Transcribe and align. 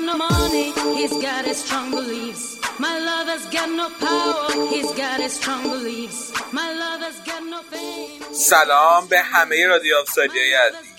Got 0.00 0.18
no 0.18 0.28
money, 0.28 0.72
he's 0.96 1.12
got 1.22 1.44
his 1.44 1.58
strong 1.64 1.90
beliefs. 1.90 2.58
My 2.78 2.98
lover's 2.98 3.46
got 3.46 3.68
no 3.70 3.88
power, 4.04 4.66
he's 4.68 4.90
got 4.92 5.20
his 5.20 5.32
strong 5.32 5.62
beliefs. 5.62 6.32
My 6.52 6.68
lover's 6.82 7.18
got 7.28 7.42
no 7.52 7.60
fame. 7.70 8.34
سلام 8.34 9.06
به 9.06 9.20
همه 9.20 9.66
رادیو 9.66 9.96
آفسایدی 9.96 10.38
عزیز 10.52 10.90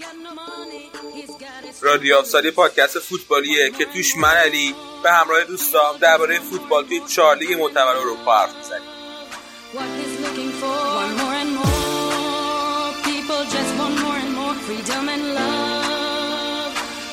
رادیو 1.82 2.16
آفسایدی 2.16 2.52
پادکست 2.52 3.00
فوتبالیه 3.00 3.72
که 3.72 3.86
توش 3.86 4.18
من 4.18 4.36
علی 4.36 4.76
به 5.04 5.12
همراه 5.12 5.44
دوستام 5.44 5.98
درباره 5.98 6.40
فوتبال 6.40 6.88
توی 6.88 7.02
چهار 7.08 7.36
لیگ 7.38 7.54
معتبر 7.54 7.98
اروپا 7.98 8.38
حرف 8.38 8.56
می‌زنیم 8.56 8.92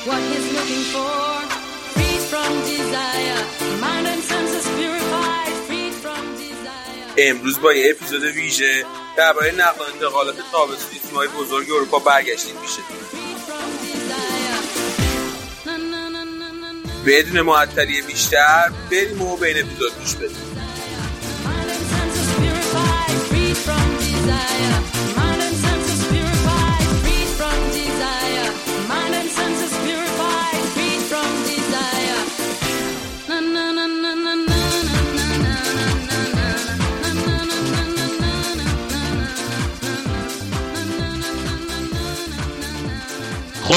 What 0.07 0.21
he's 0.33 0.47
looking 0.53 0.85
for, 0.93 1.38
امروز 7.17 7.59
با 7.59 7.73
یه 7.73 7.91
اپیزود 7.91 8.23
ویژه 8.23 8.85
درباره 9.17 9.51
نقل 9.51 9.79
و 9.79 9.83
انتقالات 9.93 10.35
تابستونی 10.51 10.99
تیم‌های 10.99 11.27
بزرگ 11.27 11.71
اروپا 11.71 11.99
برگشتیم 11.99 12.55
میشه. 12.61 12.81
بدون 17.05 17.41
معطلی 17.41 18.01
بیشتر 18.01 18.71
بریم 18.91 19.21
و 19.21 19.37
به 19.37 19.47
این 19.47 19.65
اپیزود 19.65 19.93
گوش 19.99 20.15
بدیم 20.15 20.58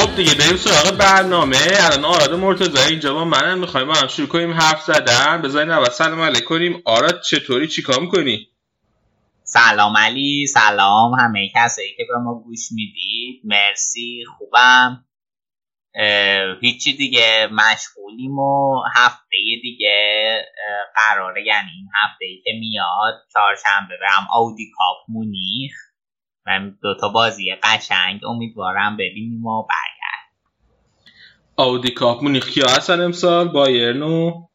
خب 0.02 0.16
دیگه 0.16 0.34
بریم 0.34 0.56
سراغ 0.56 0.98
برنامه. 0.98 1.56
الان 1.80 2.04
آراد 2.04 2.34
مرتضی 2.34 2.78
اینجا 2.90 3.14
با 3.14 3.24
منم 3.24 3.58
می‌خوایم 3.58 3.86
با 3.88 3.94
هم 3.94 4.08
شروع 4.08 4.28
کنیم. 4.28 4.52
حرف 4.52 4.82
زدن. 4.82 5.42
بذارین 5.42 5.70
اول 5.70 5.88
سلام 5.88 6.20
علیک 6.20 6.44
کنیم. 6.44 6.82
آراد 6.84 7.20
چطوری؟ 7.20 7.68
چیکار 7.68 8.00
می‌کنی؟ 8.00 8.48
سلام 9.44 9.96
علی. 9.96 10.46
سلام 10.46 11.14
همه 11.14 11.50
کسایی 11.54 11.94
که 11.96 12.04
به 12.08 12.18
ما 12.24 12.34
گوش 12.34 12.72
می‌دید. 12.72 13.40
مرسی. 13.44 14.24
خوبم. 14.38 15.04
هیچی 16.60 16.92
دیگه. 16.96 17.48
مشغولیم 17.52 18.38
و 18.38 18.82
هفته 18.96 19.36
دیگه 19.62 19.96
قراره 20.94 21.46
یعنی 21.46 21.70
این 21.70 21.88
هفته 22.04 22.26
که 22.44 22.50
میاد 22.60 23.14
چهارشنبه 23.32 23.94
برم 24.00 24.26
آودی 24.32 24.70
کاپ 24.76 24.96
مونیخ. 25.08 25.72
و 26.46 26.60
دوتا 26.82 27.08
بازی 27.08 27.54
قشنگ 27.62 28.24
امیدوارم 28.24 28.96
ببینیم 28.96 29.46
و 29.46 29.62
برگرد. 29.62 30.02
آودی 31.56 31.90
کاپ 31.90 32.22
مونیخ 32.22 32.48
کیا 32.48 32.66
هستن 32.68 33.00
امسال 33.00 33.48
بایرن 33.48 34.02
و 34.02 34.46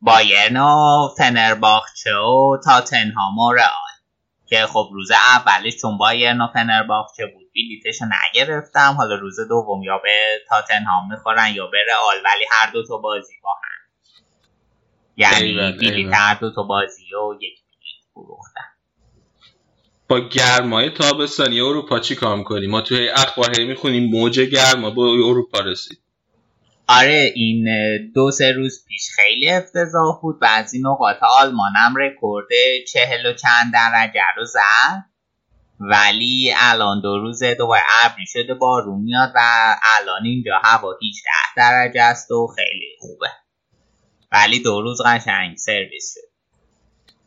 بایرن 0.00 0.56
و 0.56 1.08
فنرباخچه 1.18 2.16
و 2.16 2.56
تاتنهام 2.64 3.38
و 3.38 3.52
رئال. 3.52 3.68
که 4.46 4.66
خب 4.66 4.88
روز 4.92 5.10
اولش 5.10 5.76
چون 5.76 5.98
بایرن 5.98 6.40
و 6.40 6.46
فنرباخچه 6.54 7.26
بود 7.26 7.46
بلیتش 7.54 7.98
نگرفتم. 8.02 8.94
حالا 8.96 9.14
روز 9.14 9.36
دوم 9.48 9.82
یا 9.82 9.98
به 9.98 10.40
تاتنهام 10.48 11.10
می‌خورن 11.10 11.54
یا 11.54 11.66
به 11.66 11.78
رئال 11.88 12.16
ولی 12.24 12.44
هر 12.50 12.70
دو 12.70 12.86
تا 12.86 12.98
بازی 12.98 13.34
با 13.42 13.50
هم. 13.50 13.68
یعنی 15.16 15.54
بلیت 15.54 15.82
ایول. 15.82 16.14
هر 16.14 16.34
دو 16.34 16.50
تا 16.54 16.62
بازی 16.62 17.14
و 17.14 17.34
یک 17.34 17.40
بلیت 17.40 18.04
فروختن. 18.14 18.67
با 20.08 20.20
گرمای 20.20 20.90
تابستانی 20.90 21.60
اروپا 21.60 21.98
چی 21.98 22.14
کار 22.14 22.36
می‌کنی 22.36 22.66
ما 22.66 22.80
توی 22.80 23.08
اخبار 23.08 23.60
هی 23.60 23.64
می‌خونیم 23.64 24.10
موج 24.10 24.40
گرما 24.40 24.90
با 24.90 25.06
اروپا 25.06 25.60
رسید 25.60 25.98
آره 26.88 27.32
این 27.34 27.68
دو 28.14 28.30
سه 28.30 28.52
روز 28.52 28.84
پیش 28.88 29.08
خیلی 29.16 29.50
افتضاح 29.50 30.20
بود 30.22 30.40
بعضی 30.40 30.80
نقاط 30.80 31.16
آلمان 31.40 31.72
هم 31.76 31.96
رکورد 31.96 32.46
چهل 32.92 33.26
و 33.26 33.32
چند 33.32 33.72
درجه 33.72 34.20
رو 34.36 34.44
زد. 34.44 35.04
ولی 35.80 36.52
الان 36.56 37.00
دو 37.00 37.18
روزه 37.18 37.54
دوباره 37.54 37.82
ابری 38.04 38.26
شده 38.26 38.54
بارون 38.54 39.00
میاد 39.00 39.32
و 39.34 39.40
الان 39.98 40.24
اینجا 40.24 40.60
هوا 40.64 40.92
18 40.92 41.30
درجه 41.56 42.02
است 42.02 42.30
و 42.30 42.46
خیلی 42.56 42.96
خوبه. 43.00 43.28
ولی 44.32 44.62
دو 44.62 44.80
روز 44.80 45.00
قشنگ 45.06 45.56
سرویس 45.56 46.14
شد 46.14 46.27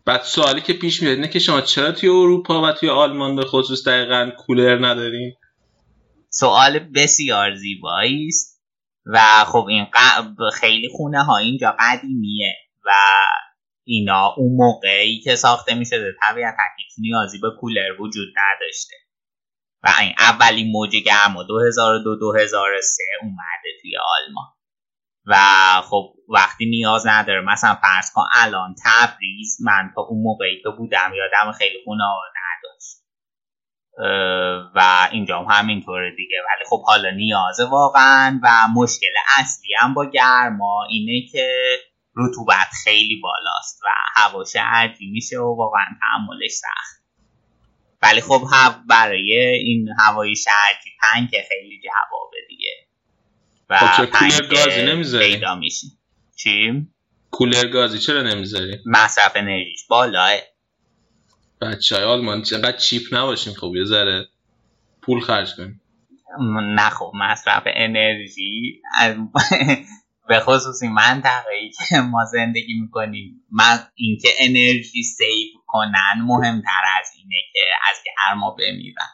بعد 0.06 0.22
سوالی 0.22 0.62
که 0.62 0.74
پیش 0.74 1.02
میاد 1.04 1.16
اینه 1.16 1.28
که 1.28 1.40
شما 1.40 1.62
چرا 1.62 1.92
توی 1.92 2.10
اروپا 2.10 2.62
و 2.62 2.72
توی 2.72 2.90
آلمان 2.90 3.36
به 3.36 3.46
خصوص 3.46 3.88
دقیقا 3.88 4.32
کولر 4.38 4.88
ندارین؟ 4.88 5.34
سوال 6.30 6.80
بسیار 6.80 7.56
زیبایی 7.56 8.28
است. 8.28 8.62
و 9.06 9.20
خب 9.48 9.66
این 9.70 9.86
ق- 9.86 10.54
خیلی 10.54 10.90
خونه 10.92 11.24
ها 11.24 11.38
اینجا 11.38 11.76
قدیمیه 11.80 12.54
و 12.86 12.90
اینا 13.84 14.34
اون 14.38 14.56
موقعی 14.56 15.20
که 15.20 15.36
ساخته 15.36 15.74
می 15.74 15.86
شده 15.86 16.14
طبیعتا 16.22 16.64
هیچ 16.78 16.94
نیازی 17.00 17.40
به 17.40 17.48
کولر 17.60 18.02
وجود 18.02 18.28
نداشته. 18.38 18.96
و 19.84 19.90
این 20.02 20.14
اولین 20.20 20.72
موج 20.72 20.96
گرما 20.96 21.44
2002-2003 21.44 21.48
اومده 23.22 23.70
توی 23.82 23.98
آلمان. 23.98 24.46
و 25.26 25.36
خب 25.84 26.14
وقتی 26.30 26.66
نیاز 26.66 27.08
نداره 27.08 27.42
مثلا 27.42 27.76
فرض 27.76 28.12
کن 28.14 28.24
الان 28.34 28.76
تبریز 28.86 29.58
من 29.66 29.92
تا 29.96 30.02
اون 30.02 30.24
موقعی 30.24 30.62
که 30.64 30.70
بودم 30.78 31.12
یادم 31.14 31.52
خیلی 31.52 31.78
خونه 31.86 32.04
نداشت. 32.04 33.02
و 34.76 35.10
اینجا 35.12 35.40
هم 35.40 35.46
همینطوره 35.50 36.16
دیگه. 36.16 36.38
ولی 36.38 36.66
خب 36.70 36.84
حالا 36.86 37.10
نیازه 37.10 37.66
واقعا 37.66 38.40
و 38.44 38.68
مشکل 38.76 39.14
اصلی 39.40 39.74
هم 39.80 39.94
با 39.94 40.06
گرما 40.06 40.86
اینه 40.90 41.28
که 41.32 41.50
رطوبت 42.16 42.68
خیلی 42.84 43.22
بالاست 43.24 43.82
و 43.84 43.88
هوا 44.16 44.44
شرجی 44.44 45.12
میشه 45.12 45.38
و 45.38 45.56
واقعا 45.58 45.86
تحملش 46.00 46.52
سخت. 46.52 47.02
ولی 48.02 48.22
خب 48.22 48.42
برای 48.90 49.34
این 49.66 49.90
هوای 50.00 50.36
شرجی 50.36 50.90
پنکه 51.02 51.46
خیلی 51.50 51.82
جوابه 51.84 52.38
دیگه. 52.50 52.91
و 53.72 53.78
خب 53.78 54.06
کولر 54.06 54.48
گازی 54.48 54.82
نمی‌ذاری؟ 54.86 55.34
پیدا 55.34 55.60
چی؟ 56.36 56.88
کولر 57.32 57.68
گازی 57.68 58.00
چرا 58.00 58.22
نمی‌ذاری؟ 58.22 58.78
مصرف 58.86 59.32
انرژیش 59.36 59.88
بالاه 59.90 60.32
بچه 61.62 61.96
های 61.96 62.06
آلمان 62.06 62.42
چقدر 62.42 62.78
چیپ 62.78 63.02
نباشین 63.12 63.54
خب 63.54 63.76
یه 63.76 63.86
ذره 63.86 64.28
پول 65.02 65.20
خرج 65.22 65.56
کنین 65.56 65.80
نه 66.76 66.90
خب 66.90 67.12
مصرف 67.16 67.64
انرژی 67.66 68.82
از- 68.98 69.16
به 70.30 70.40
خصوص 70.40 70.84
این 70.84 70.92
منطقه 70.92 71.54
ای 71.62 71.72
که 71.90 71.98
ما 71.98 72.26
زندگی 72.26 72.74
می‌کنیم. 72.82 73.46
من 73.52 73.80
اینکه 73.96 74.30
انرژی 74.40 75.04
سیو 75.04 75.48
کنن 75.68 76.22
مهمتر 76.24 76.82
از 77.00 77.08
اینه 77.18 77.36
که 77.54 77.60
از 77.90 77.98
گرما 78.06 78.52
بمیرن. 78.60 79.10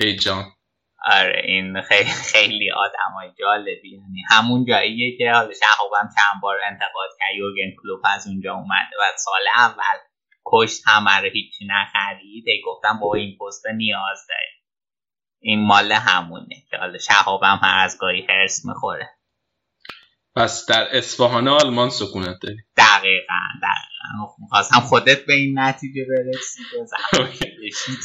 ای 0.00 0.16
جان. 0.16 0.44
آره 1.04 1.42
این 1.44 1.82
خیلی 1.82 2.10
خیلی 2.10 2.70
آدم 2.70 3.12
های 3.14 3.30
جالبی. 3.38 3.90
یعنی 3.90 4.22
همون 4.30 4.64
جاییه 4.64 5.18
که 5.18 5.32
حالا 5.34 5.52
شهابم 5.52 6.08
چند 6.16 6.42
بار 6.42 6.56
انتقاد 6.70 7.10
کرد. 7.18 7.36
یورگن 7.36 7.76
کلوپ 7.82 8.00
از 8.04 8.26
اونجا 8.26 8.54
اومده 8.54 8.96
و 9.00 9.16
سال 9.16 9.42
اول 9.56 9.98
کشت 10.46 10.82
همه 10.86 11.16
رو 11.20 11.30
هیچی 11.32 11.66
نخرید. 11.66 12.44
ای 12.46 12.62
گفتم 12.66 12.98
با 13.00 13.14
این 13.14 13.38
پست 13.38 13.66
نیاز 13.66 14.26
داری. 14.28 14.58
این 15.40 15.66
مال 15.66 15.92
همونه 15.92 16.56
که 16.70 16.76
حالا 16.76 16.98
شهابم 16.98 17.60
هر 17.62 17.84
از 17.84 17.98
گاهی 17.98 18.26
هرس 18.28 18.64
می‌خوره. 18.64 19.10
پس 20.36 20.66
در 20.66 20.96
اصفهان 20.96 21.48
آلمان 21.48 21.90
سکونت 21.90 22.36
داری؟ 22.42 22.56
دقیقا 22.76 23.40
دقیقا. 23.62 24.34
می‌خواستم 24.38 24.80
خودت 24.80 25.26
به 25.26 25.32
این 25.32 25.58
نتیجه 25.58 26.04
برسی. 26.08 26.62
که 26.70 26.84
زحمت 26.84 27.38
کشید. 27.66 27.98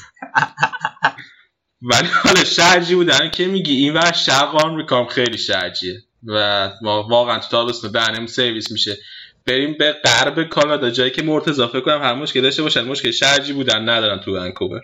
ولی 1.84 2.08
حالا 2.24 2.44
شرجی 2.44 2.96
بودن 2.96 3.30
که 3.30 3.48
میگی 3.48 3.74
این 3.74 3.94
ور 3.94 4.12
شرق 4.12 4.66
آمریکا 4.66 5.06
خیلی 5.06 5.38
شرجیه. 5.38 6.04
و 6.28 6.70
واقعا 6.84 7.40
تو 7.40 7.48
تابستون 7.52 7.92
دهنمون 7.92 8.28
سرویس 8.28 8.72
میشه. 8.72 8.98
بریم 9.48 9.76
به 9.80 9.92
غرب 9.92 10.44
کانادا 10.44 10.90
جایی 10.90 11.12
که 11.12 11.22
مرتضی 11.22 11.68
فکر 11.68 11.82
کنم 11.82 12.02
هر 12.02 12.14
مشکل 12.14 12.42
داشته 12.42 12.64
باشن. 12.64 12.86
مشکل 12.86 13.12
شرجی 13.12 13.54
بودن 13.54 13.90
ندارن 13.90 14.20
تو 14.20 14.36
ونکوور. 14.36 14.82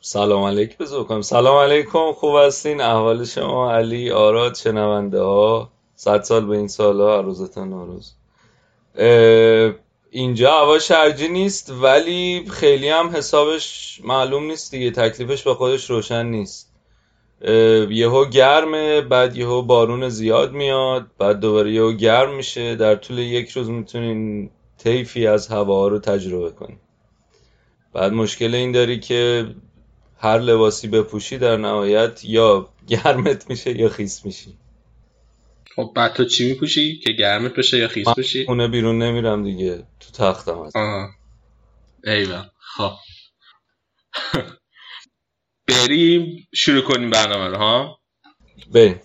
سلام 0.00 0.42
علیک 0.42 0.78
بذار 0.78 1.04
کنم 1.04 1.22
سلام 1.22 1.56
علیکم. 1.56 2.12
خوب 2.12 2.36
هستین؟ 2.36 2.80
احوال 2.80 3.24
شما؟ 3.24 3.72
علی 3.72 4.10
آراد 4.10 4.54
شنونده 4.54 5.20
ها. 5.20 5.72
صد 5.96 6.22
سال 6.22 6.46
به 6.46 6.56
این 6.56 6.68
سال 6.68 7.00
ها 7.00 7.20
روزتان 7.20 7.68
نوروز 7.68 8.12
اینجا 10.14 10.52
هوا 10.52 10.78
شرجی 10.78 11.28
نیست 11.28 11.70
ولی 11.70 12.44
خیلی 12.50 12.88
هم 12.88 13.16
حسابش 13.16 14.00
معلوم 14.04 14.44
نیست 14.44 14.70
دیگه 14.70 14.90
تکلیفش 14.90 15.42
به 15.42 15.54
خودش 15.54 15.90
روشن 15.90 16.26
نیست. 16.26 16.72
یهو 17.90 18.24
گرمه 18.24 19.00
بعد 19.00 19.36
یهو 19.36 19.62
بارون 19.62 20.08
زیاد 20.08 20.52
میاد 20.52 21.06
بعد 21.18 21.40
دوباره 21.40 21.72
یهو 21.72 21.92
گرم 21.92 22.34
میشه. 22.34 22.76
در 22.76 22.94
طول 22.94 23.18
یک 23.18 23.50
روز 23.50 23.70
می‌تونین 23.70 24.50
طیفی 24.78 25.26
از 25.26 25.48
هوا 25.48 25.88
رو 25.88 25.98
تجربه 25.98 26.50
کنین. 26.50 26.78
بعد 27.92 28.12
مشکل 28.12 28.54
این 28.54 28.72
داری 28.72 29.00
که 29.00 29.46
هر 30.18 30.38
لباسی 30.38 30.88
بپوشی 30.88 31.38
در 31.38 31.56
نهایت 31.56 32.24
یا 32.24 32.68
گرمت 32.88 33.50
میشه 33.50 33.78
یا 33.78 33.88
خیس 33.88 34.24
میشی. 34.24 34.58
خب 35.76 35.92
بعد 35.96 36.12
تو 36.12 36.24
چی 36.24 36.48
میپوشی؟ 36.48 36.98
که 36.98 37.12
گرمت 37.12 37.54
بشه 37.54 37.78
یا 37.78 37.88
خیس 37.88 38.08
من 38.08 38.14
بشی؟ 38.18 38.44
خونه 38.44 38.68
بیرون 38.68 39.02
نمیرم 39.02 39.44
دیگه. 39.44 39.86
تو 40.00 40.10
تختم 40.12 40.64
هست. 40.64 40.76
ایول 42.04 42.42
خب. 42.58 42.92
بریم 45.68 46.48
شروع 46.54 46.82
کنیم 46.82 47.10
برنامه 47.10 47.48
رو 47.48 47.56
ها؟ 47.56 47.98
بریم. 48.74 49.00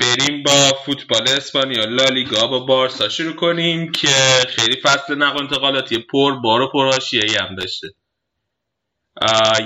بریم 0.00 0.42
با 0.42 0.72
فوتبال 0.86 1.28
اسپانیا 1.28 1.84
لالیگا 1.84 2.46
با 2.46 2.58
بارسا. 2.58 3.08
شروع 3.08 3.32
کنیم 3.32 3.92
که 3.92 4.08
خیلی 4.48 4.80
فصل 4.80 5.14
نقل 5.14 5.36
و 5.36 5.40
انتقالاتی 5.40 5.98
پر 5.98 6.32
بار 6.32 6.60
و 6.60 6.68
پر 6.72 6.98
ای 7.12 7.36
هم 7.36 7.54
داشته. 7.54 7.88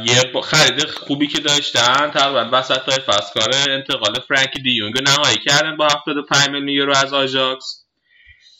یه 0.04 0.40
خرید 0.42 0.84
خوبی 0.84 1.26
که 1.26 1.40
داشتن 1.40 2.10
تقریبا 2.10 2.48
وسط 2.52 2.80
های 2.80 2.98
فصل 2.98 3.40
کار 3.40 3.50
انتقال 3.68 4.20
فرانک 4.28 4.54
دیونگ 4.62 5.02
نهایی 5.02 5.38
کردن 5.38 5.76
با 5.76 5.86
75 5.86 6.48
میلیون 6.48 6.68
یورو 6.68 6.96
از 6.96 7.12
آژاکس 7.12 7.84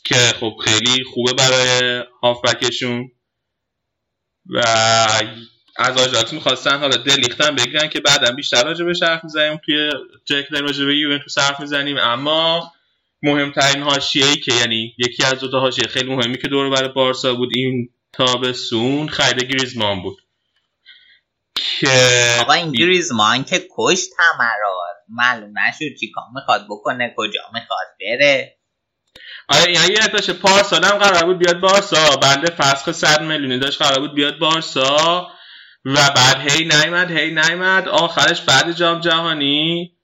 که 0.03 0.15
خب 0.15 0.53
خیلی 0.63 1.03
خوبه 1.03 1.33
برای 1.33 2.03
هافبکشون. 2.23 3.11
و 4.45 4.59
از 5.77 5.97
آژاکس 5.97 6.33
می‌خواستن 6.33 6.79
حالا 6.79 6.97
دلیختن 6.97 7.55
بگیرن 7.55 7.89
که 7.89 7.99
بعدا 7.99 8.31
بیشتر 8.31 8.63
راجع 8.63 8.85
به 8.85 8.93
حرف 9.01 9.23
می‌زنیم. 9.23 9.59
توی 9.65 9.89
جک 10.25 10.45
داریم 10.51 10.67
راجع 10.67 10.85
به 10.85 10.97
یوونتوس 10.97 11.37
حرف 11.37 11.59
می‌زنیم. 11.59 11.97
اما 11.97 12.71
مهمترین 13.23 13.83
حاشیه 13.83 14.25
ای 14.25 14.35
که 14.35 14.53
یعنی 14.53 14.93
یکی 14.97 15.23
از 15.23 15.39
دو 15.39 15.51
تا 15.51 15.59
حاشیه 15.59 15.87
خیلی 15.87 16.15
مهمی 16.15 16.37
که 16.37 16.47
دور 16.47 16.69
برای 16.69 16.89
بارسا 16.89 17.33
بود 17.33 17.49
این 17.55 17.89
تابستون 18.13 19.07
خرید 19.07 19.43
گریزمان 19.43 20.01
بود. 20.01 20.22
که 21.55 21.89
آقا 22.41 22.53
این 22.53 22.71
گریزمان 22.71 23.43
که 23.43 23.67
کشت 23.77 24.09
رو. 24.61 24.83
معلوم 25.09 25.53
نشد 25.59 25.95
چی 25.99 26.11
کار 26.11 26.23
می‌خواد 26.35 26.65
بکنه 26.69 27.13
کجا 27.17 27.41
می‌خواد 27.53 27.87
بره. 27.99 28.57
آره 29.49 29.71
یعنی 29.71 29.93
یادش 29.93 30.29
پارسال 30.29 30.83
هم 30.83 30.97
قرار 30.97 31.25
بود 31.25 31.39
بیاد 31.39 31.59
بارسا. 31.59 32.15
بنده 32.15 32.51
فسخ 32.51 32.91
100 32.91 33.21
میلیونی 33.21 33.59
داشت 33.59 33.81
قرار 33.81 33.99
بود 33.99 34.15
بیاد 34.15 34.39
بارسا. 34.39 35.27
و 35.85 35.95
بعد 36.15 36.51
هی 36.51 36.65
نیمد 36.65 37.11
هی 37.11 37.31
نیمد 37.31 37.87
آخرش 37.87 38.41
بعد 38.41 38.71
جام 38.71 38.99
جهانی 38.99 39.97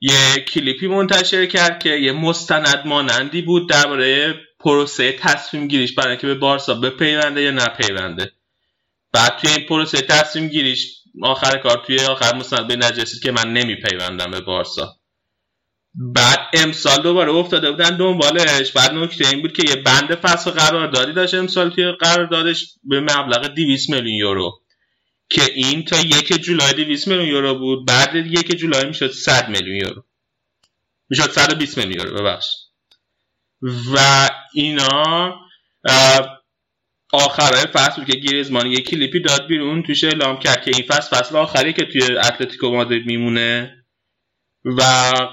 یه 0.00 0.44
کلیپی 0.48 0.86
منتشر 0.86 1.46
کرد 1.46 1.78
که 1.78 1.90
یه 1.90 2.12
مستند 2.12 2.82
مانندی 2.86 3.42
بود 3.42 3.68
درباره 3.68 4.34
پروسه 4.60 5.12
تصمیم 5.12 5.68
گیریش 5.68 5.94
برای 5.94 6.10
اینکه 6.10 6.26
به 6.26 6.34
بارسا 6.34 6.74
بپیونده 6.74 7.42
یا 7.42 7.50
نپیونده. 7.50 8.32
بعد 9.14 9.38
توی 9.38 9.50
این 9.50 9.66
پروسه 9.66 10.00
تصمیم 10.00 10.48
گیریش. 10.48 10.94
آخر 11.22 11.58
کار 11.58 11.84
توی 11.86 12.00
آخر 12.00 12.62
به 12.68 12.76
نجسید 12.76 13.22
که 13.22 13.32
من 13.32 13.52
نمیپیوندم 13.52 14.30
به 14.30 14.40
بارسا. 14.40 14.96
بعد 15.94 16.38
امسال 16.52 17.02
دوباره 17.02 17.32
افتاده 17.32 17.70
بودن 17.70 17.96
دنبالش. 17.96 18.72
بعد 18.72 18.92
نکته 18.92 19.28
این 19.28 19.42
بود 19.42 19.52
که 19.52 19.62
یه 19.68 19.76
بند 19.76 20.14
فصل 20.14 20.50
قراردادی 20.50 21.12
داشت 21.12 21.34
امسال 21.34 21.70
توی 21.70 21.92
قراردادش 22.00 22.66
به 22.84 23.00
مبلغ 23.00 23.46
200 23.46 23.90
میلیون 23.90 24.14
یورو. 24.14 24.60
که 25.30 25.42
این 25.54 25.84
تا 25.84 26.00
یک 26.00 26.32
جولای 26.42 26.72
200 26.72 27.08
میلیون 27.08 27.28
یورو 27.28 27.58
بود. 27.58 27.86
بعد 27.86 28.16
یک 28.16 28.56
جولای 28.56 28.84
می‌شد 28.86 29.10
100 29.10 29.48
میلیون 29.48 29.76
یورو. 29.76 30.04
می‌شد 31.08 31.30
120 31.30 31.78
میلیون 31.78 32.06
یورو 32.06 32.20
ببخش 32.20 32.46
و 33.94 34.28
اینا 34.54 35.34
آخرای 37.14 37.66
فصل 37.66 38.04
که 38.04 38.12
گریزمان 38.12 38.66
یه 38.66 38.80
کلیپی 38.80 39.20
داد 39.20 39.46
بیرون 39.46 39.82
توش 39.82 40.04
اعلام 40.04 40.38
کرد 40.38 40.64
که 40.64 40.70
این 40.74 40.84
فصل 40.88 41.16
فصل 41.16 41.36
آخری 41.36 41.72
که 41.72 41.84
توی 41.84 42.02
اتلتیکو 42.02 42.70
مادرید 42.70 43.06
میمونه 43.06 43.76
و 44.64 44.82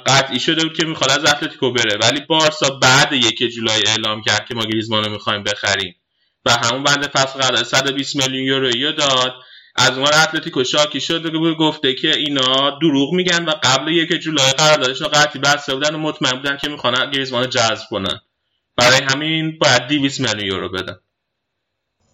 قطعی 0.05 0.39
شده 0.39 0.63
بود 0.63 0.77
که 0.77 0.85
می‌خواد 0.85 1.11
از 1.11 1.25
اتلتیکو 1.25 1.71
بره. 1.71 1.97
ولی 1.97 2.19
بارسا 2.19 2.69
بعد 2.69 3.13
یک 3.13 3.43
جولای 3.43 3.83
اعلام 3.87 4.21
کرد 4.21 4.45
که 4.47 4.55
ما 4.55 4.65
گریزمان 4.65 5.03
رو 5.03 5.11
می‌خوایم 5.11 5.43
بخریم. 5.43 5.95
و 6.45 6.51
همون 6.51 6.83
بند 6.83 7.07
فصل 7.07 7.39
قرارداد 7.39 7.63
120 7.63 8.15
میلیون 8.15 8.45
یورو 8.45 8.91
داد. 8.91 9.33
از 9.75 9.97
اون 9.97 10.07
اتلتیکو 10.07 10.63
شاکی 10.63 11.01
شده 11.01 11.29
بود 11.29 11.57
گفته 11.57 11.93
که 11.93 12.17
اینا 12.17 12.79
دروغ 12.81 13.13
میگن 13.13 13.45
و 13.45 13.51
قبل 13.63 13.91
یک 13.91 14.13
جولای 14.13 14.51
قراردادشون 14.51 15.07
قطعی 15.07 15.41
بسته 15.41 15.73
بودن 15.73 15.95
و 15.95 15.97
مطمئن 15.97 16.35
بودن 16.35 16.57
که 16.57 16.69
می‌خوان 16.69 17.11
گریزمان 17.11 17.49
جذب 17.49 17.85
کنن. 17.89 18.19
برای 18.77 19.01
همین 19.01 19.57
باید 19.59 19.87
200 19.87 20.19
میلیون 20.19 20.45
یورو 20.47 20.69
بدن. 20.69 20.95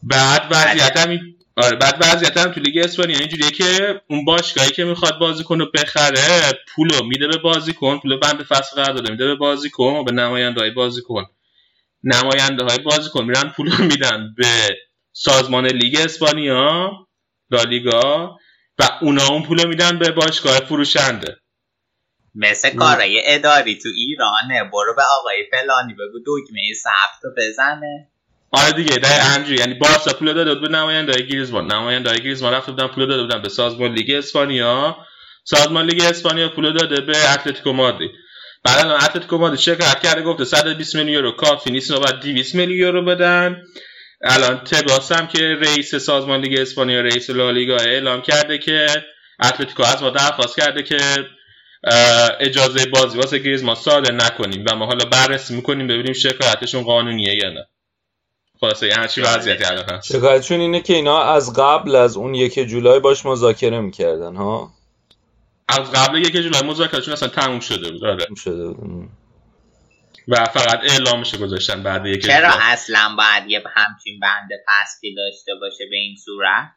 بعد 0.09 0.47
وضعیت 0.51 0.97
هم 0.97 1.09
این- 1.09 1.35
آره 1.57 1.75
بعد 1.75 1.97
وضعیت 2.01 2.37
هم 2.37 2.51
تو 2.51 2.59
لیگ 2.59 2.77
اسپانیا 2.77 3.17
اینجوریه 3.19 3.51
که 3.51 4.01
اون 4.09 4.25
باشگاهی 4.25 4.71
که 4.71 4.83
می‌خواد 4.85 5.19
بازیکن 5.19 5.59
رو 5.59 5.71
بخره 5.75 6.53
پولو 6.75 7.03
میده 7.05 7.27
به 7.27 7.37
بازیکن 7.37 7.99
پول 7.99 8.19
بند 8.19 8.43
فصل 8.43 8.75
قرارداد 8.83 9.11
میده 9.11 9.27
به 9.27 9.35
بازیکن 9.35 9.93
و 9.95 10.03
به 10.03 10.11
نماینده 10.11 10.61
های 10.61 10.71
بازیکن 10.71 11.25
نماینده 12.03 12.63
های 12.63 12.77
بازیکن 12.79 13.25
میرن 13.25 13.49
پولو 13.57 13.71
میدن 13.91 14.33
به 14.37 14.77
سازمان 15.13 15.67
لیگ 15.67 15.97
اسپانیا 15.99 16.91
لالیگا 17.51 18.37
و 18.79 18.83
اونا 19.01 19.27
اون 19.27 19.43
پولو 19.43 19.67
میدن 19.67 19.99
به 19.99 20.11
باشگاه 20.11 20.59
فروشنده. 20.59 21.37
مثل 22.35 22.75
کارای 22.75 23.21
اداری 23.25 23.77
تو 23.77 23.89
ایرانه. 23.97 24.63
برو 24.73 24.95
به 24.95 25.03
آقای 25.19 25.45
فلانی 25.51 25.93
بگو 25.93 26.19
دکمه 26.27 26.61
ثبت 26.83 27.23
رو 27.23 27.31
بزنه. 27.37 28.11
آره 28.51 28.71
دیگه 28.71 28.97
در 28.97 29.19
همجوری 29.19 29.59
یعنی 29.59 29.73
بارسا 29.73 30.13
پول 30.13 30.33
داده 30.33 30.53
بود 30.53 30.61
به 30.61 30.77
نماینده 30.77 31.21
گریزمان. 31.21 31.71
نماینده 31.71 32.17
گریزمان 32.17 32.53
رفته 32.53 32.71
بودن 32.71 32.87
پول 32.87 33.07
داده 33.07 33.23
بودن 33.23 33.41
به 33.41 33.49
سازمان 33.49 33.93
لیگ 33.93 34.11
اسپانیا. 34.11 34.97
سازمان 35.43 35.85
لیگ 35.85 36.01
اسپانیا 36.01 36.49
پول 36.49 36.73
داده 36.73 37.01
به 37.01 37.33
اتلتیکو 37.33 37.73
مادرید. 37.73 38.11
بعد 38.63 38.85
الان 38.85 39.03
اتلتیکو 39.03 39.37
مادرید 39.37 39.59
شکایت 39.59 39.99
کرده 39.99 40.21
گفته 40.21 40.45
120 40.45 40.95
میلیون 40.95 41.13
یورو 41.13 41.31
کافی 41.31 41.71
نیست 41.71 41.91
و 41.91 41.99
باید 41.99 42.19
200 42.19 42.55
میلیون 42.55 42.79
یورو 42.79 43.05
بدن. 43.05 43.63
الان 44.23 44.57
تباس 44.57 45.11
هم 45.11 45.27
که 45.27 45.39
رئیس 45.39 45.95
سازمان 45.95 46.41
لیگ 46.41 46.59
اسپانیا 46.59 47.01
رئیس 47.01 47.29
لالیگا 47.29 47.77
اعلام 47.77 48.21
کرده 48.21 48.57
که 48.57 48.87
اتلتیکو 49.43 49.83
از 49.83 50.03
ما 50.03 50.09
درخواست 50.09 50.55
کرده 50.55 50.83
که 50.83 50.97
اجازه 52.39 52.85
بازی 52.85 53.17
واسه 53.17 53.37
گریزمان 53.37 53.75
صادر 53.75 54.11
نکنیم 54.11 54.65
و 54.69 54.75
ما 54.75 54.85
حالا 54.85 55.05
بررسی 55.05 55.55
می‌کنیم 55.55 55.87
ببینیم 55.87 56.13
شکایتشون 56.13 56.83
قانونیه 56.83 57.35
یا 57.35 57.49
نه. 57.49 57.67
خلاصه 58.61 58.87
یه 58.87 58.95
همچین 58.95 59.23
وضعیتی 59.23 59.63
الان 59.63 59.89
هست. 59.89 60.07
شکایتشون 60.17 60.59
اینه 60.59 60.81
که 60.81 60.93
اینا 60.93 61.23
از 61.23 61.53
قبل 61.53 61.95
از 61.95 62.17
اون 62.17 62.35
یک 62.35 62.59
جولای 62.59 62.99
باش 62.99 63.25
مذاکره 63.25 63.79
می‌کردن 63.79 64.35
ها؟ 64.35 64.71
از 65.69 65.91
قبل 65.91 66.17
یک 66.17 66.33
جولای 66.37 66.61
مذاکراتشون 66.63 67.13
اصلا 67.13 67.29
تموم 67.29 67.59
شده 67.59 67.91
بود 67.91 68.05
آره. 68.05 68.25
شده 68.35 68.67
بود. 68.67 69.09
و 70.27 70.45
فقط 70.45 70.79
اعلامش 70.83 71.35
گذاشتن 71.35 71.83
بعد 71.83 72.05
یک 72.05 72.25
چرا 72.25 72.51
جولای 72.51 72.59
اصلا 72.61 73.15
باید 73.17 73.49
یه 73.51 73.63
همچین 73.75 74.19
بند 74.19 74.49
فصلی 74.67 75.15
داشته 75.15 75.51
باشه 75.61 75.85
به 75.89 75.95
این 75.95 76.15
صورت؟ 76.25 76.71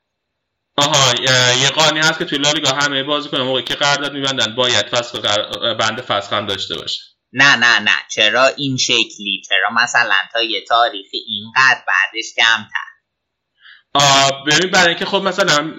آها 0.76 1.14
یه 1.62 1.68
قانونی 1.70 1.98
هست 2.00 2.18
که 2.18 2.24
توی 2.24 2.38
لالیگا 2.38 2.70
همه 2.70 3.02
بازیکن 3.02 3.40
موقعی 3.40 3.62
که 3.62 3.74
قرارداد 3.74 4.12
میبندن 4.12 4.54
باید 4.54 4.86
فصل 4.86 5.18
قر- 5.18 5.74
بند 5.74 6.00
فسخ 6.00 6.32
هم 6.32 6.46
داشته 6.46 6.74
باشه. 6.76 7.00
نه 7.32 7.56
نه 7.56 7.78
نه. 7.78 7.96
چرا 8.10 8.46
این 8.46 8.76
شکلی؟ 8.76 9.42
چرا 9.48 9.82
مثلا 9.82 10.16
تا 10.32 10.42
یه 10.42 10.64
تاریخی 10.68 11.18
اینقدر 11.26 11.84
بعدش 11.86 12.26
کمتر؟ 12.36 12.90
ببین 14.46 14.70
برای 14.70 14.88
اینکه 14.88 15.04
خب 15.04 15.22
مثلا 15.22 15.74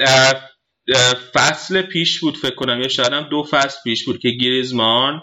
فصل 1.34 1.82
پیش 1.82 2.20
بود 2.20 2.38
فکر 2.38 2.56
کنم 2.56 2.82
یا 2.82 2.88
شاید 2.88 3.14
هم 3.14 3.30
دو 3.30 3.44
فصل 3.52 3.78
پیش 3.84 4.06
بود 4.06 4.20
که 4.20 4.30
گریزمان 4.30 5.22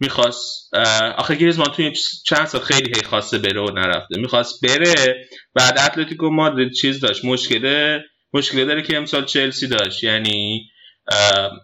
می‌خواست 0.00 0.74
آخه 1.16 1.34
گریزمان 1.34 1.72
توی 1.72 1.92
چند 2.26 2.46
سال 2.46 2.60
خیلی 2.60 2.92
هی 2.96 3.02
خواسته 3.02 3.38
بره 3.38 3.60
و 3.60 3.70
نرفته. 3.70 4.18
می‌خواست 4.18 4.64
بره 4.64 5.28
بعد 5.54 5.78
اتلتیکو 5.78 6.30
مادرید 6.30 6.72
چیز 6.72 7.00
داشت. 7.00 7.24
مشکل 7.24 7.98
مشکل 8.32 8.64
داره 8.66 8.82
که 8.82 8.96
امسال 8.96 9.24
چلسی 9.24 9.66
داشت. 9.66 10.04
یعنی 10.04 10.70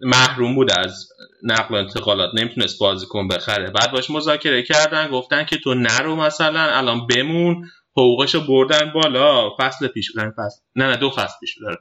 محروم 0.00 0.54
بود 0.54 0.72
از 0.78 1.08
نقل 1.42 1.74
و 1.74 1.78
انتقالات 1.78 2.30
نمی‌تونست 2.34 2.78
بازیکن 2.78 3.28
بخره. 3.28 3.70
بعد 3.70 3.90
باش 3.92 4.10
مذاکره 4.10 4.62
کردن 4.62 5.08
گفتن 5.08 5.44
که 5.44 5.58
تو 5.58 5.74
نرو 5.74 6.16
مثلا 6.16 6.60
الان 6.60 7.06
بمون. 7.06 7.70
حقوقشو 7.96 8.46
بردن 8.46 8.92
بالا. 8.92 9.50
فصل 9.58 9.86
پیش 9.86 10.12
بودن 10.12 10.30
فصل 10.30 10.60
نه 10.76 10.86
نه 10.86 10.96
دو 10.96 11.10
فصل 11.10 11.34
پیش 11.40 11.54
بودن 11.58 11.76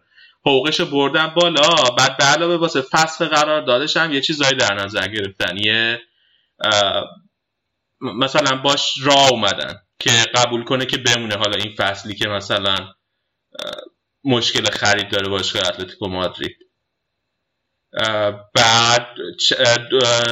حقوقشو 0.45 0.85
بردن 0.85 1.27
بالا. 1.27 1.69
بعد 1.97 2.17
به 2.17 2.23
علاوه 2.23 2.55
واسه 2.55 2.81
فصل 2.81 3.25
قرار 3.25 3.61
دادش 3.61 3.97
هم 3.97 4.13
یه 4.13 4.21
چیزایی 4.21 4.55
در 4.55 4.73
نظر 4.73 5.07
گرفتن. 5.07 5.57
یه 5.57 6.01
مثلا 8.01 8.55
باش 8.55 8.93
راه 9.03 9.31
اومدن 9.31 9.81
که 9.99 10.09
قبول 10.35 10.63
کنه 10.63 10.85
که 10.85 10.97
بمونه. 10.97 11.35
حالا 11.35 11.57
این 11.57 11.75
فصلی 11.77 12.15
که 12.15 12.27
مثلا 12.27 12.75
مشکل 14.23 14.65
خرید 14.71 15.09
داره 15.09 15.29
باشگاه 15.29 15.63
اتلتیکو 15.67 16.07
مادرید. 16.07 16.57
بعد 18.55 19.07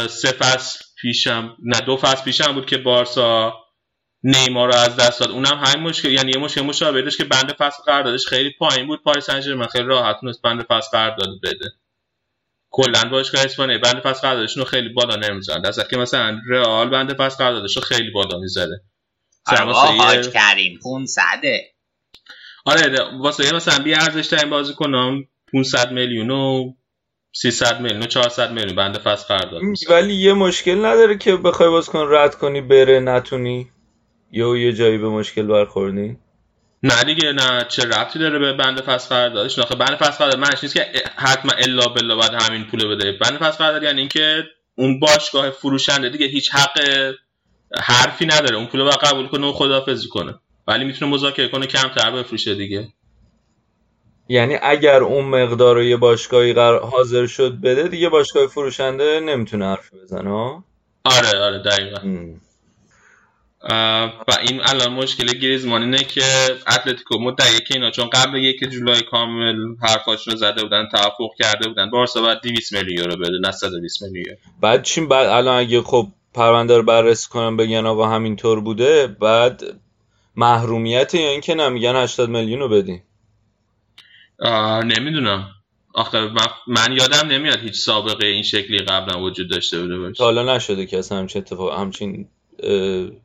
سه 0.09 0.31
فصل 0.31 0.85
پیشم 1.01 1.57
نه 1.63 1.79
دو 1.79 1.97
فصل 1.97 2.23
پیشم 2.23 2.53
بود 2.53 2.65
که 2.65 2.77
بارسا 2.77 3.53
نیمار 4.23 4.67
رو 4.67 4.75
از 4.75 4.95
دست 4.95 5.19
داد. 5.19 5.31
اونم 5.31 5.63
همین 5.65 5.87
مشکل 5.87 6.11
یعنی 6.11 6.31
یه 6.31 6.37
مشکل 6.37 6.61
مشابه 6.61 7.01
داشت 7.01 7.17
که 7.17 7.23
بند 7.23 7.53
فصل 7.53 7.83
قراردادش 7.85 8.25
خیلی 8.25 8.51
پایین 8.59 8.87
بود. 8.87 9.03
پاریس 9.03 9.25
سن 9.25 9.67
خیلی 9.67 9.85
راحت 9.85 10.19
تونست 10.19 10.41
بند 10.41 10.63
فصل 10.63 10.87
قرارداد 10.91 11.29
بده. 11.43 11.69
کلا 12.69 13.09
باشگاه 13.09 13.45
اسپانیا 13.45 13.77
بند 13.77 14.01
فصل 14.01 14.21
قراردادشون 14.21 14.63
رو 14.63 14.69
خیلی 14.69 14.89
بالا 14.89 15.15
نمی‌زنن 15.15 15.61
در 15.61 15.71
که 15.89 15.97
مثلا 15.97 16.39
رئال 16.49 16.89
بند 16.89 17.13
فصل 17.13 17.37
قراردادش 17.37 17.75
رو 17.75 17.81
خیلی 17.81 18.11
بالا 18.11 18.39
می‌ذاره. 18.39 18.81
آره 19.45 19.73
حاج 19.73 20.29
کریم 20.29 20.79
500 20.83 21.21
آره 22.65 23.03
واسه 23.19 23.55
مثلا 23.55 23.83
بی 23.83 23.93
ارزش 23.93 24.27
ترین 24.27 24.49
بازیکنام 24.49 25.27
500 25.53 25.91
میلیون 25.91 26.29
و 26.29 26.73
300 27.33 27.81
میلیون 27.81 28.03
و 28.03 28.05
400 28.05 28.51
میلیون 28.51 28.75
بنده 28.75 28.99
فصل 28.99 29.27
قرارداد 29.27 29.61
ولی 29.89 30.13
یه 30.13 30.33
مشکل 30.33 30.85
نداره 30.85 31.17
که 31.17 31.35
بخوای 31.35 31.69
بازیکن 31.69 32.07
رد 32.09 32.35
کنی 32.35 32.61
بره 32.61 32.99
نتونی؟ 32.99 33.69
یا 34.31 34.57
یه 34.57 34.73
جایی 34.73 34.97
به 34.97 35.09
مشکل 35.09 35.47
برخوردی؟ 35.47 36.17
نه 36.83 37.03
دیگه 37.03 37.31
نه. 37.31 37.65
چه 37.69 37.83
ربطی 37.83 38.19
داره 38.19 38.39
به 38.39 38.53
بند 38.53 38.81
فصل 38.81 39.09
قراردادش 39.09 39.59
نه 39.59 39.65
بند 39.65 39.95
فصل 39.95 40.17
قرارداد 40.17 40.39
منش 40.39 40.63
نیست 40.63 40.75
که 40.75 40.85
حتما 41.15 41.51
الا 41.51 41.87
بلا 41.87 42.15
باید 42.15 42.33
همین 42.33 42.63
پول 42.63 42.87
بده. 42.87 43.11
بند 43.11 43.37
فصل 43.37 43.57
قرارداد 43.57 43.83
یعنی 43.83 43.99
اینکه 43.99 44.43
اون 44.75 44.99
باشگاه 44.99 45.49
فروشنده 45.49 46.09
دیگه 46.09 46.25
هیچ 46.25 46.51
حق 46.51 46.79
حرفی 47.81 48.25
نداره. 48.25 48.55
اون 48.55 48.67
پول 48.67 48.81
رو 48.81 48.89
قبول 48.89 49.27
کنه 49.27 49.47
و 49.47 49.51
خدافظی 49.51 50.07
کنه. 50.07 50.33
ولی 50.67 50.85
می‌تونه 50.85 51.11
مذاکره 51.11 51.47
کنه 51.47 51.67
کمتر 51.67 52.11
بفروشه 52.11 52.55
دیگه. 52.55 52.87
یعنی 54.27 54.57
اگر 54.61 55.03
اون 55.03 55.25
مقدار 55.25 55.75
رو 55.75 55.83
یه 55.83 55.97
باشگاهی 55.97 56.51
حاضر 56.91 57.27
شد 57.27 57.61
بده 57.61 57.87
دیگه 57.87 58.09
باشگاه 58.09 58.47
فروشنده 58.47 59.19
نمی‌تونه 59.19 59.65
حرف 59.65 59.93
بزنه 59.93 60.29
آره 61.03 61.39
آره 61.39 61.59
دقیقا. 61.59 61.97
و 64.27 64.37
این 64.47 64.61
الان 64.63 64.93
مشکل 64.93 65.25
گریزمان 65.25 65.81
اینه 65.81 65.97
که 65.97 66.23
اتلتیکو 66.67 67.19
مدعیه 67.19 67.59
که 67.59 67.73
اینا 67.73 67.91
چون 67.91 68.09
قبل 68.09 68.37
یک 68.37 68.59
جولای 68.69 69.01
کامل 69.01 69.55
حرفاشون 69.81 70.31
رو 70.31 70.37
زده 70.39 70.63
بودن 70.63 70.87
توافق 70.91 71.29
کرده 71.39 71.67
بودن. 71.67 71.89
بارسا 71.89 72.21
باید 72.21 72.41
200 72.41 72.73
میلیون 72.73 72.97
یورو 72.97 73.17
بده 73.17 73.37
نه 73.41 73.51
120 73.51 74.03
میلیون 74.03 74.37
بعد 74.61 74.83
چین 74.83 75.07
بعد 75.07 75.27
الان 75.27 75.59
اگه 75.59 75.81
خب 75.81 76.07
پرونده 76.33 76.77
رو 76.77 76.83
بررسی 76.83 77.29
کنم 77.29 77.57
بگن 77.57 77.85
آقا 77.85 78.07
همینطور 78.07 78.61
بوده 78.61 79.07
بعد 79.07 79.63
محرومیت 80.35 81.13
یا 81.13 81.29
اینکه 81.29 81.55
نمیگن 81.55 81.95
80 81.95 82.29
میلیون 82.29 82.59
رو 82.59 82.69
بدین. 82.69 83.01
نمی‌دونم. 84.85 85.49
آخه 85.93 86.29
من 86.67 86.91
یادم 86.91 87.27
نمیاد 87.27 87.59
هیچ 87.59 87.75
سابقه 87.75 88.25
این 88.27 88.43
شکلی 88.43 88.77
قبلا 88.77 89.21
وجود 89.21 89.49
داشته 89.49 89.81
بوده 89.81 89.97
باشه. 89.99 90.23
حالا 90.23 90.55
نشده 90.55 90.85
که 90.85 90.97
اصلا 90.97 91.17
همچین 91.17 91.41
اتفاق 91.41 91.79
همچین 91.79 92.27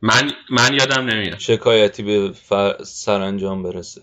من 0.02 0.32
من 0.50 0.74
یادم 0.74 1.04
نمیاد. 1.04 1.38
شکایتی 1.38 2.02
به 2.02 2.32
فر... 2.32 2.76
سرانجام 2.84 3.62
برسه. 3.62 4.02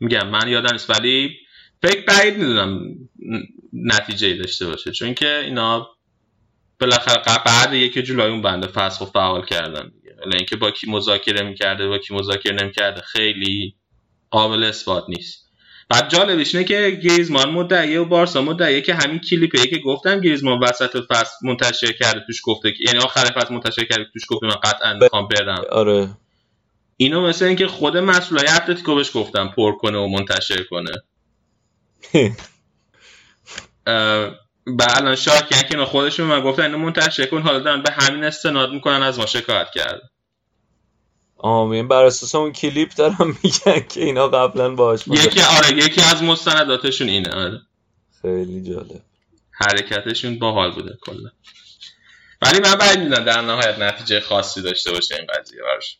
میگم 0.00 0.28
من 0.28 0.48
یادم 0.48 0.72
نیست. 0.72 0.90
ولی 0.90 1.36
فکر 1.82 2.04
بعید 2.04 2.36
می‌دونم 2.36 2.80
نتیجه 3.72 4.36
داشته 4.36 4.66
باشه. 4.66 4.92
چون 4.92 5.14
که 5.14 5.38
اینا 5.38 5.88
بالاخره 6.80 7.22
بعد 7.46 7.72
یکی 7.74 8.02
جولای 8.02 8.30
اون 8.30 8.42
بنده 8.42 8.66
فسخ 8.66 9.02
و 9.02 9.04
فعال 9.04 9.44
کردن 9.44 9.88
دیگه. 9.88 10.16
اینکه 10.32 10.56
با 10.56 10.70
کی 10.70 10.90
مذاکره 10.90 11.42
می‌کرده 11.42 11.88
با 11.88 11.98
کی 11.98 12.14
مذاکره 12.14 12.62
نمی‌کرده. 12.62 13.00
خیلی 13.00 13.74
قابل 14.30 14.64
اثبات 14.64 15.04
نیست. 15.08 15.45
بعد 15.88 16.08
جالبش 16.08 16.54
اینه 16.54 16.66
که 16.66 16.90
گریزمان 16.90 17.50
مدعیه 17.50 18.00
و 18.00 18.04
بارسا 18.04 18.42
مدعیه 18.42 18.80
که 18.80 18.94
همین 18.94 19.18
کلیپه 19.18 19.66
که 19.66 19.78
گفتم 19.78 20.20
گریزمان 20.20 20.58
وسط 20.58 20.96
فصل 21.08 21.36
منتشر 21.42 21.92
کرده 21.92 22.20
توش 22.26 22.40
گفته 22.44 22.72
که 22.72 22.84
یعنی 22.86 22.98
آخر 22.98 23.24
فصل 23.24 23.54
منتشر 23.54 23.84
کرده 23.84 24.04
توش 24.12 24.22
گفته 24.28 24.46
من 24.46 24.54
قطعا 24.54 24.94
می‌خوام 24.94 25.28
برم 25.28 25.64
آره. 25.72 26.08
اینو 26.96 27.28
مثل 27.28 27.44
اینکه 27.44 27.66
خود 27.66 27.96
مسئولای 27.96 28.46
اتلتیکو 28.48 28.94
بهش 28.94 29.10
گفتم 29.14 29.48
پر 29.56 29.76
کنه 29.76 29.98
و 29.98 30.06
منتشر 30.06 30.62
کنه. 30.62 30.92
و 34.66 34.86
الان 34.96 35.16
شاکیان 35.16 35.62
که 35.62 35.78
خودشون 35.78 36.26
من 36.26 36.40
گفتن 36.40 36.62
اینو 36.62 36.78
منتشر 36.78 37.26
کن 37.26 37.42
حالا 37.42 37.58
دارن 37.58 37.82
به 37.82 37.92
همین 37.92 38.24
استناد 38.24 38.72
می‌کنن 38.72 39.02
از 39.02 39.18
ما 39.18 39.26
شکایت 39.26 39.70
کرده 39.74 40.10
آمین. 41.38 41.88
بر 41.88 42.04
اساس 42.04 42.34
اون 42.34 42.52
کلیپ 42.52 42.94
دارم 42.94 43.38
میگن 43.42 43.80
که 43.88 44.04
اینا 44.04 44.28
قبلا 44.28 44.74
باش 44.74 45.08
یکی 45.08 45.40
آره 45.40 45.72
یکی 45.72 46.00
از 46.00 46.22
مستنداتشون 46.22 47.08
اینه 47.08 47.30
آره. 47.30 47.60
خیلی 48.22 48.62
جالب. 48.62 49.02
حرکتشون 49.50 50.38
باحال 50.38 50.72
بوده 50.72 50.98
کلا. 51.00 51.30
ولی 52.42 52.60
من 52.60 52.74
بعد 52.74 52.98
می‌دونم 52.98 53.24
در 53.24 53.40
نهایت 53.40 53.78
نتیجه 53.78 54.20
خاصی 54.20 54.62
داشته 54.62 54.92
باشه 54.92 55.14
این 55.14 55.26
قضیه 55.26 55.60
براش. 55.62 55.98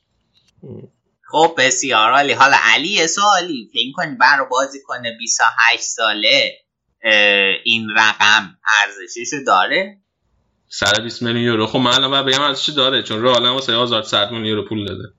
خب 1.31 1.55
بسیار 1.59 2.13
عالی. 2.13 2.33
حالا 2.33 2.57
علی 2.63 3.07
سوالی. 3.07 3.71
فکر 3.73 3.93
کنی 3.95 4.15
برای 4.15 4.47
بازی 4.51 4.79
کنه 4.87 5.17
28 5.19 5.83
ساله 5.83 6.59
این 7.65 7.91
رقم 7.97 8.59
ارزششو 8.83 9.37
داره؟ 9.47 9.99
120 10.69 11.23
میلیون 11.23 11.45
یورو. 11.45 11.67
خب 11.67 11.79
من 11.79 11.95
الان 11.95 12.27
بگم 12.27 12.43
ارزشش 12.43 12.69
داره 12.69 13.03
چون 13.03 13.23
رئال 13.23 13.47
هم 13.47 13.53
واسه 13.53 13.73
1100 13.73 14.31
میلیون 14.31 14.47
یورو 14.47 14.69
پول 14.69 14.87
داده. 14.87 15.13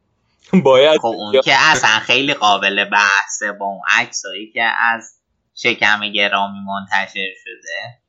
باید 0.53 0.99
خب 1.01 1.05
اون 1.05 1.41
که 1.41 1.53
اصلا 1.57 1.99
خیلی 1.99 2.33
قابل 2.33 2.85
بحثه 2.89 3.51
با 3.51 3.65
اون 3.65 3.81
عکسایی 3.89 4.51
که 4.51 4.63
از 4.63 5.19
شکم 5.55 6.11
گرامی 6.11 6.59
منتشر 6.59 7.29
شده. 7.43 7.99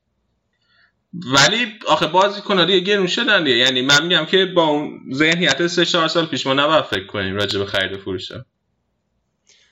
ولی 1.13 1.79
آخه 1.87 2.07
بازی 2.07 2.41
کنه 2.41 2.65
دیگه 2.65 2.79
گرون 2.79 3.07
شدن 3.07 3.43
دیگه 3.43 3.57
یعنی 3.57 3.81
من 3.81 4.05
میگم 4.05 4.25
که 4.25 4.45
با 4.45 4.63
اون 4.63 4.99
ذهنیت 5.13 5.67
3 5.67 5.85
4 5.85 6.07
سال 6.07 6.25
پیش 6.25 6.47
ما 6.47 6.53
نباید 6.53 6.83
فکر 6.83 7.05
کنیم 7.05 7.35
راجع 7.35 7.59
به 7.59 7.65
خرید 7.65 7.91
و 7.91 7.97
فروش 7.97 8.31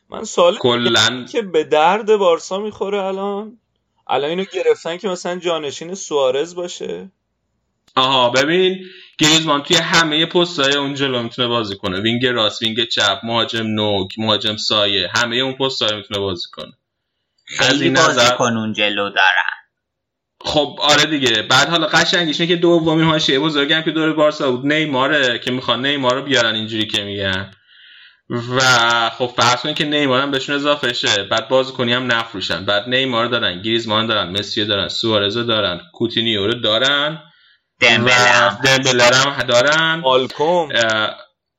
من 0.10 0.24
سوال 0.24 0.58
کلا 0.58 1.26
که 1.32 1.42
به 1.42 1.64
درد 1.64 2.16
بارسا 2.16 2.60
می‌خوره 2.60 3.04
الان؟ 3.04 3.60
الان 4.08 4.30
اینو 4.30 4.44
گرفتن 4.54 4.98
که 4.98 5.08
مثلا 5.08 5.36
جانشین 5.40 5.96
سوارز 5.96 6.56
باشه. 6.56 7.12
آها 7.96 8.30
ببین 8.30 8.86
گریزمان 9.18 9.64
توی 9.64 9.78
همه 9.78 10.26
پست 10.26 10.60
های 10.60 10.76
اون 10.76 10.94
جلو 10.94 11.24
می‌تونه 11.24 11.48
بازی 11.48 11.76
کنه. 11.76 12.02
wing 12.02 12.26
راست 12.26 12.62
wing 12.62 12.88
چپ 12.88 13.20
مهاجم 13.24 13.68
نوک 13.68 14.20
مهاجم 14.20 14.58
سایه 14.58 15.10
همه 15.16 15.36
اون 15.36 15.54
پست 15.54 15.82
های 15.82 15.96
می‌تونه 15.96 16.20
بازی 16.20 16.48
کنه. 16.52 16.74
خیلی 17.46 17.90
بازی 17.90 18.28
کن 18.38 18.58
اون 18.58 18.74
جلو 18.74 19.10
دارن. 19.10 19.58
خب 20.42 20.80
آره 20.82 21.06
دیگه. 21.06 21.42
بعد 21.42 21.70
حالا 21.70 21.88
قشنگیش 21.88 22.42
که 22.42 22.56
دومین 22.56 23.06
حاشیه 23.06 23.40
بزرگم 23.40 23.82
که 23.82 23.92
دور 23.92 24.14
بارسا 24.14 24.52
بود 24.52 24.66
نیماره 24.66 25.40
که 25.40 25.52
می‌خوان 25.52 25.86
نیمار 25.86 26.16
رو 26.16 26.22
بیارن 26.22 26.56
اینجوری 26.56 26.88
که 26.88 27.04
میگن. 27.04 27.52
و 28.30 28.60
خب 29.10 29.34
فرض 29.38 29.62
کنید 29.62 29.76
که 29.76 29.86
نیمار 29.86 30.22
هم 30.22 30.32
بهشون 30.32 30.56
اضافه 30.56 30.94
شه 30.94 31.24
بعد 31.24 31.48
بازیکنی 31.48 31.94
هم 31.94 32.12
نفروشن. 32.12 32.66
بعد 32.66 32.90
نیمار 32.90 33.26
دارن 33.26 33.62
گریزمان 33.62 34.08
دارن 34.08 34.30
مسی 34.30 34.66
دارن 34.66 34.88
سوارز 34.88 35.38
دارن 35.38 35.82
کوتینیو 35.94 36.48
رو 36.48 36.54
دارن. 36.54 37.24
دمبله 37.80 38.14
هم 38.14 39.44
دارن. 39.48 39.96
مالکوم. 39.96 40.70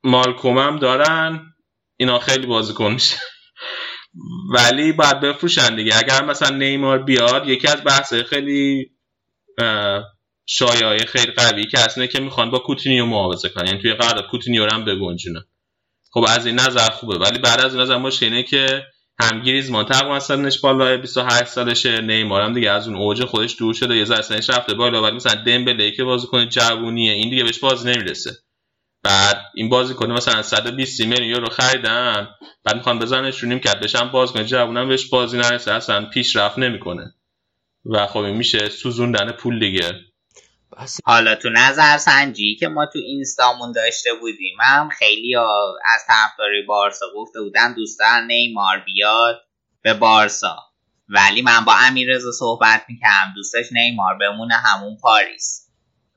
مالکوم 0.04 0.58
هم 0.58 0.78
دارن. 0.78 1.54
اینا 1.96 2.18
خیلی 2.18 2.46
بازیکن 2.46 2.92
میشه. 2.92 3.16
ولی 4.54 4.92
باید 4.92 5.20
بفروشن 5.20 5.76
دیگه. 5.76 5.98
اگر 5.98 6.24
مثلا 6.24 6.56
نیمار 6.56 6.98
بیاد 6.98 7.48
یکی 7.48 7.68
از 7.68 7.84
بحث 7.84 8.14
خیلی 8.14 8.90
شایعه 10.46 11.06
خیلی 11.06 11.32
قوی 11.32 11.66
که 11.66 11.78
اصلا 11.78 12.06
که 12.06 12.20
می‌خوان 12.20 12.50
با 12.50 12.58
کوتینیو 12.58 13.06
معاوضه 13.06 13.48
کنن. 13.48 13.66
یعنی 13.66 13.82
توی 13.82 13.94
قرارداد 13.94 14.26
کوتینیو 14.30 14.64
رو 14.64 14.72
هم 14.72 14.84
بگنجونن. 14.84 15.44
خب 16.10 16.24
از 16.28 16.46
این 16.46 16.60
نظر 16.60 16.90
خوبه. 16.90 17.18
ولی 17.18 17.38
بعد 17.38 17.60
از 17.60 17.74
این 17.74 17.82
نظر 17.82 18.24
اینه 18.24 18.42
که 18.42 18.86
هم 19.20 19.42
گریزمان 19.42 19.84
تقریبا 19.84 20.20
سنش 20.20 20.60
بالای 20.60 20.96
28 20.96 21.44
سالشه 21.46 22.00
نیمار 22.00 22.42
هم 22.42 22.52
دیگه 22.54 22.70
از 22.70 22.88
اون 22.88 22.96
اوج 22.96 23.24
خودش 23.24 23.56
دور 23.58 23.74
شده 23.74 23.96
یه 23.96 24.04
ذره 24.04 24.22
سنش 24.22 24.50
رفته 24.50 24.74
بالا 24.74 25.02
ولی 25.02 25.16
مثلا 25.16 25.34
دمبله 25.34 25.90
که 25.90 26.04
بازیکن 26.04 26.48
جوونیه 26.48 27.12
این 27.12 27.30
دیگه 27.30 27.44
بهش 27.44 27.58
بازی 27.58 27.90
نمی‌رسه. 27.90 28.30
بعد 29.02 29.44
این 29.54 29.68
بازیکن 29.68 30.12
مثلا 30.12 30.42
120 30.42 31.00
میلیون 31.00 31.28
یورو 31.28 31.48
خریدن 31.50 32.28
بعد 32.64 32.76
می‌خوان 32.76 32.98
بزنش 32.98 33.38
رو 33.38 33.48
نیم 33.48 33.58
کرد 33.58 33.80
بشن 33.80 34.08
بازیکن 34.08 34.44
جوونم 34.44 34.88
بهش 34.88 35.06
بازی 35.06 35.38
نرسه 35.38 35.72
اصلا 35.72 36.06
پیشرفت 36.06 36.58
نمی‌کنه. 36.58 37.14
و 37.84 38.06
خب 38.06 38.18
این 38.18 38.36
میشه 38.36 38.68
سوزوندن 38.68 39.32
پول 39.32 39.58
دیگه. 39.58 39.92
حالا 41.04 41.34
تو 41.34 41.48
نظر 41.48 41.98
سنجی 41.98 42.56
که 42.56 42.68
ما 42.68 42.86
تو 42.86 42.98
اینستامون 42.98 43.72
داشته 43.72 44.14
بودیم 44.14 44.56
هم 44.60 44.88
خیلی 44.88 45.36
از 45.94 46.02
طرفدارای 46.08 46.62
بارسا 46.62 47.06
گفته 47.16 47.40
بودن 47.40 47.72
دوست 47.72 47.98
دارن 47.98 48.26
نیمار 48.26 48.78
بیاد 48.78 49.40
به 49.82 49.94
بارسا. 49.94 50.56
ولی 51.08 51.42
من 51.42 51.64
با 51.64 51.74
امیررضا 51.74 52.32
صحبت 52.32 52.84
می‌کردم 52.88 53.32
دوستش 53.36 53.72
نیمار 53.72 54.14
بمونه 54.14 54.54
همون 54.54 54.96
پاریس. 55.02 55.64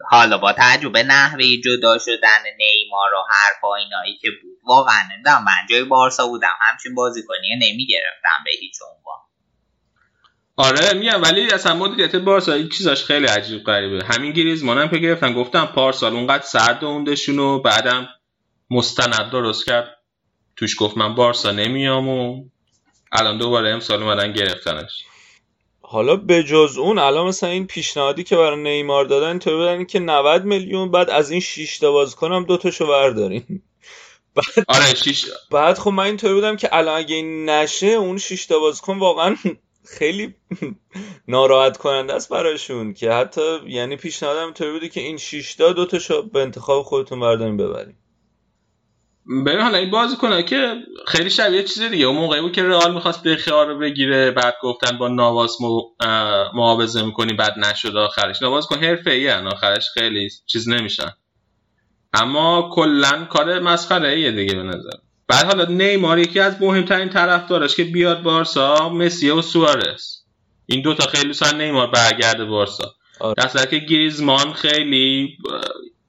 حالا 0.10 0.38
با 0.38 0.54
تجربه 0.58 1.04
نحوه 1.04 1.44
جدا 1.66 1.98
شدن 1.98 2.44
نیمار 2.58 3.14
و 3.14 3.24
حرفا 3.30 3.76
اینایی 3.76 4.18
که 4.18 4.28
بود 4.42 4.58
واقعا 4.64 5.02
نمی‌دونم 5.14 5.44
من 5.44 5.68
جای 5.70 5.84
بارسا 5.84 6.28
بودم 6.28 6.56
همچین 6.62 6.96
بازیکنی 6.96 7.56
نمی‌گرفتم 7.56 8.44
به 8.46 8.52
هیچ 8.60 8.74
آره 10.62 10.94
میگم 10.94 11.22
ولی 11.22 11.52
اصلا 11.52 11.76
مدیریت 11.76 12.16
بارسا 12.16 12.54
این 12.54 12.70
چیزاش 12.70 13.04
خیلی 13.04 13.26
عجیب 13.26 13.64
غریبه. 13.64 14.06
همین 14.06 14.32
گریزمان 14.32 14.78
هم 14.78 14.88
که 14.88 14.98
گرفتن 14.98 15.34
گفتم 15.34 15.66
پارسال 15.66 16.14
اونقدر 16.14 16.44
سرد 16.44 16.84
اوندشون 16.84 17.40
و 17.40 17.60
بعدم 17.60 18.08
مستند 18.70 19.32
درست 19.32 19.66
کرد. 19.66 19.98
توش 20.56 20.76
گفت 20.80 20.98
من 20.98 21.16
بارسا 21.16 21.52
نمیام 21.52 22.10
و 22.10 22.44
الان 23.12 23.38
دوباره 23.38 23.70
امسال 23.70 24.04
اومدن 24.04 24.34
گرفتنش. 24.34 25.06
حالا 25.82 26.16
به 26.16 26.44
جز 26.44 26.78
اون 26.78 27.00
الان 27.00 27.28
مثلا 27.28 27.50
این 27.50 27.68
پیشنهادی 27.68 28.24
که 28.24 28.36
برای 28.36 28.64
نیمار 28.64 29.06
دادن 29.06 29.28
اینطوری 29.28 29.56
بودن 29.56 29.86
که 29.86 30.00
90 30.00 30.46
میلیون 30.46 30.92
بعد 30.92 31.10
از 31.10 31.32
این 31.32 31.40
6 31.40 31.80
تا 31.80 31.92
بازیکن 31.92 32.32
هم 32.32 32.44
دو 32.44 32.58
تاشو 32.58 32.88
برداریم 32.88 33.64
بعد 34.36 34.66
آره 34.68 34.96
شیش 34.96 35.26
بعد 35.52 35.78
خب 35.78 35.90
من 35.90 36.04
اینطوری 36.04 36.34
بودم 36.34 36.56
که 36.56 36.70
الان 36.72 36.98
اگه 36.98 37.16
این 37.16 37.50
نشه 37.50 37.88
اون 37.88 38.18
6 38.18 38.46
تا 38.46 38.60
بازیکن 38.60 39.00
واقعا 39.00 39.36
خیلی 39.86 40.36
ناراحت 41.28 41.78
کننده 41.78 42.14
است 42.14 42.30
براشون 42.30 42.94
که 42.94 43.12
حتی 43.12 43.60
یعنی 43.68 43.96
پیشنهادم 43.96 44.46
اینطوری 44.46 44.72
بوده 44.72 44.90
که 44.90 45.02
این 45.02 45.18
6 45.18 45.56
تا 45.56 45.74
دو 45.74 45.86
تاشو 45.86 46.30
به 46.30 46.42
انتخاب 46.42 46.84
خودتون 46.84 47.20
برداریم 47.20 47.58
ببریم 47.58 47.98
ببین 49.46 49.60
حالا 49.60 49.78
این 49.78 49.92
بازی 49.92 50.16
کنه 50.16 50.44
که 50.44 50.76
خیلی 51.08 51.30
شبیه 51.30 51.64
چیز 51.64 51.82
دیگه. 51.82 52.06
اون 52.06 52.18
موقعی 52.18 52.42
بود 52.42 52.52
که 52.52 52.64
رئال 52.64 52.94
می‌خواست 52.94 53.24
بخیار 53.24 53.68
رو 53.68 53.80
بگیره 53.80 54.32
بعد 54.32 54.54
گفتن 54.64 54.98
با 54.98 55.08
نواس 55.08 55.62
مو- 55.62 55.90
معاوضه 56.54 57.06
می‌کنی 57.06 57.34
بعد 57.34 57.60
نشد 57.60 57.96
آخرش. 57.98 58.42
نواز 58.42 58.68
کن 58.68 58.80
حرفه 58.80 59.12
ای 59.12 59.32
آخرش 59.32 59.90
خیلی 59.94 60.30
چیز 60.46 60.70
نمیشن. 60.70 61.12
اما 62.14 62.70
کلا 62.74 63.26
کار 63.26 63.60
مسخره 63.60 64.10
ایه 64.10 64.32
دیگه 64.32 64.56
به 64.56 64.64
نظر. 64.64 64.98
بعد 65.32 65.46
حالا 65.46 65.66
نیمار 65.66 66.20
یکی 66.20 66.40
از 66.40 66.62
مهمترین 66.62 67.10
طرفدارش 67.10 67.76
که 67.76 67.84
بیاد 67.84 68.24
بارسا 68.24 68.90
مسی 68.90 69.30
و 69.30 69.42
سوارز 69.42 70.18
این 70.66 70.82
دوتا 70.82 71.08
خیلی 71.08 71.34
سن 71.34 71.62
نیمار 71.62 71.88
برگرده 71.88 72.46
بارسا 72.46 72.94
آره. 73.20 73.34
در 73.34 73.66
که 73.66 73.78
گریزمان 73.78 74.54
خیلی 74.54 75.38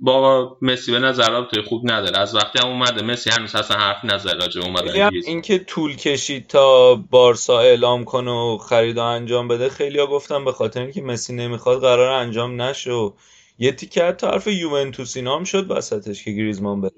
با 0.00 0.56
مسی 0.62 0.92
به 0.92 0.98
نظر 0.98 1.30
رابطه 1.30 1.62
خوب 1.62 1.90
نداره 1.90 2.18
از 2.18 2.34
وقتی 2.34 2.58
هم 2.58 2.68
اومده 2.68 3.02
مسی 3.02 3.30
هنوز 3.30 3.54
اصلا 3.54 3.76
حرف 3.76 4.04
نزده 4.04 4.32
راجع 4.32 4.60
گریزمان. 4.60 5.10
اینکه 5.26 5.58
طول 5.58 5.96
کشید 5.96 6.46
تا 6.46 6.94
بارسا 6.94 7.60
اعلام 7.60 8.04
کنه 8.04 8.30
و 8.30 8.58
خرید 8.58 8.98
و 8.98 9.02
انجام 9.02 9.48
بده 9.48 9.68
خیلی 9.68 9.98
ها 9.98 10.06
گفتن 10.06 10.44
به 10.44 10.52
خاطر 10.52 10.80
اینکه 10.80 11.02
مسی 11.02 11.32
نمی‌خواد 11.34 11.80
قرار 11.80 12.12
انجام 12.12 12.62
نشه 12.62 12.90
و 12.90 13.12
یه 13.58 13.72
تیکه 13.72 14.04
حتی 14.04 14.26
حرف 14.26 14.46
یوونتوس 14.46 15.16
اینا 15.16 15.36
هم 15.36 15.44
شد 15.44 15.70
وسطش 15.70 16.24
که 16.24 16.30
گریزمان 16.30 16.80
بره 16.80 16.92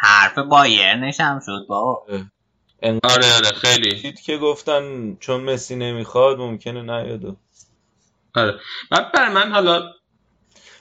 حرف 0.00 0.38
بایرنش 0.38 1.20
هم 1.20 1.40
شد 1.46 1.66
با 1.68 2.06
انقدر 2.82 3.14
آره 3.14 3.34
آره 3.34 3.56
خیلی. 3.56 3.94
دید 4.00 4.20
که 4.20 4.36
گفتن 4.36 5.16
چون 5.20 5.40
مسی 5.40 5.76
نمی‌خواد 5.76 6.38
ممکنه 6.38 6.82
نیاد. 6.82 7.36
آره. 8.34 8.60
بعد 8.90 9.12
برای 9.12 9.34
من 9.34 9.52
حالا 9.52 9.92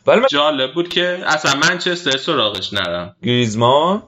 ولی 0.08 0.20
من 0.20 0.28
جالب 0.32 0.74
بود 0.74 0.90
که 0.90 1.24
اصلا 1.26 1.56
منچستر 1.56 2.18
سراغش 2.18 2.74
نرم. 2.74 3.16
گریزمان؟ 3.24 4.04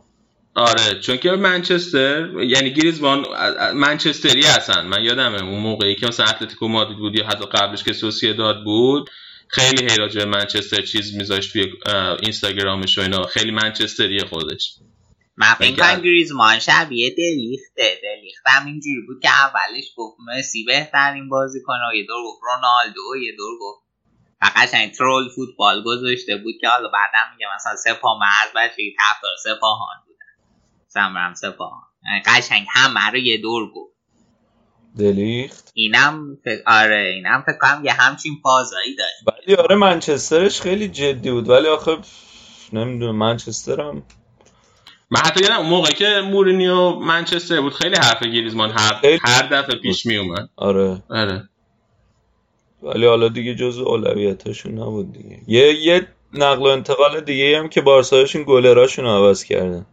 آره 0.55 0.99
چون 0.99 1.17
که 1.17 1.31
منچستر 1.31 2.29
یعنی 2.43 2.73
گریزمان 2.73 3.25
منچستری 3.73 4.43
هستن. 4.43 4.85
من 4.85 5.03
یادمه 5.03 5.43
اون 5.43 5.59
موقعی 5.59 5.95
که 5.95 6.07
مثلا 6.07 6.25
اتلتیکو 6.25 6.67
مادرید 6.67 6.97
بود 6.97 7.15
یا 7.15 7.27
حتی 7.27 7.45
قبلش 7.45 7.83
که 7.83 7.93
سوسیداد 7.93 8.63
بود 8.63 9.09
خیلی 9.47 9.91
هی 9.91 9.97
راجع 9.97 10.19
به 10.19 10.25
منچستر 10.25 10.81
چیز 10.81 11.15
میذاشت 11.15 11.53
توی 11.53 11.73
اینستاگرامش 12.21 12.97
و 12.97 13.01
اینا. 13.01 13.23
خیلی 13.23 13.51
منچستریه 13.51 14.25
خودش. 14.25 14.73
من 15.39 15.53
فکر 15.53 15.71
مگر- 15.71 15.93
کنم 15.93 16.01
گریزمان 16.01 16.59
شبیه 16.59 17.09
دلیخته. 17.09 17.99
دلیخت 18.03 18.43
هم 18.45 18.65
اینجوری 18.65 19.01
بود 19.07 19.21
که 19.21 19.29
اولش 19.29 19.85
گفت 19.97 20.17
مسی 20.27 20.63
بهترین 20.63 21.29
بازی 21.29 21.61
کنه 21.65 21.89
و 21.91 21.95
یه 21.95 22.05
دور 22.07 22.23
گفت 22.25 22.41
رونالدو 22.43 23.01
و 23.13 23.17
یه 23.17 23.35
دور 23.37 23.59
گفت 23.61 23.83
فقط 24.41 24.73
این 24.73 24.91
ترول 24.91 25.29
فوتبال 25.35 25.83
گذاشته 25.83 26.37
بود 26.37 26.53
که 26.61 26.67
حالا 26.67 26.89
بعدم 26.89 27.33
میگه 27.33 27.45
مثلا 27.55 27.75
سپاه 27.75 28.19
مرز 28.19 28.53
بچگی 28.55 28.95
طرفدار 28.97 29.31
سپاهان 29.43 29.97
بودن 30.07 30.25
سمرم 30.87 31.33
سپاهان. 31.33 31.83
یعنی 32.05 32.21
قشنگ 32.25 32.65
همه 32.69 33.09
رو 33.11 33.17
یه 33.17 33.37
دور 33.37 33.71
گفت. 33.71 33.95
دلیخت؟ 34.99 35.71
اینم 35.73 36.37
فکر 36.45 36.61
آره 36.67 37.11
اینم 37.15 37.43
فکر 37.47 37.57
کنم 37.57 37.85
یه 37.85 37.93
همچین 37.93 38.33
فازایی 38.43 38.95
داشت. 38.95 39.37
ولی 39.47 39.55
آره 39.55 39.75
منچسترش 39.75 40.61
خیلی 40.61 40.87
جدی 40.87 41.31
بود. 41.31 41.49
ولی 41.49 41.67
آخه 41.67 41.97
نمی‌دونم 42.73 43.15
منچستر 43.15 43.81
هم 43.81 44.03
من 45.11 45.19
حتی 45.19 45.43
یادم 45.43 45.57
اون 45.57 45.69
موقع 45.69 45.91
که 45.91 46.21
مورینیو 46.25 46.89
منچستر 46.91 47.61
بود 47.61 47.73
خیلی 47.73 47.95
حرف 47.95 48.23
گریزمان 48.23 48.71
هر, 48.71 48.93
خیلی 49.01 49.19
هر 49.23 49.47
دفعه 49.47 49.75
پیش 49.75 50.05
می 50.05 50.17
اومد. 50.17 50.49
آره. 50.55 51.03
آره. 51.09 51.49
ولی 52.83 53.05
حالا 53.05 53.27
دیگه 53.27 53.55
جزو 53.55 53.83
اولویتاشون 53.83 54.71
نبود 54.79 55.13
دیگه. 55.13 55.39
یه 55.47 55.73
یه 55.73 56.07
نقل 56.33 56.61
و 56.61 56.63
انتقال 56.63 57.21
دیگه 57.21 57.59
هم 57.59 57.69
که 57.69 57.81
بارسایشون 57.81 58.43
گلراشون 58.43 59.05
رو 59.05 59.11
عوض 59.11 59.43
کردن. 59.43 59.85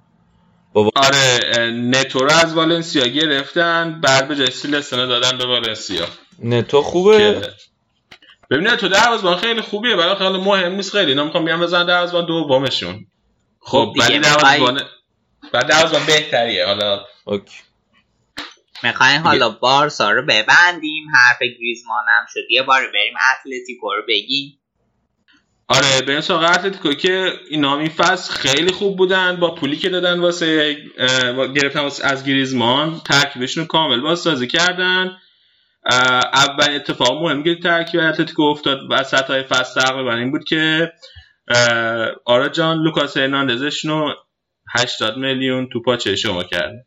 آره 0.74 1.40
اه، 1.54 1.70
نتو 1.70 2.18
رو 2.18 2.30
از 2.30 2.54
والنسیا 2.54 3.06
گرفتن 3.06 4.00
بعد 4.00 4.28
به 4.28 4.36
جای 4.36 4.50
سیلستونه 4.50 5.06
دادن 5.06 5.38
به 5.38 5.46
والنسیا. 5.46 6.06
نتو 6.42 6.82
خوبه؟ 6.82 7.18
که 7.18 7.40
ببینید 8.50 8.74
تو 8.74 8.88
دروازه‌بان 8.88 9.36
خیلی 9.36 9.60
خوبیه 9.60 9.96
ولی 9.96 10.14
خیلی 10.14 10.38
مهم 10.38 10.72
نیست 10.72 10.92
خیلی. 10.92 11.10
اینا 11.10 11.24
می‌خوام 11.24 11.44
بیان 11.44 11.60
بزنن 11.60 11.86
دروازه‌بان 11.86 12.26
دومشون. 12.26 13.06
خب 13.60 13.90
دیگه 13.94 14.06
ولی 14.06 14.18
دروازه‌بان 14.18 14.80
بعد 15.52 15.66
دروازه‌بان 15.66 16.06
بهتریه. 16.06 16.66
حالا 16.66 17.04
اوکی. 17.24 17.56
می‌خواین 18.82 19.20
حالا 19.20 19.48
بارسا 19.48 20.10
رو 20.10 20.22
ببندیم. 20.22 21.06
حرف 21.14 21.38
گریزمان 21.42 22.04
هم 22.08 22.26
شد. 22.28 22.40
یه 22.50 22.62
بار 22.62 22.80
بریم 22.80 23.14
اتلتیکو 23.32 23.92
رو 23.94 24.02
بگیم. 24.08 24.58
آره 25.68 25.86
این 26.08 26.20
سراغ 26.20 26.42
اتلتیکو 26.42 26.92
که 26.92 27.32
اینا 27.50 27.78
این 27.78 27.88
فصل 27.88 28.34
خیلی 28.34 28.72
خوب 28.72 28.96
بودن. 28.96 29.36
با 29.36 29.54
پولی 29.54 29.76
که 29.76 29.88
دادن 29.88 30.20
واسه 30.20 30.76
گرفتن 31.54 31.80
واسه 31.80 32.06
از 32.06 32.24
گریزمان 32.24 33.00
ترکیبشون 33.00 33.62
رو 33.62 33.68
کامل 33.68 34.00
بازسازی 34.00 34.46
کردن. 34.46 35.18
اول 36.32 36.74
اتفاق 36.74 37.22
مهم 37.22 37.42
که 37.42 37.54
ترکیب 37.62 38.00
اتلتیکو 38.00 38.42
افتاد 38.42 38.78
وسط 38.90 39.24
های 39.24 39.42
فصل 39.42 39.80
تقریبا 39.80 40.14
این 40.14 40.30
بود 40.30 40.44
که 40.44 40.92
آرا 42.24 42.48
جان 42.48 42.78
لوکاس 42.78 43.16
هرناندزشون 43.16 43.90
رو 43.90 44.14
80 44.80 45.16
میلیون 45.16 45.68
تو 45.72 45.82
پاچه 45.82 46.16
شما 46.16 46.44
کرد. 46.44 46.86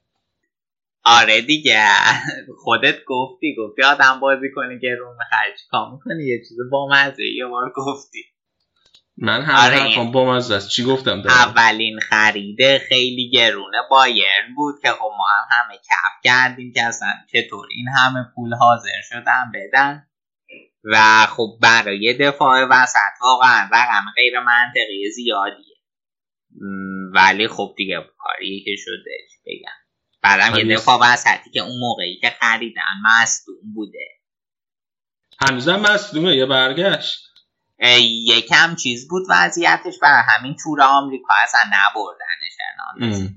آره 1.03 1.41
دیگه. 1.41 1.85
خودت 2.63 3.03
گفتی 3.05 3.55
گفتی 3.55 3.83
آدم 3.83 4.19
بازی 4.19 4.51
کنی 4.55 4.79
که 4.79 4.95
رو 4.99 5.13
می‌خری 5.19 5.51
چیکار 5.61 5.91
می‌کنی 5.91 6.23
یه 6.23 6.39
چیز 6.39 6.57
با 6.71 6.87
مزه 6.91 7.23
یه 7.23 7.45
بار 7.45 7.73
گفتی. 7.75 8.23
من 9.17 9.41
هم 9.41 9.65
آره. 9.65 9.77
حرفم 9.77 10.11
با 10.11 10.25
مزه 10.25 10.55
است. 10.55 10.69
چی 10.69 10.83
گفتم 10.83 11.21
دارم؟ 11.21 11.35
اولین 11.35 11.99
خریده 11.99 12.79
خیلی 12.89 13.29
گرونه 13.29 13.77
بایرن 13.89 14.55
بود 14.55 14.75
که 14.81 14.89
خب 14.89 15.11
ما 15.17 15.25
هم 15.39 15.47
همه 15.49 15.77
کف 15.77 16.21
کردیم 16.23 16.71
که 16.73 16.83
اصلا 16.83 17.07
چطور 17.31 17.67
این 17.71 17.87
همه 17.87 18.25
پول 18.35 18.53
حاضر 18.53 19.01
شدن 19.09 19.51
بدن. 19.53 20.05
و 20.83 21.25
خب 21.25 21.57
برای 21.61 22.13
دفاع 22.13 22.65
وسط 22.69 23.21
واقعا 23.21 23.69
رقم 23.71 24.03
غیر 24.15 24.39
منطقی 24.39 25.11
زیادیه 25.15 25.65
م، 25.65 25.68
ولی 27.13 27.47
خب 27.47 27.73
دیگه 27.77 27.95
کاری 28.17 28.63
که 28.65 28.75
شده 28.77 29.17
بگم. 29.45 29.71
بعدم 30.21 30.57
یه 30.57 30.75
دفاع 30.75 30.99
وسطی 31.01 31.49
که 31.53 31.59
اون 31.59 31.79
موقعی 31.79 32.19
که 32.19 32.29
خریدن 32.41 32.81
مصدوم 33.03 33.73
بوده. 33.75 34.07
هنوزم 35.41 35.79
مصدومه 35.79 36.35
یه 36.35 36.45
برگشت. 36.45 37.29
یکم 38.25 38.75
چیز 38.75 39.07
بود 39.07 39.23
وضعیتش 39.29 39.99
برای 40.01 40.23
همین 40.27 40.55
تور 40.63 40.81
آمریکا 40.81 41.33
اصلا 41.43 41.61
نبردنش. 41.65 43.29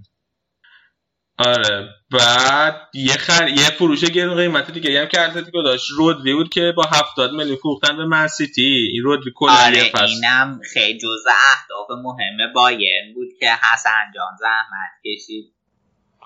آره. 1.38 1.88
بعد 2.11 2.88
یه 2.95 3.12
خر... 3.12 3.49
یه 3.49 3.71
فروش 3.71 4.05
گرون 4.05 4.37
قیمت 4.37 4.71
دیگه 4.71 5.01
هم 5.01 5.07
که 5.07 5.21
اتلتیکو 5.21 5.62
داشت. 5.62 5.90
رودری 5.90 6.35
بود 6.35 6.49
که 6.49 6.73
با 6.77 6.83
70 6.83 7.33
میلیون 7.33 7.57
فروختن 7.57 7.97
به 7.97 8.05
من 8.05 8.27
سیتی. 8.27 8.88
این 8.92 9.03
رودری 9.03 9.33
کلا 9.35 9.53
یه 9.53 9.66
آره 9.66 9.90
فصل 9.90 10.05
اینم 10.05 10.61
خیلی 10.73 10.99
جزء 10.99 11.31
اهداف 11.31 11.90
مهم 12.05 12.53
بایرن 12.55 13.14
بود 13.14 13.29
که 13.40 13.47
حسن 13.51 14.12
جان 14.14 14.37
زحمت 14.40 14.92
کشید. 15.05 15.53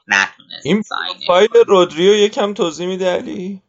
نتونست 0.09 0.67
این 0.67 0.83
فایل. 1.27 1.49
رودریو 1.67 2.15
یکم 2.15 2.55
توضیح 2.55 2.87
میده 2.87 3.17
علی؟ 3.17 3.63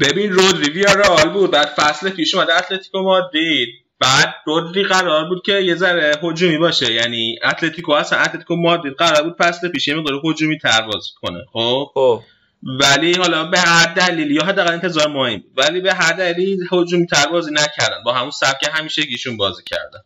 ببین 0.00 0.32
رودری 0.32 0.72
ویارال 0.72 1.28
بود. 1.28 1.50
بعد 1.50 1.66
فصل 1.66 2.10
پیش 2.10 2.34
اومد 2.34 2.50
اتلتیکو 2.50 3.02
مادرید. 3.02 3.68
بعد 4.00 4.34
رودری 4.46 4.84
قرار 4.84 5.28
بود 5.28 5.42
که 5.42 5.52
یه 5.52 5.74
ذره 5.74 6.12
هجومی 6.22 6.58
باشه. 6.58 6.92
یعنی 6.92 7.38
اتلتیکو 7.44 7.92
اصلا 7.92 8.18
اتلتیکو 8.18 8.56
مادرید 8.56 8.94
قرار 8.94 9.22
بود 9.22 9.36
فصل 9.38 9.68
پیش 9.68 9.88
یه 9.88 9.94
مقدار 9.94 10.20
هجومی 10.24 10.58
تر 10.58 10.82
بازی 10.82 11.10
کنه. 11.20 11.44
خب؟ 11.52 11.90
خب. 11.94 12.22
ولی 12.62 13.14
حالا 13.14 13.44
به 13.44 13.58
هر 13.58 13.94
دلیلی 13.94 14.34
یا 14.34 14.44
حداقل 14.44 14.72
انتظار 14.72 15.16
این 15.16 15.38
بود. 15.38 15.50
ولی 15.56 15.80
به 15.80 15.94
هر 15.94 16.12
دلیلی 16.12 16.58
هجومی 16.72 17.06
تر 17.06 17.26
بازی 17.26 17.50
نکردن. 17.50 18.02
با 18.04 18.12
همون 18.12 18.30
سبک 18.30 18.70
همیشگیشون 18.72 19.36
بازی 19.36 19.62
کردن. 19.66 20.00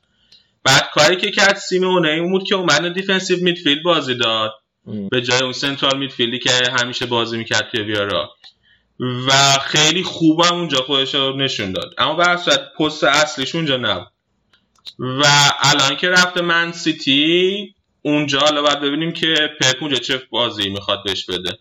بعد 0.64 0.90
کاری 0.94 1.16
که 1.16 1.30
کرد 1.30 1.56
سیمونه 1.56 2.08
این 2.08 2.30
بود 2.30 2.44
که 2.44 2.54
اومد 2.54 2.94
defensive 2.94 3.38
midfield 3.42 3.82
بازی 3.82 4.14
داد. 4.14 4.52
ام. 4.86 5.08
به 5.08 5.22
جای 5.22 5.42
اون 5.42 5.52
central 5.52 5.98
midfield 5.98 6.34
ی 6.34 6.38
که 6.38 6.50
همیشه 6.80 7.06
بازی 7.06 7.38
می‌کرد 7.38 7.68
توی 7.70 7.82
ویارئال. 7.82 8.30
و 9.00 9.58
خیلی 9.62 10.02
خوبم 10.02 10.54
اونجا 10.54 10.78
خودش 10.78 11.14
رو 11.14 11.36
نشون 11.36 11.72
داد. 11.72 11.94
اما 11.98 12.14
به 12.14 12.36
صورت 12.36 12.74
پست 12.78 13.04
اصلیش 13.04 13.54
اونجا 13.54 13.76
نبود. 13.76 14.12
و 14.98 15.24
الان 15.60 15.96
که 15.96 16.08
رفته 16.08 16.40
من 16.40 16.72
سیتی 16.72 17.74
اونجا 18.02 18.38
حالا 18.38 18.62
باید 18.62 18.80
ببینیم 18.80 19.12
که 19.12 19.34
پپ 19.60 19.76
اونجا 19.80 19.96
چه 19.96 20.22
بازی 20.30 20.68
می‌خواد 20.68 20.98
بهش 21.04 21.24
بده. 21.24 21.58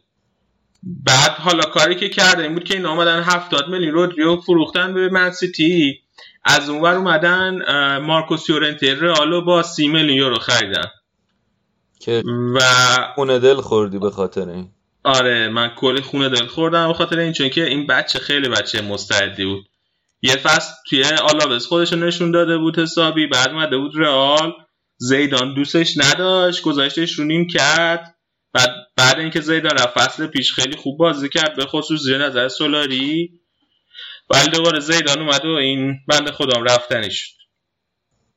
بعد 0.83 1.31
حالا 1.31 1.63
کاری 1.63 1.95
که 1.95 2.09
کرده 2.09 2.43
این 2.43 2.53
بود 2.53 2.63
که 2.63 2.73
این 2.73 2.85
اومدن 2.85 3.23
70 3.23 3.69
میلیون 3.69 3.93
رودریو 3.93 4.41
فروختن 4.41 4.93
به 4.93 5.09
من 5.09 5.31
سیتی. 5.31 5.99
از 6.43 6.69
اونور 6.69 6.95
اومدن 6.95 7.59
مارکوس 7.99 8.49
یورنتی 8.49 8.91
رئالو 8.91 9.41
با 9.41 9.63
30 9.63 9.87
میلیون 9.87 10.17
یورو 10.17 10.39
خریدن. 10.39 10.85
که 11.99 12.23
و 12.55 12.59
خونه 13.15 13.39
دل 13.39 13.55
خوردی 13.55 13.99
به 13.99 14.09
خاطر 14.09 14.49
این. 14.49 14.69
آره 15.03 15.49
من 15.49 15.69
کلی 15.69 16.01
خونه 16.01 16.29
دل 16.29 16.45
خوردم 16.45 16.87
به 16.87 16.93
خاطر 16.93 17.19
این 17.19 17.33
چون 17.33 17.49
که 17.49 17.65
این 17.65 17.87
بچه 17.87 18.19
خیلی 18.19 18.49
بچه 18.49 18.81
مستعدی 18.81 19.45
بود. 19.45 19.65
یه 20.21 20.35
فصل 20.35 20.73
توی 20.89 21.03
آلاوز 21.03 21.67
خودش 21.67 21.93
نشون 21.93 22.31
داده 22.31 22.57
بود 22.57 22.79
حسابی 22.79 23.27
بعد 23.27 23.49
اومده 23.49 23.77
بود 23.77 23.91
رئال. 23.95 24.53
زیدان 24.97 25.53
دوستش 25.53 25.97
نداشت 25.97 26.61
گذاشتش 26.61 27.11
رو 27.11 27.25
نیم 27.25 27.47
کرد. 27.47 28.15
بعد 28.53 28.69
بعد 28.97 29.19
اینکه 29.19 29.41
زیدان 29.41 29.71
رفت 29.71 29.99
فصل 29.99 30.27
پیش 30.27 30.53
خیلی 30.53 30.77
خوب 30.77 30.97
بازی 30.97 31.29
کرد 31.29 31.55
به 31.55 31.65
خصوص 31.65 32.01
زیر 32.01 32.17
نظر 32.17 32.47
سولاری. 32.47 33.29
ولی 34.29 34.49
دوباره 34.49 34.79
زیدان 34.79 35.19
اومد 35.19 35.45
و 35.45 35.49
این 35.49 35.97
بند 36.07 36.29
خودم 36.29 36.63
رفتنی 36.63 37.11
شد 37.11 37.38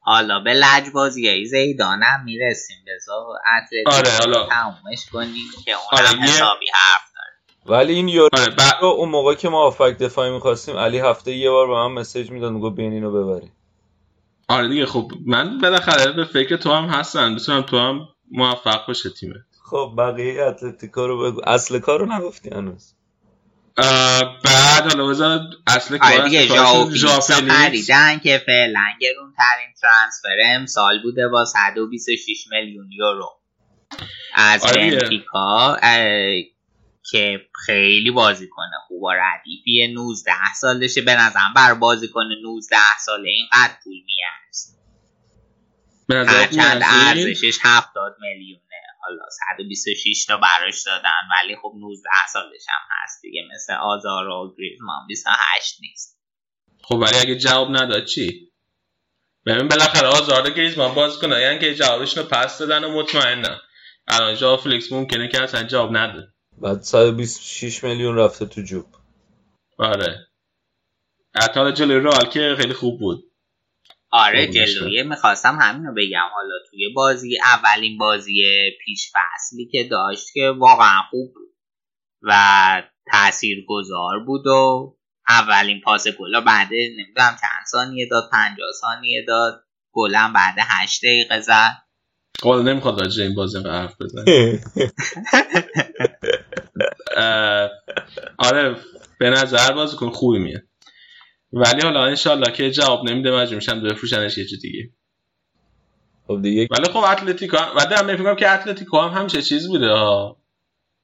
حالا 0.04 0.40
به 0.40 0.52
لجبازی 0.54 1.28
های 1.28 1.44
زیدانم 1.46 2.22
می‌رسیم. 2.24 2.76
بذار 2.86 3.26
اتلتیکو 3.56 3.90
آره، 3.90 4.18
حالا. 4.18 4.46
تمومش 4.46 5.06
کنیم 5.12 5.44
که 5.64 5.74
آره، 5.92 6.10
اونم 6.10 6.24
یه- 6.24 6.30
حسابی 6.30 6.66
حرف 6.74 7.12
داره. 7.16 7.78
ولی 7.78 7.92
این 7.94 8.08
یورو 8.08 8.28
آره 8.32 8.54
بعد 8.54 8.84
اون 8.84 9.08
موقع 9.08 9.34
که 9.34 9.48
ما 9.48 9.58
آفک 9.62 9.98
دفاعی 9.98 10.30
می‌خواستیم 10.30 10.76
علی 10.76 10.98
هفته 10.98 11.32
یه 11.32 11.50
بار 11.50 11.66
به 11.66 11.72
من 11.74 11.92
مسیج 11.92 12.30
می‌داد 12.30 12.52
می‌گفت 12.52 12.76
بیاین 12.76 12.92
اینو 12.92 13.12
ببری. 13.12 13.50
آره 14.48 14.68
دیگه 14.68 14.86
خب 14.86 15.12
من 15.26 15.58
بالاخره 15.58 16.12
به 16.12 16.24
فکر 16.24 16.56
تو 16.56 16.72
هم 16.72 16.84
هستن 16.84 17.34
بتونم 17.36 17.62
تو 17.62 17.78
هم 17.78 18.08
موفق 18.30 18.86
باشه 18.86 19.10
تیمه 19.10 19.34
خب 19.64 19.94
بقیه 19.98 20.42
اتلتیکا 20.42 21.06
رو 21.06 21.18
بگو. 21.22 21.40
اصل 21.46 21.78
کار 21.78 22.00
رو 22.00 22.06
نگفتی 22.12 22.50
هنوز. 22.50 22.94
بعد 24.44 24.92
حالا 24.92 25.06
بذار 25.06 25.40
اصل 25.66 25.98
کار 25.98 26.12
آره 26.12 26.24
دیگه 26.24 26.46
ژائو 26.46 26.90
فلیکس. 27.20 27.52
خریدن 27.52 28.18
که 28.18 28.42
فعلا 28.46 28.84
گرون 29.00 29.34
ترین 29.36 29.74
ترانسفر 29.82 30.36
امسال 30.44 31.02
بوده 31.02 31.28
با 31.28 31.44
126 31.44 32.46
میلیون 32.50 32.92
یورو 32.92 33.30
از 34.34 34.64
آره 34.64 34.84
دیگه. 34.84 34.96
بنفیکا 34.96 35.74
اه، 35.82 36.42
که 37.10 37.40
خیلی 37.66 38.10
بازیکن 38.10 38.70
خوب 38.88 39.02
و 39.02 39.10
ردیفیه 39.10 39.88
19 39.94 40.32
سالشه 40.60 41.02
به 41.02 41.14
نظرم 41.14 41.52
بر 41.56 41.74
بازیکن 41.74 42.24
19 42.42 42.76
ساله 43.04 43.28
اینقدر 43.28 43.74
پول 43.84 43.92
نظرت 46.08 46.58
هرچند؟ 46.58 46.82
ارزشش 46.84 47.58
70 47.62 48.16
میلیونه 48.20 48.61
حالا 49.12 49.28
126 49.56 50.24
تا 50.24 50.36
براش 50.36 50.82
دادن 50.86 51.20
ولی 51.30 51.56
خب 51.56 51.72
19 51.76 52.08
سالش 52.32 52.64
هم 52.68 53.02
هست 53.02 53.22
دیگه 53.22 53.42
مثل 53.54 53.72
آزار 53.72 54.28
و 54.28 54.54
گریزمان 54.58 55.06
28 55.08 55.78
نیست. 55.80 56.18
خب 56.82 56.94
ولی 56.94 57.16
اگه 57.16 57.36
جواب 57.36 57.68
نداد 57.70 58.04
چی؟ 58.04 58.52
ببین 59.46 59.68
بالاخره 59.68 60.08
آزارد 60.08 60.56
گریزمان 60.56 60.94
باز 60.94 61.18
کنه 61.18 61.40
یعنی 61.40 61.58
که 61.58 61.74
جوابشون 61.74 62.22
رو 62.22 62.28
پس 62.28 62.58
دادن 62.58 62.84
و 62.84 63.00
مطمئنم 63.00 63.60
الان 64.08 64.34
ژائو 64.34 64.56
فلیکس 64.56 64.92
ممکنه 64.92 65.28
که 65.28 65.42
اصلا 65.42 65.62
جواب 65.62 65.96
نده. 65.96 66.28
بعد 66.58 66.80
126 66.80 67.84
میلیون 67.84 68.16
رفته 68.16 68.46
تو 68.46 68.62
جوب. 68.62 68.86
آره. 69.78 70.26
حتی 71.34 71.60
حالا 71.60 71.72
جلوی 71.72 72.00
رئال 72.00 72.24
که 72.24 72.54
خیلی 72.58 72.72
خوب 72.72 73.00
بود. 73.00 73.31
آره 74.12 74.46
جلویه 74.46 75.02
می‌خواستم 75.02 75.58
همین 75.60 75.86
رو 75.86 75.94
بگم. 75.94 76.28
حالا 76.34 76.54
توی 76.70 76.88
بازی 76.94 77.38
اولین 77.44 77.98
بازی 77.98 78.42
پیش 78.84 79.12
فصلی 79.12 79.68
که 79.72 79.84
داشت 79.84 80.32
که 80.34 80.50
واقعا 80.58 81.02
خوب 81.10 81.34
بود 81.34 81.52
و 82.22 82.32
تأثیر 83.06 83.64
گذار 83.68 84.24
بود 84.26 84.46
و 84.46 84.96
اولین 85.28 85.80
پاس 85.80 86.08
گل 86.08 86.40
بعد 86.40 86.68
نمی‌دونم 86.72 87.36
چند 87.40 87.66
ثانیه 87.70 88.08
داد 88.10 88.30
50 88.32 88.66
ثانیه 88.80 89.24
داد. 89.28 89.64
گلم 89.92 90.32
بعد 90.32 90.54
8 90.58 91.04
دقیقه 91.04 91.40
زد. 91.40 91.72
قول 92.42 92.62
نمی‌خواد 92.62 93.00
راجع 93.00 93.24
این 93.24 93.34
بازی 93.34 93.58
حرف 93.58 93.94
بزن 94.00 94.24
آره 98.38 98.76
به 99.18 99.30
نظر 99.30 99.72
بازیکن 99.72 100.10
خوبی 100.10 100.38
میاد. 100.38 100.62
ولی 101.52 101.82
حالا 101.82 102.04
انشالله 102.04 102.52
که 102.52 102.70
جواب 102.70 103.10
نمیده 103.10 103.30
مجبور 103.30 103.54
میشن 103.54 103.82
بفروشنش 103.82 104.38
یه 104.38 104.44
چیز 104.44 104.60
دیگه. 104.62 104.90
خب 106.26 106.42
دیگه 106.42 106.68
ولی 106.70 106.84
خب 106.84 106.96
اتلتیکو 106.96 107.56
هم- 107.56 107.76
و 107.76 107.84
دارم 107.86 108.06
میگم 108.20 108.34
که 108.36 108.50
اتلتیکو 108.50 108.98
هم 109.00 109.18
همیشه 109.20 109.42
چیز 109.42 109.68
بوده 109.68 109.90
ها. 109.92 110.36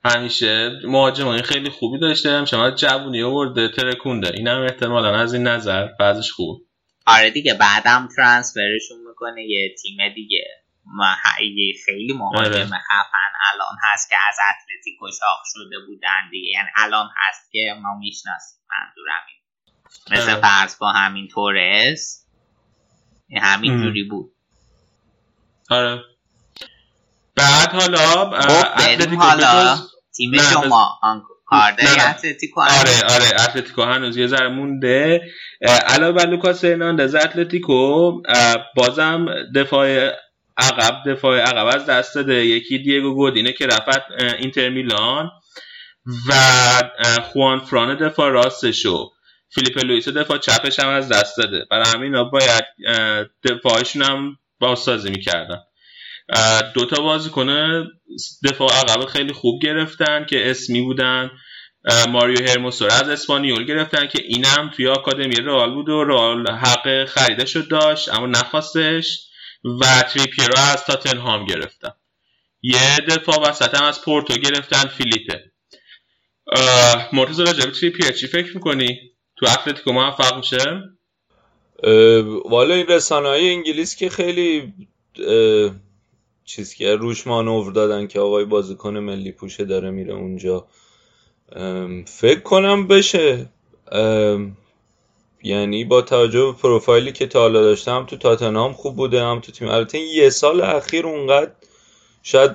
همیشه 0.04 0.70
مهاجمای 0.84 1.42
خیلی 1.42 1.70
خوبی 1.70 1.98
داشته 1.98 2.30
همیشه 2.30 2.56
من 2.56 2.74
جوونی 2.74 3.22
آورده 3.22 3.68
ترکونده. 3.68 4.30
اینم 4.34 4.62
احتمالا 4.62 5.16
از 5.16 5.34
این 5.34 5.42
نظر 5.46 5.86
بعضش 6.00 6.32
خوب. 6.32 6.62
آره 7.06 7.30
دیگه 7.30 7.54
بعدم 7.54 8.08
ترانسفرشون 8.16 8.98
می‌کنه 9.08 9.42
یه 9.44 9.74
تیم 9.82 9.96
دیگه. 10.14 10.44
ما 10.84 11.04
ه- 11.24 11.42
یه 11.42 11.74
خیلی 11.86 12.12
مهاجم 12.12 12.38
آره. 12.38 12.64
خفن 12.64 13.32
الان 13.52 13.76
هست 13.92 14.10
که 14.10 14.16
از 14.28 14.36
اتلتیکو 14.50 15.06
شاخ 15.10 15.38
شده 15.54 15.76
بودن 15.86 16.30
دیگه. 16.30 16.48
یعنی 16.48 16.68
الان 16.76 17.08
هست 17.16 17.52
که 17.52 17.74
ما 17.82 17.98
می‌شناسیم 17.98 18.58
منظورم 18.70 19.22
این 19.28 19.37
مثل 20.10 20.30
آره. 20.30 20.40
فرض 20.40 20.78
با 20.78 20.92
همین 20.92 21.28
تورس. 21.28 22.24
همین 23.42 23.72
ام. 23.72 23.82
جوری 23.82 24.02
بود. 24.02 24.32
آره. 25.70 26.00
بعد 27.36 27.68
حالا 27.72 27.98
خب 27.98 28.34
حالا. 29.18 29.78
تیم 30.16 30.38
شما 30.38 30.98
آن- 31.02 31.22
کار 31.46 31.70
داری 31.72 31.84
نه، 31.84 31.96
نه. 31.96 32.10
اتلتیکو 32.10 32.60
آره 32.60 33.14
آره 33.14 33.26
اتلتیکو 33.44 33.82
هنوز 33.82 34.16
یه 34.16 34.26
ذره 34.26 34.48
مونده. 34.48 35.20
علاوه 35.86 36.12
بر 36.12 36.26
لوکاس 36.26 36.64
هرناندز 36.64 37.14
اتلتیکو 37.14 38.12
بازم 38.76 39.26
دفاع 39.54 40.10
عقب 40.56 40.94
دفاع 41.06 41.38
عقب 41.40 41.66
از 41.66 41.86
دست 41.86 42.14
داده. 42.14 42.46
یکی 42.46 42.78
دیگو 42.78 43.14
گودینه 43.14 43.52
که 43.52 43.66
رفت 43.66 44.10
اینتر 44.38 44.68
میلان 44.68 45.30
و 46.28 46.32
خوان 47.32 47.60
فران 47.60 47.96
دفاع 47.96 48.30
راستشو. 48.30 49.10
فیلیپ 49.50 49.78
لوئیس 49.78 50.08
دفاع 50.08 50.38
چپش 50.38 50.78
هم 50.78 50.88
از 50.88 51.08
دست 51.08 51.38
داده. 51.38 51.66
برای 51.70 51.86
همین 51.86 52.30
باید 52.30 52.64
دفاعشون 53.44 54.02
هم 54.02 54.38
بازسازی 54.60 55.10
می‌کردن. 55.10 55.58
دو 56.74 56.86
تا 56.86 57.02
بازیکن 57.02 57.86
دفاع 58.44 58.68
عقب 58.72 59.04
خیلی 59.04 59.32
خوب 59.32 59.62
گرفتن 59.62 60.24
که 60.24 60.50
اسمی 60.50 60.80
بودن. 60.80 61.30
ماریو 62.08 62.48
هرموسو 62.48 62.84
از 62.84 63.08
اسپانیول 63.08 63.64
گرفتن 63.64 64.06
که 64.06 64.22
اینم 64.22 64.70
توی 64.76 64.88
آکادمی 64.88 65.36
رئال 65.36 65.74
بود 65.74 65.88
و 65.88 66.04
رئال 66.04 66.50
حق 66.50 67.04
خریدش 67.04 67.56
رو 67.56 67.62
داشت 67.62 68.08
اما 68.08 68.26
نخواستش. 68.26 69.24
و 69.80 70.02
تریپیرو 70.02 70.58
از 70.58 70.84
تاتنهام 70.84 71.44
گرفتن. 71.44 71.90
یه 72.62 72.96
دفاع 73.08 73.48
وسط 73.48 73.74
هم 73.74 73.84
از 73.84 74.02
پورتو 74.02 74.34
گرفتن 74.34 74.88
فیلیپه 74.88 75.52
مرتضی 77.12 77.44
راجع 77.44 77.64
به 77.64 77.70
تریپیر 77.70 78.10
چی 78.10 78.26
فکر 78.26 78.54
می‌کنی؟ 78.54 79.00
تو 79.38 79.46
اتلتیکو 79.46 79.92
موفق 79.92 80.36
میشه؟ 80.36 80.82
والا 82.44 82.74
این 82.74 82.86
رسانه 82.86 83.28
های 83.28 83.50
انگلیس 83.50 83.96
که 83.96 84.08
خیلی 84.08 84.72
چیز 86.44 86.74
که 86.74 86.96
روش 86.96 87.26
مانور 87.26 87.72
دادن 87.72 88.06
که 88.06 88.20
آقای 88.20 88.44
بازیکن 88.44 88.96
ملی 88.98 89.32
پوشه 89.32 89.64
داره 89.64 89.90
میره 89.90 90.14
اونجا. 90.14 90.66
فکر 92.06 92.40
کنم 92.40 92.86
بشه. 92.86 93.46
یعنی 95.42 95.84
با 95.84 96.02
توجه 96.02 96.44
به 96.44 96.52
پروفایلی 96.52 97.12
که 97.12 97.26
تا 97.26 97.40
حالا 97.40 97.62
داشتم 97.62 98.06
تو 98.06 98.16
تاتنهام 98.16 98.72
خوب 98.72 98.96
بوده 98.96 99.22
هم 99.22 99.40
تو 99.40 99.52
تیم. 99.52 99.68
البته 99.68 99.98
یه 99.98 100.30
سال 100.30 100.60
اخیر 100.60 101.06
اونقدر 101.06 101.50
شاید 102.22 102.50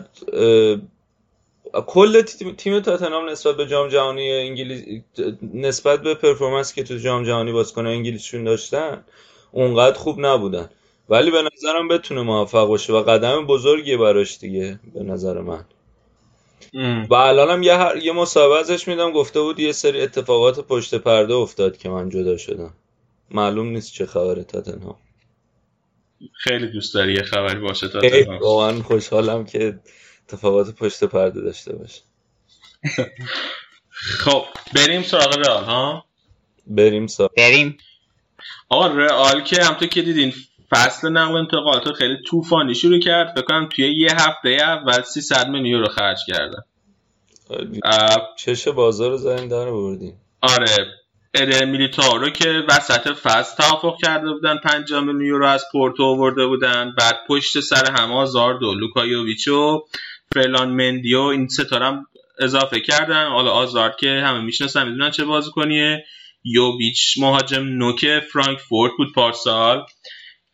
کل 1.81 2.21
تیم, 2.57 2.79
تاتنهام 2.79 3.29
نسبت 3.29 3.57
به 3.57 3.67
جام 3.67 3.87
جهانی 3.87 4.31
انگلیس 4.31 5.03
نسبت 5.53 6.01
به 6.01 6.15
پرفورمنس 6.15 6.73
که 6.73 6.83
تو 6.83 6.97
جام 6.97 7.23
جهانی 7.23 7.51
بازیکن 7.51 7.85
انگلیسشون 7.85 8.43
داشتن 8.43 9.03
اونقدر 9.51 9.97
خوب 9.97 10.25
نبودن. 10.25 10.69
ولی 11.09 11.31
به 11.31 11.41
نظرم 11.41 11.87
بتونه 11.87 12.21
موفق 12.21 12.67
باشه 12.67 12.93
و 12.93 13.03
قدم 13.03 13.45
بزرگیه 13.45 13.97
براش 13.97 14.39
دیگه 14.39 14.79
به 14.93 15.03
نظر 15.03 15.41
من. 15.41 15.65
و 17.09 17.13
الانم 17.13 17.63
یه, 17.63 17.75
هر... 17.75 17.97
یه 17.97 18.11
مصاحبه 18.11 18.59
ازش 18.59 18.87
میدم 18.87 19.11
گفته 19.11 19.41
بود 19.41 19.59
یه 19.59 19.71
سری 19.71 20.01
اتفاقات 20.01 20.59
پشت 20.59 20.95
پرده 20.95 21.33
افتاد 21.33 21.77
که 21.77 21.89
من 21.89 22.09
جدا 22.09 22.37
شدم. 22.37 22.73
معلوم 23.31 23.67
نیست 23.67 23.93
چه 23.93 24.05
خبره 24.05 24.43
تاتنهام. 24.43 24.95
خیلی 26.33 26.67
دوست 26.67 26.93
داری 26.93 27.13
یه 27.13 27.23
خبری 27.23 27.59
باشه 27.59 27.89
تا 27.89 27.99
خیلی 27.99 28.37
واقعا 28.41 28.81
خوشحالم 28.81 29.45
که 29.45 29.79
اتفاقات 30.23 30.75
پشت 30.75 31.03
پرده 31.03 31.41
داشته 31.41 31.75
باشه. 31.75 32.01
خب 34.19 34.45
بریم 34.75 35.03
سراغ 35.03 35.37
رئال 35.37 35.63
ها؟ 35.63 36.05
بریم 36.67 37.07
سراغ. 37.07 37.31
بریم. 37.37 37.77
آقا 38.69 38.87
رئال 38.87 39.43
که 39.43 39.63
همونطور 39.63 39.87
که 39.87 40.01
دیدین 40.01 40.33
فصل 40.69 41.09
نقل 41.09 41.35
انتقالات 41.35 41.91
خیلی 41.91 42.17
طوفانی 42.29 42.75
شروع 42.75 42.99
کرد. 42.99 43.31
فکر 43.35 43.45
کنم 43.45 43.69
توی 43.69 43.95
یه 43.95 44.11
هفته 44.11 44.49
اول 44.49 45.01
300 45.01 45.47
میلیون 45.47 45.65
یورو 45.65 45.87
خرج 45.87 46.17
کردن 46.27 46.61
اه، 47.83 48.35
چش 48.37 48.67
بازار 48.67 49.09
رو 49.09 49.17
زدیم 49.17 49.47
در 49.47 49.71
بردیم 49.71 50.21
آره. 50.41 50.87
ادر 51.35 51.63
میلیتائو 51.63 52.17
رو 52.17 52.29
که 52.29 52.63
وسط 52.69 53.07
فصل 53.07 53.63
توافق 53.63 53.97
کرده 54.01 54.31
بودن 54.31 54.57
5 54.57 54.93
میلیون 54.93 55.21
یورو 55.21 55.47
از 55.47 55.63
پورتو 55.71 56.03
آورده 56.03 56.45
بودن. 56.45 56.95
بعد 56.97 57.15
پشت 57.27 57.59
سر 57.59 57.91
هم 57.91 58.11
آزارد 58.11 58.63
و 58.63 58.73
لوکا 58.73 59.03
یوویچ 59.03 59.47
و 59.47 59.85
فرلاند 60.33 60.69
مندی 60.69 61.15
و 61.15 61.21
این 61.21 61.47
ستاره 61.47 61.85
هم 61.85 62.05
اضافه 62.39 62.79
کردن. 62.79 63.27
حالا 63.27 63.51
آزارد 63.51 63.95
که 63.95 64.09
همه 64.25 64.41
می‌شناسن 64.41 64.87
می‌دونن 64.87 65.11
چه 65.11 65.25
بازیکنیه. 65.25 66.05
یوویچ 66.43 67.15
مهاجم 67.17 67.63
نوک 67.63 68.19
فرانکفورت 68.19 68.91
بود 68.97 69.13
پارسال. 69.13 69.85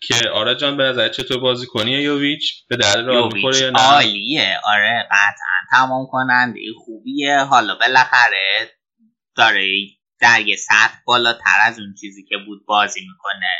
که 0.02 0.30
آره 0.34 0.56
جان 0.56 0.78
به 0.78 0.84
نظر 0.84 1.10
چطور 1.10 1.40
بازیکنیه 1.40 2.02
یوویچ؟ 2.02 2.54
به 2.70 2.76
درد 2.78 3.06
یوویچ 3.14 3.34
می‌خوره 3.34 3.58
یا 3.58 3.70
نه؟ 3.70 3.80
عالیه. 3.80 4.60
آره 4.64 5.08
قطعا 5.12 5.80
تمام 5.80 6.08
کننده 6.12 6.60
خوبیه. 6.86 7.40
حالا 7.44 7.76
بالاخره 7.76 8.70
داره 9.36 9.70
در 10.22 10.42
یه 10.42 10.56
سطح 10.56 10.98
بالاتر 11.06 11.58
از 11.64 11.80
اون 11.80 11.96
چیزی 12.02 12.26
که 12.30 12.36
بود 12.46 12.66
بازی 12.66 13.02
می‌کنه. 13.02 13.56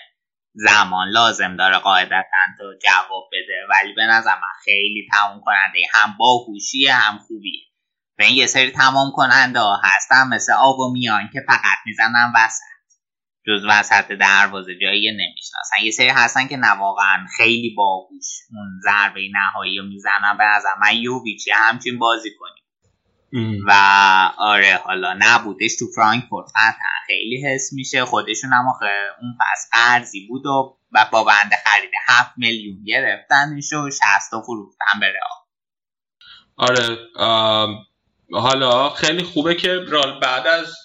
زمان 0.66 1.08
لازم 1.10 1.56
داره 1.56 1.78
قاعدتا 1.78 2.44
تا 2.58 2.66
جواب 2.84 3.30
بده. 3.34 3.68
ولی 3.70 3.94
به 3.94 4.04
نظر 4.04 4.36
من 4.36 4.56
خیلی 4.66 5.08
تمام 5.12 5.42
کننده. 5.46 5.80
هم 5.94 6.16
باهوشیه 6.20 6.94
هم 6.94 7.18
خوبیه. 7.18 7.64
و 8.20 8.24
این 8.24 8.36
یه 8.36 8.48
سری 8.48 8.72
تمام 8.72 9.12
کننده 9.16 9.60
ها 9.60 9.82
هستن 9.84 10.28
مثل 10.28 10.54
آب 10.54 10.76
میان 10.94 11.30
که 11.34 11.40
فقط 11.48 11.78
می‌زنن 11.86 12.34
وسط. 12.36 12.64
جز 13.48 13.66
وسط 13.70 14.12
دروازه 14.12 14.76
جایی 14.82 15.12
نمی‌شناسن. 15.12 15.84
یه 15.84 15.92
سری 15.92 16.08
هستن 16.08 16.48
که 16.48 16.58
نه 16.58 16.72
واقعا 16.72 17.26
خیلی 17.38 17.74
باهوش 17.78 18.26
اون 18.56 18.80
ضربه 18.84 19.22
نهایی 19.34 19.78
رو 19.78 19.86
می‌زنن. 19.86 20.38
به 20.38 20.44
نظر 20.44 20.70
من 20.82 20.96
یوویچی 20.96 21.52
همچین 21.52 22.00
بازی 22.00 22.30
کنی 22.40 22.62
ام. 23.34 23.58
و 23.68 23.72
آره 24.38 24.80
حالا 24.84 25.16
نبودش 25.20 25.76
تو 25.80 25.86
فرانکفورت. 25.96 26.48
قطعا 26.56 27.06
خیلی 27.08 27.46
حس 27.46 27.74
میشه. 27.74 28.06
خودشون 28.06 28.54
هم 28.54 28.68
آخه 28.68 28.92
اون 29.22 29.38
پس 29.40 29.70
قرضی 29.72 30.28
بود 30.28 30.46
و 30.46 30.76
و 30.92 31.06
با 31.12 31.24
بنده 31.24 31.56
خرید 31.66 31.92
7 32.08 32.32
میلیون 32.38 32.84
گرفتنش 32.84 33.74
و 33.74 33.90
60 33.90 34.02
تا 34.32 34.42
فروختن 34.42 35.00
به 35.00 35.06
رئال. 35.06 35.40
آره 36.58 36.98
حالا 38.34 38.90
خیلی 38.90 39.24
خوبه 39.24 39.56
که 39.56 39.74
رال 39.88 40.20
بعد 40.20 40.48
از 40.48 40.76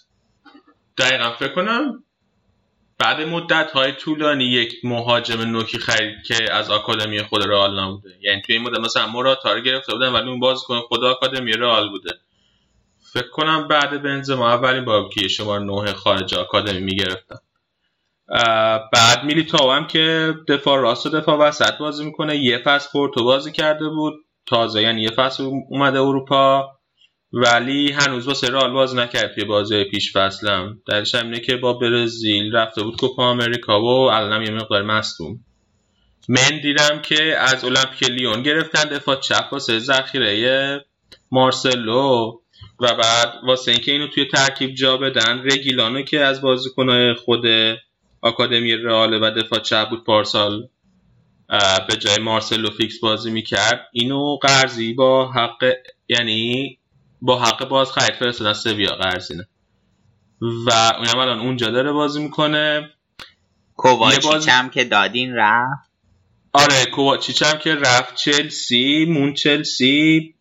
دقیقا 0.98 1.30
فکر 1.30 1.54
کنم 1.54 2.04
بعد 2.98 3.20
مدت 3.20 3.70
های 3.70 3.92
طولانی 3.92 4.44
یک 4.44 4.74
مهاجم 4.84 5.40
نوکی 5.40 5.78
خرید 5.78 6.22
که 6.26 6.52
از 6.52 6.70
آکادمی 6.70 7.22
خود 7.22 7.42
رئال 7.48 7.80
نبوده. 7.80 8.18
یعنی 8.20 8.42
توی 8.42 8.56
این 8.56 8.64
مدت 8.64 8.80
مثلا 8.80 9.06
موراتا 9.06 9.52
رو 9.52 9.60
گرفته 9.60 9.92
بودن 9.92 10.12
ولی 10.12 10.28
اون 10.28 10.40
بازیکن 10.40 10.80
خود 10.80 11.04
آکادمی 11.04 11.52
رئال 11.52 11.88
بوده. 11.88 12.10
فکر 13.12 13.30
کنم 13.32 13.68
بعد 13.68 14.02
بنزما 14.02 14.48
اولین 14.48 14.84
بار 14.84 15.08
که 15.08 15.28
شماره 15.28 15.64
نه 15.64 15.92
خارج 15.92 16.34
آکادمی 16.34 16.80
می‌گرفتن 16.80 17.36
بعد 18.92 19.24
میلیتاو 19.24 19.72
هم 19.72 19.86
که 19.86 20.34
دفاع 20.48 20.78
راست 20.80 21.06
و 21.06 21.10
دفاع 21.10 21.38
وسط 21.38 21.78
بازی 21.78 22.04
می‌کنه. 22.04 22.36
یه 22.36 22.58
فصل 22.58 22.88
پورتو 22.92 23.24
بازی 23.24 23.52
کرده 23.52 23.88
بود. 23.88 24.14
تازه 24.46 24.82
یعنی 24.82 25.02
یه 25.02 25.10
فصل 25.10 25.42
اومده 25.70 26.00
اروپا. 26.00 26.70
ولی 27.32 27.92
هنوز 27.92 28.28
واسه 28.28 28.48
رئال 28.48 28.72
بازی 28.72 28.96
نکرد 28.96 29.34
توی 29.34 29.44
بازی 29.44 29.84
پیش 29.84 30.16
فصلم 30.16 30.80
هم. 30.88 31.04
اینه 31.14 31.40
که 31.40 31.56
با 31.56 31.72
برزیل 31.72 32.56
رفته 32.56 32.82
بود 32.82 32.96
کوپا 32.96 33.24
آمریکا 33.24 33.80
و 33.80 33.86
الانم 33.86 34.42
یه 34.42 34.50
مقدار 34.50 34.82
مصدوم. 34.82 35.40
من 36.28 36.60
دیدم 36.62 37.02
که 37.02 37.38
از 37.38 37.64
المپیک 37.64 38.10
لیون 38.10 38.42
گرفتن. 38.42 38.84
دفاع 38.88 39.16
چپ 39.16 39.48
واسه 39.52 39.78
ذخیره 39.78 40.84
مارسلو. 41.30 42.32
و 42.84 42.94
بعد 42.94 43.34
واسه 43.42 43.70
اینکه 43.70 43.92
اینو 43.92 44.08
توی 44.08 44.24
ترکیب 44.28 44.74
جا 44.74 44.96
بدن 44.96 45.42
رگیلانو 45.44 46.02
که 46.02 46.20
از 46.20 46.40
بازیکنهای 46.40 47.14
خود 47.14 47.42
آکادمی 48.22 48.72
رئال 48.76 49.22
و 49.22 49.30
دفاع 49.30 49.58
چپ 49.58 49.90
بود 49.90 50.04
پارسال 50.04 50.68
به 51.88 51.96
جای 52.00 52.18
مارسلو 52.18 52.70
فیکس 52.70 53.00
بازی 53.00 53.30
می‌کرد 53.30 53.88
اینو 53.92 54.36
قرضی 54.42 54.94
با 54.94 55.32
حق 55.32 55.72
یعنی 56.08 56.78
با 57.22 57.38
حق 57.38 57.68
باز 57.68 57.92
خرید 57.92 58.14
فرستادن 58.14 58.52
سویا 58.52 58.94
قرضینه 58.94 59.48
و 60.40 60.70
اونم 60.98 61.18
الان 61.18 61.38
اونجا 61.40 61.70
داره 61.70 61.92
بازی 61.92 62.22
می‌کنه. 62.22 62.90
کوواچیچ 63.76 64.24
باز- 64.26 64.48
هم 64.48 64.70
که 64.70 64.84
دادین 64.84 65.34
رفت. 65.34 65.90
آره 66.52 66.86
کوواچیچ 66.94 67.42
هم 67.42 67.58
که 67.58 67.74
رفت 67.74 68.14
چلسی 68.14 69.04
مون 69.08 69.34
چلسی 69.34 70.34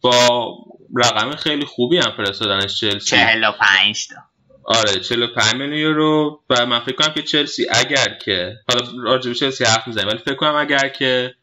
با 0.00 0.56
رقم 0.96 1.36
خیلی 1.36 1.64
خوبی 1.64 1.98
هم 1.98 2.12
فرستادنش 2.16 2.80
چلسی. 2.80 3.10
45 3.10 4.06
تا. 4.08 4.14
آره 4.64 5.00
45 5.00 5.54
میلیون 5.54 5.78
یورو. 5.78 6.40
و 6.50 6.66
من 6.66 6.80
فکر 6.80 6.94
کنم 6.94 7.14
که 7.14 7.22
چلسی 7.22 7.66
اگر 7.70 8.18
که 8.24 8.56
حالا 8.68 9.02
راجع 9.02 9.28
به 9.28 9.34
چلسی 9.34 9.64
حرف 9.64 9.86
می‌زنیم 9.86 10.08
ولی 10.08 10.18
فکر 10.18 10.34
کنم 10.34 10.54
اگر 10.54 10.88
که 10.88 11.34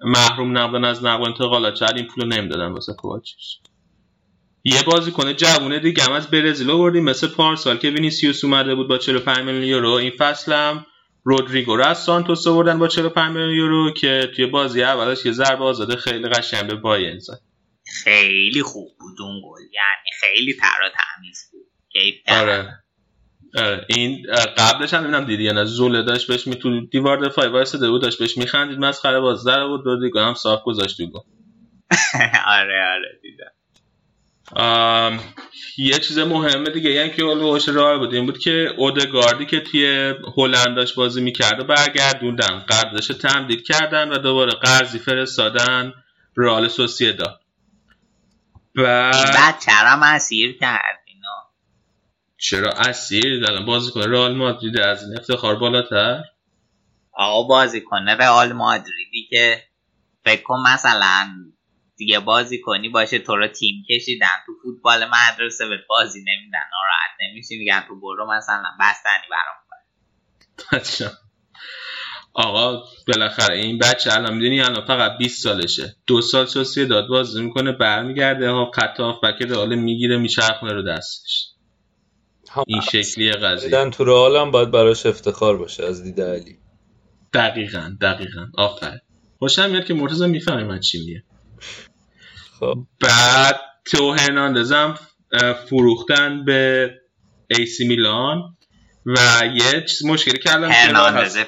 محروم 0.00 0.58
نبودن 0.58 0.84
از 0.84 1.04
نقل 1.04 1.22
و 1.22 1.26
انتقالات 1.26 1.76
شاید 1.76 1.96
این 1.96 2.06
پولو 2.06 2.26
نمی‌دادن 2.26 2.72
واسه 2.72 2.92
کوواچیچ. 2.92 3.58
یه 4.64 4.82
بازیکن 4.82 5.32
جوونه 5.32 5.78
دیگه 5.78 6.02
هم 6.02 6.12
از 6.12 6.30
برزیل 6.30 6.70
آوردیم 6.70 7.04
مثل 7.04 7.28
پارسال 7.28 7.76
که 7.76 7.90
وینیسیوس 7.90 8.44
اومده 8.44 8.74
بود 8.74 8.88
با 8.88 8.98
45 8.98 9.38
میلیون 9.38 9.64
یورو. 9.64 9.90
این 9.90 10.10
فصل 10.18 10.52
هم 10.52 10.86
رودریگو 11.24 11.76
رو 11.76 11.84
از 11.84 11.98
سانتوس 11.98 12.46
آوردن 12.46 12.78
با 12.78 12.88
45 12.88 13.36
میلیون 13.36 13.54
یورو 13.54 13.90
که 13.90 14.30
توی 14.36 14.46
بازی 14.46 14.82
اولش 14.82 15.26
یه 15.26 15.32
ضربه 15.32 15.64
آزاده 15.64 15.96
خیلی 15.96 16.28
قشنگ 16.28 16.66
به 16.66 16.74
بایرن 16.74 17.18
زد. 17.18 17.40
خیلی 17.92 18.62
خوب 18.62 18.88
بود 19.00 19.20
اون 19.20 19.40
گل. 19.44 19.60
یعنی 19.60 20.10
خیلی 20.20 20.54
تر 20.54 20.78
و 20.84 20.88
تمیز 20.88 21.48
بود. 21.52 21.66
کیف 21.92 22.14
کردم. 22.26 22.42
آره. 22.42 22.82
این 23.88 24.26
قبلش 24.58 24.94
هم 24.94 25.04
اینم 25.04 25.24
دیدی 25.24 25.44
یعنی 25.44 25.64
زوله 25.64 26.02
داشت 26.02 26.26
بهش 26.26 26.46
می 26.46 26.56
تو 26.56 26.86
دیوار 26.86 27.18
دفاعی 27.18 27.48
وایساده 27.48 27.90
بود 27.90 28.02
داشت 28.02 28.18
بهش 28.18 28.38
میخندید 28.38 28.78
مسخره 28.78 29.20
باز 29.20 29.44
در 29.44 29.66
بود 29.66 29.86
رودریگو 29.86 30.18
هم 30.18 30.34
صاف 30.34 30.62
گذاشت 30.64 30.96
تو 30.96 31.06
گل. 31.06 31.20
آره 32.46 32.92
آره 32.94 33.18
دیدم. 33.22 33.52
آم، 34.56 35.20
یه 35.78 35.98
چیز 35.98 36.18
مهمه 36.18 36.70
دیگه 36.70 36.90
یعنی 36.90 37.10
که 37.10 37.22
اولوش 37.22 37.68
راه 37.68 37.98
بود 37.98 38.14
این 38.14 38.26
بود 38.26 38.38
که 38.38 38.74
اودگاردی 38.76 39.46
که 39.46 39.60
توی 39.60 40.14
هلند 40.36 40.76
داشت 40.76 40.94
بازی 40.94 41.20
می‌کرد 41.20 41.60
و 41.60 41.64
برگردوندن. 41.64 42.58
قراردادش 42.58 43.06
تمدید 43.06 43.62
کردن 43.66 44.08
و 44.08 44.18
دوباره 44.18 44.52
قرضی 44.52 44.98
فرستادن 44.98 45.92
رئال 46.36 46.68
سوسییداد 46.68 47.41
بعد 48.76 49.58
چرا 49.60 49.96
مسیر 49.96 50.58
کرد 50.58 51.02
اینو 51.06 51.28
چرا 52.36 52.70
اسیر 52.70 53.46
الان 53.46 53.66
بازیکن 53.66 54.00
رئال 54.00 54.36
مادرید 54.36 54.80
از 54.80 55.02
این 55.02 55.18
افتخار 55.18 55.56
بالاتر؟ 55.56 56.22
آقا 57.12 57.48
بازی 57.48 57.80
کنه 57.80 58.14
رئال 58.14 58.52
مادریدی 58.52 59.26
که 59.30 59.62
فکر 60.24 60.42
کن 60.42 60.62
مثلا 60.74 61.28
دیگه 61.96 62.20
بازی 62.20 62.60
کنی 62.60 62.88
باشه 62.88 63.18
تو 63.18 63.36
رو 63.36 63.48
تیم 63.48 63.84
کشیدن. 63.90 64.26
تو 64.46 64.52
فوتبال 64.62 65.04
مدرسه 65.04 65.68
به 65.68 65.78
بازی 65.88 66.18
نمیدن 66.18 66.58
ناراحت 66.72 67.10
نمیشی 67.20 67.58
میگن 67.58 67.84
تو 67.88 68.00
برو 68.00 68.32
مثلا 68.32 68.76
بستنی 68.80 69.28
برام. 69.30 69.62
آقا 72.34 72.82
بالاخره 73.08 73.56
این 73.56 73.78
بچه 73.78 74.12
الان 74.12 74.34
می‌دونی 74.34 74.60
الان 74.60 74.86
فقط 74.86 75.18
20 75.18 75.42
سالشه. 75.42 75.96
دو 76.06 76.22
سال 76.22 76.46
سوسیه 76.46 76.84
داد 76.84 77.08
بازی 77.08 77.42
می‌کنه 77.42 77.72
برمیگرده 77.72 78.50
ها 78.50 78.70
خط 78.74 79.00
بک 79.22 79.42
رئال 79.42 79.74
می‌گیره 79.74 80.16
میچرخونه 80.16 80.72
رو 80.72 80.82
دستش. 80.82 81.48
این 82.66 82.80
شکلی 82.80 83.32
قضیه. 83.32 83.68
دیدن 83.68 83.90
تو 83.90 84.04
رئال 84.04 84.36
هم 84.36 84.50
باید 84.50 84.70
براش 84.70 85.06
افتخار 85.06 85.56
باشه 85.56 85.84
از 85.84 86.02
دید 86.02 86.20
علی. 86.20 86.58
دقیقا 87.32 87.96
دقیقا. 88.00 88.46
آفر 88.58 88.98
خوشم 89.38 89.70
میاد 89.70 89.84
که 89.84 89.94
مرتضی 89.94 90.26
می‌فهمه 90.26 90.64
من 90.64 90.80
چی 90.80 90.98
میگه 90.98 91.24
خب. 92.60 92.74
بعد 93.00 93.60
تو 93.84 94.12
هرناندز 94.12 94.72
هم 94.72 94.98
فروختن 95.68 96.44
به 96.44 96.90
ایسی 97.50 97.88
میلان 97.88 98.56
و 99.06 99.18
یه 99.54 99.84
چیز 99.88 100.04
مشکلی 100.04 100.38
کردن 100.38 100.70
هرناندز 100.70 101.36
هست. 101.36 101.46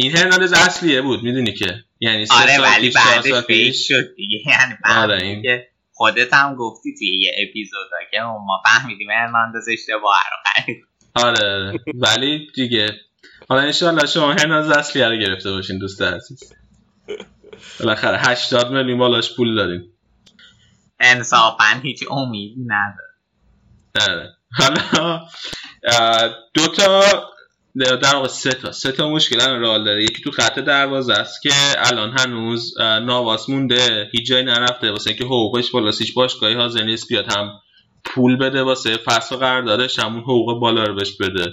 این 0.00 0.16
هرناندز 0.16 0.52
اصلیه 0.52 1.02
بود 1.02 1.22
می‌دونی 1.22 1.54
که. 1.54 1.84
یعنی 2.00 2.26
سه 2.26 2.34
آره 2.34 2.56
سال 2.56 2.64
ولی 2.66 2.90
بعدش 2.90 3.32
فیک 3.32 3.46
پیش. 3.46 3.88
شد 3.88 4.14
دیگه. 4.16 4.38
یعنی 4.50 4.74
آره، 4.84 5.08
بعد 5.08 5.22
این- 5.22 5.42
که 5.42 5.68
خودت 5.92 6.34
هم 6.34 6.54
گفتی 6.56 6.94
توی 6.98 7.18
یه 7.20 7.32
اپیزودا 7.48 7.96
که 8.10 8.20
ما 8.20 8.62
فهمیدیم 8.66 9.10
هرناندز 9.10 9.68
اشتباه 9.72 10.16
رو 10.30 10.36
خرید 10.62 10.84
آره 11.14 11.72
ولی 11.94 12.46
دیگه. 12.54 12.86
حالا 13.48 13.60
انشالله 13.60 14.06
شما 14.06 14.32
هرناندز 14.32 14.70
اصلیه 14.76 15.08
رو 15.08 15.16
گرفته 15.16 15.50
باشین 15.50 15.78
دوست 15.78 16.02
عزیز. 16.02 16.52
بالاخره 17.80 18.18
80 18.28 18.72
میلیون 18.72 18.98
بالاش 18.98 19.36
پول 19.36 19.54
داریم. 19.56 19.92
انصافا 21.00 21.80
هیچ 21.82 22.04
امیدی 22.10 22.66
نداره. 22.66 23.08
آره. 24.08 24.30
حالا 24.52 25.20
دو 26.54 26.66
تا 26.66 27.02
در 27.76 28.14
واقع 28.14 28.28
سه 28.28 28.52
تا. 28.52 28.72
سه 28.72 28.92
تا 28.92 29.08
مشکل 29.08 29.40
الان 29.40 29.60
رئال 29.60 29.84
داره. 29.84 30.04
یکی 30.04 30.22
تو 30.22 30.30
خط 30.30 30.58
دروازه 30.58 31.12
است 31.12 31.42
که 31.42 31.50
الان 31.76 32.18
هنوز 32.18 32.74
اه، 32.80 32.98
ناواس 32.98 33.48
مونده 33.48 34.08
هیچ 34.12 34.26
جایی 34.26 34.44
نرفته. 34.44 34.90
واسه 34.90 35.10
اینکه 35.10 35.24
حقوقش 35.24 35.70
بالاست 35.70 36.00
هیچ 36.00 36.14
باشگاهی 36.14 36.54
حاضر 36.54 36.82
نیست 36.82 37.08
بیاد 37.08 37.32
هم 37.32 37.50
پول 38.04 38.36
بده 38.36 38.62
واسه 38.62 38.96
فصل 38.96 39.36
قراردادش 39.36 39.98
همون 39.98 40.20
حقوق 40.20 40.60
بالا 40.60 40.84
رو 40.84 40.94
بهش 40.94 41.16
بده. 41.16 41.52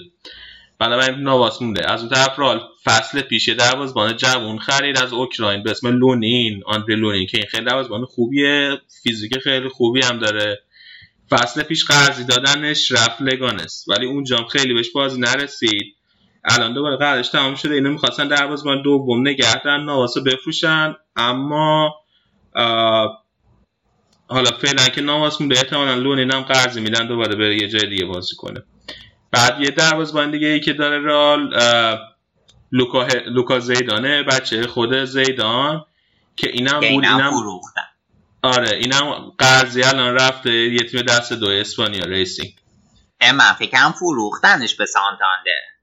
بنابراین 0.78 1.18
ناواس 1.18 1.62
مونده. 1.62 1.92
از 1.92 2.00
اون 2.00 2.10
طرف 2.10 2.38
رئال 2.38 2.60
فصل 2.84 3.20
پیش 3.20 3.48
یه 3.48 3.54
دروازه‌بان 3.54 4.16
جوون 4.16 4.58
خرید 4.58 4.98
از 4.98 5.12
اوکراین 5.12 5.62
به 5.62 5.70
اسم 5.70 5.98
لونین 5.98 6.62
آندره 6.66 6.96
لونین 6.96 7.26
که 7.26 7.38
این 7.38 7.46
خیلی 7.46 7.64
دروازه‌بان 7.64 8.04
خوبیه 8.04 8.80
فیزیک 9.02 9.38
خیلی 9.38 9.68
خوبی 9.68 10.00
هم 10.02 10.18
داره. 10.18 10.62
فصل 11.30 11.62
پیش 11.62 11.84
قرضی 11.84 12.24
دادنش 12.24 12.92
رفت 12.92 13.22
لگانس. 13.22 13.84
ولی 13.88 14.06
اونجا 14.06 14.46
خیلی 14.52 14.74
بهش 14.74 14.90
بازی 14.90 15.20
نرسید. 15.20 15.96
الان 16.44 16.74
دوباره 16.74 16.96
قرضش 16.96 17.28
تمام 17.28 17.54
شده 17.54 17.74
اینو 17.74 17.90
می‌خواستن 17.90 18.28
دروازه‌بان 18.28 18.82
دوم 18.82 19.28
نگه 19.28 19.62
دارن 19.62 19.84
نواسو 19.84 20.22
بفروشن. 20.22 20.94
اما 21.16 21.94
حالا 24.28 24.50
فعلا 24.50 24.84
که 24.84 25.00
نواس 25.00 25.40
مونده 25.40 25.56
احتمالا 25.56 25.94
لونین 25.94 26.32
هم 26.32 26.42
قرضی 26.42 26.80
میدن 26.80 27.06
دوباره 27.06 27.34
بره 27.34 27.56
یه 27.56 27.68
جای 27.68 27.86
دیگه 27.86 28.04
بازی 28.04 28.36
کنه. 28.36 28.62
بعد 29.32 29.60
یه 29.60 29.70
دروازه‌بان 29.70 30.30
دیگه 30.30 30.48
ای 30.48 30.60
که 30.60 30.72
داره 30.72 30.98
رال 30.98 31.54
لوکا, 32.72 33.08
ه- 33.08 33.26
لوکا 33.26 33.58
زیدانه 33.58 34.22
بچه 34.22 34.66
خود 34.66 35.04
زیدان 35.04 35.84
که 36.36 36.50
اینم 36.50 36.72
بود 36.72 36.82
اینم 36.82 37.16
اینم 37.16 37.32
آره 38.42 38.76
اینم 38.76 39.32
قرضی 39.38 39.82
الان 39.82 40.14
رفته 40.14 40.52
یه 40.52 40.84
تیم 40.84 41.02
دست 41.02 41.32
دو 41.32 41.48
اسپانیا 41.48 42.04
ریسینگ. 42.04 42.54
اه، 43.20 43.32
من 43.32 43.52
فکرم 43.52 43.92
فروختنش 43.92 44.74
به 44.74 44.86
سانتاندر. 44.86 45.75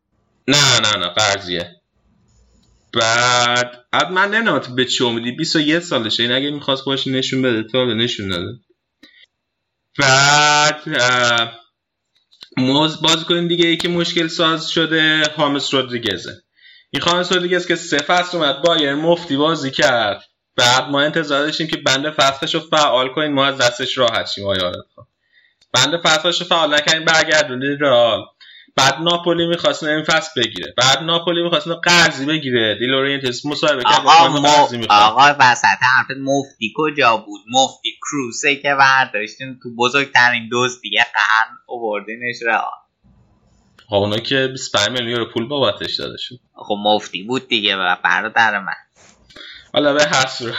نه 0.47 0.79
نه 0.79 0.97
نه 0.97 1.09
قرضیه. 1.09 1.75
بعد 2.93 3.85
بعد 3.91 4.11
من 4.11 4.31
نمی‌دونم 4.31 4.75
به 4.75 4.85
چه 4.85 5.05
امیدی. 5.05 5.31
21 5.31 5.79
سالشه. 5.79 6.23
این 6.23 6.31
اگه 6.31 6.51
می‌خواست 6.51 6.85
باشه 6.85 7.11
نشون 7.11 7.41
بده. 7.41 7.63
تا 7.63 7.77
حالا 7.77 7.93
نشون 7.93 8.27
داده 8.29 8.59
بعد 9.99 10.81
موز 12.57 13.01
باز 13.01 13.23
کنیم 13.23 13.47
دیگه. 13.47 13.75
که 13.75 13.87
مشکل 13.87 14.27
ساز 14.27 14.69
شده. 14.69 15.23
هامس 15.37 15.73
رودریگزه. 15.73 16.43
این 16.91 17.01
خامس 17.01 17.31
رودریگز 17.31 17.67
که 17.67 17.75
سه 17.75 17.97
فصل 17.97 18.37
اومد. 18.37 18.61
بایر 18.61 18.95
مفتی 18.95 19.37
بازی 19.37 19.71
کرد. 19.71 20.23
بعد 20.55 20.89
ما 20.89 21.01
انتظار 21.01 21.45
داشتیم 21.45 21.67
که 21.67 21.77
بند 21.77 22.09
فصلش 22.09 22.55
رو 22.55 22.61
فعال 22.61 23.09
کنیم. 23.09 23.33
ما 23.33 23.45
از 23.45 23.57
دستش 23.57 23.97
راحت 23.97 24.27
شیم. 24.27 24.47
آیا 24.47 24.61
آراد 24.61 24.85
خان. 24.95 25.07
بند 25.73 25.97
فصلش 25.97 26.41
رو 26.41 26.47
فعال 26.47 26.75
نکنیم 26.75 27.05
برگردونید 27.05 27.81
رئال. 27.81 28.21
بعد 28.75 28.93
ناپولی 29.01 29.47
می‌خواست 29.47 29.83
این 29.83 30.03
فصل 30.03 30.41
بگیره. 30.41 30.73
بعد 30.77 31.03
ناپولی 31.03 31.43
می‌خواست 31.43 31.67
قرضی 31.83 32.25
بگیره. 32.25 32.75
دیلورینتس 32.79 33.45
مصاحبه 33.45 33.83
کرد 33.83 33.93
آقا 33.93 34.27
می‌خوام. 34.27 34.85
آقا 34.89 35.35
وسط 35.39 35.65
حرفت 35.81 36.17
مفتی 36.21 36.73
کجا 36.77 37.17
بود؟ 37.17 37.41
مفتی 37.51 37.89
کروسه 38.01 38.55
که 38.55 38.75
برداشتین 38.75 39.59
تو 39.63 39.75
بزرگترین 39.75 40.49
دوز 40.49 40.81
دیگه 40.81 41.05
قرن 41.13 41.57
اووردینش 41.65 42.35
را. 42.45 42.69
اونا 43.89 44.17
که 44.17 44.47
25 44.47 44.89
میلیون 44.89 45.09
یورو 45.09 45.31
پول 45.33 45.47
بابتش 45.47 45.95
داده 45.95 46.17
شد. 46.17 46.35
خب 46.55 46.75
مفتی 46.83 47.23
بود 47.23 47.47
دیگه 47.47 47.75
برادر 48.03 48.59
من. 48.59 48.73
حالا 49.73 49.93
به 49.93 50.03
هر 50.05 50.25
صورت. 50.25 50.53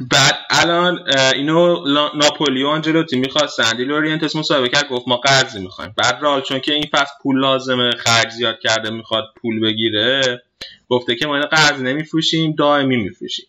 بعد 0.00 0.34
الان 0.50 0.98
اینو 1.34 1.84
لا- 1.84 2.10
ناپولی 2.14 2.62
و 2.62 2.66
آنجلوتی 2.66 3.16
می‌خواستن 3.16 3.76
دی‌لورنتیس 3.76 4.36
مصاحبه 4.36 4.68
کرد 4.68 4.88
گفت 4.88 5.08
ما 5.08 5.16
قرضی 5.16 5.60
می‌خوایم. 5.60 5.94
بعد 5.96 6.18
رئال 6.22 6.40
چون 6.40 6.60
که 6.60 6.72
این 6.74 6.86
فصل 6.92 7.12
پول 7.22 7.40
لازمه 7.40 7.90
خرج 7.90 8.30
زیاد 8.30 8.58
کرده 8.58 8.90
می‌خواد 8.90 9.24
پول 9.36 9.60
بگیره 9.60 10.42
گفته 10.88 11.14
که 11.14 11.26
ما 11.26 11.34
اینو 11.36 11.46
قرضی 11.46 11.84
نمیفروشیم 11.84 12.52
دائمی 12.52 12.96
میفروشیم. 12.96 13.46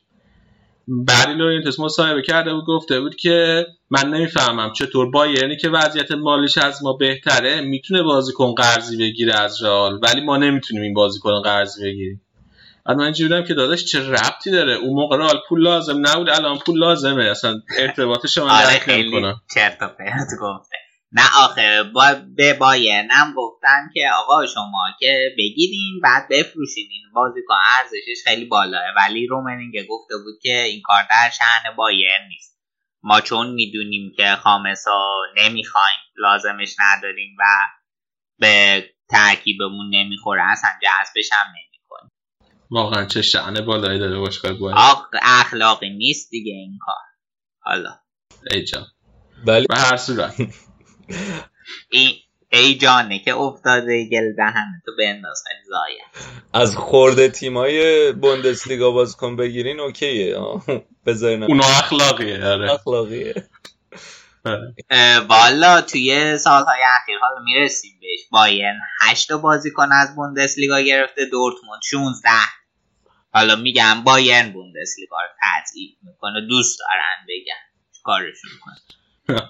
بعد 0.87 1.29
لورنتیس 1.29 1.79
مصاحبه 1.79 2.21
کرده 2.21 2.53
بود 2.53 2.65
گفته 2.65 2.99
بود 2.99 3.15
که 3.15 3.65
من 3.89 4.09
نمی‌فهمم 4.09 4.73
چطور 4.73 5.11
بایرنی 5.11 5.57
که 5.57 5.69
وضعیت 5.69 6.11
مالیش 6.11 6.57
از 6.57 6.83
ما 6.83 6.93
بهتره 6.93 7.61
می‌تونه 7.61 8.03
بازیکن 8.03 8.53
قرضی 8.53 8.97
بگیره 8.97 9.35
از 9.39 9.63
رئال 9.63 9.99
ولی 10.03 10.21
ما 10.21 10.37
نمی‌تونیم 10.37 10.83
این 10.83 10.93
بازیکن 10.93 11.41
قرضی 11.41 11.83
بگیریم. 11.83 12.21
بعد 12.87 12.97
من 12.97 13.03
اینجوری 13.03 13.33
بودم 13.33 13.47
که 13.47 13.53
داداش 13.53 13.85
چه 13.85 14.09
ربطی 14.09 14.51
داره؟ 14.51 14.73
اون 14.73 14.93
موقع 14.93 15.17
رئال 15.17 15.41
پول 15.49 15.63
لازم 15.63 16.07
نبود 16.07 16.29
الان 16.29 16.57
پول 16.57 16.79
لازمه. 16.79 17.23
اصلا 17.23 17.61
ارتباط 17.77 18.25
شما 18.25 18.51
آره 18.51 18.79
خیلی. 18.79 19.33
چرت 19.53 19.77
و 19.81 19.87
پرت 19.87 20.27
گفته. 20.41 20.77
نه 21.11 21.37
آخه 21.37 21.83
با 21.83 22.15
به 22.35 22.53
بایرن 22.53 23.07
هم 23.11 23.33
گفتن 23.33 23.89
که 23.93 24.09
آقا 24.15 24.45
شما 24.45 24.83
که 24.99 25.29
بگیرین 25.37 25.99
بعد 26.03 26.27
بفروشین. 26.29 26.87
این 26.91 27.01
بازیکن 27.13 27.55
ارزشش 27.79 28.23
خیلی 28.23 28.45
بالاه. 28.45 28.83
ولی 28.97 29.27
رومنینگه 29.27 29.83
گفته 29.83 30.17
بود 30.17 30.39
که 30.41 30.61
این 30.61 30.81
کار 30.81 31.03
در 31.09 31.29
شأن 31.37 31.75
بایرن 31.75 32.27
نیست. 32.29 32.57
ما 33.03 33.21
چون 33.21 33.51
می‌دونیم 33.51 34.13
که 34.17 34.35
خامسا 34.35 35.21
نمی‌خوایم 35.37 35.99
لازمش 36.17 36.75
نداریم 36.79 37.35
و 37.39 37.43
به 38.39 38.85
ترکیبمون 39.09 39.95
نمی‌خوره. 39.95 40.41
اصلا 40.51 40.69
جذبش 40.83 41.29
هم 41.31 41.45
واقعا 42.71 43.05
چه 43.05 43.21
شعن 43.21 43.65
بالایی 43.65 43.99
داره 43.99 44.19
باشگاه 44.19 44.53
باید 44.53 44.77
آخ 44.77 45.07
اخلاقی 45.21 45.89
نیست 45.89 46.29
دیگه 46.29 46.53
این 46.53 46.77
کار. 46.81 46.95
حالا. 47.59 47.89
ای 48.51 48.63
جان. 48.63 48.85
ولی 49.45 49.65
به 49.67 49.75
هر 49.75 49.97
صورت. 49.97 50.35
این 51.91 52.15
ای 52.51 52.75
جانه 52.75 53.19
که 53.19 53.35
افتاده 53.35 54.09
گل 54.09 54.35
دهنه 54.37 54.81
تو 54.85 54.91
بنداز 54.99 55.43
خیلی 55.47 55.65
زایه. 55.69 56.31
از 56.53 56.75
خورده 56.75 57.29
تیمای 57.29 58.11
بوندسلیگا 58.11 58.91
بازیکن 58.91 59.35
بگیرین 59.35 59.79
اوکیه. 59.79 60.37
آه. 60.37 60.63
بذارین 61.05 61.43
اونا 61.43 61.65
اخلاقیه 61.65 62.45
آره. 62.45 62.73
اخلاقیه. 62.73 63.49
والا 65.29 65.81
توی 65.81 66.37
سالهای 66.37 66.79
اخیر 67.01 67.17
حالا 67.21 67.43
می‌رسیم 67.43 67.91
بهش. 68.01 68.19
بایرن 68.31 68.79
هشت 69.01 69.29
تا 69.29 69.37
بازیکن 69.37 69.91
از 69.91 70.15
بوندسلیگا 70.15 70.79
گرفته 70.81 71.25
دورتموند 71.25 71.81
16 71.83 72.29
حالا 73.33 73.55
میگم 73.55 74.03
بایرن 74.03 74.49
بوندسلیگا 74.53 75.17
رو 75.21 75.27
تضعیف 75.43 75.91
می‌کنه. 76.01 76.47
دوست 76.49 76.79
دارن 76.79 77.25
بگن. 77.27 77.81
کارشون 78.03 78.51
کنه 78.61 78.77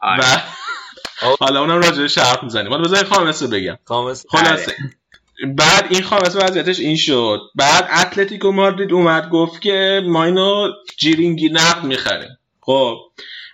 آره. 0.00 0.22
و 0.22 1.36
حالا 1.40 1.60
اونم 1.60 1.80
راجع 1.82 2.22
حرف 2.22 2.42
می‌زنیم. 2.42 2.70
حالا 2.72 2.84
بذاری 2.84 3.06
خامسه 3.06 3.46
بگم. 3.46 3.78
خامس 3.84 4.24
خلاصه. 4.30 4.76
بعد 5.56 5.86
این 5.90 6.02
خامسه 6.02 6.38
وضعیتش 6.38 6.78
این 6.78 6.96
شد. 6.96 7.40
بعد 7.54 7.88
اتلتیکو 7.92 8.52
مادرید 8.52 8.92
اومد 8.92 9.28
گفت 9.30 9.62
که 9.62 10.02
ما 10.06 10.24
اینو 10.24 10.72
جیرینگی 10.98 11.48
نقد 11.48 11.84
می‌خریم. 11.84 12.38
خب. 12.60 12.96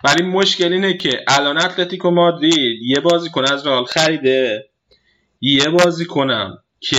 ولی 0.03 0.23
مشکل 0.23 0.73
اینه 0.73 0.97
که 0.97 1.25
الان 1.27 1.57
اتلتیکو 1.57 2.11
مادرید 2.11 2.81
یه 2.83 2.99
بازیکن 2.99 3.45
از 3.45 3.67
رئال 3.67 3.85
خریده. 3.85 4.69
یه 5.41 5.69
بازیکنم 5.69 6.57
که 6.79 6.97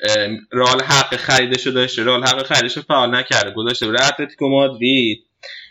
اه، 0.00 0.28
رئال 0.52 0.82
حق 0.82 1.16
خریدش 1.16 1.66
رو 1.66 1.72
داشته. 1.72 2.04
رئال 2.04 2.24
حق 2.24 2.46
خریدش 2.46 2.76
رو 2.76 2.82
فعال 2.82 3.14
نکرده. 3.14 3.50
گذاشته 3.50 3.86
بره 3.86 4.06
اتلتیکو 4.06 4.48
مادرید. 4.48 5.26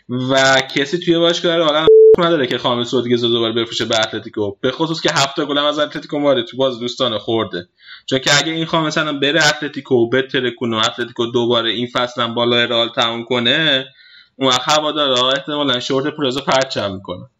و 0.08 0.62
کسی 0.74 0.98
توی 0.98 1.18
باشگاه 1.18 1.56
رئال 1.56 1.76
هم 1.76 1.86
نداره 2.18 2.46
که 2.46 2.58
خامس 2.58 2.94
رودریگز 2.94 3.24
رو 3.24 3.30
دوباره 3.30 3.52
بفروشه 3.52 3.84
به 3.84 4.00
اتلتیکو. 4.00 4.52
به 4.60 4.70
خصوص 4.70 5.00
که 5.00 5.10
هفت 5.12 5.36
تا 5.36 5.44
گلم 5.44 5.64
از 5.64 5.78
اتلتیکو 5.78 6.18
مادرید 6.18 6.44
تو 6.44 6.56
بازی 6.56 6.78
دوستانه 6.78 7.18
خورده. 7.18 7.68
چون 8.06 8.18
که 8.18 8.38
اگه 8.38 8.52
این 8.52 8.66
خامس 8.66 8.98
الان 8.98 9.20
بره 9.20 9.48
اتلتیکو 9.48 10.08
بترکونه 10.08 10.76
اتلتیکو 10.76 11.26
دوباره 11.26 11.70
این 11.70 11.86
فصل 11.86 12.22
هم 12.22 12.34
بالای 12.34 12.66
رئال 12.66 12.88
تموم 12.88 13.24
کنه 13.24 13.86
اون 14.36 14.48
وقت 14.48 14.68
هوادارا 14.68 15.30
احتمالا 15.30 15.80
شورت 15.80 16.06
پرزو 16.16 16.40
پرچم 16.40 16.94
می‌کنه. 16.94 17.30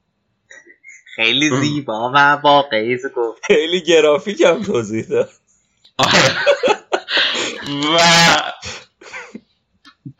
خیلی 1.17 1.51
زیبا 1.51 2.13
و 2.15 2.33
واقعی 2.33 2.99
گفت 3.17 3.43
خیلی 3.47 3.81
گرافیک 3.83 4.41
هم 4.41 4.63
توضیح 4.63 5.05
داد. 5.07 5.31
و 7.95 7.99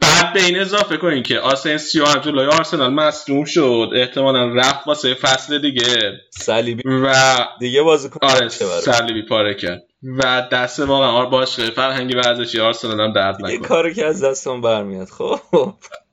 بعد 0.01 0.33
به 0.33 0.45
این 0.45 0.61
اضافه 0.61 0.97
کنین 0.97 1.23
که 1.23 1.39
آسنسیو 1.39 2.07
هم 2.07 2.21
جلوی 2.21 2.47
آرسنال 2.47 2.93
مصدوم 2.95 3.45
شد 3.45 3.91
احتمالا 3.95 4.55
رفت 4.55 4.87
واسه 4.87 5.15
فصل 5.15 5.59
دیگه. 5.59 6.13
صلیبی 6.31 6.83
و 6.87 7.15
دیگه 7.61 7.83
بازیکن 7.83 8.27
آره. 8.27 8.49
صلیبی 8.49 9.23
پاره 9.23 9.55
کرد. 9.55 9.83
و 10.03 10.49
دست 10.53 10.81
واقعا 10.81 11.11
آر 11.11 11.27
باشگاه 11.27 11.71
فرهنگی 11.71 12.15
ورزشی 12.15 12.61
آرسنال 12.61 13.01
هم 13.01 13.13
درد 13.13 13.37
این 13.45 13.57
نکنه. 13.57 13.69
کاری 13.69 13.95
که 13.95 14.07
از 14.07 14.25
دستمون 14.25 14.61
برمیاد 14.61 15.09
خب. 15.09 15.41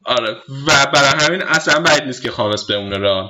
آره. 0.05 0.35
و 0.67 0.87
برای 0.93 1.25
همین 1.25 1.41
اصلا 1.41 1.79
بعید 1.79 2.03
نیست 2.03 2.21
که 2.21 2.31
خامس 2.31 2.71
بمونه 2.71 2.97
رئال 2.97 3.29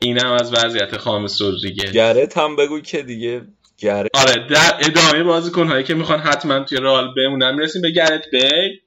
اینم 0.00 0.32
از 0.32 0.52
وضعیت 0.52 0.96
خامس 0.96 1.42
رودریگز 1.42 1.92
گرت 1.92 2.38
هم 2.38 2.56
بگو 2.56 2.80
که 2.80 3.02
دیگه 3.02 3.42
گرت. 3.78 4.10
آره 4.14 4.46
در 4.48 4.76
ادامه 4.80 5.22
بازیکن 5.22 5.68
هایی 5.68 5.84
که 5.84 5.94
می‌خوان 5.94 6.18
حتما 6.18 6.64
توی 6.64 6.78
رئال 6.78 7.14
بمونن 7.16 7.54
می‌رسیم 7.54 7.82
به 7.82 7.90
گرت 7.90 8.24
بی 8.32 8.80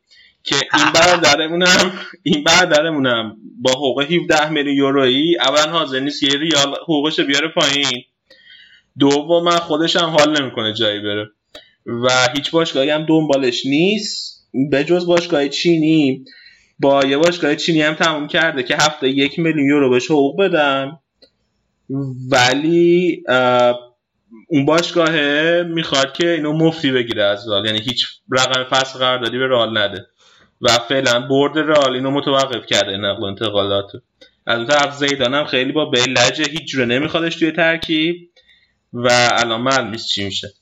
که 0.44 0.56
این 0.56 0.92
برادرمونم 0.96 2.00
این 2.24 2.44
برادرمونم 2.44 3.38
با 3.62 3.72
حقوق 3.72 4.02
17 4.02 4.50
میلیون 4.50 4.76
یورویی 4.76 5.38
اولا 5.40 5.72
حاضر 5.72 6.00
نیست 6.00 6.24
یه 6.24 6.30
ریال 6.30 6.76
حقوقش 6.84 7.20
رو 7.20 7.26
بیاره 7.26 7.48
پایین. 7.48 8.04
دوم 9.00 9.44
من 9.44 9.58
خودش 9.58 9.96
هم 9.96 10.10
حال 10.10 10.42
نمی‌کنه 10.42 10.74
جایی 10.74 11.00
بره. 11.00 11.30
و 11.86 12.10
هیچ 12.36 12.52
باشگاهی 12.52 12.90
هم 12.90 13.06
دنبالش 13.06 13.66
نیست. 13.66 14.33
به 14.72 14.84
جز 14.84 15.06
باشگاه 15.06 15.48
چینی 15.48 16.26
با 16.80 17.06
یه 17.06 17.18
باشگاه 17.18 17.56
چینی 17.56 17.82
هم 17.82 17.94
تموم 17.94 18.28
کرده 18.28 18.64
که 18.64 18.76
هفته 18.76 19.10
یک 19.10 19.40
میلیون 19.40 19.68
یورو 19.68 19.90
بهش 19.90 20.06
حقوق 20.06 20.42
بدن. 20.42 20.92
ولی 22.32 23.24
اون 24.48 24.66
باشگاه 24.66 25.12
می‌خواد 25.64 26.14
که 26.14 26.32
اینو 26.32 26.54
مفتی 26.54 26.92
بگیره 26.92 27.24
از 27.24 27.50
رئال. 27.50 27.66
یعنی 27.66 27.80
هیچ 27.80 28.08
رقم 28.32 28.64
فصل 28.64 29.00
قراردادی 29.00 29.38
به 29.38 29.48
رئال 29.48 29.78
نده. 29.78 30.06
و 30.62 30.68
فعلا 30.68 31.20
برد 31.20 31.58
رئال 31.58 31.94
اینو 31.94 32.12
متوقف 32.12 32.66
کرده 32.66 32.98
نقل 32.98 33.22
و 33.22 33.26
انتقالات. 33.26 33.92
از 34.48 34.58
اون 34.58 34.68
طرف 34.68 34.96
زیدان 34.96 35.34
هم 35.34 35.46
خیلی 35.46 35.72
با 35.72 35.86
بیل 35.86 36.18
لجه 36.18 36.44
هیچ 36.44 36.66
جوره 36.72 36.86
نمیخوادش 36.86 37.36
توی 37.36 37.52
ترکیب. 37.52 38.16
و 38.94 39.10
الان 39.32 39.62
معلوم 39.62 39.96
چی 39.96 40.26
میشه. 40.26 40.54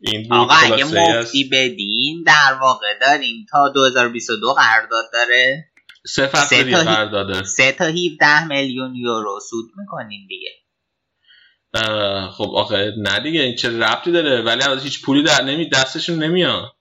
این 0.00 0.32
آقا 0.32 0.54
اگه 0.54 0.84
مفتی 0.84 1.48
بدین 1.52 2.22
در 2.26 2.58
واقع 2.60 2.98
دارین. 3.00 3.46
تا 3.50 3.68
2022 3.68 4.54
قرارداد 4.54 5.04
داره. 5.12 5.68
سه 6.06 6.26
فصل 6.26 6.62
دیگه 6.62 6.84
داره 6.84 7.42
سه 7.42 7.72
تا 7.72 7.84
17 7.84 8.46
میلیون 8.46 8.94
یورو 8.94 9.40
سود 9.50 9.70
می‌کنین 9.76 10.26
دیگه. 10.28 10.50
خب 12.30 12.50
آخه 12.54 12.92
نه 12.98 13.20
دیگه 13.20 13.40
این 13.40 13.56
چه 13.56 13.78
ربطی 13.78 14.12
داره؟ 14.12 14.42
ولی 14.42 14.62
از 14.62 14.82
هیچ 14.82 15.02
پولی 15.02 15.22
در 15.22 15.42
نمی 15.42 15.68
دستشون 15.70 16.22
نمیاد. 16.22 16.72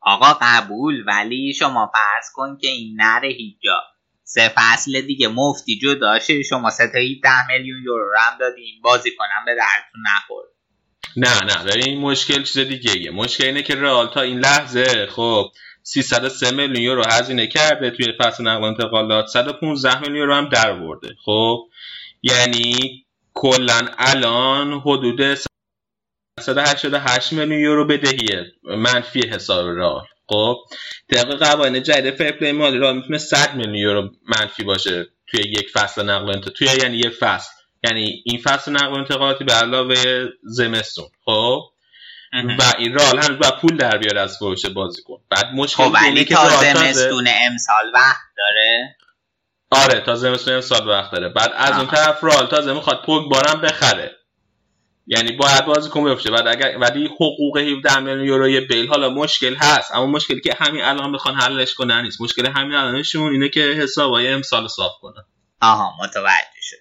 آقا 0.00 0.38
قبول 0.42 1.04
ولی 1.06 1.54
شما 1.54 1.92
فرض 1.92 2.26
کن 2.34 2.58
که 2.60 2.68
این 2.68 2.96
نره 3.00 3.28
هیچ 3.28 3.56
جا 3.64 3.80
سه 4.24 4.52
فصل 4.56 5.00
دیگه 5.00 5.28
مفتی 5.28 5.78
جداشه 5.78 6.42
شما 6.42 6.70
سه 6.70 6.88
تا 6.92 6.98
17 6.98 7.46
میلیون 7.48 7.82
یورو 7.84 8.10
رو 8.10 8.18
هم 8.18 8.38
دادین. 8.38 8.80
بازی 8.82 9.10
کنم 9.16 9.44
به 9.46 9.54
درتون 9.54 10.02
نخور 10.16 10.44
نه 11.16 11.44
نه 11.44 11.64
ببین 11.64 11.84
این 11.84 12.00
مشکل 12.00 12.42
چیز 12.42 12.58
دیگه 12.58 12.92
ایه. 12.92 13.10
مشکل 13.10 13.44
اینه 13.44 13.62
که 13.62 13.74
رئال 13.74 14.06
تا 14.06 14.20
این 14.20 14.38
لحظه 14.38 15.06
خب 15.06 15.52
303 15.82 16.50
میلیون 16.50 16.76
یورو 16.76 17.04
هزینه 17.04 17.46
کرده 17.46 17.90
توی 17.90 18.12
فصل 18.20 18.44
نقل 18.44 18.62
و 18.62 18.64
انتقالات 18.64 19.26
115 19.26 19.98
میلیون 19.98 20.16
یورو 20.16 20.34
هم 20.34 20.48
در 20.48 20.72
آورده 20.72 21.08
خب. 21.24 21.68
یعنی 22.22 23.04
کلا 23.34 23.88
الان 23.98 24.72
حدود 24.72 25.38
188 26.40 27.32
میلیون 27.32 27.60
یورو 27.60 27.86
بدهیه 27.86 28.52
منفی 28.62 29.28
حساب 29.28 29.66
رئال 29.66 30.04
خب. 30.28 30.56
طبق 31.14 31.38
قوانین 31.38 31.82
جدید 31.82 32.14
fair 32.14 32.32
play 32.32 32.52
مالی 32.52 32.78
رئال 32.78 32.96
می‌تونه 32.96 33.18
100 33.18 33.54
میلیون 33.54 33.74
یورو 33.74 34.10
منفی 34.28 34.64
باشه 34.64 35.06
توی 35.26 35.40
یک 35.40 35.70
فصل 35.70 36.02
نقل 36.02 36.24
و 36.24 36.28
انتقالات 36.28 36.58
توی 36.58 36.68
یعنی 36.82 36.96
یک 36.96 37.10
فصل. 37.10 37.61
یعنی 37.84 38.22
این 38.24 38.38
فصل 38.38 38.72
نقل 38.72 38.92
و 38.92 38.94
انتقالاتی 38.94 39.44
به 39.44 39.52
علاوه 39.52 40.26
زمستون 40.42 41.08
خب؟ 41.24 41.60
و 42.58 42.62
این 42.78 42.94
رال 42.94 43.18
هنوز 43.18 43.38
باید 43.38 43.56
پول 43.56 43.76
در 43.76 43.98
بیاره 43.98 44.20
از 44.20 44.38
فروش 44.38 44.66
بازیکن 44.66 45.18
بعد 45.30 45.46
مشکل 45.54 45.84
خب 45.84 45.94
اینه 45.96 46.10
ولی 46.10 46.24
که 46.24 46.34
تا 46.34 46.48
زمستون 46.48 47.28
امسال 47.46 47.90
وقت 47.94 48.22
داره. 48.36 48.96
آره 49.70 50.00
تا 50.00 50.14
زمستون 50.14 50.54
امسال 50.54 50.88
وقت 50.88 51.12
داره. 51.12 51.28
بعد 51.28 51.52
از 51.54 51.78
اون. 51.78 51.86
طرف 51.86 52.24
رال 52.24 52.46
تازه 52.46 52.72
می‌خواد 52.72 53.02
پوگ 53.06 53.30
بارم 53.30 53.60
بخره. 53.60 54.16
یعنی 55.06 55.32
باید 55.32 55.64
بازیکن 55.64 56.04
بفروشه. 56.04 56.30
بعد 56.30 56.48
اگر 56.48 56.78
ولی 56.78 57.06
حقوق 57.06 57.58
17 57.58 57.98
میلیون 57.98 58.24
یورو 58.26 58.66
بیل 58.66 58.88
حالا 58.88 59.08
مشکل 59.08 59.54
هست. 59.54 59.94
اما 59.94 60.06
مشکلی 60.06 60.40
که 60.40 60.56
همین 60.58 60.82
الان 60.82 61.10
می‌خوان 61.10 61.34
حلش 61.34 61.74
کنن 61.74 62.02
نیست. 62.02 62.20
مشکل 62.20 62.46
همین 62.46 62.74
الانشون 62.74 63.32
اینه 63.32 63.48
که 63.48 63.60
حسابای 63.60 64.28
امسال 64.28 64.68
صاف 64.68 64.92
کنن. 65.00 65.24
آها 65.60 65.92
متوجه 66.00 66.60
شد. 66.60 66.76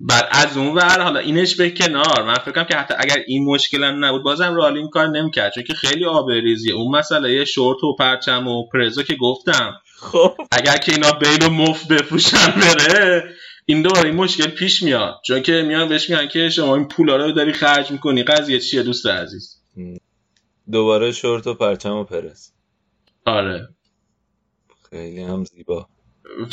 بعد 0.00 0.28
از 0.30 0.56
اون 0.56 0.74
ور 0.74 1.00
حالا 1.00 1.20
اینش 1.20 1.56
به 1.56 1.70
کنار. 1.70 2.22
من 2.22 2.34
فکر 2.34 2.52
کنم 2.52 2.64
که 2.64 2.76
حتی 2.76 2.94
اگر 2.98 3.16
این 3.26 3.44
مشکل 3.44 3.84
هم 3.84 4.04
نبود 4.04 4.22
بازم 4.22 4.54
رئال 4.54 4.76
این 4.76 4.88
کار 4.88 5.08
نمی‌کرد. 5.08 5.52
چون 5.52 5.64
که 5.64 5.74
خیلی 5.74 6.04
آبریزیه. 6.04 6.74
اون 6.74 6.96
مسئله 6.96 7.44
شورت 7.44 7.84
و 7.84 7.96
پرچم 7.96 8.48
و 8.48 8.68
پرزو 8.68 9.02
که 9.02 9.16
گفتم. 9.16 9.74
خب. 9.98 10.34
اگر 10.52 10.76
که 10.76 10.92
اینا 10.92 11.12
بیل 11.12 11.46
و 11.46 11.50
مفت 11.50 11.88
بفروشن 11.88 12.50
بره 12.60 13.34
این 13.66 13.82
دوباره 13.82 14.04
این 14.04 14.16
مشکل 14.16 14.46
پیش 14.46 14.82
میاد. 14.82 15.20
چون 15.24 15.42
که 15.42 15.62
میان 15.62 15.88
بهش 15.88 16.10
میگن 16.10 16.26
که 16.26 16.48
شما 16.48 16.74
این 16.74 16.88
پولا 16.88 17.16
رو 17.16 17.32
داری 17.32 17.52
خرج 17.52 17.90
می‌کنی. 17.90 18.22
قضیه 18.22 18.60
چیه 18.60 18.82
دوست 18.82 19.06
عزیز؟ 19.06 19.56
دوباره 20.72 21.12
شورت 21.12 21.46
و 21.46 21.54
پرچم 21.54 21.96
و 21.96 22.04
پرس 22.04 22.52
آره. 23.26 23.68
خیلی 24.90 25.22
هم 25.22 25.44
زیبا. 25.44 25.88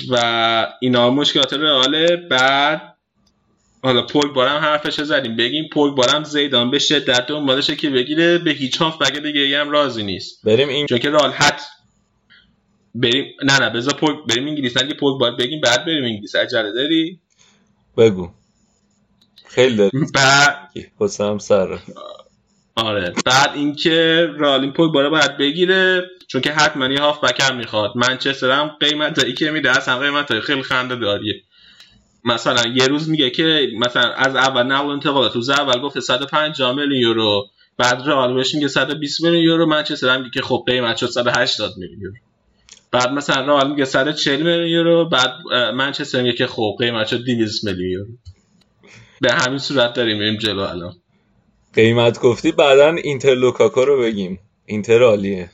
و 0.09 0.67
اینا 0.81 1.09
مشکلات 1.09 1.53
رئاله. 1.53 2.15
بعد 2.15 2.92
حالا 3.83 4.01
پوگ 4.01 4.33
بارم 4.33 4.61
حرفش 4.61 5.01
زدیم. 5.01 5.35
بگیم 5.35 5.69
پوگ 5.73 5.95
بارم 5.95 6.23
زیدان 6.23 6.71
به 6.71 6.79
شدت 6.79 7.27
دنبالشه 7.27 7.75
که 7.75 7.89
بگیره. 7.89 8.37
به 8.37 8.51
هیچ 8.51 8.77
هاف 8.77 8.97
بگه 8.97 9.19
دیگه 9.19 9.59
هم 9.59 9.69
راضی 9.69 10.03
نیست. 10.03 10.39
بریم 10.43 10.69
این 10.69 10.85
چون 10.87 10.97
که 10.97 11.09
رئال 11.09 11.31
حت. 11.31 11.61
بریم 12.95 13.25
نه 13.43 13.59
نه 13.59 13.69
بذار 13.69 13.93
پوگ 13.93 14.27
بریم 14.29 14.47
انگلیس. 14.47 14.77
نه 14.77 14.93
پوگ 14.93 15.19
بار 15.19 15.35
بگیم 15.35 15.61
بعد 15.61 15.85
بریم 15.85 16.03
انگلیس. 16.03 16.35
عجله 16.35 16.71
داری؟ 16.71 17.19
بگو. 17.97 18.29
خیلی 19.47 19.75
داری. 19.75 19.91
بعد 20.15 20.69
حسام 20.99 21.37
سر. 21.37 21.79
آره. 22.75 23.13
بعد 23.25 23.51
اینکه 23.55 24.27
رالین 24.37 24.73
پوگ 24.73 24.93
باره 24.93 25.09
باید 25.09 25.37
بگیره 25.37 26.09
چون 26.27 26.41
که 26.41 26.51
حتما 26.51 26.87
یه 26.87 26.99
هاف 26.99 27.23
بکر 27.23 27.53
می‌خواد. 27.53 27.91
منچستر 27.95 28.51
هم 28.51 28.67
قیمت 28.79 29.35
که 29.35 29.51
میده 29.51 29.77
اصلا 29.77 29.99
قیمت 29.99 30.39
خیلی 30.39 30.63
خنده 30.63 30.95
داریه. 30.95 31.43
مثلا 32.25 32.73
یه 32.75 32.87
روز 32.87 33.09
میگه 33.09 33.29
که 33.29 33.67
مثلا 33.79 34.13
از 34.13 34.35
اول 34.35 34.63
نقل 34.63 34.89
انتقالات 34.89 35.35
روز 35.35 35.49
اول 35.49 35.81
گفته 35.81 36.01
150 36.01 36.75
میلیون 36.75 37.01
یورو. 37.01 37.45
بعد 37.77 38.01
رئال 38.05 38.33
بهش 38.33 38.55
میگه 38.55 38.67
120 38.67 39.23
میلیون 39.23 39.43
یورو. 39.43 39.65
منچستر 39.65 40.09
هم 40.09 40.19
میگه 40.19 40.31
که 40.33 40.41
خب 40.41 40.63
قیمت 40.67 40.97
شد 40.97 41.09
180 41.09 41.73
میلیون 41.77 42.01
یورو. 42.01 42.15
بعد 42.91 43.11
مثلا 43.11 43.45
رئال 43.45 43.69
میگه 43.71 43.85
140 43.85 44.41
میلیون 44.41 44.67
یورو. 44.67 45.09
بعد 45.09 45.31
منچستر 45.75 46.21
میگه 46.21 46.37
که 46.37 46.47
خب 46.47 46.75
قیمت 46.79 47.07
شد 47.07 47.23
200 47.25 47.63
میلیون 47.63 47.91
یورو. 47.91 48.07
به 49.21 49.33
همین 49.33 49.59
صورت 49.59 49.93
داریم 49.93 50.17
میریم 50.17 50.37
جلو 50.37 50.61
الان. 50.61 50.93
قیمت 51.73 52.19
گفتی 52.19 52.51
بعدا 52.51 52.89
اینتر 52.89 53.35
لوکاکو 53.35 53.85
رو 53.85 54.01
بگیم. 54.01 54.39
اینتر 54.65 55.03
عالیه. 55.03 55.49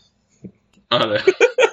آره. 0.91 1.23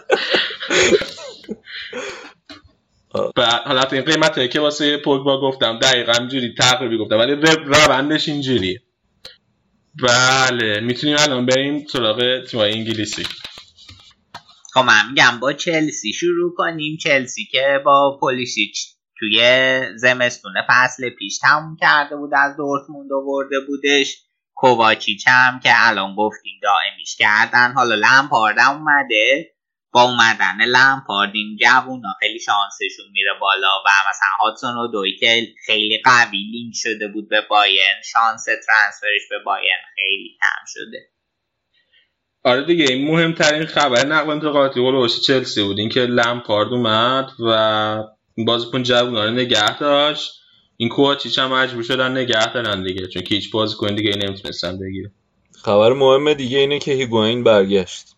بعد 3.37 3.63
حالا 3.67 3.83
این 3.93 4.03
قیمت 4.03 4.37
هایی 4.37 4.49
که 4.49 4.61
واسه 4.61 4.97
پوگبا 4.97 5.41
گفتم 5.41 5.79
دقیقا 5.79 6.13
اینجوری 6.13 6.55
تقریبی 6.59 6.99
گفتم 6.99 7.19
ولی 7.19 7.33
روندش 7.65 8.29
اینجوریه. 8.29 8.83
بله 10.03 10.81
می‌تونیم 10.81 11.17
الان 11.19 11.47
بریم 11.47 11.87
سراغ 11.93 12.45
تیمای 12.45 12.73
انگلیسی. 12.73 13.27
خب 14.75 14.81
من 14.81 15.09
میگم 15.09 15.41
با 15.41 15.53
چلسی 15.53 16.13
شروع 16.13 16.55
کنیم. 16.57 16.97
چلسی 16.97 17.45
که 17.51 17.81
با 17.85 18.19
پولیسیچ 18.21 18.87
توی 19.19 19.41
زمستون 19.97 20.53
فصل 20.69 21.11
پیش 21.11 21.39
تموم 21.39 21.77
کرده 21.81 22.17
بود 22.17 22.31
از 22.35 22.57
دورتموند 22.57 23.13
آورده 23.13 23.61
بودش. 23.61 24.17
کوواچیچ 24.55 25.25
هم 25.27 25.61
که 25.63 25.71
الان 25.73 26.15
گفتیم 26.15 26.61
دائمیش 26.63 27.17
کردن. 27.17 27.73
حالا 27.73 27.95
لمپارد 27.95 28.59
اومده. 28.59 29.56
با 29.93 30.03
اومدن 30.03 30.65
لمپارد 30.67 31.31
این 31.35 31.57
جوونا 31.61 32.09
خیلی 32.21 32.39
شانسشون 32.39 33.07
میره 33.13 33.31
بالا 33.41 33.83
و 33.87 33.89
مثلا 34.11 34.29
هاتسون 34.41 34.77
و 34.77 34.89
دوی 34.89 35.17
که 35.17 35.47
خیلی 35.67 36.03
قوی 36.05 36.39
لینک 36.53 36.75
شده 36.77 37.09
بود 37.09 37.29
به 37.29 37.41
باین 37.51 38.03
شانس 38.13 38.45
ترانسفرش 38.45 39.29
به 39.31 39.39
باین 39.45 39.77
خیلی 39.95 40.39
کم 40.41 40.65
شده. 40.67 41.09
آره 42.45 42.65
دیگه 42.65 42.85
این 42.85 43.11
مهمترین 43.11 43.67
خبر 43.67 44.07
نقل 44.07 44.29
و 44.29 44.31
انتقالاتی 44.31 44.81
هولوش 44.81 45.21
چلسی 45.27 45.63
بود. 45.63 45.79
اینکه 45.79 46.01
لمپارد 46.01 46.69
اومد 46.73 47.31
و 47.39 48.05
بازیکن 48.47 48.83
جوونا 48.83 49.25
رو 49.25 49.31
نگه 49.31 49.79
داشت. 49.79 50.33
این 50.77 50.89
کوواچیچ 50.89 51.39
هم 51.39 51.53
مجبور 51.53 51.83
شدن 51.83 52.13
نگه 52.13 52.53
دارن 52.53 52.83
دیگه 52.83 53.07
چون 53.07 53.23
که 53.23 53.35
هیچ 53.35 53.51
بازیکن 53.51 53.95
دیگه 53.95 54.17
نمی‌تونستن 54.17 54.79
بگیره. 54.79 55.13
خبر 55.65 55.93
مهم 55.93 56.35
دیگه 56.35 56.59
اینه 56.59 56.79
که 56.79 56.93
هیگواین 56.93 57.45
برگشت. 57.45 58.16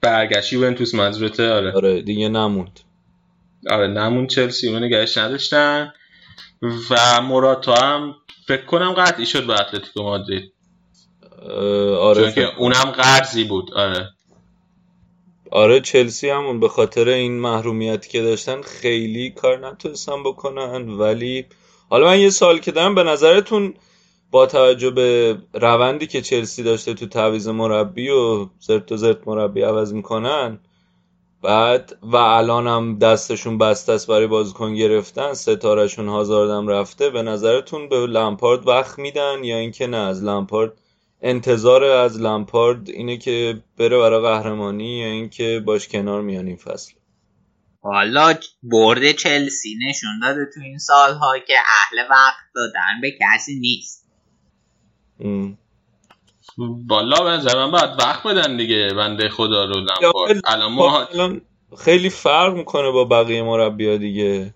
برگشت 0.00 0.52
یوونتوس 0.52 0.94
منظورته 0.94 1.50
آره. 1.50 1.72
آره 1.72 2.02
دیگه 2.02 2.28
نموند. 2.28 2.80
آره 3.70 3.86
نمون 3.86 4.26
چلسی 4.26 4.68
اونو 4.68 4.86
نگهش 4.86 5.18
نداشتن. 5.18 5.92
و 6.90 7.20
موراتا 7.22 7.74
هم 7.74 8.14
فکر 8.46 8.64
کنم 8.64 8.92
قطعی 8.92 9.26
شد 9.26 9.46
به 9.46 9.60
اتلتیکو 9.60 10.02
مادرید. 10.02 10.52
آره 11.98 12.22
چون 12.22 12.32
که 12.32 12.58
اونم 12.58 12.90
قرضی 12.90 13.44
بود 13.44 13.74
آره. 13.74 14.08
آره 15.50 15.80
چلسی 15.80 16.30
همون 16.30 16.60
به 16.60 16.68
خاطر 16.68 17.08
این 17.08 17.40
محرومیتی 17.40 18.08
که 18.08 18.22
داشتن 18.22 18.62
خیلی 18.62 19.30
کار 19.30 19.68
نتونستن 19.68 20.22
بکنن 20.22 20.88
ولی 20.88 21.46
حالا 21.88 22.06
من 22.06 22.20
یه 22.20 22.30
سوال 22.30 22.58
که 22.58 22.72
دارم 22.72 22.94
به 22.94 23.02
نظرتون 23.02 23.74
با 24.30 24.46
توجه 24.46 24.90
به 24.90 25.38
روندی 25.54 26.06
که 26.06 26.22
چلسی 26.22 26.62
داشته 26.62 26.94
تو 26.94 27.06
تعویض 27.06 27.48
مربی 27.48 28.08
و 28.10 28.46
زرت 28.58 28.92
و 28.92 28.96
زرت 28.96 29.28
مربی 29.28 29.62
عوض 29.62 29.92
می‌کنن 29.92 30.58
بعد 31.42 31.98
و 32.02 32.16
الان 32.16 32.66
هم 32.66 32.98
دستشون 32.98 33.58
بسته 33.58 33.92
است 33.92 34.06
برای 34.06 34.26
بازیکن 34.26 34.74
گرفتن 34.74 35.34
ستارهشون 35.34 36.08
هازاردم 36.08 36.68
رفته 36.68 37.10
به 37.10 37.22
نظرتون 37.22 37.88
به 37.88 37.96
لمپارد 37.96 38.68
وقت 38.68 38.98
میدن 38.98 39.44
یا 39.44 39.56
اینکه 39.56 39.86
نه؟ 39.86 39.96
از 39.96 40.24
لمپارد 40.24 40.72
انتظار 41.22 41.84
از 41.84 42.20
لمپارد 42.20 42.88
اینه 42.88 43.16
که 43.16 43.62
بره 43.78 43.98
برای 43.98 44.20
قهرمانی 44.20 44.98
یا 44.98 45.06
اینکه 45.06 45.62
باش 45.66 45.88
کنار 45.88 46.22
میان 46.22 46.46
این 46.46 46.56
فصل؟ 46.56 46.92
حالا 47.82 48.34
برد 48.62 49.12
چلسی 49.12 49.78
نشون 49.88 50.20
داده 50.22 50.46
تو 50.54 50.60
این 50.60 50.78
سالها 50.78 51.38
که 51.46 51.54
اهل 51.58 52.10
وقت 52.10 52.44
دادن 52.54 53.00
به 53.02 53.10
کسی 53.20 53.58
نیست. 53.58 54.05
ام. 55.20 55.58
بالا 56.88 57.24
به 57.24 57.30
نظر 57.30 57.64
من 57.66 57.70
باید 57.70 57.90
وقت 58.02 58.22
بدن 58.26 58.56
دیگه 58.56 58.94
بنده 58.94 59.28
خدا 59.28 59.64
رو 59.64 59.74
لمپارد 59.80 60.40
الان 60.44 60.72
ما 60.72 61.00
الان 61.06 61.40
خیلی 61.78 62.10
فرق 62.10 62.54
می‌کنه 62.54 62.90
با 62.90 63.04
بقیه 63.04 63.42
مربیا 63.42 63.96
دیگه. 63.96 64.54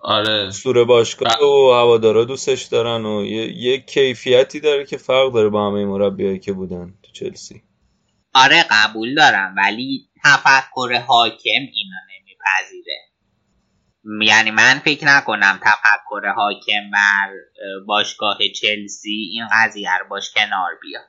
آره. 0.00 0.50
سور 0.50 0.84
باشگاه 0.84 1.38
ب- 1.40 1.42
و 1.42 1.72
هوادارا 1.74 2.24
دوستش 2.24 2.64
دارن 2.64 3.06
و 3.06 3.24
یه, 3.26 3.58
یه 3.58 3.78
کیفیتی 3.80 4.60
داره 4.60 4.86
که 4.86 4.96
فرق 4.96 5.32
داره 5.32 5.48
با 5.48 5.66
همه 5.70 5.84
مربیایی 5.86 6.38
که 6.38 6.52
بودن 6.52 6.94
تو 7.02 7.12
چلسی. 7.12 7.62
آره 8.34 8.64
قبول 8.70 9.14
دارم 9.14 9.54
ولی 9.56 10.08
تفکر 10.24 11.04
حاکم 11.08 11.40
اینو 11.74 11.96
نمیپذیره. 12.10 13.09
یعنی 14.04 14.50
من 14.50 14.78
فکر 14.84 15.06
نکنم 15.06 15.60
تفکر 15.62 16.32
حاکم 16.36 16.90
بر 16.92 17.28
اه، 17.28 17.86
باشگاه 17.86 18.38
چلسی 18.60 19.28
این 19.32 19.44
قضیه 19.52 19.98
رو 19.98 20.08
باش 20.08 20.30
کنار 20.34 20.70
بیاد. 20.82 21.08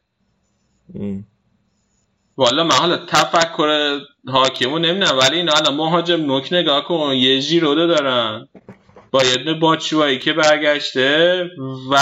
ام. 0.96 1.26
والا 2.38 2.64
من 2.64 2.76
حالا 2.76 2.98
تفکر 2.98 4.00
حاکمو 4.28 4.80
نمی‌دونم 4.80 5.18
ولی 5.18 5.38
اینا 5.38 5.54
الان 5.54 5.76
مهاجم 5.76 6.26
نوک 6.26 6.50
نگاه 6.54 6.86
کن 6.86 7.14
یه 7.16 7.40
ژیروده 7.40 7.88
دارن. 7.88 8.48
با 9.12 9.24
یه 9.24 9.36
دونه 9.38 9.60
باچوایی 9.60 10.20
که 10.20 10.34
برگشته 10.34 11.44
و 11.92 11.98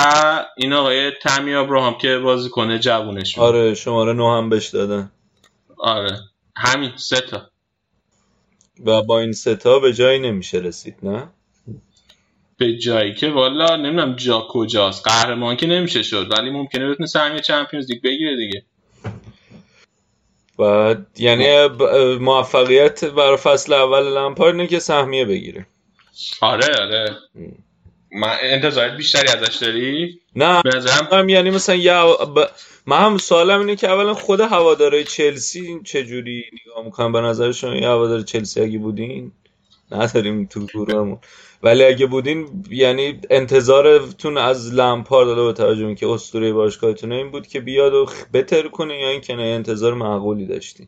این 0.57 0.73
آقای 0.73 1.11
تمی 1.21 1.53
ابراهام 1.53 1.97
که 1.97 2.17
بازی 2.17 2.49
کنه 2.49 2.79
جوونشون 2.79 3.43
آره 3.43 3.73
شماره 3.73 4.13
نو 4.13 4.37
هم 4.37 4.49
بهش 4.49 4.67
دادن. 4.69 5.11
آره. 5.77 6.19
همین 6.57 6.91
سه 6.95 7.21
تا. 7.21 7.48
و 8.85 9.01
با 9.01 9.19
این 9.19 9.31
ستا 9.31 9.79
به 9.79 9.93
جایی 9.93 10.19
نمیشه 10.19 10.57
رسید 10.57 10.95
نه؟ 11.03 11.29
به 12.57 12.77
جایی 12.77 13.13
که 13.13 13.29
والا 13.29 13.75
نمی‌دونم 13.75 14.15
جا 14.15 14.47
کجاست. 14.49 15.07
قهرمان 15.07 15.55
که 15.55 15.67
نمیشه 15.67 16.03
شد 16.03 16.31
ولی 16.31 16.49
ممکنه 16.49 16.89
بتونه 16.89 17.07
سهمیه 17.07 17.41
چمپیونز 17.41 17.91
لیگ 17.91 18.01
بگیره 18.03 18.35
دیگه. 18.37 18.63
و 20.59 20.95
یعنی 21.17 21.67
موفقیت 22.15 23.05
برای 23.05 23.37
فصل 23.37 23.73
اول 23.73 24.17
لمپارد 24.17 24.55
اینه 24.55 24.67
که 24.67 24.79
سهمیه 24.79 25.25
بگیره. 25.25 25.65
آره 26.41 26.67
آره. 26.81 27.17
من 28.11 28.37
انتظارات 28.41 28.97
بیشتری 28.97 29.27
ازش 29.27 29.55
داری؟ 29.55 30.19
نه 30.35 30.61
به 30.61 30.69
نظرم 30.75 31.29
یعنی 31.29 31.49
مثلا 31.49 31.75
یه 31.75 31.93
ب... 32.35 32.49
من 32.89 33.05
هم 33.05 33.17
سوالم 33.17 33.59
اینه 33.59 33.75
که 33.75 33.89
اولا 33.89 34.13
خود 34.13 34.39
هواداره 34.39 35.03
چلسی 35.03 35.79
چجوری 35.85 36.43
نگاه 36.53 36.85
می‌کنن؟ 36.85 37.11
به 37.11 37.21
نظر 37.21 37.51
شما 37.51 37.75
یه 37.75 37.87
هوادار 37.87 38.21
چلسی 38.21 38.61
اگه 38.61 38.79
بودین؟ 38.79 39.31
نداریم 39.91 40.45
تو 40.45 40.65
گروهمون. 40.65 41.17
ولی 41.63 41.83
اگه 41.83 42.05
بودین 42.05 42.65
یعنی 42.69 43.19
انتظارتون 43.29 44.37
از 44.37 44.73
لمپارد 44.73 45.27
حالا 45.27 45.43
با 45.43 45.53
توجه 45.53 45.81
به 45.81 45.87
اینکه 45.87 46.07
اسطوره 46.07 46.53
باشگاهتون 46.53 47.11
این 47.11 47.31
بود 47.31 47.47
که 47.47 47.59
بیاد 47.59 47.93
و 47.93 48.05
بتر 48.33 48.67
کنه 48.67 48.99
یا 48.99 49.09
اینکه 49.09 49.35
نه 49.35 49.43
انتظار 49.43 49.93
معقولی 49.93 50.45
داشتین؟ 50.45 50.87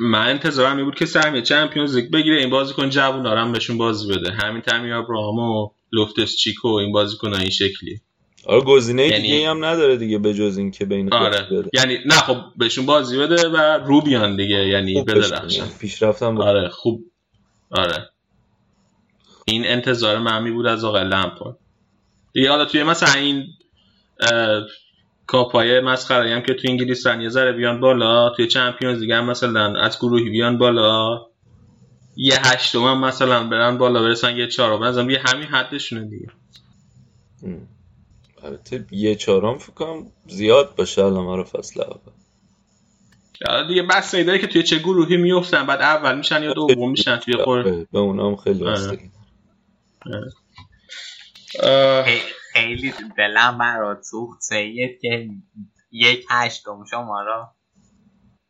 من 0.00 0.28
انتظارم 0.28 0.76
این 0.76 0.84
بود 0.84 0.94
که 0.94 1.06
سهمیه 1.06 1.42
چمپیونز 1.42 1.96
لیگ 1.96 2.10
بگیره 2.10 2.36
این 2.36 2.50
بازیکن 2.50 2.90
جوون 2.90 3.26
هم 3.26 3.52
بهشون 3.52 3.78
بازی 3.78 4.08
بده. 4.08 4.32
همین 4.32 4.62
تمی 4.62 4.92
ابراهام 4.92 5.38
و 5.38 5.70
لوفتس 5.92 6.36
چیکو 6.36 6.68
این 6.68 6.92
بازیکن 6.92 7.34
این 7.34 7.50
شکلی 7.50 8.00
آره 8.46 8.60
گزینه 8.60 9.06
یعنی- 9.06 9.22
دیگه 9.22 9.50
هم 9.50 9.64
نداره 9.64 9.96
دیگه 9.96 10.18
به 10.18 10.34
جز 10.34 10.58
این 10.58 10.70
که 10.70 10.84
بین 10.84 11.12
آره. 11.14 11.46
یعنی 11.74 11.98
نه 12.06 12.14
خب 12.14 12.36
بهشون 12.56 12.86
بازی 12.86 13.18
بده 13.18 13.48
و 13.48 13.56
روبیان 13.84 14.36
دیگه 14.36 14.68
یعنی 14.68 15.02
بدرخشن 15.02 15.66
پیشرفتم 15.80 16.40
آره 16.40 16.68
خوب. 16.68 17.04
آره. 17.70 18.08
این 19.44 19.66
انتظار 19.66 20.18
من 20.18 20.52
بود 20.54 20.66
از 20.66 20.84
آقای 20.84 21.04
لمپارد 21.04 21.56
دیگه 22.32 22.50
حالا 22.50 22.64
توی 22.64 22.82
مثلا 22.82 23.20
این 23.20 23.44
اه، 24.20 24.62
کاپای 25.26 25.80
مسخره 25.80 26.34
هم 26.34 26.42
که 26.42 26.54
توی 26.54 26.70
انگلیس 26.70 27.02
دارن 27.04 27.20
یه 27.20 27.28
ذره 27.28 27.52
بیان 27.52 27.80
بالا 27.80 28.30
توی 28.30 28.46
چمپیونز 28.46 29.00
دیگه 29.00 29.16
هم 29.16 29.30
مثلا 29.30 29.80
از 29.80 29.98
گروهی 29.98 30.30
بیان 30.30 30.58
بالا 30.58 31.20
یه 32.16 32.34
هشتم 32.46 32.84
هم 32.84 33.04
مثلا 33.04 33.48
برن 33.48 33.78
بالا 33.78 34.02
برسن 34.02 34.36
یه 34.36 34.46
چهارم 34.46 34.80
بنظرم 34.80 35.10
یه 35.10 35.20
همین 35.26 35.46
حدشونه 35.48 36.08
دیگه. 36.08 36.28
البته 38.42 38.86
یه 38.90 39.14
چهارم 39.14 39.58
فکر 39.58 39.72
کنم 39.72 40.12
زیاد 40.26 40.76
باشه 40.76 41.04
الان 41.04 41.26
برای 41.26 41.44
فصل 41.44 41.80
اول. 41.80 42.12
حالا 43.46 43.68
دیگه 43.68 43.82
بس 43.82 44.14
داره 44.14 44.38
که 44.38 44.46
توی 44.46 44.62
چه 44.62 44.78
گروهی 44.78 45.16
میفتن 45.16 45.66
بعد 45.66 45.80
اول 45.82 46.18
میشن 46.18 46.42
یا 46.42 46.52
دوم 46.52 46.90
میشن 46.90 47.16
توی 47.16 47.34
خور 47.44 47.58
آره، 47.58 47.86
به 47.92 47.98
اونام 47.98 48.36
خیلی 48.36 48.64
آره. 48.64 48.72
بستگی 48.72 49.10
اه، 51.62 52.04
خیلی- 52.04 52.20
خیلی 52.52 52.92
دلم 53.18 53.58
برات 53.58 54.02
سوخت 54.02 54.40
سید 54.40 55.00
که 55.00 55.28
یک 55.90 56.24
هشتم 56.30 56.84
شما 56.90 57.22
را 57.22 57.54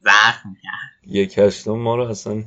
زخم 0.00 0.56
کرد 0.62 1.14
یک 1.14 1.38
هشتم 1.38 1.72
ما 1.72 1.96
رو 1.96 2.02
اصلا 2.04 2.44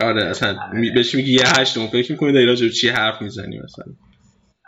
آره 0.00 0.24
اصلا 0.24 0.70
بهش 0.94 1.14
میگی 1.14 1.32
یه 1.32 1.42
هشتم 1.46 1.86
فکر 1.86 2.12
می‌کنی 2.12 2.44
راجع 2.44 2.66
به 2.66 2.72
چی 2.72 2.88
حرف 2.88 3.22
می‌زنی 3.22 3.58
مثلا؟ 3.58 3.94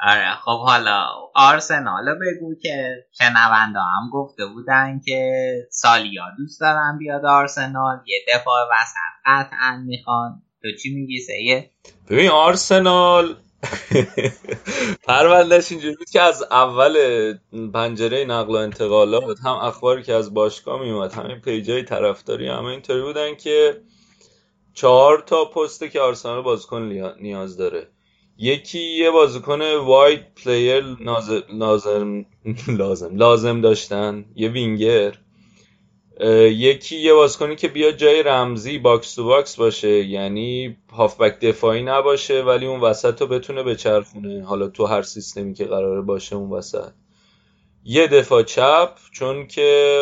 آره 0.01 0.35
خب 0.45 0.59
حالا 0.59 1.07
آرسنال 1.35 2.15
بگو 2.15 2.55
که 2.63 3.05
شنونده 3.13 3.79
هم 3.79 4.11
گفته 4.13 4.47
بودن 4.47 5.01
که 5.07 5.33
سالیا 5.71 6.25
دوست 6.39 6.61
دارن 6.61 6.99
بیاد 6.99 7.25
آرسنال 7.25 8.01
یه 8.07 8.19
دفاع 8.35 8.69
وسط 8.73 9.15
قطعا 9.27 9.85
می‌خوان. 9.87 10.43
تو 10.63 10.69
چی 10.83 10.95
میگی 10.95 11.19
سید 11.19 11.71
ببین 12.11 12.31
آرسنال 12.31 13.37
پروندهش 15.09 15.73
اینجوری 15.73 15.97
بود 15.97 16.11
که 16.11 16.23
از 16.23 16.43
اول 16.43 16.95
پنجره 17.75 18.25
نقل 18.25 18.53
و 18.53 18.57
انتقالات 18.57 19.41
هم 19.45 19.53
اخباری 19.55 20.03
که 20.03 20.15
از 20.15 20.35
باشگاه 20.35 20.81
میومد 20.81 21.13
همین 21.13 21.41
page 21.41 21.74
ای 21.74 21.83
طرفداری 21.83 22.49
همه 22.49 22.65
اینطوری 22.65 23.03
بودن 23.03 23.35
که 23.35 23.81
چهار 24.75 25.19
تا 25.19 25.45
پسته 25.45 25.89
که 25.89 26.01
آرسنال 26.01 26.43
بازیکن 26.43 26.83
نیاز 27.21 27.57
داره. 27.57 27.94
یکی 28.39 28.79
یه 28.79 29.11
بازیکن 29.11 29.63
wide 29.63 30.35
player 30.35 30.85
لازم 31.53 32.27
لازم 32.69 33.17
لازم 33.17 33.61
داشتن 33.61 34.25
یه 34.35 34.49
وینگر. 34.49 35.19
یکی 36.51 36.97
یه 36.97 37.15
بازیکنی 37.15 37.57
که 37.57 37.69
بیاد 37.69 37.97
جای 37.97 38.23
رمزی 38.23 38.79
box 38.79 39.15
to 39.15 39.25
box 39.25 39.57
باشه 39.57 40.05
یعنی 40.05 40.77
هافبک 40.93 41.41
دفاعی 41.41 41.83
نباشه 41.83 42.43
ولی 42.43 42.67
اون 42.67 42.81
وسط 42.81 43.21
رو 43.21 43.27
بتونه 43.27 43.63
بچرخونه. 43.63 44.45
حالا 44.45 44.69
تو 44.69 44.87
هر 44.87 45.03
سیستمی 45.03 45.55
که 45.55 45.65
قراره 45.65 46.01
باشه 46.01 46.37
اون 46.37 46.51
وسط. 46.51 46.93
یه 47.85 48.07
دفاع 48.07 48.43
چپ 48.43 48.91
چون 49.13 49.47
که 49.47 50.01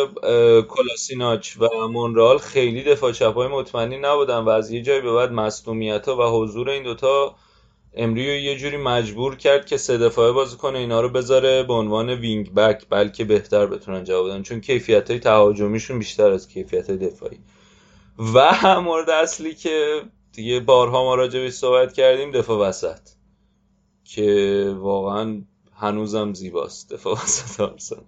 کلاسیناچ 0.69 1.57
و 1.59 1.89
مونرال 1.89 2.39
خیلی 2.39 2.83
دفاع 2.83 3.13
چپ 3.13 3.35
های 3.35 3.49
مطمئنی 3.49 3.99
نبودن 3.99 4.39
و 4.39 4.49
از 4.49 4.71
یه 4.71 4.83
جایی 4.83 5.01
به 5.01 5.13
بعد 5.13 5.33
مصدومیت 5.33 6.09
ها 6.09 6.17
و 6.17 6.43
حضور 6.43 6.71
این 6.71 6.83
دوتا 6.83 7.35
امری 7.95 8.27
رو 8.27 8.37
یه 8.37 8.57
جوری 8.57 8.77
مجبور 8.77 9.37
کرد 9.37 9.67
که 9.67 9.77
سه 9.77 9.99
دفاعه 9.99 10.33
بازی 10.33 10.57
کنه 10.57 10.79
اینا 10.79 11.01
رو 11.01 11.09
بذاره 11.09 11.63
به 11.63 11.73
عنوان 11.73 12.11
وینگ 12.11 12.55
بک 12.55 12.87
بلکه 12.91 13.25
بهتر 13.25 13.67
بتونن 13.67 14.05
جواب 14.05 14.29
بدن. 14.29 14.43
چون 14.43 14.61
کیفیت 14.61 15.11
های 15.11 15.21
تهاجمیشون 15.21 15.99
بیشتر 15.99 16.31
از 16.31 16.49
کیفیت 16.49 16.91
های 16.91 16.99
دفاعی. 16.99 17.39
و 18.35 18.55
مورد 18.85 19.11
اصلی 19.11 19.55
که 19.55 20.03
دیگه 20.33 20.61
بارها 20.61 21.05
ما 21.05 21.15
راجع 21.15 21.51
صحبت 21.51 21.93
کردیم 21.93 22.31
دفاع 22.31 22.69
وسط. 22.69 23.01
که 24.05 24.75
واقعا 24.79 25.43
هنوزم 25.75 26.35
نیازه 26.35 26.93
دفاع 26.93 27.13
وسط 27.13 27.61
آرسنال. 27.61 28.05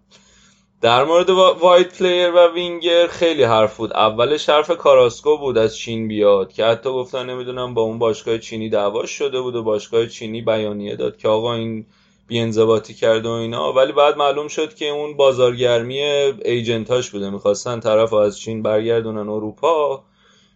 در 0.84 1.04
مورد 1.04 1.30
وا- 1.30 1.54
wide 1.54 1.88
player 1.88 2.30
و 2.30 2.52
وینگر 2.54 3.06
خیلی 3.06 3.42
حرف 3.42 3.76
بود. 3.76 3.92
اولش 3.92 4.48
حرف 4.48 4.70
کاراسکو 4.70 5.38
بود 5.38 5.58
از 5.58 5.76
چین 5.76 6.08
بیاد 6.08 6.52
که 6.52 6.64
حتی 6.64 6.90
گفتن 6.90 7.30
نمی‌دونم 7.30 7.74
با 7.74 7.82
اون 7.82 7.98
باشگاه 7.98 8.38
چینی 8.38 8.68
دعواش 8.68 9.10
شده 9.10 9.40
بود 9.40 9.54
و 9.54 9.62
باشگاه 9.62 10.06
چینی 10.06 10.42
بیانیه 10.42 10.96
داد 10.96 11.16
که 11.16 11.28
آقا 11.28 11.54
این 11.54 11.86
بیانضباطی 12.26 12.94
کرده 12.94 13.28
و 13.28 13.32
اینا. 13.32 13.72
ولی 13.72 13.92
بعد 13.92 14.16
معلوم 14.16 14.48
شد 14.48 14.74
که 14.74 14.88
اون 14.88 15.16
بازارگرمی 15.16 16.00
agent 16.44 16.91
اش 16.91 17.10
بوده. 17.10 17.30
می‌خواستن 17.30 17.80
طرف 17.80 18.12
از 18.12 18.38
چین 18.38 18.62
برگردونن 18.62 19.28
اروپا. 19.28 20.04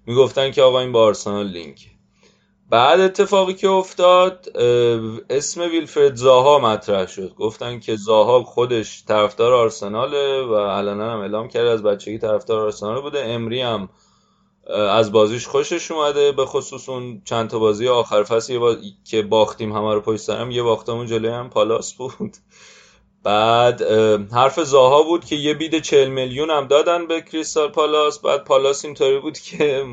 می‌گفتن 0.06 0.50
که 0.50 0.62
آقا 0.62 0.80
این 0.80 0.92
با 0.92 1.02
آرسنال 1.02 1.46
لینک. 1.46 1.78
بعد 2.70 3.00
اتفاقی 3.00 3.54
که 3.54 3.68
افتاد 3.68 4.46
اسم 5.30 5.60
ویلفرد 5.60 6.14
زاها 6.14 6.58
مطرح 6.58 7.06
شد. 7.06 7.34
گفتن 7.34 7.80
که 7.80 7.96
زاها 7.96 8.42
خودش 8.42 9.04
طرفدار 9.04 9.52
آرسناله 9.52 10.42
و 10.42 10.56
علنا 10.56 11.12
هم 11.12 11.20
اعلام 11.20 11.48
کرده 11.48 11.70
از 11.70 11.82
بچگی 11.82 12.18
طرفدار 12.18 12.60
آرسنال 12.60 13.00
بوده. 13.00 13.24
امری 13.24 13.60
هم 13.60 13.88
از 14.90 15.12
بازیش 15.12 15.46
خوشش 15.46 15.90
اومده. 15.90 16.32
به 16.32 16.46
خصوص 16.46 16.88
اون 16.88 17.22
چند 17.24 17.50
تا 17.50 17.58
بازی 17.58 17.88
آخر 17.88 18.22
فصل 18.22 18.58
با... 18.58 18.76
که 19.04 19.22
باختیم 19.22 19.72
همه 19.72 19.94
رو 19.94 20.00
پشت 20.00 20.20
سرم 20.20 20.50
یه 20.50 20.62
باختمون 20.62 21.06
جلوی 21.06 21.30
هم 21.30 21.50
پالاس 21.50 21.94
بود. 21.94 22.36
بعد 23.28 23.82
حرف 24.32 24.60
زاها 24.60 25.02
بود 25.02 25.24
که 25.24 25.36
یه 25.36 25.54
بید 25.54 25.82
40 25.82 26.08
میلیون 26.08 26.50
هم 26.50 26.66
دادن 26.66 27.06
به 27.06 27.20
کریستال 27.20 27.68
پالاس. 27.68 28.18
بعد 28.18 28.44
پالاس 28.44 28.84
اینطوری 28.84 29.18
بود 29.18 29.38
که 29.38 29.84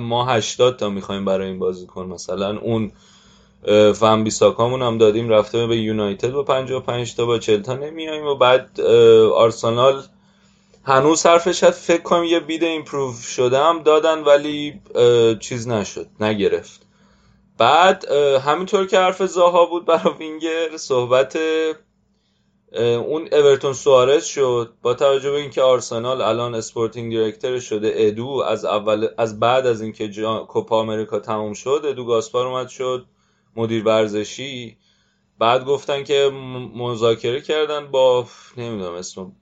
ما 0.00 0.26
80 0.26 0.76
تا 0.76 0.88
می‌خوایم 0.88 1.24
برای 1.24 1.48
این 1.48 1.58
بازیکن 1.58 2.06
مثلا 2.06 2.58
اون 2.58 2.92
وان 3.94 4.24
بیساکامون 4.24 4.82
هم 4.82 4.98
دادیم 4.98 5.28
رفته 5.28 5.66
به 5.66 5.76
یونایتد 5.76 6.30
با 6.30 6.42
55 6.42 7.16
تا 7.16 7.26
با 7.26 7.38
40 7.38 7.62
تا 7.62 7.78
و 8.32 8.34
بعد 8.34 8.80
آرسنال 9.34 10.02
هنوز 10.84 11.26
حرفش 11.26 11.64
هست 11.64 11.80
فکر 11.80 12.02
کنم 12.02 12.24
یه 12.24 12.40
bid 12.40 12.64
improve 12.64 13.14
شده 13.14 13.58
هم 13.58 13.82
دادن 13.82 14.18
ولی 14.18 14.80
چیز 15.40 15.68
نشد 15.68 16.06
نگرفت. 16.20 16.86
بعد 17.58 18.10
همینطور 18.46 18.86
که 18.86 18.98
حرف 18.98 19.22
زاها 19.22 19.66
بود 19.66 19.84
برای 19.84 20.14
وینگر 20.18 20.76
صحبت 20.76 21.38
اون 22.72 23.28
اورتون 23.32 23.72
سوارز 23.72 24.24
شد. 24.24 24.74
با 24.82 24.94
توجه 24.94 25.30
به 25.30 25.36
اینکه 25.36 25.62
آرسنال 25.62 26.20
الان 26.20 26.54
sporting 26.54 27.10
director 27.10 27.60
شده 27.60 27.92
ادو 27.96 28.28
از 28.28 28.64
اول 28.64 29.08
از 29.18 29.40
بعد 29.40 29.66
از 29.66 29.82
اینکه 29.82 30.08
جا... 30.08 30.38
کوپا 30.38 30.80
آمریکا 30.80 31.20
تموم 31.20 31.54
شد 31.54 31.82
ادو 31.84 32.04
گاسپار 32.04 32.46
اومد 32.46 32.68
شد 32.68 33.06
مدیر 33.56 33.84
ورزشی. 33.84 34.76
بعد 35.38 35.64
گفتن 35.64 36.04
که 36.04 36.30
مذاکره 36.74 37.40
کردن 37.40 37.86
با 37.86 38.26
نمی‌دونم 38.56 38.94
اسم 38.94 39.32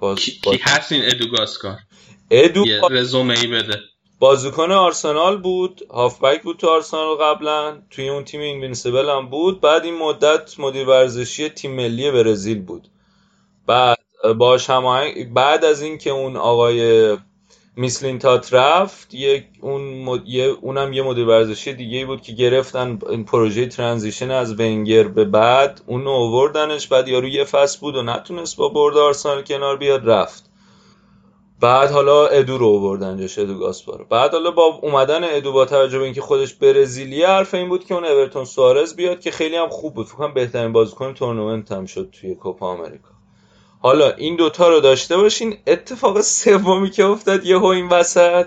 باز... 0.00 0.18
کی. 0.18 0.32
کی 0.32 0.58
هست 0.62 0.92
این 0.92 1.02
ادو 2.30 2.66
یه 2.66 2.80
رزومه 2.90 3.38
ای 3.38 3.46
بده. 3.46 3.80
بازیکن 4.18 4.72
آرسنال 4.72 5.36
بود 5.36 5.86
هافبک 5.90 6.42
بود 6.42 6.56
تو 6.56 6.68
آرسنال 6.68 7.16
قبلا 7.16 7.78
توی 7.90 8.08
اون 8.08 8.24
تیم 8.24 8.40
invincible 8.40 9.10
هم 9.10 9.26
بود. 9.26 9.60
بعد 9.60 9.84
این 9.84 9.98
مدت 9.98 10.60
مدیر 10.60 10.88
ورزشی 10.88 11.48
تیم 11.48 11.72
ملی 11.72 12.10
برزیل 12.10 12.62
بود. 12.62 12.88
بعد 13.66 13.98
باش 14.38 14.70
هماهنگ 14.70 15.34
بعد 15.34 15.64
از 15.64 15.82
اینکه 15.82 16.10
اون 16.10 16.36
آقای 16.36 17.16
میسلین 17.78 18.18
تات 18.18 18.54
رفت 18.54 19.14
یک 19.14 19.44
اون 19.60 20.04
مد... 20.04 20.28
یه... 20.28 20.44
اونم 20.44 20.92
یه 20.92 21.02
مدیر 21.02 21.26
ورزشی 21.26 21.72
دیگه 21.72 22.06
بود 22.06 22.22
که 22.22 22.32
گرفتن 22.32 22.98
این 23.10 23.24
پروژه 23.24 23.66
transition 23.66 24.30
از 24.30 24.60
ونگر 24.60 25.08
به 25.08 25.24
بعد 25.24 25.80
اونو 25.86 26.10
آوردنش 26.10 26.86
بعد 26.86 27.08
یارو 27.08 27.28
یه 27.28 27.44
فصل 27.44 27.80
بود 27.80 27.96
و 27.96 28.02
نتونست 28.02 28.56
با 28.56 28.68
برد 28.68 28.96
آرسنال 28.96 29.42
کنار 29.42 29.76
بیاد 29.76 30.10
رفت. 30.10 30.45
بعد 31.60 31.90
حالا 31.90 32.26
ادو 32.26 32.58
رو 32.58 32.66
آوردن 32.66 33.20
جاش 33.20 33.38
ادو 33.38 33.58
گاسپارو. 33.58 34.04
بعد 34.04 34.32
حالا 34.32 34.50
با 34.50 34.64
اومدن 34.64 35.24
ادو 35.24 35.52
با 35.52 35.64
توجه 35.64 35.98
به 35.98 36.04
اینکه 36.04 36.20
خودش 36.20 36.54
برزیلیه 36.54 37.28
حرف 37.28 37.54
این 37.54 37.68
بود 37.68 37.84
که 37.84 37.94
اون 37.94 38.04
اورتون 38.04 38.44
سوارز 38.44 38.96
بیاد 38.96 39.20
که 39.20 39.30
خیلی 39.30 39.56
هم 39.56 39.68
خوب 39.68 39.94
بود. 39.94 40.06
فکر 40.06 40.28
بهترین 40.28 40.72
بازیکن 40.72 41.14
تورنمنت 41.14 41.72
هم 41.72 41.86
شد 41.86 42.08
توی 42.20 42.34
کوپا 42.34 42.66
آمریکا. 42.66 43.08
حالا 43.80 44.10
این 44.10 44.36
دوتا 44.36 44.68
رو 44.68 44.80
داشته 44.80 45.16
باشین. 45.16 45.56
اتفاق 45.66 46.20
سومی 46.20 46.90
که 46.90 47.04
افتاد 47.04 47.46
یهو 47.46 47.64
این 47.64 47.88
وسط 47.88 48.46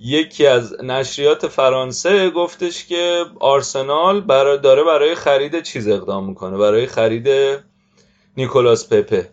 یکی 0.00 0.46
از 0.46 0.76
نشریات 0.82 1.48
فرانسه 1.48 2.30
گفتش 2.30 2.86
که 2.86 3.24
آرسنال 3.40 4.20
برای 4.20 4.58
داره 4.58 4.84
برای 4.84 5.14
خرید 5.14 5.62
چیز 5.62 5.88
اقدام 5.88 6.28
می‌کنه 6.28 6.56
برای 6.56 6.86
خرید 6.86 7.28
نیکولاس 8.36 8.92
پپه 8.92 9.30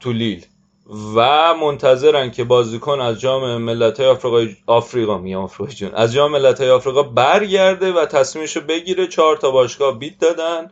تو 0.00 0.12
لیل. 0.12 0.46
و 0.88 1.54
منتظرن 1.54 2.30
که 2.30 2.44
بازیکن 2.44 3.00
از 3.00 3.20
جام 3.20 3.56
ملت‌های 3.56 4.08
آفریقای 4.08 4.56
آفریقا 4.66 5.18
میام 5.18 5.44
آفریقا 5.44 5.96
از 5.96 6.12
جام 6.12 6.32
ملت‌های 6.32 6.70
آفریقا 6.70 7.02
برگرده 7.02 7.92
و 7.92 8.06
تصمیمشو 8.06 8.60
بگیره. 8.60 9.06
چهار 9.06 9.36
تا 9.36 9.50
باشگاه 9.50 9.98
بیت 9.98 10.18
دادن 10.18 10.70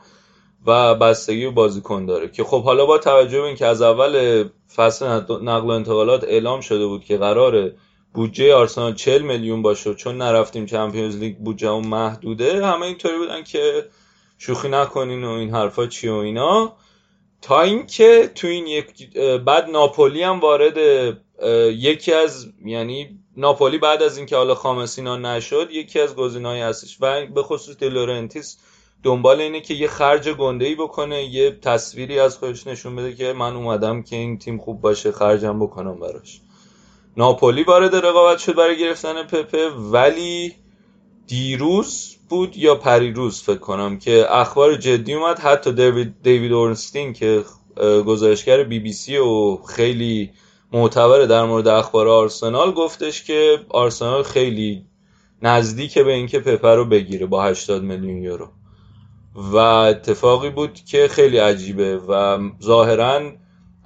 و 0.67 0.95
بستگی 0.95 1.49
بازیکن 1.49 2.07
داره. 2.07 2.29
که 2.29 2.45
خب 2.45 2.65
حالا 2.65 2.87
با 2.87 2.99
توجه 2.99 3.41
به 3.41 3.47
اینکه 3.47 3.67
از 3.67 3.83
اول 3.83 4.45
فصل 4.77 5.07
نقل 5.43 5.67
و 5.67 5.71
انتقالات 5.71 6.25
اعلام 6.25 6.61
شده 6.61 6.87
بود 6.87 7.05
که 7.05 7.17
قراره 7.17 7.75
بودجه 8.15 8.55
آرسنال 8.55 8.95
40 8.95 9.23
میلیون 9.23 9.63
باشه 9.63 9.95
چون 9.95 10.17
نرفتیم 10.17 10.67
چمپیونز 10.67 11.17
لیگ 11.17 11.37
بودجهمون 11.37 11.87
محدوده 11.87 12.67
همه 12.67 12.87
اینطوری 12.87 13.19
بودن 13.19 13.45
که 13.45 13.89
شوخی 14.39 14.69
نکنین 14.69 15.25
و 15.25 15.31
این 15.31 15.55
حرفا 15.55 15.87
چی 15.87 16.09
و 16.09 16.15
اینا. 16.15 16.77
تا 17.47 17.61
اینکه 17.61 18.31
تو 18.35 18.47
این 18.47 18.67
یک 18.67 19.19
بعد 19.19 19.71
ناپولی 19.71 20.23
هم 20.23 20.41
وارد 20.41 20.77
یکی 21.73 22.13
از 22.13 22.47
یعنی 22.65 23.19
ناپولی 23.37 23.79
بعد 23.79 24.03
از 24.03 24.17
اینکه 24.17 24.37
حالا 24.37 24.55
خامسینا 24.55 25.17
نشد 25.17 25.69
یکی 25.71 26.01
از 26.01 26.17
گزینه‌های 26.17 26.61
هستش 26.61 26.99
و 27.01 27.27
به 27.27 27.43
خصوص 27.43 27.77
دلورنتیس 27.77 28.59
دنبال 29.03 29.41
اینه 29.41 29.61
که 29.61 29.75
یه 29.75 29.89
خرج 29.89 30.29
گنده‌ای 30.29 30.75
بکنه 30.75 31.25
یه 31.25 31.51
تصویری 31.51 32.19
از 32.19 32.39
خودش 32.39 32.67
نشون 32.67 32.97
بده 32.97 33.15
که 33.15 33.33
من 33.33 33.57
اومدم 33.57 34.03
که 34.03 34.17
این 34.17 34.39
تیم 34.39 34.59
خوب 34.59 34.81
باشه 34.81 35.13
خرجم 35.13 35.59
بکنم 35.61 36.01
براش. 36.01 36.41
ناپولی 37.17 37.63
وارد 37.63 37.97
رقابت 37.97 38.39
شد 38.39 38.55
برای 38.55 38.79
گرفتن 38.79 39.23
پپه 39.23 39.69
ولی 39.69 40.55
دیروز 41.27 42.16
بود 42.29 42.57
یا 42.57 42.75
پریروز 42.75 43.43
فکر 43.43 43.59
کنم 43.59 43.99
که 43.99 44.27
اخبار 44.31 44.75
جدی 44.75 45.15
اومد. 45.15 45.39
حتی 45.39 45.73
دیوید 45.73 46.15
دیوید 46.23 46.53
اورنستین 46.53 47.13
که 47.13 47.45
گزارشگر 48.07 48.63
بی 48.63 48.79
بی 48.79 48.93
سی 48.93 49.17
و 49.17 49.57
خیلی 49.57 50.31
معتبر 50.73 51.25
در 51.25 51.45
مورد 51.45 51.69
اخبار 51.69 52.09
آرسنال 52.09 52.73
گفتش 52.73 53.25
که 53.25 53.59
آرسنال 53.69 54.23
خیلی 54.23 54.87
نزدیک 55.43 55.99
به 55.99 56.13
اینکه 56.13 56.39
پپه 56.39 56.75
رو 56.75 56.85
بگیره 56.85 57.27
با 57.27 57.45
80 57.45 57.83
میلیون 57.83 58.23
یورو. 58.23 58.49
و 59.35 59.57
اتفاقی 59.57 60.51
بود 60.51 60.75
که 60.75 61.09
خیلی 61.09 61.39
عجیبه 61.39 61.97
و 61.97 62.39
ظاهرا 62.63 63.33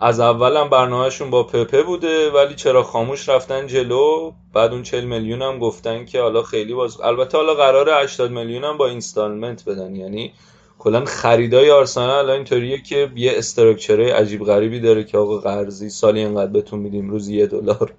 از 0.00 0.20
اولم 0.20 0.68
برنامهشون 0.68 1.30
با 1.30 1.42
پپه 1.42 1.82
بوده 1.82 2.30
ولی 2.30 2.54
چرا 2.54 2.82
خاموش 2.82 3.28
رفتن 3.28 3.66
جلو؟ 3.66 4.32
بعد 4.54 4.72
اون 4.72 4.82
40 4.82 5.04
میلیون 5.04 5.42
هم 5.42 5.58
گفتن 5.58 6.04
که 6.04 6.20
حالا 6.20 6.42
خیلی 6.42 6.74
باز 6.74 7.00
البته 7.00 7.38
حالا 7.38 7.54
قراره 7.54 7.94
80 8.02 8.30
میلیون 8.30 8.64
هم 8.64 8.76
با 8.76 8.88
installment 8.88 9.64
بدن. 9.64 9.96
یعنی 9.96 10.32
کلا 10.78 11.04
خریدای 11.04 11.70
آرسنال 11.70 12.10
الان 12.10 12.30
اینطوریه 12.36 12.82
که 12.82 13.10
یه 13.16 13.32
استراکچره 13.36 14.12
عجیب 14.14 14.44
غریبی 14.44 14.80
داره 14.80 15.04
که 15.04 15.18
آقا 15.18 15.38
قرضی 15.38 15.90
سالی 15.90 16.22
انقدر 16.22 16.52
بهتون 16.52 16.80
میدیم 16.80 17.10
روزی 17.10 17.36
یه 17.36 17.46
دلار. 17.46 17.94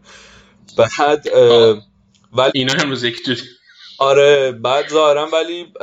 بعد 0.77 1.27
ولی 2.33 2.51
اینا 2.53 2.73
امروز 2.83 3.03
یک 3.03 3.25
جور 3.25 3.37
آره 4.01 4.51
بعد 4.51 4.89
ظاهرا 4.89 5.27
ولی 5.33 5.73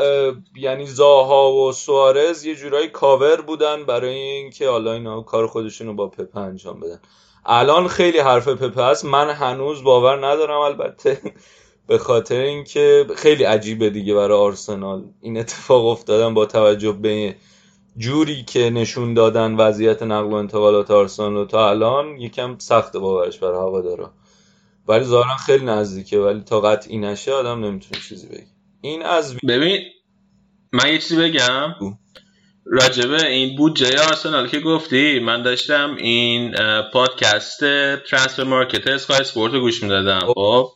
یعنی 0.57 0.87
زاها 0.87 1.53
و 1.53 1.73
سوارز 1.73 2.45
یه 2.45 2.55
جورایی 2.55 2.89
کاور 2.89 3.41
بودن 3.41 3.85
برای 3.85 4.15
اینکه 4.15 4.69
حالا 4.69 4.93
اینا 4.93 5.21
کار 5.21 5.47
خودشونو 5.47 5.95
با 5.95 6.09
پپه 6.09 6.41
انجام 6.41 6.81
بدن. 6.81 7.01
الان 7.47 7.89
خیلی 7.89 8.19
حرف 8.19 8.49
پپه 8.49 8.83
هست. 8.83 9.05
من 9.05 9.31
هنوز 9.31 9.83
باور 9.83 10.27
ندارم 10.27 10.61
البته. 10.61 11.21
به 11.89 11.99
خاطر 11.99 12.41
اینکه 12.41 13.07
خیلی 13.17 13.45
عجیبه 13.45 13.91
دیگه 13.91 14.15
برای 14.15 14.39
آرسنال. 14.39 15.05
این 15.21 15.39
اتفاق 15.39 15.87
افتادن 15.87 16.35
با 16.35 16.47
توجه 16.47 16.93
به 16.93 17.35
جوری 17.97 18.45
که 18.45 18.71
نشون 18.71 19.15
دادن 19.15 19.55
وضعیت 19.57 20.03
نقل 20.03 20.33
و 20.33 20.35
انتقالات 20.35 20.91
آرسنال 20.91 21.47
تا 21.47 21.71
الان 21.71 22.17
یکم 22.17 22.59
سخت 22.59 22.97
باورش 22.97 23.39
برای 23.39 23.59
هوادارا. 23.59 24.11
ولی 24.89 25.05
ظاهرا 25.05 25.37
خیلی 25.37 25.65
نزدیکه 25.65 26.19
ولی 26.19 26.41
تا 26.41 26.61
قطعی 26.61 26.99
نشه 26.99 27.33
آدم 27.33 27.65
نمی‌تونه 27.65 28.03
چیزی 28.09 28.27
بگه. 28.29 28.47
این 28.81 29.03
از 29.03 29.37
ببین 29.49 29.79
من 30.73 30.93
یه 30.93 30.99
چیزی 30.99 31.17
بگم. 31.17 31.75
راجبه 32.71 33.27
این 33.27 33.57
بودجه 33.57 34.01
آرسنال 34.01 34.49
که 34.49 34.61
گفتی 34.61 35.19
من 35.19 35.43
داشتم 35.43 35.97
این 35.99 36.55
پادکست 36.93 37.61
ترانسفر 38.11 38.45
مارکت 38.45 38.87
اسکای 38.87 39.17
اسپورت 39.17 39.53
رو 39.53 39.61
گوش 39.61 39.83
می‌دادم. 39.83 40.21
خب 40.35 40.71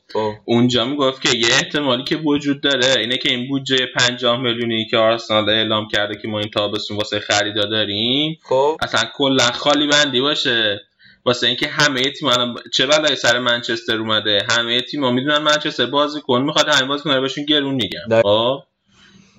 اونجا 0.44 0.84
می‌گفت 0.84 1.22
که 1.22 1.38
یه 1.38 1.46
احتمالی 1.46 2.04
که 2.04 2.16
وجود 2.16 2.60
داره 2.60 2.94
اینه 2.98 3.16
که 3.16 3.30
این 3.30 3.48
بودجه 3.48 3.86
50 3.96 4.40
میلیونی 4.40 4.86
که 4.90 4.96
آرسنال 4.96 5.50
اعلام 5.50 5.88
کرده 5.88 6.18
که 6.22 6.28
ما 6.28 6.38
این 6.40 6.50
تابستون 6.50 6.96
واسه 6.96 7.20
خریدا 7.20 7.64
داریم 7.64 8.38
خب. 8.42 8.76
اصلا 8.82 9.00
کلا 9.14 9.52
خالی 9.52 9.86
بندی 9.86 10.20
باشه. 10.20 10.80
واسه 11.24 11.46
اینکه 11.46 11.66
همه 11.68 12.02
تیم 12.02 12.28
الان 12.28 12.56
چه 12.72 12.86
بلایی 12.86 13.16
سر 13.16 13.38
منچستر 13.38 13.96
اومده؟ 13.96 14.46
همه 14.50 14.80
تیم‌ها 14.80 15.10
می‌دونن 15.10 15.38
منچستر 15.38 15.86
بازیکن 15.86 16.42
می‌خواد 16.42 16.68
همین 16.68 16.88
بازیکن 16.88 17.10
رو 17.10 17.20
بهشون 17.20 17.44
گرون 17.44 17.74
میگن. 17.74 18.22
خب؟ 18.22 18.58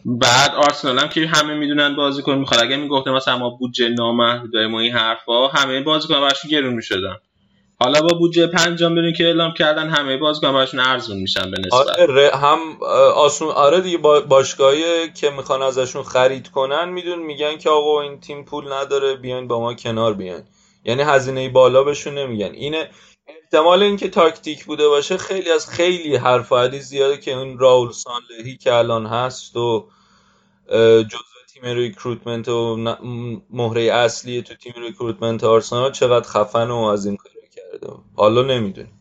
بعد 0.05 0.55
آرسنال 0.55 0.99
هم 0.99 1.09
که 1.09 1.27
همه 1.27 1.53
می‌دونن 1.53 1.95
بازیکن 1.95 2.35
می‌خواد. 2.35 2.63
اگه 2.63 2.75
می‌گفته 2.77 3.11
مثلا 3.11 3.37
ما 3.37 3.49
بودجه 3.49 3.89
نامحدود 3.89 4.55
و 4.55 4.75
این 4.75 4.93
حرفا 4.93 5.47
همه 5.47 5.81
بازیکن 5.81 6.21
براشون 6.21 6.51
گرون 6.51 6.73
می‌شدن. 6.73 7.15
حالا 7.79 8.01
با 8.01 8.17
بودجه 8.17 8.47
پنجم 8.47 8.95
برین 8.95 9.13
که 9.13 9.25
اعلام 9.25 9.53
کردن 9.53 9.89
همه 9.89 10.17
بازیکن 10.17 10.53
براشون 10.53 10.79
ارزون 10.79 11.17
میشن 11.17 11.51
به 11.51 11.57
نسبت. 11.59 11.99
آره 11.99 12.31
هم 12.33 12.59
آسون 13.15 13.47
آره 13.47 13.81
دیگه 13.81 13.97
با- 13.97 14.21
باشگاهی 14.21 15.11
که 15.13 15.29
می‌خوان 15.29 15.61
ازشون 15.61 16.03
خرید 16.03 16.47
کنن 16.47 16.89
میدون 16.89 17.19
میگن 17.19 17.57
که 17.57 17.69
آقا 17.69 18.01
این 18.01 18.19
تیم 18.19 18.45
پول 18.45 18.73
نداره 18.73 19.15
بیاین 19.15 19.47
با 19.47 19.59
ما 19.59 19.73
کنار 19.73 20.13
بیاین. 20.13 20.43
یعنی 20.85 21.01
هزینه 21.03 21.49
بالا 21.49 21.83
بهشون 21.83 22.17
نمیگن. 22.17 22.51
اینه 22.53 22.89
احتمال 23.27 23.83
اینکه 23.83 24.09
تاکتیک 24.09 24.65
بوده 24.65 24.87
باشه 24.87 25.17
خیلی 25.17 25.51
از 25.51 25.69
خیلی 25.69 26.15
حرف 26.15 26.53
زیاده 26.79 27.17
که 27.17 27.33
اون 27.33 27.59
راول 27.59 27.91
سانلهی 27.91 28.57
که 28.57 28.73
الان 28.73 29.05
هست 29.05 29.57
و 29.57 29.87
جزو 31.09 31.33
تیم 31.53 31.63
recruitment 31.63 32.49
و 32.49 32.77
مهره 33.49 33.81
اصلی 33.81 34.41
تو 34.41 34.55
تیم 34.55 34.73
recruitment 34.77 35.43
آرسنال 35.43 35.91
چقدر 35.91 36.27
خفن 36.27 36.69
و 36.71 36.77
از 36.77 37.05
این 37.05 37.17
کارا 37.17 37.35
کرده. 37.55 37.93
حالا 38.15 38.41
نمی‌دونیم. 38.41 38.99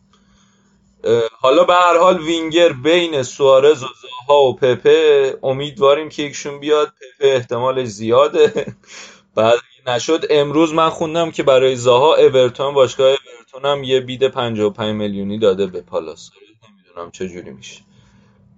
حالا 1.31 1.63
به 1.63 1.73
هر 1.73 1.97
حال 1.97 2.21
وینگر 2.21 2.73
بین 2.73 3.23
سوارز 3.23 3.83
و 3.83 3.87
زاها 4.01 4.43
و 4.43 4.55
پپه 4.55 5.37
امیدواریم 5.43 6.09
که 6.09 6.23
یکشون 6.23 6.59
بیاد. 6.59 6.87
پپه 6.87 7.27
احتمالش 7.27 7.87
زیاده. 7.87 8.75
بعد 9.35 9.59
نشد 9.87 10.25
امروز 10.29 10.73
من 10.73 10.89
خوندم 10.89 11.31
که 11.31 11.43
برای 11.43 11.75
زاها 11.75 12.15
اورتون 12.15 12.73
باشگاه 12.73 13.07
اورتون 13.07 13.71
هم 13.71 13.83
یه 13.83 13.99
bid 13.99 14.27
55 14.27 14.95
میلیونی 14.95 15.39
داده 15.39 15.67
به 15.67 15.81
پالاس. 15.81 16.29
نمی‌دونم 16.69 17.11
چه 17.11 17.29
جوری 17.29 17.51
میشه. 17.51 17.81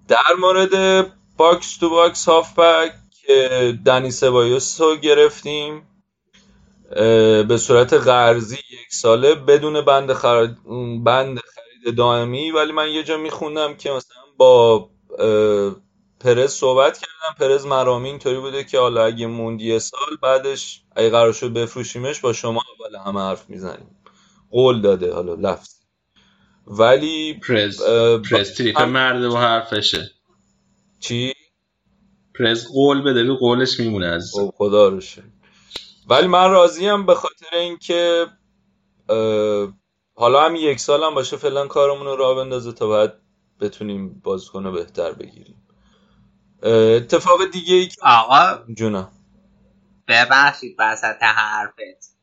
در 0.08 0.34
مورد 0.40 1.08
box 1.38 1.78
to 1.78 1.90
box 1.90 2.30
هافبک 2.30 2.94
که 3.12 3.74
دنی 3.86 4.12
سبایوس 4.12 4.82
رو 4.82 4.96
گرفتیم 4.96 5.88
به 7.48 7.58
صورت 7.58 7.94
قرضی 7.94 8.56
یک 8.56 8.94
ساله 8.94 9.36
بدون 9.36 9.82
بند 9.82 10.14
خرید 10.14 10.58
بند 11.04 11.40
خرید 11.40 11.96
دائمی 11.98 12.52
ولی 12.52 12.72
من 12.72 12.90
یه 12.90 13.04
جا 13.04 13.18
میخوندم 13.18 13.74
که 13.76 13.92
مثلا 13.92 14.22
با 14.38 14.90
پرز 16.20 16.52
صحبت 16.52 16.98
کردم. 16.98 17.36
پرز 17.40 17.66
مرامی 17.66 18.10
اینطوری 18.10 18.40
بوده 18.40 18.64
که 18.64 18.80
حالا 18.80 19.06
اگه 19.06 19.28
موند 19.28 19.62
یه 19.62 19.80
سال 19.80 20.18
بعدش 20.22 20.82
اگه 20.96 21.10
قرار 21.10 21.34
شد 21.34 21.54
بفروشیمش 21.54 22.20
با 22.20 22.34
شما 22.34 22.62
اول 22.80 22.96
همه 23.06 23.22
حرف 23.22 23.50
می‌زنیم. 23.50 23.96
قول 24.52 24.82
داده 24.82 25.14
حالا 25.14 25.34
لفظ. 25.36 25.76
ولی 26.68 27.40
پرز. 27.48 27.82
پرز 28.32 28.54
تریپ 28.58 28.80
هم- 28.82 28.90
مرده 28.90 29.28
و 29.28 29.38
حرفشه. 29.38 30.12
چی؟ 31.00 31.34
پرز 32.40 32.68
قول 32.68 33.02
بده 33.02 33.24
به 33.24 33.36
قولش 33.36 33.80
میمونه 33.80 34.08
از 34.08 34.32
خب 34.34 34.54
خدا 34.58 34.88
رو 34.88 35.02
ولی 36.10 36.28
من 36.28 36.52
راضیم 36.52 37.06
به 37.06 37.16
خاطر 37.16 37.56
اینکه 37.58 38.28
حالا 40.16 40.46
هم 40.46 40.56
یک 40.56 40.80
سال 40.80 41.04
هم 41.04 41.16
باشه 41.16 41.38
فعلا 41.38 41.68
کارمون 41.68 42.06
رو 42.06 42.16
راه 42.16 42.36
بندازه 42.36 42.72
تا 42.72 42.88
بعد 42.90 43.22
بتونیم 43.62 44.22
بازیکن 44.24 44.74
بهتر 44.74 45.12
بگیریم. 45.12 45.65
اتفاق 46.64 47.52
دیگه 47.52 47.76
ای 47.76 47.88
که 47.88 48.02
آقا 48.02 48.74
جونم. 48.74 49.12
ببخشید 50.08 50.76
وسط 50.80 51.24
حرفت. 51.24 52.16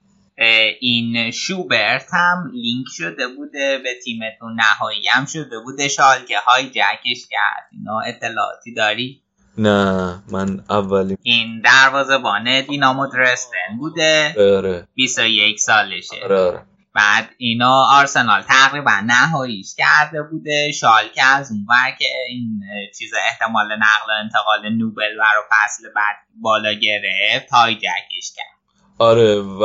این 0.81 1.31
شوبرت 1.31 2.07
هم 2.13 2.51
لینک 2.53 2.87
شده 2.91 3.29
بوده 3.29 3.79
به 3.79 3.91
تیمتون 4.05 4.61
نهایی 4.61 5.09
هم 5.09 5.25
شده 5.25 5.59
بوده. 5.65 5.89
شالکه 5.89 6.39
های 6.47 6.71
جکش 6.71 7.27
کرد. 7.31 7.69
اینا 7.73 8.01
اطلاعاتی 8.07 8.75
داری؟ 8.75 9.23
نه 9.59 10.23
من 10.33 10.65
اولی 10.71 11.17
این 11.23 11.61
دروازه‌بان 11.61 12.61
دینامو 12.61 13.07
درستن 13.07 13.77
بوده. 13.79 14.35
آره. 14.39 14.89
21 14.95 15.61
سالشه. 15.61 16.17
آره 16.25 16.39
آره. 16.39 16.63
بعد 16.95 17.29
اینا 17.39 17.85
آرسنال 17.91 18.43
تقریبا 18.43 19.03
نهاییش 19.07 19.75
کرده 19.75 20.23
بوده. 20.23 20.73
شالکه 20.73 21.23
از 21.25 21.53
اون 21.53 21.67
که 21.99 22.05
این 22.29 22.61
چیز 22.99 23.11
احتمال 23.29 23.67
نقل 23.67 24.09
و 24.09 24.13
انتقال 24.25 24.69
نوبل 24.69 25.19
برای 25.19 25.43
فصل 25.51 25.89
بعد 25.97 26.17
بالا 26.41 26.73
گرفت 26.73 27.51
هایجکش 27.53 28.33
کرد. 28.37 28.53
آره 28.99 29.41
و 29.41 29.63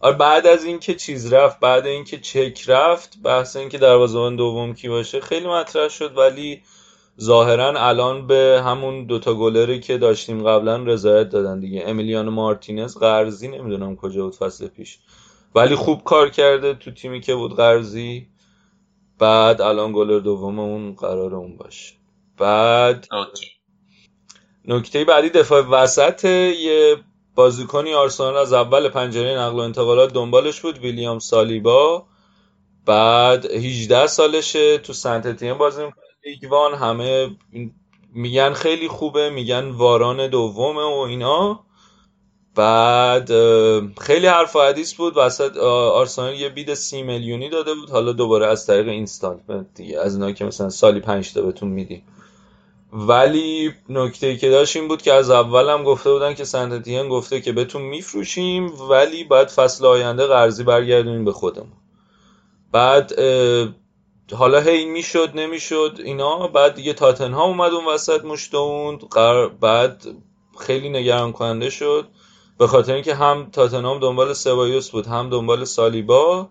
آره 0.00 0.16
بعد 0.16 0.46
از 0.46 0.64
اینکه 0.64 0.94
چیز 0.94 1.32
رفت 1.32 1.60
بعد 1.60 1.86
اینکه 1.86 2.18
چک 2.18 2.64
رفت 2.66 3.18
بحث 3.24 3.56
اینکه 3.56 3.78
دروازه‌بان 3.78 4.36
دوم 4.36 4.74
کی 4.74 4.88
باشه 4.88 5.20
خیلی 5.20 5.46
مطرح 5.46 5.88
شد 5.88 6.18
ولی 6.18 6.62
ظاهرا 7.20 7.86
الان 7.86 8.26
به 8.26 8.62
همون 8.64 9.06
دوتا 9.06 9.34
گلری 9.34 9.80
که 9.80 9.98
داشتیم 9.98 10.48
قبلا 10.48 10.76
رضایت 10.76 11.28
دادن 11.28 11.60
دیگه. 11.60 11.84
امیلیانو 11.86 12.30
مارتینز 12.30 12.96
قرضی 12.96 13.48
نمی‌دونم 13.48 13.96
کجا 13.96 14.24
بود 14.24 14.34
فصل 14.34 14.68
پیش. 14.68 14.98
ولی 15.54 15.74
خوب 15.74 16.04
کار 16.04 16.30
کرده 16.30 16.74
تو 16.74 16.90
تیمی 16.90 17.20
که 17.20 17.34
بود 17.34 17.56
قرضی. 17.56 18.28
بعد 19.18 19.60
الان 19.60 19.92
گلر 19.92 20.18
دوم 20.18 20.58
اون 20.58 20.94
قرار 20.94 21.34
اون 21.34 21.56
باشه. 21.56 21.94
بعد 22.38 23.06
نکته 24.64 25.04
بعدی 25.04 25.30
دفاع 25.30 25.60
وسط 25.60 26.24
یه 26.24 26.96
بازیکنی 27.34 27.94
آرسنال 27.94 28.36
از 28.36 28.52
اول 28.52 28.88
پنجره 28.88 29.38
نقل 29.38 29.56
و 29.56 29.60
انتقالات 29.60 30.12
دنبالش 30.12 30.60
بود 30.60 30.78
ویلیام 30.78 31.18
سالیبا. 31.18 32.06
بعد 32.86 33.46
18 33.46 34.06
سالشه 34.06 34.78
تو 34.78 34.92
سنت 34.92 35.26
اتین 35.26 35.54
بازی 35.54 35.82
می‌کنه. 35.84 36.76
همه 36.76 37.36
میگن 38.14 38.52
خیلی 38.52 38.88
خوبه 38.88 39.30
میگن 39.30 39.70
واران 39.70 40.28
دومه 40.28 40.82
و 40.82 40.98
اینا. 41.08 41.64
بعد 42.54 43.30
خیلی 44.00 44.26
حرف 44.26 44.56
و 44.56 44.60
حدیث 44.60 44.94
بود. 44.94 45.12
وسط 45.16 45.56
آرسنال 45.56 46.34
یه 46.34 46.48
بید 46.48 46.74
سی 46.74 47.02
میلیونی 47.02 47.48
داده 47.48 47.74
بود. 47.74 47.90
حالا 47.90 48.12
دوباره 48.12 48.46
از 48.46 48.66
طریق 48.66 48.88
اینستالمنت 48.88 49.66
دیگه 49.74 50.00
از 50.00 50.14
اینا 50.14 50.32
که 50.32 50.44
مثلا 50.44 50.68
سالی 50.68 51.00
پنج 51.00 51.32
تا 51.32 51.42
بهتون 51.42 51.68
میدیم. 51.68 52.02
ولی 52.92 53.74
نکته 53.88 54.36
که 54.36 54.50
داشت 54.50 54.76
این 54.76 54.88
بود 54.88 55.02
که 55.02 55.12
از 55.12 55.30
اول 55.30 55.68
هم 55.68 55.84
گفته 55.84 56.12
بودن 56.12 56.34
که 56.34 56.44
سنتتین 56.44 57.08
گفته 57.08 57.40
که 57.40 57.52
بهتون 57.52 57.82
میفروشیم 57.82 58.72
ولی 58.90 59.24
بعد 59.24 59.48
فصل 59.48 59.86
آینده 59.86 60.26
قرضی 60.26 60.64
برگردونیم 60.64 61.24
به 61.24 61.32
خودمون. 61.32 61.72
بعد 62.72 63.12
حالا 64.32 64.60
هی 64.60 64.84
می‌شد 64.84 65.30
نمی‌شد 65.34 65.98
اینا. 66.04 66.48
بعد 66.48 66.74
دیگه 66.74 66.92
تاتنهام 66.92 67.48
اومد 67.50 67.72
اون 67.72 67.86
وسط 67.86 68.24
مشتوند 68.24 69.00
بعد 69.60 70.06
خیلی 70.60 70.88
نگران 70.88 71.32
کننده 71.32 71.70
شد. 71.70 72.08
به 72.58 72.66
خاطر 72.66 72.92
اینکه 72.92 73.14
هم 73.14 73.48
تاتنهام 73.52 74.00
دنبال 74.00 74.32
سبایوس 74.32 74.90
بود 74.90 75.06
هم 75.06 75.30
دنبال 75.30 75.64
سالیبا 75.64 76.48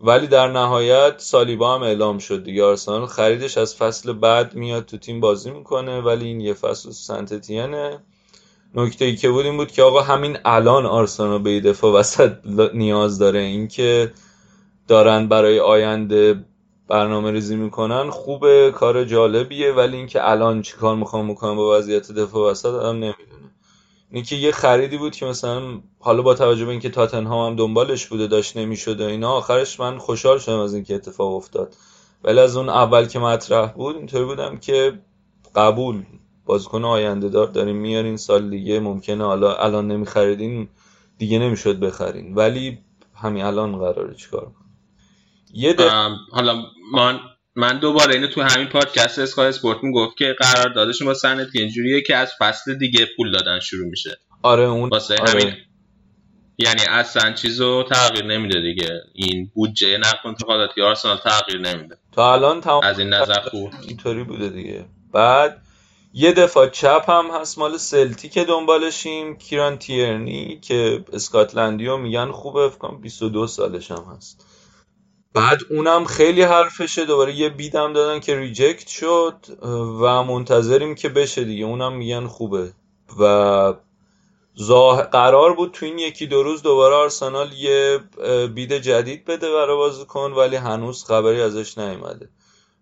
ولی 0.00 0.26
در 0.26 0.48
نهایت 0.48 1.14
سالیبا 1.18 1.74
هم 1.74 1.82
اعلام 1.82 2.18
شد 2.18 2.44
دیگه. 2.44 2.64
آرسنال 2.64 3.06
خریدش 3.06 3.58
از 3.58 3.76
فصل 3.76 4.12
بعد 4.12 4.54
میاد 4.54 4.84
تو 4.84 4.96
تیم 4.96 5.20
بازی 5.20 5.50
می‌کنه 5.50 6.00
ولی 6.00 6.24
این 6.24 6.40
یه 6.40 6.54
فصل 6.54 6.90
سنتتینه 6.90 7.98
نکته 8.74 9.04
ای 9.04 9.16
که 9.16 9.30
بود 9.30 9.44
این 9.44 9.56
بود 9.56 9.72
که 9.72 9.82
آقا 9.82 10.00
همین 10.00 10.38
الان 10.44 10.86
آرسنال 10.86 11.42
به 11.42 11.60
دفاع 11.60 11.92
وسط 11.92 12.32
نیاز 12.74 13.18
داره. 13.18 13.40
اینکه 13.40 14.12
دارن 14.88 15.28
برای 15.28 15.60
آینده 15.60 16.44
برنامه 16.88 17.30
ریزی 17.30 17.56
می‌کنن 17.56 18.10
خوبه 18.10 18.72
کار 18.76 19.04
جالبیه 19.04 19.72
ولی 19.72 19.96
اینکه 19.96 20.30
الان 20.30 20.62
چی 20.62 20.76
کار 20.76 20.96
می‌خوام 20.96 21.30
بکنم 21.30 21.56
با 21.56 21.78
وضعیت 21.78 22.12
دفاع 22.12 22.50
وسط 22.50 22.68
آدم 22.68 22.96
نمی‌دونه 22.96 23.45
اینکه 24.10 24.36
یه 24.36 24.52
خریدی 24.52 24.98
بود 24.98 25.16
که 25.16 25.26
مثلا 25.26 25.80
حالا 26.00 26.22
با 26.22 26.34
توجه 26.34 26.64
به 26.64 26.70
اینکه 26.70 26.90
تاتنهام 26.90 27.50
هم 27.50 27.56
دنبالش 27.56 28.06
بوده 28.06 28.26
داشت 28.26 28.56
نمی‌شد 28.56 29.00
و 29.00 29.04
اینا 29.04 29.32
آخرش 29.32 29.80
من 29.80 29.98
خوشحال 29.98 30.38
شدم 30.38 30.58
از 30.58 30.74
اینکه 30.74 30.94
اتفاق 30.94 31.34
افتاد. 31.34 31.74
ولی 32.24 32.40
از 32.40 32.56
اون 32.56 32.68
اول 32.68 33.06
که 33.06 33.18
مطرح 33.18 33.72
بود 33.72 33.96
اینطوری 33.96 34.24
بودم 34.24 34.56
که 34.56 34.98
قبول 35.54 36.02
بازیکن 36.46 36.84
آینده 36.84 37.28
دار 37.28 37.46
داریم 37.46 37.76
میارین 37.76 38.16
سال 38.16 38.50
دیگه 38.50 38.80
ممکنه 38.80 39.24
حالا 39.24 39.54
الان 39.54 39.88
نمیخریدین 39.88 40.68
دیگه 41.18 41.38
نمی‌شد 41.38 41.80
بخرین. 41.80 42.34
ولی 42.34 42.78
همین 43.14 43.44
الان 43.44 43.78
قراره 43.78 44.14
چیکار 44.14 44.40
کنیم 44.40 44.78
یه 45.54 45.72
دف... 45.72 46.12
حالا 46.32 46.62
من 46.92 47.20
من 47.56 47.78
دوباره 47.78 48.14
اینو 48.14 48.26
تو 48.26 48.42
همین 48.42 48.66
پادکست 48.66 49.18
اسکای 49.18 49.48
اسپورت 49.48 49.78
گفت 49.94 50.16
که 50.16 50.36
قرار 50.38 50.68
دادشون 50.68 51.06
با 51.06 51.14
سنت 51.14 51.48
اینجوریه 51.54 52.02
که 52.02 52.16
از 52.16 52.32
فصل 52.38 52.74
دیگه 52.74 53.06
پول 53.16 53.32
دادن 53.32 53.60
شروع 53.60 53.88
میشه. 53.88 54.18
آره 54.42 54.62
اون 54.62 54.88
واسه 54.88 55.14
آره. 55.14 55.30
همین. 55.30 55.54
یعنی 56.58 56.82
اصلا 56.88 57.32
چیزو 57.32 57.82
تغییر 57.82 58.24
نمیده 58.24 58.60
دیگه. 58.60 59.00
این 59.14 59.50
بودجه 59.54 59.98
نقل 59.98 60.18
و 60.24 60.28
انتقالاتی 60.28 60.82
آرسنال 60.82 61.16
تغییر 61.16 61.60
نمیده. 61.60 61.96
تا 62.12 62.32
الان 62.32 62.60
تمام 62.60 62.84
از 62.84 62.98
این 62.98 63.08
نظر 63.08 63.40
خوب. 63.40 63.70
اینطوری 63.88 64.24
بوده 64.24 64.48
دیگه. 64.48 64.84
بعد 65.12 65.62
یه 66.14 66.32
دفاع 66.32 66.68
چپ 66.68 67.10
هم 67.10 67.30
هست 67.40 67.58
مال 67.58 67.76
سلتی 67.76 68.28
که 68.28 68.44
دنبالشیم. 68.44 69.36
کیران 69.36 69.78
تیرنی 69.78 70.60
که 70.60 71.04
اسکاتلندی 71.12 71.96
میگن 71.96 72.32
خوبه 72.32 72.68
فکر 72.68 72.78
کنم 72.78 73.00
22 73.00 73.46
سالش 73.46 73.90
هم 73.90 74.04
هست. 74.16 74.45
بعد 75.36 75.60
اونم 75.70 76.04
خیلی 76.04 76.42
حرفشه. 76.42 77.04
دوباره 77.04 77.34
یه 77.34 77.48
بیدم 77.48 77.92
دادن 77.92 78.20
که 78.20 78.36
ریجکت 78.36 78.88
شد 78.88 79.34
و 80.00 80.24
منتظریم 80.24 80.94
که 80.94 81.08
بشه 81.08 81.44
دیگه. 81.44 81.64
اونم 81.64 81.96
میگن 81.96 82.26
خوبه. 82.26 82.72
و 83.20 83.74
زاه... 84.54 85.02
قرار 85.02 85.54
بود 85.54 85.70
تو 85.72 85.86
این 85.86 85.98
یکی 85.98 86.26
دو 86.26 86.42
روز 86.42 86.62
دوباره 86.62 86.94
آرسنال 86.94 87.52
یه 87.52 88.00
بید 88.54 88.72
جدید 88.72 89.24
بده 89.24 89.52
برای 89.52 89.76
بازیکن 89.76 90.32
ولی 90.32 90.56
هنوز 90.56 91.04
خبری 91.04 91.40
ازش 91.40 91.78
نیومده. 91.78 92.28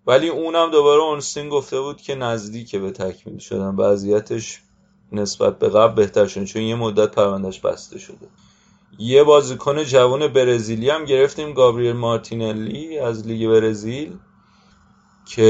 ولی 0.06 0.28
اونم 0.28 0.70
دوباره 0.70 1.02
اونستین 1.02 1.48
گفته 1.48 1.80
بود 1.80 2.02
که 2.02 2.14
نزدیکه 2.14 2.78
به 2.78 2.90
تکمیل 2.90 3.38
شدن. 3.38 3.74
وضعیتش 3.76 4.60
نسبت 5.12 5.58
به 5.58 5.68
قبل 5.68 5.94
بهتر 5.94 6.26
شد 6.26 6.44
چون 6.44 6.62
یه 6.62 6.74
مدت 6.74 7.10
پروندهش 7.10 7.58
بسته 7.58 7.98
شده. 7.98 8.28
یه 8.98 9.24
بازیکن 9.24 9.84
جوان 9.84 10.28
برزیلی 10.28 10.90
هم 10.90 11.04
گرفتیم 11.04 11.52
گابریل 11.52 11.92
مارتینلی 11.92 12.98
از 12.98 13.26
لیگ 13.26 13.48
برزیل 13.48 14.12
که 15.26 15.42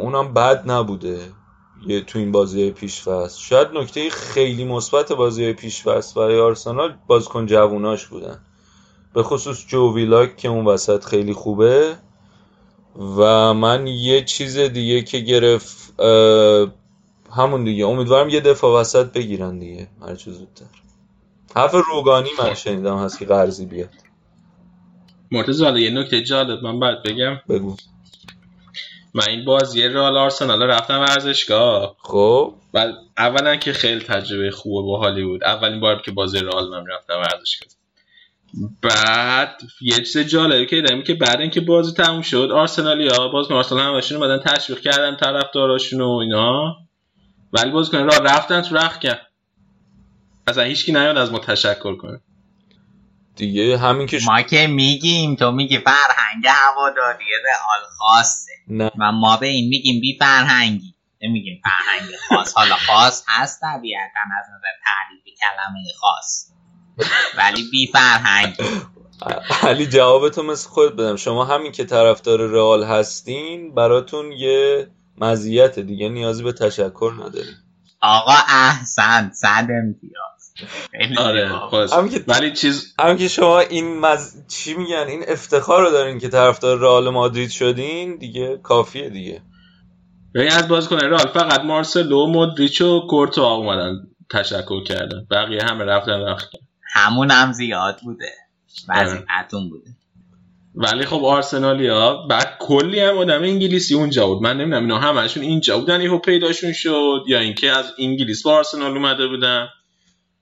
اونم 0.00 0.34
بد 0.34 0.70
نبوده 0.70 1.20
یه 1.86 2.00
تو 2.00 2.18
این 2.18 2.32
بازی 2.32 2.70
پیش 2.70 3.02
فصل 3.02 3.40
شاید 3.40 3.68
نکته 3.74 4.10
خیلی 4.10 4.64
مثبت 4.64 5.12
بازی 5.12 5.52
پیش 5.52 5.82
فصل 5.82 6.20
برای 6.20 6.40
آرسنال 6.40 6.96
بازیکن 7.06 7.46
جووناش 7.46 8.06
بودن. 8.06 8.40
به 9.14 9.22
خصوص 9.22 9.66
جو 9.66 9.94
ویلاک 9.94 10.36
که 10.36 10.48
اون 10.48 10.64
وسط 10.64 11.04
خیلی 11.04 11.32
خوبه. 11.32 11.96
و 13.16 13.54
من 13.54 13.86
یه 13.86 14.24
چیز 14.24 14.58
دیگه 14.58 15.02
که 15.02 15.18
گرفت 15.18 16.00
همون 17.30 17.64
دیگه. 17.64 17.86
امیدوارم 17.86 18.28
یه 18.28 18.40
دفاع 18.40 18.80
وسط 18.80 19.12
بگیرن 19.12 19.58
دیگه. 19.58 19.88
هرچه 20.02 20.30
زودتر. 20.30 20.66
حرف 21.56 21.74
روگانی 21.88 22.30
من 22.38 22.54
شنیدم 22.54 22.98
هست 22.98 23.18
که 23.18 23.24
قرضی 23.24 23.66
بیاد. 23.66 23.90
مرتضی 25.30 25.80
یه 25.80 25.90
نکته 25.90 26.22
جالب 26.22 26.64
من 26.64 26.80
باید 26.80 27.02
بگم. 27.02 27.40
بگو. 27.48 27.76
من 29.14 29.28
این 29.28 29.44
بازی 29.44 29.82
رئال 29.82 30.16
آرسنال 30.16 30.62
رفتم 30.62 31.00
ورزشگاه. 31.00 31.96
خب. 32.02 32.54
و 32.74 32.92
اولا 33.18 33.56
که 33.56 33.72
خیلی 33.72 34.00
تجربه 34.00 34.50
خوبه 34.50 34.78
و 34.78 34.86
باحالی 34.86 35.24
بود. 35.24 35.44
اولین 35.44 35.80
بار 35.80 36.02
که 36.02 36.10
بازی 36.10 36.38
رئال 36.38 36.68
من 36.68 36.86
رفتم 36.86 37.18
ورزشگاه. 37.18 37.68
بعد 38.82 39.60
یه 39.80 39.96
چیز 39.96 40.18
جالبی 40.18 40.66
که 40.66 40.76
دیدم 40.76 41.02
که 41.02 41.14
بعد 41.14 41.40
اینکه 41.40 41.60
بازی 41.60 41.92
تموم 41.92 42.22
شد 42.22 42.50
آرسنالیا 42.54 43.28
باز 43.28 43.50
آرسنال 43.50 43.94
همشون 43.94 44.22
اومدن 44.22 44.42
تشویق 44.44 44.80
کردن 44.80 45.16
طرفداراشون 45.16 46.00
و 46.00 46.08
اینا. 46.08 46.76
ولی 47.52 47.70
باز 47.70 47.90
کنن 47.90 48.04
راه 48.04 48.18
رفتن 48.18 48.60
تو 48.60 48.76
رخ 48.76 48.98
کرد 48.98 49.31
اصلا 50.46 50.64
هیچکی 50.64 50.92
نیاد 50.92 51.16
از 51.16 51.32
ما 51.32 51.38
تشکر 51.38 51.96
کنه. 51.96 52.20
دیگه 53.36 53.78
همین 53.78 54.06
که. 54.06 54.18
ما 54.26 54.42
که 54.42 54.66
میگیم 54.66 55.34
تو 55.36 55.50
میگی 55.50 55.78
فرهنگ 55.78 56.46
هواداری 56.46 57.24
رئال 57.44 57.88
خاصه. 57.98 58.52
نه. 58.68 58.90
و 58.98 59.12
ما 59.12 59.36
به 59.36 59.46
این 59.46 59.68
میگیم 59.68 60.00
بی 60.00 60.18
فرهنگی. 60.18 60.94
نمیگیم 61.22 61.62
فرهنگ 61.64 62.16
خاص. 62.28 62.54
حالا 62.56 62.76
خاص 62.76 63.24
هست 63.28 63.60
طبیعتا 63.60 64.20
از 64.40 64.46
نظر 64.46 64.68
تعریف 64.84 65.38
کلمه 65.40 65.80
خاص. 66.00 66.52
ولی 67.38 67.70
بی 67.70 67.86
فرهنگ. 67.86 68.56
علی 69.62 69.86
جوابتو 69.86 70.42
مثل 70.42 70.68
خود 70.68 70.96
بدم. 70.96 71.16
شما 71.16 71.44
همین 71.44 71.72
که 71.72 71.84
طرفدار 71.84 72.38
رئال 72.38 72.84
هستین 72.84 73.74
براتون 73.74 74.32
یه 74.32 74.88
مزیت 75.18 75.78
دیگه 75.78 76.08
نیازی 76.08 76.42
به 76.42 76.52
تشکر 76.52 77.12
نداریم. 77.18 77.56
آقا 78.00 78.34
احسن 78.48 79.30
صد 79.34 79.66
امتیاز. 79.84 80.31
آره. 81.18 81.52
باز. 81.72 81.92
هم 81.92 82.10
ولی 82.26 82.52
چیز 82.52 82.94
همین 82.98 83.16
که 83.16 83.28
شما 83.28 83.60
این 83.60 84.00
مز... 84.00 84.34
چی 84.48 84.74
میگن؟ 84.74 85.06
این 85.08 85.24
افتخار 85.28 85.82
رو 85.82 85.90
دارین 85.90 86.18
که 86.18 86.28
طرفدار 86.28 86.78
رئال 86.78 87.08
مادرید 87.10 87.50
شدین 87.50 88.16
دیگه 88.16 88.58
کافیه 88.62 89.10
دیگه. 89.10 89.42
ببین 90.34 90.52
از 90.52 90.68
بازیکن 90.68 90.96
رئال 90.96 91.26
فقط 91.26 91.60
مارسلو 91.60 92.26
مودریچ 92.26 92.80
و 92.80 93.06
کورتوا 93.06 93.54
اومدن 93.54 93.92
تشکر 94.30 94.84
کردن. 94.84 95.26
بقیه 95.30 95.62
همه 95.62 95.84
رفتن 95.84 96.20
رفتن. 96.20 96.58
همون 96.94 97.30
هم 97.30 97.52
زیاد 97.52 98.00
بوده. 98.04 98.32
وظیفتون 98.88 99.70
بوده. 99.70 99.90
ولی 100.74 101.04
خب 101.04 101.24
آرسنالیا 101.24 102.26
بعد 102.30 102.56
کلی 102.58 103.00
هم 103.00 103.18
آدم 103.18 103.42
انگلیسی 103.42 103.94
اونجا 103.94 104.26
بود. 104.26 104.42
من 104.42 104.56
نمی‌دونم 104.56 104.82
اینا 104.82 104.98
همشون 104.98 105.42
اینجا 105.42 105.78
بودن 105.78 106.00
یهو 106.00 106.18
پیداشون 106.18 106.72
شد 106.72 107.24
یا 107.26 107.38
اینکه 107.38 107.70
از 107.70 107.92
انگلیس 107.98 108.42
با 108.42 108.52
آرسنال 108.52 108.96
اومده 108.96 109.26
بودن. 109.28 109.68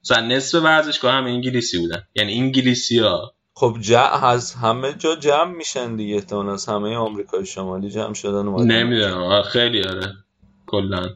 مثلا 0.05 0.27
نصف 0.27 0.63
ورزشگاه 0.63 1.13
هم 1.13 1.25
انگلیسی 1.25 1.79
بودن. 1.79 2.03
یعنی 2.15 2.39
انگلیسی 2.39 2.99
ها 2.99 3.35
خب 3.55 3.77
جمع 3.81 4.25
از 4.25 4.55
همه 4.55 4.93
جا 4.93 5.17
جمع 5.17 5.57
میشن 5.57 5.97
دیگه 5.97 6.15
احتمالاً. 6.15 6.53
از 6.53 6.67
همه 6.67 6.97
آمریکای 6.97 7.47
شمالی 7.47 7.91
جمع 7.91 8.15
شدن 8.15 8.47
اومدن. 8.47 8.67
نمی‌دونم. 8.67 9.43
خیلی 9.43 9.83
آره. 9.85 10.13
کلا. 10.67 11.09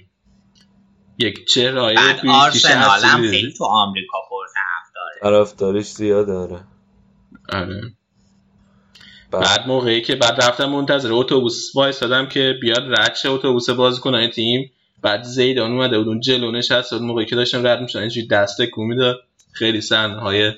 یک 1.19 1.47
چهرهای 1.47 1.95
بعد 1.95 2.23
بریتیش 2.23 2.65
آرسنال 2.65 3.05
هم. 3.05 3.31
خیلی 3.31 3.53
تو 3.53 3.65
آمریکا 3.65 4.19
پر 4.31 4.45
داره 4.95 5.45
طرفدارش 5.45 5.87
زیاد 5.87 6.27
داره 6.27 6.65
آره. 7.53 7.93
بعد 9.31 9.43
بعد 9.43 9.67
موقعی 9.67 10.03
که 10.03 10.15
بعد 10.17 10.43
رفتم 10.43 10.71
منتظر 10.71 11.13
اتوبوس 11.13 11.77
وایسادم 11.77 12.29
که 12.29 12.55
بیاد 12.61 12.83
رد 12.89 13.15
شه 13.15 13.31
اتوبوس 13.31 13.71
بازیکنان 13.71 14.31
تیم. 14.31 14.71
بعد 15.05 15.23
زیدان 15.23 15.73
اومده 15.73 15.99
بود 15.99 16.09
اون 16.09 16.21
جلو 16.21 16.51
نشسته 16.51 16.99
بود 16.99 17.07
موقعی 17.07 17.27
که 17.27 17.37
داشتم 17.37 17.67
رد 17.67 17.81
می‌شدم 17.81 18.01
اینجوری 18.01 18.27
دست 18.27 18.63
تکون 18.63 18.87
می‌داد 18.87 19.17
خیلی 19.53 19.81
صحنه 19.81 20.21
های 20.21 20.53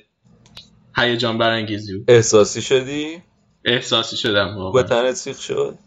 هیجان 0.97 1.39
برانگیزی 1.39 1.97
بود. 1.97 2.11
احساسی 2.11 2.63
شدی؟ 2.63 3.23
احساسی 3.65 4.17
شدم 4.17 4.55
به 4.55 4.61
واقعا 4.61 4.83
تنت 4.83 5.15
سیخ 5.15 5.41
شد؟ 5.41 5.79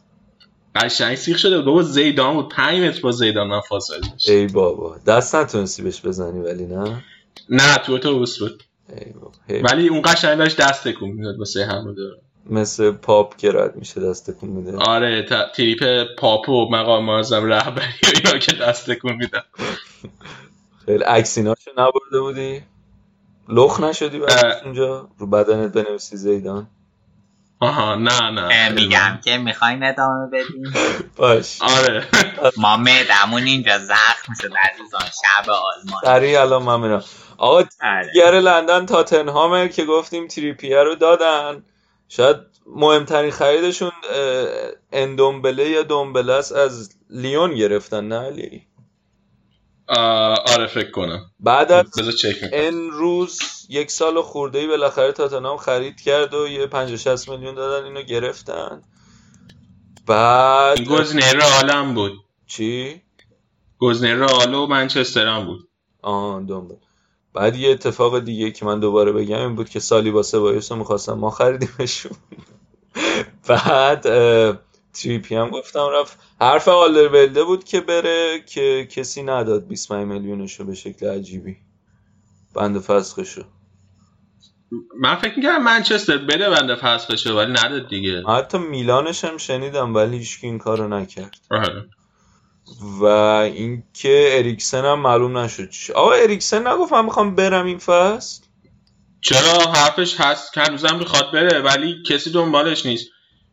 قشنگ 0.76 1.16
سیخ 1.16 1.38
شده 1.38 1.56
بود. 1.58 1.66
بابا 1.66 1.84
زیدان 1.84 2.34
بود. 2.34 2.50
5 2.50 2.80
متر 2.80 3.02
با 3.02 3.12
زیدان 3.12 3.48
من 3.48 3.62
فاصله 3.62 4.00
داشت. 4.12 4.30
ای 4.30 4.48
بابا. 4.48 4.98
دست 5.08 5.36
نتونستی 5.36 5.82
بهش 5.82 6.02
بزنی 6.02 6.40
ولی 6.40 6.66
نه؟ 6.66 7.04
نه 7.50 7.78
تو 7.78 7.94
اتوبوس 7.94 8.40
بود. 8.40 8.64
ای 8.90 9.12
بابا. 9.12 9.32
هی. 9.48 9.60
ولی 9.60 9.88
اون 9.88 10.02
قشنگ 10.06 10.38
داشت 10.38 10.58
دست 10.62 10.88
تکون 10.88 11.10
می‌داد 11.10 11.40
واسه 11.40 11.66
هم 11.66 11.94
داره. 11.94 12.22
مثل 12.46 12.92
پاپ 12.92 13.38
که 13.38 13.52
رد 13.52 13.76
میشه 13.76 14.02
دست 14.02 14.32
تکون 14.32 14.50
میده. 14.50 14.78
آره 14.78 15.24
تا- 15.24 15.50
تریپ 15.56 16.06
پاپ 16.18 16.50
و 16.50 16.70
مقام 16.72 17.06
معظم 17.06 17.46
رهبری 17.46 17.86
و 18.04 18.08
اینا 18.16 18.38
که 18.40 18.52
دست 18.52 18.92
تکون 18.92 19.14
میدن 19.14 19.42
خیلی 20.86 21.04
عکسیناشو 21.04 21.72
نبرده 21.78 22.22
بودی؟ 22.22 22.64
لخ 23.50 23.80
نشدی. 23.80 24.22
اونجا 24.66 25.08
رو 25.18 25.28
بدنت 25.28 25.74
بنویسی 25.74 26.18
زیدان؟ 26.18 26.68
آها 27.60 27.96
نه 27.96 28.22
نه. 28.32 28.70
میگم 28.70 29.20
که 29.24 29.38
می‌خواین 29.38 29.84
ادامه 29.84 30.28
بدیم 30.28 30.74
باش. 31.16 31.62
آره. 31.62 32.08
ما 32.58 32.78
معدمون 32.78 33.44
اینجا 33.44 33.78
زخم 33.80 34.34
شد 34.42 34.52
عزیزان 34.74 35.02
شب 35.02 35.50
آلمان. 35.50 36.02
سریع 36.04 36.42
الان 36.42 36.64
من 36.64 36.80
میرم. 36.80 37.04
آقا 37.38 37.64
آره. 37.82 38.10
دیگر 38.14 38.32
لندن 38.32 38.86
تاتنهامه 38.86 39.70
که 39.70 39.86
گفتیم 39.86 40.28
تریپیه 40.28 40.84
رو 40.84 40.96
دادن. 40.96 41.64
شاید 42.10 42.38
مهمترین 42.66 43.32
خریدشون 43.32 43.92
اندومبله 44.92 45.70
یا 45.70 45.84
دومبله 45.84 46.34
است 46.34 46.52
از 46.52 46.96
لیون 47.10 47.56
گرفتن 47.56 48.08
نه 48.08 48.16
علی؟ 48.16 48.66
آره 50.48 50.68
فکر 50.68 50.92
کنم. 50.92 51.32
بعد 51.40 51.72
از 51.72 51.86
این 52.54 52.92
روز 52.92 53.40
یک 53.70 53.92
سال 53.92 54.22
خورده 54.22 54.60
ای 54.60 54.68
بالاخره 54.68 55.12
تاتنهام 55.12 55.58
خرید 55.58 56.02
کرد 56.02 56.34
و 56.34 56.48
یه 56.48 56.68
50 56.68 56.98
60 56.98 57.30
میلیون 57.30 57.56
دادن 57.56 57.86
اینو 57.86 58.02
گرفتن. 58.02 58.84
بعد 60.08 60.86
گزینه 60.86 61.34
رئال 61.34 61.70
هم 61.70 61.94
بود. 61.94 62.12
چی؟ 62.48 63.02
گزینه 63.80 64.16
رئال 64.16 64.54
و 64.54 64.68
منچستر 64.68 65.28
هم 65.28 65.46
بود. 65.46 65.70
آه 66.02 66.42
دومبل. 66.42 66.76
بعد 67.34 67.56
یه 67.56 67.70
اتفاق 67.72 68.20
دیگه 68.20 68.52
که 68.52 68.66
من 68.66 68.80
دوباره 68.80 69.12
بگم 69.12 69.40
این 69.40 69.56
بود 69.56 69.70
که 69.70 69.80
سالی 69.80 70.12
با 70.12 70.24
سبایوس 70.24 70.72
رو 70.72 70.78
می‌خواستم 70.78 71.14
ما 71.14 71.30
خریدیمشون. 71.30 72.12
بعد 73.50 74.02
تریپی 74.94 75.36
هم 75.36 75.50
گفتم 75.50 75.88
رفت. 75.94 76.20
حرف 76.42 76.68
آلرولده 76.68 77.44
بود 77.44 77.64
که 77.64 77.82
بره 77.82 78.40
که 78.48 78.88
کسی 78.92 79.24
نداد 79.24 79.68
25 79.68 80.08
میلیونشو 80.08 80.64
به 80.64 80.76
شکل 80.76 81.08
عجیبی. 81.10 81.58
بند 82.56 82.80
فسخشو 82.80 83.44
من 85.00 85.16
فکر 85.16 85.36
می‌کردم 85.38 85.64
منچستر 85.64 86.18
بده 86.18 86.50
بنده 86.50 86.76
فسخشه 86.76 87.34
ولی 87.34 87.52
نداد 87.52 87.90
دیگه. 87.90 88.24
حتی 88.28 88.58
میلانش 88.58 89.24
هم 89.26 89.38
شنیدم 89.38 89.96
ولی 89.96 90.18
هیچکی 90.18 90.48
این 90.48 90.58
کارو 90.58 90.88
نکرد. 90.88 91.36
آره. 91.52 91.90
و 93.02 93.04
اینکه 93.06 94.28
اریکسن 94.32 94.86
هم 94.86 95.00
معلوم 95.00 95.38
نشد 95.38 95.70
چی- 95.70 95.94
آقا 95.94 96.12
اریکسن 96.12 96.68
نگفت 96.68 96.94
من 96.94 97.06
می‌خوام 97.06 97.36
برم 97.36 97.66
این 97.66 97.78
فصل؟ 97.78 98.44
چرا 99.22 99.72
حرفش 99.74 100.16
هست 100.20 100.54
که 100.54 100.62
هنوزم 100.62 100.96
می‌خواد 101.00 101.32
بره 101.34 101.62
ولی 101.62 102.04
کسی 102.08 102.32
دنبالش 102.32 102.86
نیست. 102.86 103.08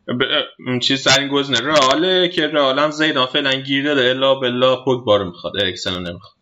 ب- 0.07 0.79
چیز 0.79 1.03
در 1.03 1.19
این 1.19 1.27
گزینه. 1.27 1.59
رئاله 1.61 2.29
که 2.29 2.47
رئال 2.47 2.79
هم 2.79 2.91
زیدان 2.91 3.25
فعلا 3.25 3.53
گیر 3.53 3.85
داده. 3.85 4.09
الا 4.09 4.35
بلا 4.35 4.83
پوگبا 4.83 5.17
رو 5.17 5.25
می‌خواد 5.25 5.53
اریکسن 5.61 5.93
رو 5.93 5.99
نمی‌خواد. 5.99 6.33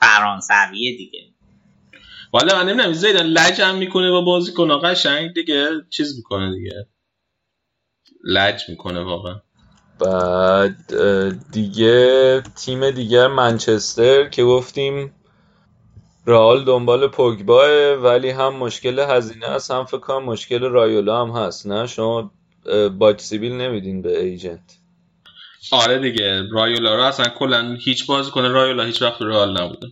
فرانسویه 0.00 0.96
دیگه. 0.96 1.20
والا 2.32 2.56
من 2.56 2.68
نمی‌دونم 2.68 2.92
زیدان 2.92 3.26
لج 3.26 3.60
هم 3.60 3.76
می‌کنه 3.76 4.10
با 4.10 4.20
بازیکن. 4.20 4.78
قشنگ 4.84 5.32
دیگه 5.34 5.68
چیز 5.90 6.16
می‌کنه 6.16 6.54
دیگه. 6.54 6.86
لج 8.24 8.62
می‌کنه 8.68 9.00
واقعا. 9.02 9.40
بعد 9.98 10.76
دیگه 11.52 12.42
تیم 12.56 12.90
دیگر 12.90 13.26
منچستر 13.26 14.28
که 14.28 14.44
گفتیم 14.44 15.12
رئال 16.26 16.64
دنبال 16.64 17.08
پوگباه 17.08 17.92
ولی 17.92 18.30
هم 18.30 18.56
مشکل 18.56 18.98
هزینه 18.98 19.46
است. 19.46 19.70
هم 19.70 19.84
فکر 19.84 19.98
کنم 19.98 20.24
مشکل 20.24 20.60
رایولا 20.60 21.24
هم 21.24 21.30
هست 21.30 21.66
نه؟ 21.66 21.86
شما 21.86 22.30
باج 22.98 23.20
سیبیل 23.20 23.52
نمیدین 23.52 24.02
به 24.02 24.22
ایجنت. 24.24 24.78
آره 25.72 25.98
دیگه. 25.98 26.42
رایولا 26.52 26.94
رو 26.96 27.02
اصلا 27.02 27.28
کلا 27.28 27.76
هیچ 27.80 28.06
بازیکن 28.06 28.44
رایولا 28.44 28.84
هیچ 28.84 29.02
وقت 29.02 29.22
رئال 29.22 29.60
نبوده. 29.60 29.86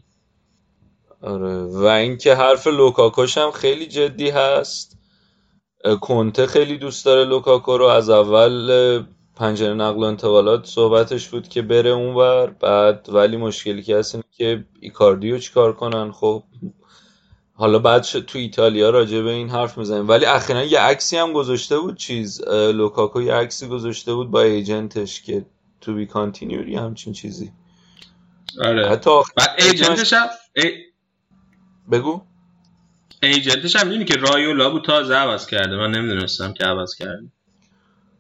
آره. 1.23 1.65
و 1.65 1.85
اینکه 1.85 2.35
حرف 2.35 2.67
لوکاکوش 2.67 3.39
هم 3.39 3.51
خیلی 3.51 3.87
جدی 3.87 4.31
هست. 4.31 4.99
کنته 6.01 6.47
خیلی 6.47 6.79
دوست 6.79 7.05
داره 7.05 7.25
لوکاکو 7.25 7.79
رو. 7.79 7.85
از 7.85 8.11
اول 8.11 9.05
پنجره 9.37 9.75
نقل 9.75 9.99
و 9.99 10.05
انتقالات 10.05 10.67
صحبتش 10.67 11.29
بود 11.29 11.49
که 11.49 11.63
بره 11.63 11.91
اونور 11.91 12.47
بعد 12.47 13.09
ولی 13.13 13.37
مشکلی 13.37 13.83
که 13.83 13.97
هست 13.97 14.15
اینه 14.15 14.25
که 14.33 14.65
ایکاردیو 14.81 15.39
چیکار 15.39 15.73
کنن؟ 15.73 16.13
خب 16.13 16.43
حالا 17.55 17.79
بعد 17.79 18.03
تو 18.03 18.39
ایتالیا 18.39 18.91
راجع 18.91 19.21
به 19.23 19.31
این 19.31 19.51
حرف 19.51 19.79
می‌زنیم. 19.79 20.09
ولی 20.09 20.25
اخیرا 20.25 20.65
یه 20.65 20.81
عکسی 20.81 21.17
هم 21.17 21.33
گذاشته 21.33 21.79
بود 21.79 21.97
چیز 21.97 22.49
لوکاکو 22.49 23.23
یه 23.23 23.35
عکسی 23.35 23.67
گذاشته 23.67 24.15
بود 24.15 24.31
با 24.31 24.43
agent 24.43 25.00
ش 25.00 25.23
که 25.23 25.47
to 25.81 25.95
be 25.95 26.07
continued 26.07 26.70
ی 26.70 26.77
همچین 26.77 27.13
چیزی. 27.13 27.53
آره. 28.65 28.89
حتی 28.89 29.11
بعد 29.37 29.51
agent 29.59 29.97
ش 29.97 30.13
هم 30.13 30.27
ای- 30.57 30.85
بگو. 31.93 32.23
ایجنتش 33.23 33.77
هم 33.77 33.87
می‌دونی 33.87 34.05
که 34.05 34.15
رایولا 34.15 34.71
بود 34.71 34.85
تازه 34.85 35.15
عوض 35.15 35.47
کرده. 35.47 35.77
من 35.77 35.91
نمی‌دونستم 35.91 36.53
که 36.53 36.65
عوض 36.65 36.95
کرده. 36.95 37.31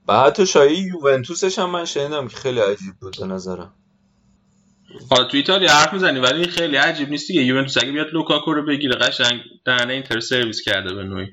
و 0.08 0.20
حتی 0.20 0.46
شایعه 0.46 0.78
یوونتوسش 0.78 1.58
هم 1.58 1.70
من 1.70 1.84
شنیدم 1.84 2.28
که 2.28 2.36
خیلی 2.36 2.60
عجیب 2.60 2.94
بود 3.00 3.16
به 3.20 3.26
نظرم. 3.26 3.74
حالا 5.10 5.24
تو 5.24 5.36
ایتالیا 5.36 5.70
حرف 5.70 5.92
می‌زنی 5.92 6.20
ولی 6.20 6.40
این 6.40 6.48
خیلی 6.50 6.76
عجیب 6.76 7.08
نیست 7.08 7.28
دیگه. 7.28 7.42
یوونتوس 7.42 7.76
اگه 7.76 7.92
بیاد 7.92 8.06
لوکاکو 8.12 8.52
رو 8.52 8.66
بگیره 8.66 8.96
قشنگ 8.96 9.40
دهنه 9.64 9.92
اینتر 9.92 10.20
سرویس 10.20 10.62
کرده 10.62 10.94
به 10.94 11.02
نوعی. 11.02 11.28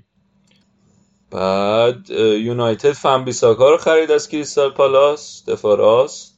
بعد 1.32 2.10
یونایتد 2.10 2.92
وان‌بیساکا 2.92 3.70
رو 3.70 3.78
خرید 3.78 4.12
از 4.12 4.30
کریستال 4.30 4.70
پالاس 4.70 5.44
دفاع 5.48 5.78
راست. 5.78 6.38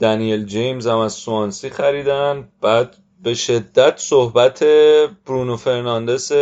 دنیل 0.00 0.44
جیمز 0.44 0.86
هم 0.86 0.98
از 0.98 1.12
سوانسی 1.12 1.70
خریدن. 1.70 2.48
بعد 2.60 2.96
به 3.22 3.34
شدت 3.34 3.98
صحبت 3.98 4.64
برونو 5.26 5.56
فرناندس 5.56 6.32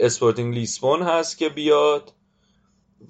اسپورتینگ 0.00 0.54
لیسبون 0.54 1.02
هست 1.02 1.38
که 1.38 1.48
بیاد 1.48 2.12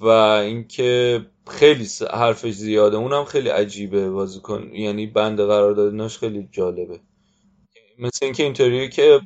و 0.01 0.07
اینکه 0.09 1.21
خیلی 1.47 1.87
حرفش 2.13 2.51
زیاده. 2.51 2.97
اونم 2.97 3.25
خیلی 3.25 3.49
عجیبه 3.49 4.11
بازیکن. 4.11 4.71
یعنی 4.73 5.07
بند 5.07 5.41
قراردادیناش 5.41 6.19
خیلی 6.19 6.49
جالبه. 6.53 7.01
مثل 7.99 8.25
اینکه 8.25 8.43
اینطوریه 8.43 8.89
که 8.89 9.21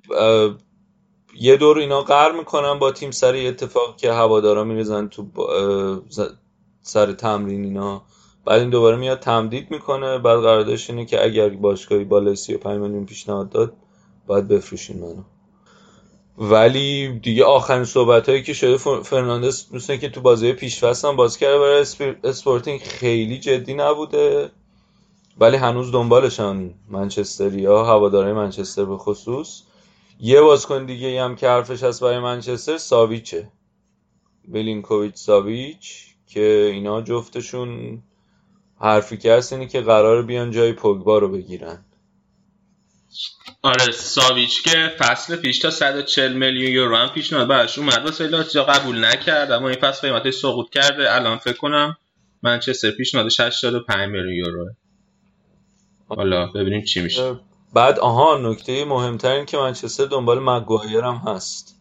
یه 1.41 1.57
دور 1.57 1.79
اینا 1.79 2.01
قهر 2.01 2.33
می‌کنن 2.33 2.79
با 2.79 2.93
تیم 2.93 3.11
سر 3.11 3.35
یه 3.35 3.49
اتفاق 3.49 3.97
که 3.97 4.13
هوادارا 4.13 4.65
میریزن 4.65 5.09
تو 5.09 5.27
سر 6.83 7.13
تمرین 7.13 7.65
اینا. 7.65 8.03
بعد 8.45 8.61
این 8.61 8.71
دوباره 8.71 8.97
میاد 8.97 9.21
تمدید 9.21 9.71
می‌کنه. 9.71 10.19
بعد 10.19 10.41
قراردادش 10.41 10.91
اینه 10.91 11.05
که 11.05 11.25
اگر 11.25 11.49
باشگاهی 11.49 12.05
بالای 12.05 12.37
35 12.37 12.81
میلیون 12.81 13.07
پیشنهاد 13.07 13.51
داد 13.51 13.77
باید 14.27 14.49
بفروشین 14.49 15.01
منو. 15.01 15.23
ولی 16.39 17.19
دیگه 17.19 17.45
آخرین 17.45 17.85
صحبت 17.85 18.29
هایی 18.29 18.43
که 18.43 18.53
شده 18.53 18.77
فر- 18.77 19.03
فرناندس 19.03 19.73
مثل 19.73 19.97
که 19.97 20.09
تو 20.09 20.21
بازی 20.21 20.53
پیشفصل 20.53 21.09
هم 21.09 21.17
باز 21.17 21.39
کرده 21.39 21.59
برای 21.59 21.81
اسپی- 21.85 22.17
اسپورتینگ 22.25 22.81
خیلی 22.81 23.39
جدی 23.39 23.75
نبوده. 23.75 24.51
ولی 25.39 25.57
هنوز 25.57 25.93
دنبالشن 25.93 26.71
منچستریا 26.89 27.85
هوادارهای 27.85 28.33
منچستر 28.33 28.85
به 28.85 28.97
خصوص. 28.97 29.63
یه 30.21 30.41
بازیکن 30.41 30.87
دیگه 30.87 31.23
هم 31.23 31.37
که 31.37 31.49
حرفش 31.49 31.83
هست 31.83 32.01
برای 32.01 32.19
منچستر 32.19 32.79
ساویچه. 32.79 33.49
بلینکوویچ 34.49 35.15
ساویچ 35.15 36.07
که 36.27 36.71
اینا 36.73 37.03
جفتشون 37.03 38.03
حرفی 38.81 39.17
که 39.17 39.33
هست 39.33 39.53
اینه 39.53 39.67
که 39.67 39.81
قرار 39.81 40.23
بیان 40.23 40.51
جای 40.51 40.73
پوگبا 40.73 41.19
رو 41.19 41.29
بگیرن. 41.29 41.85
آره 43.63 43.93
ساویچ 43.93 44.63
که 44.63 44.93
فصل 44.99 45.37
پیش 45.37 45.59
تا 45.59 45.71
140 45.71 46.33
میلیون 46.33 46.73
یورو 46.73 46.97
هم 46.97 47.09
پیشنهاد 47.09 47.49
براش 47.49 47.79
اومد. 47.79 48.05
واسه 48.05 48.27
لاتزیو 48.27 48.63
قبول 48.63 49.05
نکرد. 49.05 49.53
اما 49.53 49.69
این 49.69 49.79
فصل 49.79 50.09
قیمتش 50.09 50.35
سقوط 50.35 50.71
کرده. 50.71 51.15
الان 51.15 51.39
فکر 51.39 51.57
کنم 51.57 51.97
منچستر 52.43 52.91
پیشنهادش 52.91 53.41
85 53.41 54.09
میلیون 54.09 54.35
یورو. 54.35 54.71
حالا 56.09 56.47
ببینیم 56.47 56.85
چی 56.85 57.01
میشه. 57.01 57.37
بعد 57.75 57.99
آها 57.99 58.39
نکته 58.39 58.85
مهمتر 58.85 59.33
این 59.33 59.47
که 59.47 59.57
منچستر 59.57 60.05
دنبال 60.05 60.39
مگوایر 60.39 61.05
هم 61.05 61.23
هست. 61.27 61.81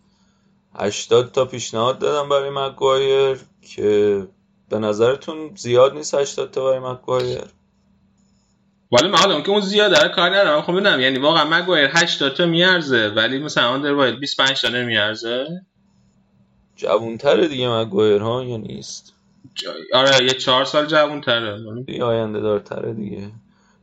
80 0.76 1.32
تا 1.32 1.46
پیشنهاد 1.46 2.00
دادم 2.00 2.30
برای 2.30 2.50
مگوایر 2.50 3.38
که 3.76 4.28
به 4.70 4.80
نظرتون 4.80 5.52
زیاد 5.56 5.94
نیست 5.94 6.14
80 6.14 6.52
تا 6.52 6.64
برای 6.64 6.80
مگوایر 6.80 7.44
ولی 8.94 9.08
من 9.08 9.18
حالا 9.18 9.41
که 9.41 9.50
اون 9.50 9.62
زیاده 9.62 10.00
رو 10.00 10.10
کار 10.10 10.30
ندارم 10.30 10.62
خب 10.62 10.72
بدونم 10.72 11.00
یعنی 11.00 11.20
واقعا 11.20 11.46
مگوایر 11.50 11.89
80 11.94 12.34
تا 12.34 12.46
میارزه 12.46 13.14
ولی 13.16 13.39
مثلا 13.39 13.70
آندروایل 13.70 14.20
25 14.20 14.62
تا 14.62 14.70
نمیارزه. 14.70 15.48
جوونتره 16.76 17.48
دیگه 17.48 17.70
مگوایر 17.70 18.22
ها 18.22 18.44
یا 18.44 18.58
نیست؟ 18.58 19.14
آره 19.94 20.24
یه 20.24 20.34
چهار 20.34 20.66
سال 20.66 20.86
جوون 20.86 21.22
تره 21.22 21.84
دیگه 21.86 22.04
آینده 22.04 22.39
دارتره 22.39 22.94
دیگه. 22.94 23.32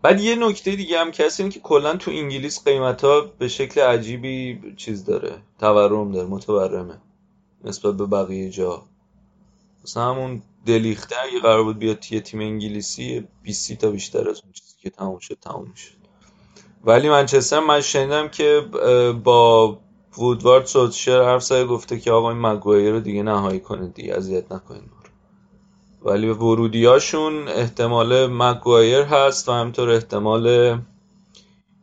بعد 0.02 0.20
یه 0.20 0.36
نکته 0.36 0.76
دیگه 0.76 0.98
هم 0.98 1.10
هست 1.10 1.40
اینه 1.40 1.52
که 1.52 1.60
کلا 1.60 1.96
تو 1.96 2.10
انگلیس 2.10 2.64
قیمت 2.64 3.04
ها 3.04 3.20
به 3.38 3.48
شکل 3.48 3.80
عجیبی 3.80 4.60
چیز 4.76 5.04
داره 5.04 5.32
تورم 5.60 6.12
داره 6.12 6.28
متورمه. 6.28 6.98
نسبت 7.64 7.94
به 7.94 8.06
بقیه 8.06 8.50
جا. 8.50 8.82
مثلا 9.84 10.14
همون 10.14 10.42
دلیخته 10.66 11.16
اگه 11.22 11.40
قرار 11.40 11.62
بود 11.62 11.78
بیاد 11.78 12.12
یه 12.12 12.20
تیم 12.20 12.40
انگلیسی 12.40 13.28
20 13.42 13.72
تا 13.72 13.90
بیشتر 13.90 14.30
از 14.30 14.40
اون 14.44 14.52
چیزی 14.52 14.74
که 14.82 14.90
تموم 14.90 15.18
شد 15.18 15.38
تموم 15.40 15.74
شد 15.74 16.00
ولی 16.84 17.08
منچستر 17.08 17.60
من 17.60 17.80
شنیدم 17.80 18.28
که 18.28 18.60
با 19.24 19.78
وودوارد 20.18 20.64
سولشر 20.64 21.22
حرف 21.22 21.42
زده 21.44 21.64
گفته 21.64 22.00
که 22.00 22.12
آقا 22.12 22.30
این 22.30 22.40
مگوایر 22.40 22.92
رو 22.92 23.00
دیگه 23.00 23.22
نهایی 23.22 23.60
کنید 23.60 23.94
دیگه 23.94 24.14
اذیت 24.14 24.52
نکنید 24.52 24.90
ولی 26.02 26.28
ورودیاشون 26.28 27.48
احتمال 27.48 28.26
مگوایر 28.26 29.02
هست 29.02 29.48
و 29.48 29.52
همینطور 29.52 29.90
احتمال 29.90 30.78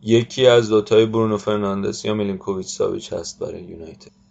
یکی 0.01 0.47
از 0.47 0.69
دوتای 0.69 1.05
برونو 1.05 1.37
فرناندس 1.37 2.05
یا 2.05 2.13
میلینکوویچ 2.13 2.67
ساویچ 2.67 3.13
هست 3.13 3.39
برای 3.39 3.63
یونایتد. 3.63 4.26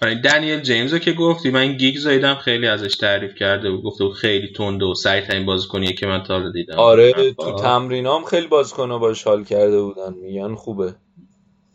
دنیل 0.00 0.60
جیمز 0.60 0.92
رو 0.92 0.98
که 0.98 1.12
گفتی 1.12 1.50
من 1.50 1.72
گیگز 1.76 1.98
هم 1.98 2.34
خیلی 2.34 2.66
ازش 2.66 2.96
تعریف 2.96 3.34
کرده 3.34 3.70
بود. 3.70 3.82
گفته 3.82 4.04
بود 4.04 4.12
خیلی 4.14 4.52
تنده 4.52 4.84
و 4.84 4.94
سریع 4.94 5.26
ترین 5.26 5.46
بازیکنیه 5.46 5.92
که 5.92 6.06
من 6.06 6.22
تا 6.22 6.38
حالا 6.38 6.50
دیدم. 6.50 6.78
آره 6.78 7.12
آره. 7.16 7.32
تو 7.32 7.52
تمرینام 7.56 8.24
خیلی 8.24 8.46
بازیکن‌ها 8.46 8.98
باش 8.98 9.24
حال 9.24 9.44
کرده 9.44 9.82
بودن. 9.82 10.14
میگن 10.14 10.54
خوبه. 10.54 10.94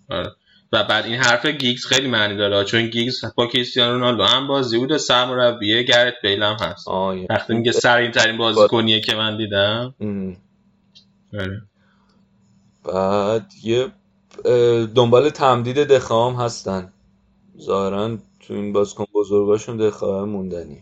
آره. 0.09 0.31
و 0.73 0.83
بعد 0.83 1.05
این 1.05 1.15
حرف 1.15 1.45
گیگز 1.45 1.85
خیلی 1.85 2.07
معنی 2.07 2.37
داره. 2.37 2.63
چون 2.65 2.87
گیگز 2.87 3.25
با 3.35 3.47
کریستیانو 3.47 3.93
رونالدو 3.93 4.23
هم 4.23 4.47
بازی 4.47 4.77
بود 4.77 4.91
و 4.91 4.97
سرمربیه 4.97 5.83
گرت 5.83 6.13
بیل 6.23 6.43
هم 6.43 6.57
هست 6.59 6.87
یه- 6.87 7.27
وقتی 7.29 7.53
میگه 7.53 7.71
سریع 7.71 8.11
ترین 8.11 8.37
بازیکنیه 8.37 8.99
که 9.01 9.15
من 9.15 9.37
دیدم. 9.37 9.95
آره. 11.33 11.61
بعد 12.85 13.45
یه 13.63 13.87
دنبال 14.95 15.29
تمدید 15.29 15.77
دخام 15.77 16.35
هستن. 16.35 16.93
ظاهرا 17.59 18.17
تو 18.39 18.53
این 18.53 18.73
بازیکن 18.73 19.05
بزرگاشون 19.13 19.77
دخام 19.77 20.29
موندنی. 20.29 20.81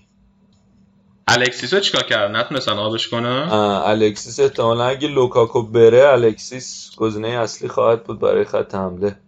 الکسیس 1.27 1.73
رو 1.73 1.79
چیکار 1.79 2.03
کردن 2.03 2.39
نتونستن 2.39 2.71
آبش 2.71 3.07
کنن؟ 3.07 3.49
الکسیس 3.85 4.39
احتمالا 4.39 4.85
اگه 4.85 5.07
لوکاکو 5.07 5.61
بره 5.61 6.07
الکسیس 6.07 6.91
گزینه 6.97 7.27
اصلی 7.27 7.67
خواهد 7.67 8.03
بود 8.03 8.19
برای 8.19 8.45
خط 8.45 8.75
حمله. 8.75 9.19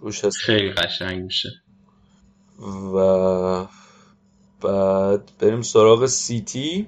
روش 0.00 0.24
هست. 0.24 0.36
خیلی 0.36 0.70
قشنگ 0.70 1.22
میشه. 1.22 1.48
و 2.94 3.66
بعد 4.60 5.32
بریم 5.38 5.62
سراغ 5.62 6.06
سیتی. 6.06 6.86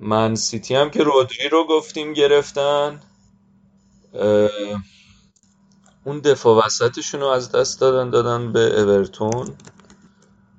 من 0.00 0.34
سیتی 0.34 0.74
هم 0.74 0.90
که 0.90 1.02
رودری 1.02 1.48
رو 1.48 1.66
گفتیم 1.68 2.12
گرفتن. 2.12 3.00
اه، 4.14 4.48
اون 6.04 6.18
دفاع 6.18 6.66
وسطشون 6.66 7.20
رو 7.20 7.26
از 7.26 7.52
دست 7.52 7.80
دادن 7.80 8.10
دادن 8.10 8.52
به 8.52 8.80
اورتون. 8.80 9.54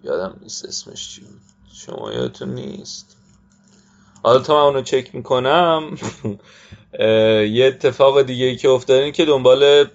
یادم 0.03 0.37
نیست 0.41 0.65
اسمش 0.65 1.09
چی 1.09 1.21
بود. 1.21 1.41
شما 1.73 2.13
یادتون 2.13 2.49
نیست؟ 2.49 3.17
حالا 4.23 4.39
تا 4.39 4.53
من 4.53 4.61
اونو 4.61 4.81
چک 4.81 5.15
می‌کنم 5.15 5.97
یه 7.57 7.65
اتفاق 7.65 8.21
دیگه 8.21 8.55
که 8.55 8.69
افتاد 8.69 8.99
اینه 8.99 9.11
که 9.11 9.25
دنبال 9.25 9.85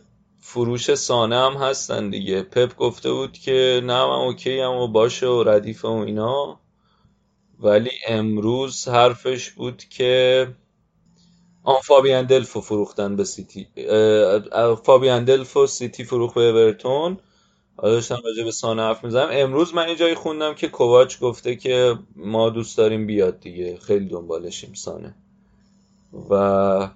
فروش 0.41 0.95
سانه 0.95 1.37
هم 1.37 1.53
هستن 1.53 2.11
دیگه. 2.11 2.43
پپ 2.43 2.77
گفته 2.77 3.13
بود 3.13 3.33
که 3.33 3.81
نه 3.85 4.07
من 4.07 4.15
okay 4.15 4.61
ام 4.61 4.73
و 4.73 4.89
باشه 4.89 5.27
و 5.27 5.43
ردیفه 5.43 5.89
و 5.89 5.91
اینا. 5.91 6.61
ولی 7.61 7.91
امروز 8.09 8.89
حرفش 8.89 9.51
بود 9.51 9.85
که 9.85 10.49
آن 11.69 11.81
فابیان 11.81 12.27
دلف 12.27 12.52
و 12.52 12.61
فروختن 12.61 13.17
به 13.17 13.25
سیتی. 13.25 13.69
فابیان 14.85 15.25
دلف 15.25 15.56
و 15.56 15.67
سیتی 15.67 16.05
فروخت 16.05 16.35
به 16.35 16.41
اورتون. 16.41 17.19
حالا 17.77 17.95
داشتم 17.95 18.19
راجع 18.25 18.45
به 18.45 18.51
سانه 18.51 18.83
حرف 18.83 19.05
می‌زنم. 19.05 19.29
امروز 19.33 19.75
من 19.75 19.89
یه 19.89 19.97
جایی 19.97 20.15
خوندم 20.15 20.55
که 20.55 20.69
کوواچ 20.69 21.19
گفته 21.19 21.57
که 21.57 21.99
ما 22.17 22.51
دوست 22.51 22.79
داریم 22.79 23.07
بیاد 23.07 23.41
دیگه. 23.41 23.79
خیلی 23.87 24.09
دنبالشیم 24.09 24.75
سانه. 24.75 25.15
و 26.31 26.91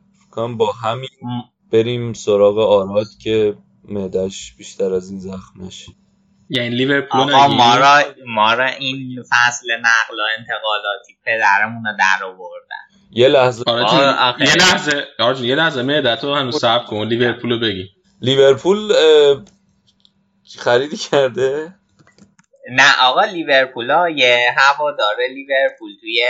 با 0.56 0.72
همین 0.72 1.08
بریم 1.72 2.12
سراغ 2.12 2.58
آراد 2.58 3.06
که 3.22 3.56
معدش 3.84 4.54
بیشتر 4.58 4.94
از 4.94 5.10
این 5.10 5.20
زخم 5.20 5.64
نشه. 5.64 5.92
یعنی 6.50 6.68
لیورپول؟ 6.68 7.32
ما 7.32 7.76
را, 7.76 8.02
ما 8.26 8.54
را 8.54 8.66
این 8.66 9.22
فصل 9.22 9.66
نقل 9.80 10.18
و 10.18 10.24
انتقالاتی 10.38 11.16
پدرمون 11.24 11.84
رو 11.84 11.92
در 11.98 12.24
آوردن. 12.24 12.81
یه 13.12 13.28
لحظه. 13.28 13.62
آره 13.66 13.82
آخه- 13.82 14.44
یه 14.44 14.54
لحظه. 14.54 15.04
آره 15.18 15.34
جون، 15.34 15.44
یه 15.44 15.54
لحظه 15.54 15.82
معدت 15.82 16.24
رو 16.24 16.34
هنوز 16.34 16.60
صبر 16.60 16.84
کن 16.84 17.06
لیورپول 17.08 17.50
رو 17.52 17.58
بگی. 17.58 17.88
لیورپول 18.20 18.92
خریدی 20.58 20.96
کرده؟ 20.96 21.74
نه 22.70 23.00
آقا 23.00 23.24
لیورپول 23.24 23.90
ها 23.90 24.08
یه 24.10 24.54
هوادار 24.56 25.16
لیورپول 25.34 25.90
توی 26.00 26.22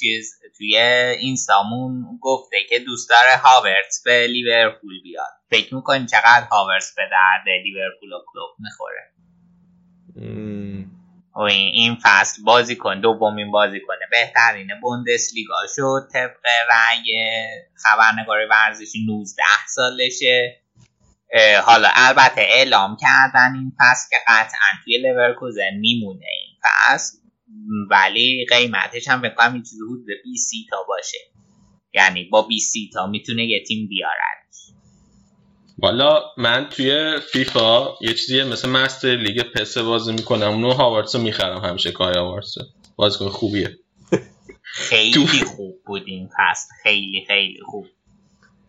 چیز 0.00 0.34
توی 0.58 0.76
اینستامون 1.20 2.04
گفته 2.20 2.56
که 2.68 2.78
دوست 2.78 3.10
داره 3.10 3.36
هاورتس 3.42 4.02
به 4.04 4.26
لیورپول 4.26 5.02
بیاد. 5.02 5.32
فکر 5.50 5.74
می‌کنی 5.74 6.06
چقدر 6.06 6.46
هاورتس 6.50 6.94
به 6.96 7.02
درد 7.10 7.44
لیورپول 7.64 8.12
و 8.12 8.18
کلوب 8.32 8.50
می‌خوره. 8.58 9.10
این 11.46 11.96
فصل 12.02 12.42
بازی 12.42 12.76
کن 12.76 13.00
دومین 13.00 13.50
بازی 13.50 13.80
کنه. 13.80 13.98
بهترین 14.10 14.68
بوندسلیگا 14.82 15.60
شد 15.76 16.08
طبق 16.12 16.46
رأی 16.70 17.04
خبرنگار 17.82 18.38
ورزشی 18.50 19.06
19 19.06 19.42
سالشه. 19.74 20.62
حالا 21.64 21.88
البته 21.94 22.40
اعلام 22.40 22.96
کردن 23.00 23.54
این 23.54 23.72
فصل 23.78 24.08
که 24.10 24.16
قطعا 24.26 24.68
توی 24.84 24.98
لورکوزن 24.98 25.74
میمونه 25.80 26.26
این 26.40 26.56
فصل 26.64 27.18
ولی 27.90 28.46
قیمتش 28.50 29.08
هم 29.08 29.22
بکنم 29.22 29.52
این 29.52 29.62
چیزی 29.62 29.82
حدود 29.84 30.06
20 30.24 30.52
تا 30.70 30.82
باشه. 30.88 31.18
یعنی 31.94 32.24
با 32.24 32.42
20 32.42 32.74
تا 32.92 33.06
می‌تونه 33.06 33.44
یه 33.44 33.64
تیم 33.64 33.88
بیارد. 33.88 34.48
والا 35.78 36.22
من 36.36 36.68
توی 36.70 37.18
فیفا 37.32 37.88
یه 38.00 38.14
چیزی 38.14 38.42
مثل 38.42 38.68
مستر 38.68 39.08
لیگ 39.16 39.42
پس 39.42 39.78
بازی 39.78 40.12
می‌کنم 40.12 40.48
اونو 40.48 40.72
هاوارتس 40.72 41.14
رو 41.16 41.22
می‌خرم 41.22 41.64
همیشه 41.64 41.92
کای 41.92 42.14
هاوارتس 42.14 42.54
بازیکن 42.96 43.28
خوبیه. 43.28 43.78
خیلی 44.64 45.12
تو- 45.12 45.44
خوب 45.46 45.82
بود 45.86 46.02
این 46.06 46.28
فصل. 46.28 46.68
خیلی 46.82 47.24
خیلی 47.28 47.60
خوب. 47.66 47.86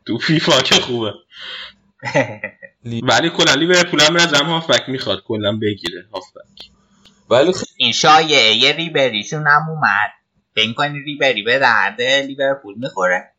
تو 0.05 0.18
فیفا 0.18 0.62
که 0.62 0.76
خوبه. 0.76 1.14
ولی 3.03 3.30
کلا 3.30 3.53
لیورپول 3.53 4.01
هم 4.01 4.16
از 4.16 4.34
هم 4.34 4.45
هافبک 4.45 4.89
می‌خواد 4.89 5.24
کلا 5.24 5.57
بگیره 5.62 6.05
هافبک. 6.14 6.70
ولی 7.30 7.53
خ- 7.53 7.74
این 7.78 7.91
شایعه 7.91 8.55
یه 8.55 8.72
ریبریشون 8.72 9.47
هم 9.47 9.70
اومد. 9.70 10.12
فکر 10.55 10.74
کنی 10.74 10.99
ریبری 10.99 11.43
به 11.43 11.60
درد 11.60 12.01
لیورپول 12.01 12.76
می‌خوره؟ 12.78 13.32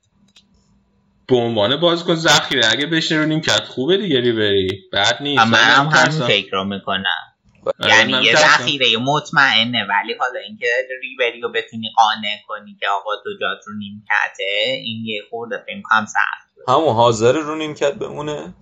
به 1.30 1.36
عنوان 1.36 1.76
بازیکن 1.76 2.14
ذخیره. 2.14 2.62
اگه 2.70 2.86
بشینه 2.86 3.20
رو 3.20 3.26
نیمکت 3.26 3.64
خوبه 3.64 3.96
دیگه 3.96 4.20
ریبری. 4.20 4.82
بد 4.92 5.16
نیست. 5.20 5.42
من 5.42 5.58
هم 5.58 5.86
همین 5.86 6.26
فکر 6.26 6.50
رو 6.52 6.64
می‌کنم. 6.64 7.04
آره، 7.80 7.98
یعنی 7.98 8.12
یه. 8.24 8.36
ذخیره 8.36 8.86
مطمئنه 8.96 9.86
ولی 9.88 10.14
حالا 10.20 10.40
اینکه 10.48 10.66
ریبری 11.02 11.40
رو 11.40 11.48
بتونی 11.48 11.90
قانع 11.96 12.36
کنی 12.48 12.76
که 12.80 12.86
آقا 12.88 13.10
تو 13.24 13.30
جات 13.40 13.58
رو 13.66 13.72
نیمکته 13.78 14.82
این 14.84 15.06
یه 15.06 15.22
خورده 15.30 15.64
فکر 15.66 15.82
کنم 15.82 16.06
سخت 16.06 16.68
همون 16.68 16.94
حاضر 16.94 17.32
رو 17.32 17.56
نیمکت 17.56 17.94
بمونه. 17.94 18.54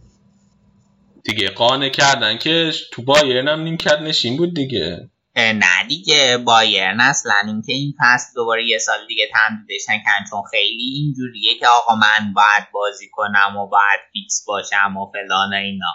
دیگه 1.25 1.51
قانع 1.51 1.89
کردن 1.89 2.39
که 2.39 2.73
تو 2.93 3.03
بایرن 3.03 3.49
هم 3.49 3.61
نیمکت 3.61 4.01
نشین 4.01 4.37
بود 4.37 4.55
دیگه. 4.55 5.11
نه 5.39 5.85
دیگه 5.89 6.39
بایرن 6.39 7.01
اصلا 7.01 7.43
اینکه 7.47 7.73
این 7.73 7.95
فصل 8.01 8.35
دوباره 8.35 8.67
یه 8.67 8.79
سال 8.79 9.07
دیگه 9.09 9.29
تمدیدش 9.33 9.89
نکن 9.89 10.31
چون 10.31 10.43
خیلی 10.51 10.93
اینجوریه 10.95 11.59
که 11.61 11.67
آقا 11.67 11.95
من 11.95 12.33
باید 12.35 12.73
بازی 12.73 13.09
کنم 13.13 13.57
و 13.57 13.67
باید 13.67 14.01
فیکس 14.13 14.45
باشم 14.47 14.97
و 14.97 15.13
فلان 15.13 15.53
و 15.53 15.57
اینا. 15.57 15.95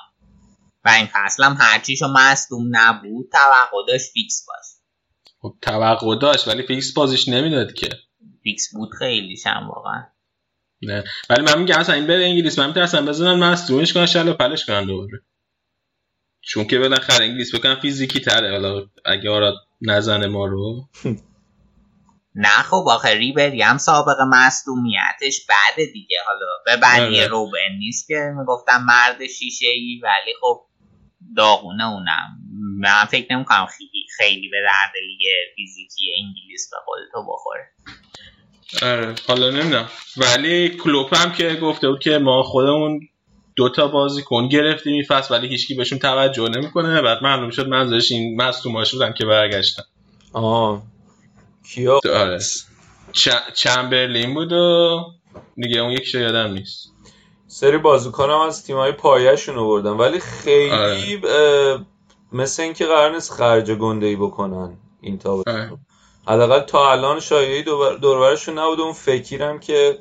و 0.85 0.89
این 0.89 1.07
فصل 1.13 1.43
هم 1.43 1.57
هرچیشو 1.59 2.07
مصدوم 2.07 2.67
نبود 2.71 3.29
توقع 3.31 3.87
داشت 3.87 4.11
فیکس 4.13 4.45
باش 4.47 4.65
خب 5.41 5.55
توقع 5.61 6.19
داشت 6.19 6.47
ولی 6.47 6.63
فیکس 6.63 6.93
بازیش 6.93 7.27
نمی‌داد 7.27 7.73
که. 7.73 7.89
فیکس 8.43 8.73
بود 8.73 8.89
خیلی 8.99 9.35
هم 9.45 9.69
واقعا. 9.69 10.03
نه. 10.81 11.03
ولی 11.29 11.41
من 11.41 11.59
میگم 11.59 11.79
اصلا 11.79 11.95
این 11.95 12.07
بره 12.07 12.25
انگلیس. 12.25 12.59
من 12.59 12.67
میترسم 12.67 13.05
بزنن 13.05 13.43
مصدومش 13.43 13.93
کنن 13.93 14.05
شل 14.05 14.27
و 14.27 14.33
پلش 14.33 14.65
کنن 14.65 14.85
دوباره. 14.85 15.21
چون 16.45 16.67
که 16.67 16.79
بالاخره 16.79 17.25
انگلیس 17.25 17.55
بکنن 17.55 17.75
فیزیکی 17.75 18.19
تره. 18.19 18.51
حالا 18.51 18.85
اگه 19.05 19.29
آراد 19.29 19.55
نزنه 19.81 20.27
ما 20.27 20.45
رو. 20.45 20.87
نه 22.35 22.49
خب 22.49 22.85
آخه 22.89 23.09
ریبری 23.09 23.61
هم 23.61 23.77
سابق 23.77 24.17
مصدومیتش 24.27 25.45
بعد 25.49 25.85
دیگه. 25.93 26.17
حالا 26.25 26.45
به 26.65 26.77
بنی 26.77 27.19
آره. 27.19 27.27
روبن 27.27 27.77
نیست 27.79 28.07
که 28.07 28.33
می‌گفتم 28.39 28.83
مرد 28.87 29.27
شیشه 29.27 29.67
ای 29.67 30.01
ولی 30.03 30.33
خب 30.41 30.61
داغونه 31.37 31.87
اونم. 31.87 32.37
من 32.79 33.05
فکر 33.05 33.35
نمی‌کنم 33.35 33.65
خیلی 33.65 34.05
خیلی 34.17 34.49
به 34.49 34.57
درد 34.63 34.93
لیگ 35.07 35.19
فیزیکی 35.55 36.11
انگلیس 36.17 36.69
به 36.71 36.77
قول 36.85 36.99
تو 37.11 37.33
بخوره. 37.33 37.69
آره 38.81 39.15
حالا 39.27 39.49
نمی‌دونم. 39.49 39.89
ولی 40.17 40.69
کلوپ 40.69 41.17
هم 41.17 41.31
که 41.31 41.55
گفته 41.55 41.89
بود 41.89 41.99
که 41.99 42.17
ما 42.17 42.43
خودمون 42.43 42.99
دوتا 43.55 43.87
بازیکن 43.87 44.47
گرفتیم 44.47 44.93
این 44.93 45.03
فصل 45.03 45.33
ولی 45.35 45.47
هیچکی 45.47 45.75
بهشون 45.75 45.99
توجه 45.99 46.49
نمی‌کنه. 46.49 47.01
بعد 47.01 47.23
معلوم 47.23 47.49
شد 47.49 47.67
منظورش 47.67 48.11
این 48.11 48.41
مصدوماش 48.41 48.93
بودن 48.93 49.13
که 49.13 49.25
برگشتن 49.25 49.83
آه. 50.33 50.83
کیا؟ 51.73 51.99
آره. 52.13 52.39
چ- 53.13 53.53
چمبرلین 53.53 54.33
بود 54.33 54.51
و 54.53 54.99
دیگه 55.55 55.79
اون 55.81 55.91
یکیشو 55.91 56.19
یادم 56.19 56.53
نیست. 56.53 56.93
سری 57.47 57.77
بازیکن 57.77 58.29
هم 58.29 58.39
از 58.39 58.65
تیمای 58.65 58.91
پایه‌شون 58.91 59.57
آوردن 59.57 59.91
ولی 59.91 60.19
خیلی 60.19 61.21
اه، 61.27 61.85
مثل 62.31 62.63
اینکه 62.63 62.85
قرار 62.85 63.13
نیست 63.13 63.31
خرج 63.31 63.71
گنده 63.71 64.05
ای 64.05 64.15
بکنن 64.15 64.77
این 65.01 65.17
تا 65.17 65.43
آره. 65.47 65.71
حداقل 66.27 66.59
تا 66.59 66.91
الان 66.91 67.19
شایعی 67.19 67.63
دور- 67.63 67.95
دوربرشون 67.97 68.59
نبود 68.59 68.79
اون 68.81 68.93
فکرم 68.93 69.59
که 69.59 69.99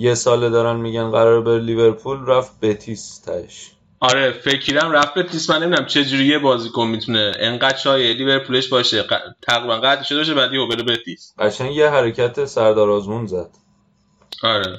یه 0.00 0.14
ساله 0.14 0.50
دارن 0.50 0.76
میگن 0.80 1.10
قرار 1.10 1.40
بره 1.40 1.58
لیورپول 1.58 2.26
رفت 2.26 2.60
بتیس 2.60 3.18
تش 3.18 3.70
آره 4.00 4.30
فکرم 4.32 4.90
رفت 4.92 5.14
به 5.14 5.22
تیس 5.22 5.50
من 5.50 5.62
نمی‌دونم 5.62 5.86
چه 5.86 6.04
جوری 6.04 6.24
یه 6.26 6.38
بازیکن 6.38 6.86
می‌تونه 6.86 7.32
انقدر 7.40 7.76
شایع 7.76 8.12
لیورپولش 8.14 8.68
باشه 8.68 9.02
ق- 9.02 9.34
تقریبا 9.42 9.76
قطع 9.76 10.02
شده 10.02 10.18
باشه 10.18 10.34
بعد 10.34 10.52
یهو 10.52 10.68
بره 10.68 10.82
به 10.82 10.96
تیس 11.04 11.34
قشنگ 11.38 11.76
یه 11.76 11.88
حرکت 11.90 12.44
سردار 12.44 12.90
آزمون 12.90 13.26
زد. 13.26 13.50
آره. 14.42 14.76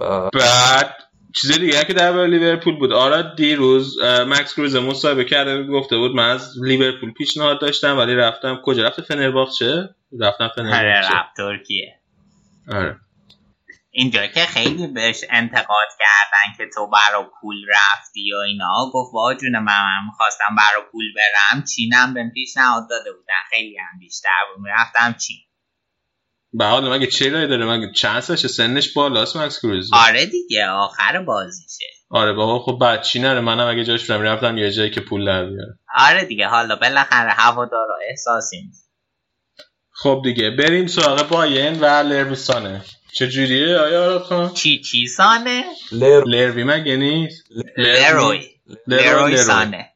و 0.00 0.30
بعد 0.30 0.96
چیز 1.40 1.58
دیگه 1.58 1.84
که 1.84 1.92
در 1.92 2.26
لیورپول 2.26 2.78
بود. 2.78 2.92
آره 2.92 3.32
دیروز 3.36 4.02
مکس 4.02 4.54
کروز 4.54 4.76
مصاحبه 4.76 5.24
کرده 5.24 5.62
گفته 5.62 5.96
بود 5.96 6.10
من 6.14 6.30
از 6.30 6.54
لیورپول 6.62 7.12
پیشنهاد 7.12 7.60
داشتم 7.60 7.98
ولی 7.98 8.14
رفتم. 8.14 8.60
کجا؟ 8.64 8.84
رفته 8.86 9.02
فنرباخچه؟ 9.02 9.88
رفتم 10.20 10.44
آره 10.44 10.52
فنرباخچه 10.56 11.16
رفت 11.16 11.36
ترکیه 11.36 11.94
آره. 12.72 12.96
اینجا 13.90 14.26
که 14.26 14.40
خیلی 14.40 14.86
بهش 14.86 15.24
انتقاد 15.30 15.88
کردن 15.98 16.56
که 16.56 16.64
تو 16.74 16.90
برا 16.90 17.30
پول 17.40 17.56
رفتی 17.68 18.32
و 18.32 18.36
اینا. 18.36 18.90
گفت 18.92 19.12
با 19.12 19.34
جون 19.34 19.52
من 19.52 19.64
من 19.64 20.06
می‌خواستم 20.06 20.56
برا 20.56 20.90
پول 20.92 21.04
برم. 21.16 21.64
چینم 21.64 22.14
بهم 22.14 22.30
پیشنهاد 22.30 22.88
داده 22.90 23.12
بودن. 23.12 23.34
خیلی 23.50 23.76
هم 23.78 23.98
بیشتر 23.98 24.28
بود. 24.54 24.64
می‌رفتم 24.64 25.18
چین. 25.18 25.36
به 26.52 26.64
حال 26.64 26.92
مگه 26.92 27.06
چه 27.06 27.30
رای 27.30 27.48
داره؟ 27.48 27.66
مگه 27.66 27.92
چند 27.92 28.20
سالشه 28.20 28.48
سنش 28.48 28.92
بالاست 28.92 29.36
مکس 29.36 29.58
کروز. 29.58 29.90
آره 29.92 30.26
دیگه 30.26 30.66
آخر 30.66 31.22
بازیشه. 31.22 31.84
آره 32.10 32.32
بابا 32.32 32.58
خب 32.58 32.78
بعد 32.80 33.02
چی 33.02 33.18
نره. 33.18 33.40
منم 33.40 33.66
اگه 33.66 33.84
جاش 33.84 34.00
بودم 34.10 34.22
رفتم 34.22 34.58
یه 34.58 34.70
جایی 34.70 34.90
که 34.90 35.00
پول 35.00 35.26
در 35.26 35.44
بیاره. 35.44 35.78
آره 35.96 36.24
دیگه 36.24 36.46
حالا 36.46 36.76
بالاخره 36.76 37.30
هوادارا 37.30 37.98
احساسی 38.08 38.70
خب 39.92 40.20
دیگه 40.24 40.50
بریم 40.50 40.86
سراغ 40.86 41.28
باین 41.28 41.80
و 41.80 41.84
لروسانه 41.84 42.84
چجوریه؟ 43.12 43.76
آیا 43.78 44.04
آراد 44.04 44.22
خان 44.22 44.54
چی 44.54 44.80
چی 44.80 45.06
سانه؟ 45.06 45.64
لر 45.92 46.24
لروی 46.24 46.64
مگه 46.64 46.96
نیست؟ 46.96 47.48
لروی. 47.76 48.50
لروی 48.86 49.36
سانه. 49.36 49.92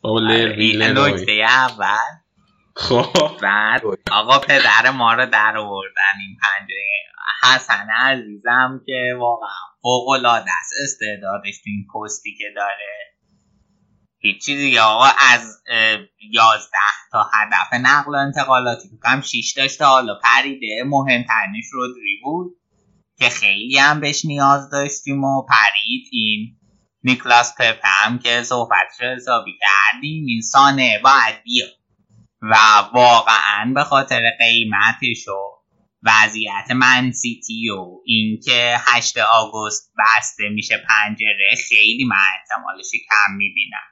بابا 0.00 0.20
لروی 0.20 0.70
این 0.70 0.82
لروی. 0.82 1.12
نکته 1.12 1.32
اول. 1.32 2.20
خب. 2.76 3.38
بعد 3.42 3.82
آقا 4.10 4.38
پدر 4.38 4.90
ما 4.90 5.14
رو 5.14 5.26
در 5.26 5.56
آوردن 5.56 6.16
این 6.20 6.36
پنجره 6.42 7.00
حسن 7.42 7.86
عزیزم 7.90 8.80
که 8.86 9.14
واقعا 9.18 9.48
فوق 9.82 10.08
العاده 10.08 10.50
است. 10.60 10.72
استعدادش 10.82 11.58
تو 11.58 11.64
این 11.66 11.86
پستی 11.94 12.34
که 12.38 12.44
داره. 12.56 13.09
هیچی 14.22 14.56
دیگه. 14.56 14.80
آقا 14.80 15.08
از 15.30 15.62
یازده 16.32 16.76
تا 17.12 17.30
هدف 17.34 17.72
نقل 17.72 18.12
و 18.12 18.16
انتقالاتی 18.16 18.88
کم 19.04 19.20
شیش 19.20 19.52
داشته. 19.52 19.84
حالا 19.84 20.14
پریده 20.24 20.84
مهمترینش 20.86 21.64
رودری 21.72 22.20
بود 22.22 22.56
که 23.18 23.28
خیلی 23.28 23.78
هم 23.78 24.00
بهش 24.00 24.24
نیاز 24.24 24.70
داشتیم 24.70 25.24
و 25.24 25.42
پرید 25.42 26.08
این 26.12 26.56
نیکلاس 27.04 27.54
پپه 27.58 27.80
هم 27.82 28.18
که 28.18 28.42
صحبتش 28.42 29.00
حسابی 29.16 29.58
کردیم. 29.60 30.24
این 30.26 30.40
سانه 30.40 31.00
باید 31.04 31.42
بیاد 31.44 31.70
و 32.42 32.56
واقعا 32.94 33.72
به 33.74 33.84
خاطر 33.84 34.30
قیمتش 34.38 35.28
و 35.28 35.60
وضعیت 36.02 36.70
من 36.70 37.12
سیتی 37.12 37.70
و 37.70 38.00
اینکه 38.04 38.76
8 38.78 39.18
آگوست 39.18 39.92
بسته 39.98 40.48
میشه 40.48 40.84
پنجره 40.88 41.54
خیلی 41.68 42.04
من 42.04 42.16
احتمالش 42.16 42.90
کم 43.08 43.34
می‌بینم. 43.36 43.90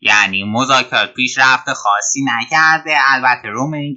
یعنی 0.00 0.44
مذاکرات 0.44 1.14
پیشرفت 1.14 1.72
خاصی 1.72 2.24
نکرده. 2.24 2.96
البته 3.08 3.48
رومنیگه 3.48 3.96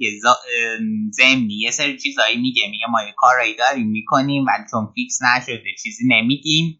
زمینی 1.10 1.54
یه 1.54 1.70
سری 1.70 1.98
چیزایی 1.98 2.36
میگه. 2.36 2.62
میگه 2.70 2.86
ما 2.90 3.02
یه 3.02 3.14
کارایی 3.16 3.56
داریم 3.56 3.90
می‌کنیم 3.90 4.44
ولی 4.46 4.64
چون 4.70 4.88
فیکس 4.94 5.18
نشده 5.22 5.64
چیزی 5.82 6.04
نمیگیم. 6.08 6.78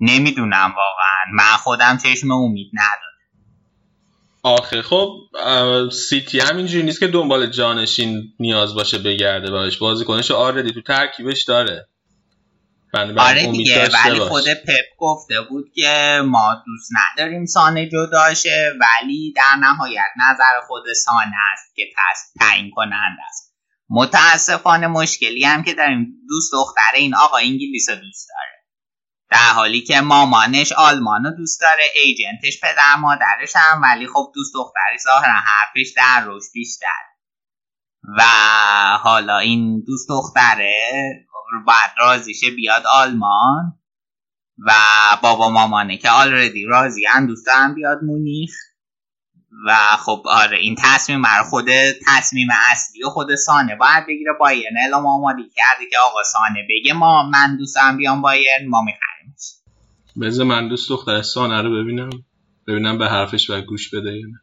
نمی‌دونم 0.00 0.74
واقعا. 0.76 1.32
من 1.34 1.56
خودم 1.56 1.98
چشم 2.02 2.30
امید 2.30 2.70
ندارم. 2.72 3.10
آخه 4.42 4.82
خب 4.82 5.16
سیتی 5.92 6.40
هم 6.40 6.56
اینجوری 6.56 6.82
نیست 6.82 7.00
که 7.00 7.06
دنبال 7.06 7.46
جانشین 7.46 8.22
نیاز 8.38 8.74
باشه 8.74 8.98
بگرده 8.98 9.50
باش 9.50 9.78
بازیکنش 9.78 10.30
آردی 10.30 10.72
تو 10.72 10.82
ترکیبش 10.82 11.44
داره. 11.44 11.88
بنده 12.92 13.12
بر 13.12 13.30
آره 13.30 13.42
امید 13.42 13.52
دیگه 13.52 13.88
ولی 14.04 14.18
باش. 14.18 14.28
خود 14.28 14.48
پپ 14.48 14.84
گفته 14.98 15.40
بود 15.40 15.72
که 15.74 16.22
ما 16.24 16.62
دوست 16.66 16.90
نداریم 16.96 17.46
سانه 17.46 17.88
جداشه 17.88 18.72
ولی 18.80 19.32
در 19.36 19.56
نهایت 19.60 20.10
نظر 20.30 20.60
خود 20.66 20.92
سانه 21.04 21.36
است 21.52 21.74
که 21.76 21.82
تعیین 22.40 22.70
کننده 22.70 23.22
است. 23.28 23.54
متاسفانه 23.90 24.86
مشکلی 24.86 25.44
هم 25.44 25.62
که 25.62 25.74
داریم. 25.74 26.06
دوست 26.28 26.52
دختر 26.52 26.94
این 26.94 27.14
آقا 27.14 27.36
انگلیس 27.36 27.90
رو 27.90 27.96
دوست 27.96 28.28
داره. 28.28 28.60
در 29.30 29.52
حالی 29.54 29.80
که 29.80 30.00
مامانش 30.00 30.72
آلمان 30.72 31.24
رو 31.24 31.30
دوست 31.30 31.60
داره 31.60 31.82
ایجنتش 32.04 32.60
پدر 32.60 32.96
مادرش 32.98 33.52
هم 33.56 33.82
ولی 33.82 34.06
خب 34.06 34.32
دوست 34.34 34.54
دختری 34.54 34.98
ظاهرا 35.04 35.32
حرفش 35.32 35.92
در 35.96 36.24
روش 36.24 36.44
بیشتر. 36.52 37.10
و 38.18 38.22
حالا 39.02 39.38
این 39.38 39.84
دوست 39.86 40.08
دختره 40.08 41.00
باید 41.66 41.90
راضیشه 41.98 42.50
بیاد 42.50 42.82
آلمان 42.94 43.72
و 44.66 44.72
بابا 45.22 45.50
مامانه 45.50 45.96
که 45.96 46.10
آلردی 46.10 46.64
راضی 46.64 47.06
هم 47.06 47.26
دوست 47.26 47.46
دارن 47.46 47.74
بیاد 47.74 47.98
مونیخ 48.02 48.50
و 49.66 49.76
خب 49.98 50.22
آره 50.26 50.58
این 50.58 50.74
تصمیم 50.78 51.26
رو 51.26 51.44
خود 51.44 51.66
تصمیم 52.06 52.48
اصلی 52.72 53.04
و 53.04 53.08
خود 53.08 53.34
سانه. 53.34 53.76
باید 53.76 54.06
بگیره 54.08 54.32
بایرن. 54.40 54.76
اعلام 54.82 55.06
آمادگی 55.06 55.50
کرده 55.56 55.90
که 55.90 55.96
آقا 55.98 56.22
سانه 56.22 56.66
بگه 56.70 56.92
ما 56.92 57.30
من 57.30 57.56
دوست 57.56 57.74
دارم 57.76 57.96
بیام 57.96 58.22
بایرن 58.22 58.68
ما 58.68 58.82
میخریمش 58.82 59.54
بذار 60.20 60.46
من 60.46 60.68
دوست 60.68 60.90
دختر 60.90 61.22
سانه 61.22 61.62
رو 61.62 61.82
ببینم. 61.82 62.10
ببینم 62.68 62.98
به 62.98 63.08
حرفش 63.08 63.50
و 63.50 63.60
گوش 63.60 63.94
بده 63.94 64.12
یا 64.12 64.26
نه. 64.26 64.40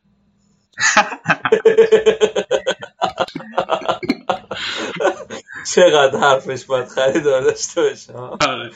چقدر 5.75 6.19
حرفش 6.19 6.65
باید 6.65 6.87
خریدار 6.87 7.41
داشته 7.41 7.81
باشه. 7.81 8.13
آره. 8.13 8.71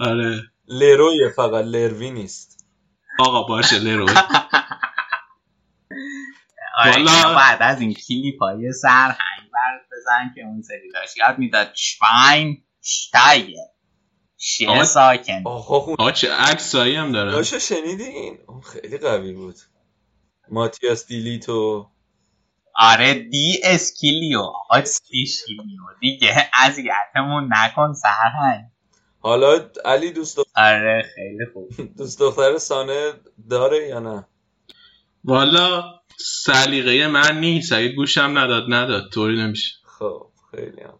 آره. 0.00 0.42
لرویه 0.68 1.28
فقط 1.36 1.64
لروی 1.64 2.10
نیست. 2.10 2.66
آقا 3.18 3.42
باشه 3.42 3.78
لرو 3.78 4.06
آره 6.78 6.92
والا- 6.92 7.34
بعد 7.36 7.58
از 7.62 7.80
این 7.80 7.94
کلیپ 7.94 8.42
های 8.42 8.72
سرهنگ 8.72 9.50
برات 9.52 9.80
بزن 9.92 10.32
که 10.34 10.40
اون 10.42 10.62
سری 10.62 10.90
داشت. 10.94 11.16
یاد 11.16 11.38
می‌داد 11.38 11.70
شپاین 11.74 12.62
شتایه. 12.82 13.70
شیه 14.38 14.84
ساکن. 14.84 15.42
آقا 15.44 16.10
چه 16.12 16.32
عکسایی 16.32 16.96
هم 16.96 17.12
دارن. 17.12 17.32
داشو 17.32 17.58
شنیدین؟ 17.58 18.38
اون 18.48 18.60
خیلی 18.60 18.98
قوی 18.98 19.32
بود. 19.32 19.56
ماتیاس 20.50 21.06
دیلیتو. 21.06 21.90
آره 22.78 23.14
دی 23.14 23.60
اسکیلیو. 23.64 24.52
اسکیلیو. 24.70 25.82
دیگه 26.00 26.50
اذیتمون 26.54 27.48
نکن 27.52 27.92
سرهنگ 27.92 28.64
حالا 29.20 29.70
علی 29.84 30.12
دوست 30.12 30.40
دخ- 30.40 30.44
آره 30.56 31.02
خیلی 31.14 31.46
خوب. 31.52 31.70
دوست 31.98 32.18
دختر 32.20 32.58
سانه 32.58 33.12
داره 33.50 33.86
یا 33.88 33.98
نه؟ 33.98 34.26
والا 35.24 35.82
سلیقه 36.18 37.06
من 37.08 37.40
نیست. 37.40 37.72
اگه 37.72 37.88
گوشم 37.88 38.38
نداد 38.38 38.64
نداد. 38.68 39.10
طوری 39.12 39.42
نمیشه. 39.42 39.72
خب 39.98 40.26
خیلی 40.50 40.80
هم 40.82 40.98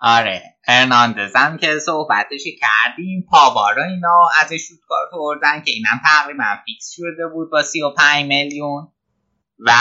آره 0.00 0.42
هرناندز 0.68 1.36
هم 1.36 1.56
که 1.56 1.78
صحبتش 1.78 2.40
کردیم 2.60 3.26
پاوارا 3.30 3.84
اینا 3.84 4.28
ازش 4.42 4.60
شوتکارت 4.68 5.08
آوردن 5.12 5.62
که 5.64 5.70
اینم 5.70 6.00
تقریبا 6.04 6.44
فیکس 6.64 6.92
شده 6.96 7.28
بود 7.34 7.50
با 7.50 7.62
35 7.62 8.26
میلیون. 8.26 8.88
و 9.58 9.72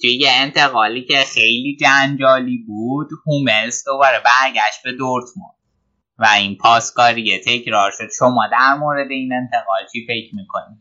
توی 0.00 0.10
یه 0.10 0.30
انتقالی 0.32 1.04
که 1.04 1.24
خیلی 1.34 1.76
جنجالی 1.80 2.64
بود 2.66 3.08
هوملز 3.26 3.84
دوباره 3.84 4.22
برگشت 4.24 4.82
به 4.84 4.92
دورتموند. 4.92 5.58
و 6.18 6.26
این 6.26 6.56
پاسکاری 6.56 7.38
تکرار 7.38 7.90
شد 7.98 8.08
شما 8.18 8.46
در 8.52 8.74
مورد 8.74 9.10
این 9.10 9.32
انتقال 9.32 9.80
چی 9.92 10.06
فکر 10.06 10.34
می‌کنید 10.34 10.78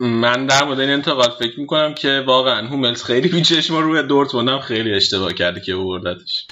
من 0.00 0.46
در 0.46 0.64
مورد 0.64 0.80
این 0.80 0.90
انتقاد 0.90 1.36
فکر 1.38 1.60
می‌کنم 1.60 1.94
که 1.94 2.24
واقعا 2.26 2.66
هوملز 2.66 3.04
خیلی 3.04 3.28
بیچش 3.28 3.70
ما 3.70 3.80
روی 3.80 4.02
دورتموند 4.02 4.48
هم 4.48 4.60
خیلی 4.60 4.94
اشتباه 4.94 5.32
کرده 5.32 5.60
که 5.60 5.74
بردتش 5.76 6.46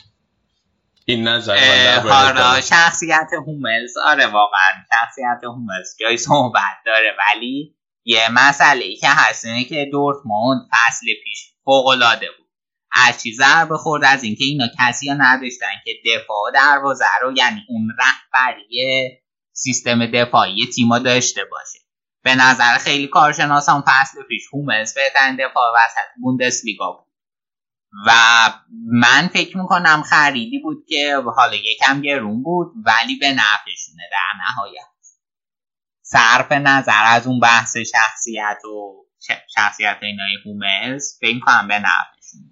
این 1.05 1.29
نظر 1.29 1.55
من 1.55 2.11
حالا. 2.11 2.61
شخصیت 2.61 3.29
هوملز 3.47 3.97
آره 4.07 4.27
واقعا 4.27 4.73
شخصیت 4.93 5.45
هوملز 5.45 5.97
جای 6.01 6.17
صحبت 6.17 6.77
داره 6.87 7.17
ولی 7.19 7.75
یه 8.05 8.29
مسئله 8.33 8.85
ای 8.85 8.97
که 8.97 9.09
هست 9.09 9.45
اینه 9.45 9.65
که 9.65 9.89
دورتموند 9.93 10.69
فصل 10.73 11.07
پیش 11.25 11.53
فوق 11.65 11.87
العاده 11.87 12.27
بود. 12.39 12.49
از 12.93 13.23
چی 13.23 13.35
ضربه 13.35 13.77
خورد 13.77 14.05
از 14.05 14.23
اینکه 14.23 14.45
اینا 14.45 14.67
کسی 14.81 15.09
ها 15.09 15.15
نداشتن 15.19 15.73
که 15.85 15.93
دفاع 16.07 16.51
دروازه 16.55 17.05
رو 17.23 17.33
یعنی 17.37 17.61
اون 17.69 17.89
رهبری 17.99 19.11
سیستم 19.53 20.07
دفاعی 20.07 20.67
تیما 20.67 20.99
داشته 20.99 21.45
باشه. 21.45 21.79
به 22.25 22.35
نظر 22.35 22.79
خیلی 22.79 23.07
کارشناسان 23.07 23.85
فصل 23.87 24.23
پیش 24.29 24.43
هوملز 24.53 24.95
بهترین 24.95 25.37
دفاع 25.37 25.73
وسط 25.77 26.21
بوندسلیگا 26.23 26.93
بود. 26.93 27.05
و 28.07 28.11
من 28.93 29.29
فکر 29.33 29.59
می‌کنم 29.59 30.03
خریدی 30.03 30.59
بود 30.59 30.85
که 30.89 31.17
حالا 31.37 31.55
یکم 31.55 32.01
گرون 32.01 32.43
بود 32.43 32.73
ولی 32.85 33.19
به 33.19 33.33
نفعشونه 33.33 34.03
در 34.13 34.45
نهایت. 34.45 34.94
صرف 36.15 36.53
نظر 36.53 37.05
از 37.07 37.27
اون 37.27 37.41
بحث 37.41 37.77
شخصیت 37.77 38.59
و 38.65 39.05
شخصیت 39.57 39.99
اینای 40.03 40.37
هوملز 40.45 41.19
فکر 41.21 41.41
کنم 41.41 41.69
به 41.69 41.75
نفعشونه 41.79 42.45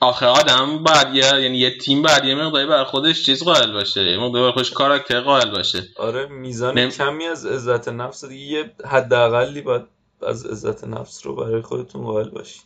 آخه 0.00 0.26
آدم 0.26 0.82
باید 0.84 1.14
یه 1.14 1.40
یعنی 1.42 1.58
یه 1.58 1.78
تیم 1.78 2.02
باید 2.02 2.24
یه 2.24 2.34
مقداری 2.34 2.66
بر 2.66 2.84
خودش 2.84 3.26
چیز 3.26 3.42
قائل 3.42 3.72
باشه. 3.72 4.00
یه 4.00 4.18
مقداری 4.18 4.44
بر 4.46 4.52
خودش 4.52 4.70
کاراکتر 4.70 5.20
قائل 5.20 5.50
باشه. 5.50 5.82
آره 5.96 6.26
میزان 6.26 6.78
نم- 6.78 6.90
کمی 6.90 7.26
از 7.26 7.46
عزت 7.46 7.88
نفس 7.88 8.24
دیگه 8.24 8.46
یه 8.46 8.74
حداقلی 8.86 9.60
باید 9.60 9.82
از 10.28 10.46
عزت 10.46 10.84
نفس 10.84 11.26
رو 11.26 11.36
برای 11.36 11.62
خودتون 11.62 12.04
قائل 12.04 12.28
باشی. 12.30 12.60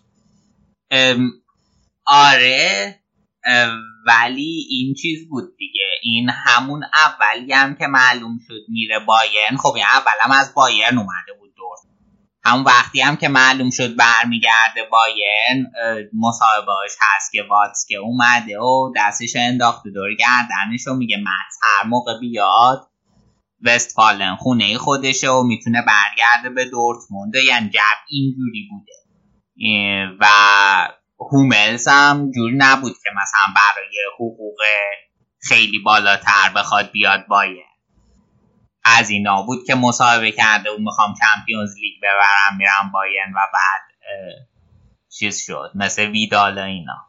ام، 0.90 1.30
آره. 2.06 3.00
ولی 4.06 4.66
این 4.70 4.94
چیز 4.94 5.28
بود 5.28 5.56
دیگه. 5.58 5.86
این 6.02 6.30
همون 6.30 6.84
اولی 6.94 7.52
هم 7.52 7.74
که 7.74 7.86
معلوم 7.86 8.38
شد 8.48 8.60
میره 8.68 8.98
بایرن. 8.98 9.56
خب 9.56 9.72
این 9.74 9.84
اول 9.84 10.12
هم 10.20 10.30
از 10.30 10.54
بایرن 10.54 10.98
اومده 10.98 11.32
بود 11.40 11.54
دور. 11.56 11.76
همون 12.44 12.64
وقتی 12.64 13.00
هم 13.00 13.16
که 13.16 13.28
معلوم 13.28 13.70
شد 13.70 13.96
برمیگرده 13.96 14.88
بایرن 14.90 15.72
مصاحبهاش 16.12 16.90
هست 17.00 17.32
که 17.32 17.42
واتس 17.42 17.86
که 17.88 17.96
اومده 17.96 18.58
و 18.58 18.92
دستش 18.96 19.36
انداخته 19.36 19.90
دور 19.90 20.14
گردنش 20.14 20.88
و 20.88 20.94
میگه 20.94 21.16
مت 21.16 21.54
هر 21.62 21.88
موقع 21.88 22.20
بیاد 22.20 22.90
وستفالن 23.62 24.36
خونه 24.36 24.78
خودشه 24.78 25.30
و 25.30 25.42
می‌تونه 25.42 25.82
برگرده 25.86 26.50
به 26.54 26.64
دورتموند. 26.64 27.34
یعنی 27.34 27.68
جب 27.68 27.98
اینجوری 28.08 28.68
بوده. 28.70 28.92
و 30.20 30.26
هوملز 31.32 31.88
هم 31.88 32.30
جور 32.34 32.50
نبود 32.56 32.92
که 33.04 33.10
مثلا 33.22 33.54
برای 33.56 33.98
حقوق 34.14 34.58
خیلی 35.48 35.78
بالاتر 35.78 36.52
بخواد 36.56 36.90
بیاد 36.90 37.26
بایر 37.26 37.64
از 38.84 39.10
اینا 39.10 39.42
بود 39.42 39.58
که 39.66 39.74
مصاحبه 39.74 40.32
کرده 40.32 40.70
و 40.70 40.78
می‌خوام 40.78 41.14
چمپیونز 41.20 41.74
لیگ 41.80 41.98
ببرم 42.02 42.58
میرم 42.58 42.90
باین 42.92 43.32
و 43.36 43.38
بعد 43.52 43.82
چیز 45.18 45.42
شد 45.46 45.70
مثل 45.74 46.10
ویدال 46.10 46.58
اینا. 46.58 47.06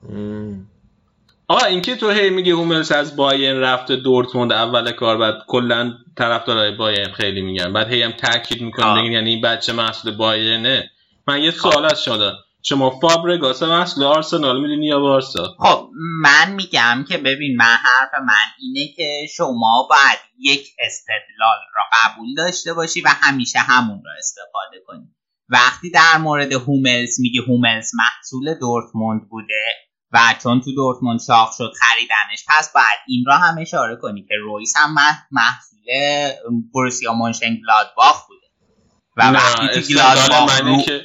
آقا 1.48 1.66
اینکه 1.66 1.96
تو 1.96 2.10
هی 2.12 2.30
میگی 2.30 2.52
هوملز 2.52 2.92
از 2.92 3.16
باین 3.16 3.60
رفته 3.60 3.96
دورتموند 3.96 4.52
اول 4.52 4.92
کار 4.92 5.18
بعد 5.18 5.34
کلا 5.48 5.94
طرفدارای 6.18 6.78
باین 6.78 7.14
خیلی 7.14 7.42
میگن 7.42 7.74
بعد 7.74 7.88
هی 7.88 8.04
هم 8.04 8.12
تاکید 8.12 8.62
می‌کنن 8.62 9.12
یعنی 9.12 9.30
این 9.30 9.42
بچه 9.42 9.74
محصول 9.74 10.18
باینه 10.18 10.90
من 11.28 11.42
یه 11.42 11.52
سوال 11.52 11.86
از 11.86 12.04
شما 12.04 12.18
دارم. 12.18 12.38
شما 12.68 13.00
فابرگاس 13.00 13.64
محصول 13.64 14.04
آرسنال 14.04 14.62
می‌دونی 14.62 14.88
یا 14.88 15.00
بارسا؟ 15.00 15.56
خب 15.60 15.90
من 16.22 16.52
میگم 16.52 17.06
که 17.10 17.18
ببین 17.18 17.58
من 17.58 17.76
حرف 17.76 18.14
من 18.28 18.48
اینه 18.60 18.94
که 18.96 19.28
شما 19.36 19.88
باید 19.90 20.20
یک 20.40 20.68
استدلال 20.80 21.58
را 21.76 21.84
قبول 21.94 22.36
داشته 22.38 22.74
باشی 22.74 23.02
و 23.02 23.08
همیشه 23.22 23.60
همون 23.60 24.02
را 24.06 24.12
استفاده 24.18 24.84
کنی. 24.88 25.16
وقتی 25.50 25.92
در 25.92 26.18
مورد 26.18 26.54
هوملز 26.54 27.20
میگی 27.20 27.40
هوملز 27.40 27.92
محصول 27.96 28.54
دورتموند 28.54 29.30
بوده 29.30 29.64
و 30.12 30.20
چون 30.44 30.62
تو 30.62 30.76
دورتموند 30.76 31.20
شاخ 31.28 31.56
شد 31.58 31.72
خریدنش 31.80 32.46
پس 32.48 32.74
باید 32.74 33.00
این 33.08 33.24
را 33.28 33.38
هم 33.38 33.56
اشاره 33.62 33.96
کنی 34.02 34.22
که 34.22 34.36
رویس 34.44 34.74
هم 34.78 34.96
مح- 34.96 35.28
محصول 35.32 35.86
بروسیا 36.74 37.14
مونشن 37.14 37.56
گلادباخ 37.56 38.28
بوده. 38.28 38.46
و 39.18 39.32
وقتی 39.32 39.82
تو 39.82 39.94
گلادباخ 39.94 40.62
رو 40.62 40.82
که 40.82 41.02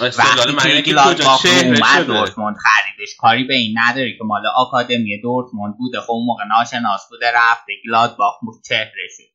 وقتی 0.00 0.82
که 0.82 0.90
گلادباخ 0.90 1.46
اومد 1.64 2.06
دورتموند 2.06 2.56
خریدش. 2.56 3.16
کاری 3.18 3.44
به 3.44 3.54
این 3.54 3.78
نداره 3.78 4.12
که 4.18 4.24
مال 4.24 4.46
آکادمی 4.56 5.20
دورتموند 5.22 5.78
بوده. 5.78 6.00
خب 6.00 6.10
اون 6.10 6.26
موقع 6.26 6.44
ناشناس 6.44 7.08
بوده 7.10 7.26
رفته 7.34 7.72
گلادباخ 7.86 8.34
چهره 8.68 9.08
شده 9.16 9.32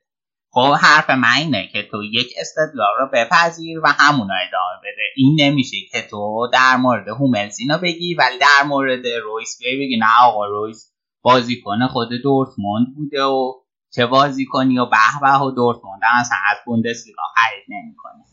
خب 0.51 0.73
حرف 0.81 1.09
من 1.09 1.33
اینه 1.37 1.67
که 1.73 1.83
تو 1.83 2.03
یک 2.03 2.27
استدلال 2.39 2.93
رو 2.99 3.09
بپذیر 3.13 3.79
و 3.79 3.87
همون 3.87 4.27
ادامه 4.31 4.79
بده. 4.79 5.03
این 5.15 5.37
نمیشه 5.39 5.77
که 5.91 6.01
تو 6.01 6.49
در 6.53 6.75
مورد 6.75 7.07
هوملز 7.07 7.59
اینو 7.59 7.77
بگی 7.77 8.15
ولی 8.15 8.37
در 8.39 8.63
مورد 8.67 9.07
رویس 9.07 9.57
بیای 9.59 9.77
بگی 9.77 9.97
نه 9.97 10.21
آقا 10.21 10.45
رویس 10.45 10.91
بازیکن 11.21 11.87
خود 11.87 12.09
دورتموند 12.23 12.87
بوده 12.95 13.23
و 13.23 13.53
چه 13.95 14.05
بازیکنی 14.05 14.79
و 14.79 14.85
به 14.85 14.97
به 15.21 15.37
و 15.37 15.51
دورتموند 15.51 16.01
هم 16.03 16.19
اصلا 16.19 16.37
از 16.51 16.57
بوندسلیگا 16.65 17.23
خرید 17.35 17.65
نمی‌کنه. 17.69 18.23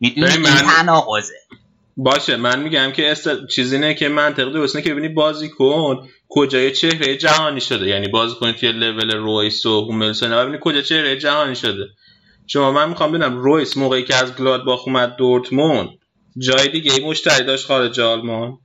می‌دونی 0.00 0.48
این 0.48 0.68
تناقضه. 0.68 1.34
باشه 1.96 2.36
من 2.36 2.62
میگم 2.62 2.92
که 2.92 3.10
است... 3.10 3.46
چیزی 3.46 3.78
نه 3.78 3.94
که 3.94 4.08
منطق 4.08 4.52
درست 4.52 4.76
اینه 4.76 4.88
که 4.88 4.94
ببینی 4.94 5.08
بازیکن 5.08 6.08
کجای 6.28 6.70
چهره 6.70 7.16
جهانی 7.16 7.60
شده. 7.60 7.88
یعنی 7.88 8.08
بازیکن 8.08 8.52
توی 8.52 8.72
لول 8.72 9.10
رویس 9.10 9.66
و 9.66 9.80
هوملز 9.80 10.22
و 10.22 10.24
اینا 10.24 10.42
ببینی 10.42 10.58
کجا 10.60 10.82
چهره 10.82 11.16
جهانی 11.16 11.54
شده. 11.54 11.88
شما 12.46 12.72
من 12.72 12.88
می‌خوام 12.88 13.10
ببینم 13.10 13.38
رویس 13.38 13.76
موقعی 13.76 14.02
که 14.02 14.14
از 14.14 14.36
گلادباخ 14.36 14.88
اومد 14.88 15.16
دورتموند 15.16 15.88
جای 16.38 16.68
دیگه 16.68 16.92
ای 16.92 17.04
مشتری 17.04 17.44
داشت 17.44 17.66
خارج 17.66 18.00
آلمان؟ 18.00 18.58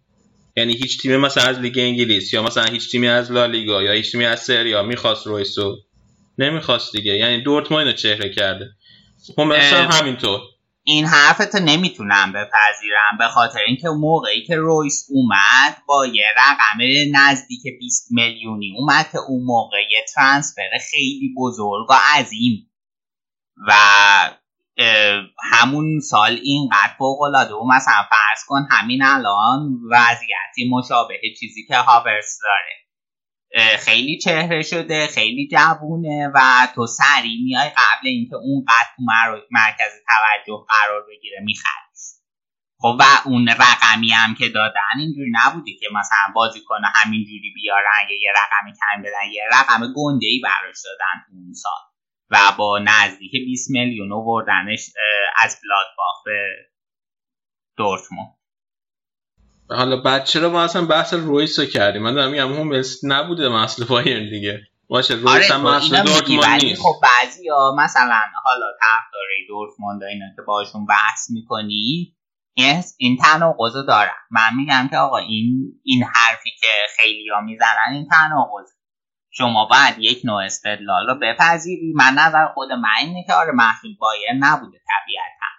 یعنی 0.58 0.74
هیچ 0.74 1.02
تیمی 1.02 1.18
مثلا 1.18 1.44
از 1.44 1.60
لیگ 1.60 1.78
انگلیس 1.78 2.34
یا 2.34 2.44
مثلا 2.44 2.64
هیچ 2.64 2.92
تیمی 2.92 3.08
از 3.08 3.32
لالیگا 3.32 3.84
یا 3.84 3.92
هیچ 3.92 4.12
تیمی 4.12 4.26
از 4.26 4.40
سریا 4.40 4.84
می‌خواست 4.84 5.28
رویسو 5.28 5.78
نمی‌خواست 6.38 6.92
دیگه. 6.92 7.14
یعنی 7.14 7.44
دورتموند 7.44 7.96
چهره 7.96 8.30
کرده. 8.30 8.70
هوملز 9.38 9.74
هم 9.74 9.90
همینطور. 9.92 10.40
این 10.84 11.06
حرفتو 11.06 11.60
نمی‌تونم 11.60 12.32
بپذیرم 12.32 13.18
به 13.20 13.28
خاطر 13.28 13.60
اینکه 13.68 13.90
موقعی 13.90 14.46
که 14.46 14.56
رویس 14.56 15.08
اومد 15.10 15.82
با 15.88 16.06
یه 16.06 16.26
رقم 16.38 16.78
نزدیک 17.12 17.62
20 17.80 18.08
میلیونی 18.12 18.76
اومد 18.78 19.10
که 19.12 19.18
اون 19.18 19.44
موقع 19.46 19.78
یه 19.92 20.06
ترانسفر 20.16 20.70
خیلی 20.92 21.34
بزرگ 21.38 21.90
و 21.90 21.94
عظیم 22.16 22.72
و 23.68 23.74
همون 25.52 26.00
سال 26.00 26.40
اینقدر 26.44 26.94
فوق 26.98 27.22
العاده 27.22 27.54
و 27.54 27.68
مثلا 27.68 28.04
فرض 28.10 28.46
کن 28.48 28.68
همین 28.72 29.04
الان 29.04 29.80
وضعیتی 29.92 30.70
مشابه 30.72 31.20
چیزی 31.40 31.66
که 31.68 31.76
هاورس 31.76 32.40
داره. 32.44 32.89
خیلی 33.80 34.18
چهره 34.18 34.62
شده 34.62 35.08
خیلی 35.08 35.48
جوونه 35.52 36.32
و 36.36 36.68
تو 36.76 36.88
سریع 36.88 37.44
میای 37.44 37.70
قبل 37.70 38.08
اینکه 38.08 38.36
اون 38.36 38.66
قد 38.68 38.88
تو 38.96 39.04
مر- 39.04 39.42
مرکز 39.52 39.92
توجه 40.08 40.66
قرار 40.70 41.06
بگیره 41.10 41.40
میخریش 41.44 42.00
خب 42.82 42.98
و 43.00 43.04
اون 43.26 43.48
رقمی 43.50 44.12
هم 44.12 44.36
که 44.36 44.50
دادن 44.50 45.00
اینجوری 45.00 45.32
نبوده 45.46 45.72
که 45.80 45.88
مثلا 46.00 46.34
بازیکن 46.36 46.82
همینجوری 46.96 47.52
بیارن 47.56 48.10
یا 48.10 48.16
یه 48.22 48.32
رقمی 48.32 48.74
کم 48.74 49.02
بدن 49.02 49.32
یه 49.32 49.44
رقم 49.52 49.94
گنده 49.96 50.26
ای 50.26 50.42
براش 50.44 50.76
دادن 50.86 51.26
اون 51.34 51.54
سال. 51.54 51.82
و 52.32 52.38
با 52.58 52.80
نزدیک 52.80 53.32
20 53.32 53.72
میلیون 53.72 54.12
آوردنش 54.14 54.90
از 55.44 55.60
بلادباخ 55.64 56.24
به 56.26 56.56
دورتموند. 57.78 58.39
حالا 59.70 60.02
بعد 60.02 60.24
چرا 60.24 60.50
ما 60.50 60.62
اصلا 60.62 60.86
بحث 60.86 61.14
رویس 61.14 61.60
رو 61.60 61.66
کردیم؟ 61.66 62.02
من 62.02 62.14
دارم 62.14 62.32
میگم 62.32 62.54
هوملز 62.54 63.06
نبوده 63.06 63.50
مسئله 63.50 63.88
بایرن 63.88 64.30
دیگه. 64.30 64.62
باشه 64.90 65.14
رویس 65.14 65.28
آره 65.28 65.46
هم 65.46 65.62
تو 65.62 65.70
مسئله 65.70 66.04
دورتموند 66.04 66.64
نیست. 66.64 66.82
خب 66.82 66.96
بعضی 67.04 67.50
ها 67.50 67.76
مثلا 67.78 68.22
حالا 68.44 68.66
طرفدارای 68.80 69.48
دورتموند 69.48 70.04
اینا 70.04 70.26
که 70.36 70.42
باشون 70.42 70.86
بحث 70.86 71.30
می‌کنی 71.30 72.14
این 72.54 72.84
این 72.98 73.18
تناقض 73.18 73.76
رو 73.76 73.84
دارن. 73.84 74.20
من 74.32 74.50
میگم 74.58 74.88
که 74.92 74.98
آقا 74.98 75.18
این 75.18 75.80
این 75.84 76.04
حرفی 76.04 76.50
که 76.62 76.68
خیلی 76.98 77.30
ها 77.30 77.42
می‌زنن 77.42 77.94
این 77.94 78.08
تناقض 78.08 78.70
شما 79.32 79.66
باید 79.66 79.96
یک 80.00 80.22
نوع 80.26 80.44
استدلال 80.46 81.08
رو 81.08 81.16
بپذیری. 81.22 81.94
من 81.96 82.14
نظر 82.14 82.46
خود 82.54 82.72
من 82.72 82.90
اینه 83.00 83.24
که 83.28 83.34
آره 83.34 83.52
محصول 83.52 83.92
بایر 84.00 84.30
نبوده 84.40 84.78
طبیعتا. 84.78 85.59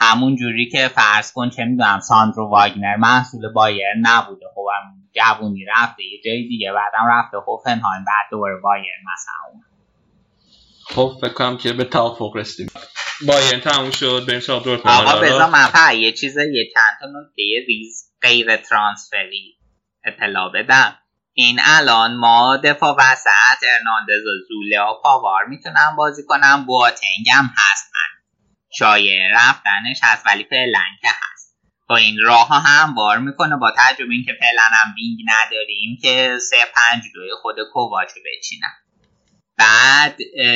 همون 0.00 0.36
جوری 0.36 0.68
که 0.70 0.88
فرض 0.88 1.32
کن 1.32 1.50
چه 1.50 1.64
می‌دونم 1.64 2.00
ساندرو 2.00 2.50
واگنر 2.50 2.96
محصول 2.96 3.52
بایرن 3.52 3.94
نبوده. 4.00 4.46
خب 4.54 4.66
هم 4.74 4.94
جوونی 5.14 5.64
رفته 5.64 6.02
یه 6.02 6.20
جای 6.24 6.48
دیگه 6.48 6.72
بعدم 6.72 7.06
رفته 7.10 7.36
هوفنهایم 7.36 8.04
بعد 8.06 8.26
دوباره 8.30 8.56
بایرن 8.62 8.94
مثلا. 9.12 9.52
اومد. 9.52 9.64
خب 10.94 11.20
فکر 11.20 11.32
کنم 11.32 11.56
که 11.56 11.72
به 11.72 11.84
توافق 11.84 12.36
رسیدیم. 12.36 12.80
بایرن 13.26 13.60
تموم 13.60 13.90
شد 13.90 14.24
بریم 14.28 14.40
سراغ 14.40 14.64
دورتموند 14.64 15.06
آقا. 15.06 15.20
بذار 15.20 15.50
من 15.50 15.68
یه 15.94 16.12
چیز 16.12 16.36
یه 16.36 16.68
چند 16.74 16.98
تا 17.00 17.06
نکته 17.06 17.42
ریز 17.68 18.12
غیر 18.22 18.56
transfer 18.56 19.43
ی 19.43 19.54
اطلاع 20.04 20.52
بدم. 20.54 20.98
این 21.32 21.60
الان 21.64 22.16
ما 22.16 22.56
دفاع 22.64 22.96
وسط 22.98 23.64
ارناندز 23.78 24.26
و 24.26 24.30
زوله 24.48 24.80
و 24.80 24.94
پاوار 25.02 25.44
می‌تونن 25.44 25.96
بازی 25.96 26.22
کنن. 26.26 26.64
بواتنگ 26.66 27.28
هم 27.32 27.50
هست. 27.56 27.88
شایع 28.70 29.28
رفتنش 29.32 30.00
هست 30.02 30.26
ولی 30.26 30.44
فعلا 30.44 30.84
که 31.00 31.08
هست. 31.08 31.54
با 31.88 31.96
این 31.96 32.18
راه 32.22 32.48
ها 32.48 32.58
هموار 32.58 33.18
می‌کنه 33.18 33.56
با 33.56 33.72
تجربه 33.76 34.14
اینکه 34.14 34.32
فعلا 34.40 34.62
هم 34.62 34.94
wing 34.96 35.18
نداریم 35.26 35.98
که 36.02 36.38
سه 36.50 36.56
پنج 36.74 37.02
دوی 37.14 37.30
خود 37.42 37.56
کوواچو 37.72 38.20
بچینن 38.26 38.72
بعد 39.58 40.18
اه، 40.38 40.46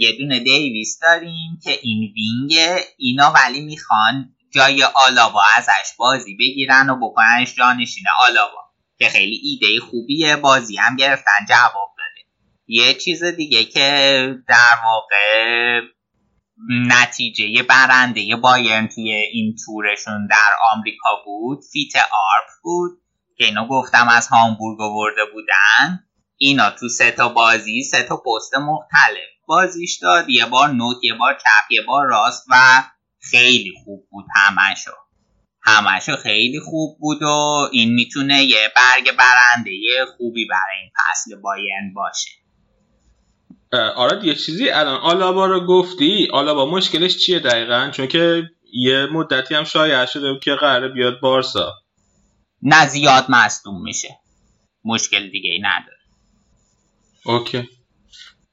یه 0.00 0.12
دونه 0.18 0.40
دیویس 0.40 0.98
داریم 1.02 1.58
که 1.64 1.78
این 1.82 2.14
wing 2.16 2.80
اینا 2.98 3.32
ولی 3.32 3.60
می‌خوان 3.60 4.34
جای 4.54 4.82
آلابا 4.82 5.42
ازش 5.56 5.96
بازی 5.98 6.36
بگیرن 6.36 6.90
و 6.90 7.08
بکننش 7.08 7.54
جانشین 7.54 8.04
آلابا 8.18 8.68
که 8.98 9.08
خیلی 9.08 9.40
ایده 9.42 9.86
خوبیه 9.86 10.36
بازی 10.36 10.76
هم 10.76 10.96
گرفتن 10.96 11.46
جواب 11.48 11.94
داده. 11.98 12.28
یه 12.66 12.94
چیز 12.94 13.24
دیگه 13.24 13.64
که 13.64 14.34
در 14.48 14.78
واقع 14.84 15.80
نتیجه 16.68 17.62
برنده 17.62 18.36
بایرن 18.36 18.88
توی 18.88 19.12
این 19.12 19.56
تورشون 19.64 20.26
در 20.26 20.50
آمریکا 20.72 21.08
بود 21.24 21.58
فیته 21.72 21.96
آرپ 21.96 22.48
بود 22.62 22.90
که 23.36 23.44
اینو 23.44 23.68
گفتم 23.68 24.08
از 24.08 24.28
هامبورگ 24.28 24.80
آورده 24.80 25.24
بودن. 25.32 26.04
اینا 26.36 26.70
تو 26.70 26.88
سه 26.88 27.10
تا 27.10 27.28
بازی 27.28 27.82
سه 27.82 28.02
تا 28.02 28.16
پست 28.16 28.54
مختلف. 28.54 29.28
بازیش 29.46 29.98
داد 30.02 30.30
یه 30.30 30.46
بار 30.46 30.68
نوک 30.68 30.96
یه 31.02 31.14
بار 31.14 31.34
چپ 31.34 31.70
یه 31.70 31.82
بار 31.82 32.06
راست 32.06 32.46
و 32.50 32.84
خیلی 33.20 33.72
خوب 33.84 34.08
بود 34.10 34.24
همشو 34.34 34.92
همشو 35.62 36.16
خیلی 36.16 36.60
خوب 36.60 36.98
بود 37.00 37.22
و 37.22 37.68
این 37.72 37.94
می‌تونه 37.94 38.42
یه 38.42 38.72
برگ 38.76 39.16
برنده 39.16 39.72
خوبی 40.16 40.44
برای 40.44 40.80
این 40.82 40.90
فصل 40.96 41.40
بایرن 41.40 41.94
باشه. 41.94 42.30
آره 43.72 44.26
یه 44.26 44.34
چیزی 44.34 44.70
الان 44.70 45.00
آلابا 45.00 45.46
رو 45.46 45.66
گفتی؟ 45.66 46.28
آلابا 46.32 46.66
مشکلش 46.66 47.18
چیه 47.18 47.38
دقیقا؟ 47.38 47.90
چون 47.90 48.06
که 48.06 48.42
یه 48.72 49.06
مدتی 49.12 49.54
هم 49.54 49.64
شایع 49.64 50.06
شده 50.06 50.38
که 50.42 50.54
قراره 50.54 50.88
بیاد 50.88 51.20
بارسا. 51.20 51.72
نه 52.62 52.86
زیاد 52.88 53.26
مصدوم 53.28 53.82
میشه. 53.82 54.18
مشکل 54.84 55.30
دیگه 55.30 55.50
ای 55.50 55.60
نداره. 55.62 55.98
اوکی. 57.24 57.68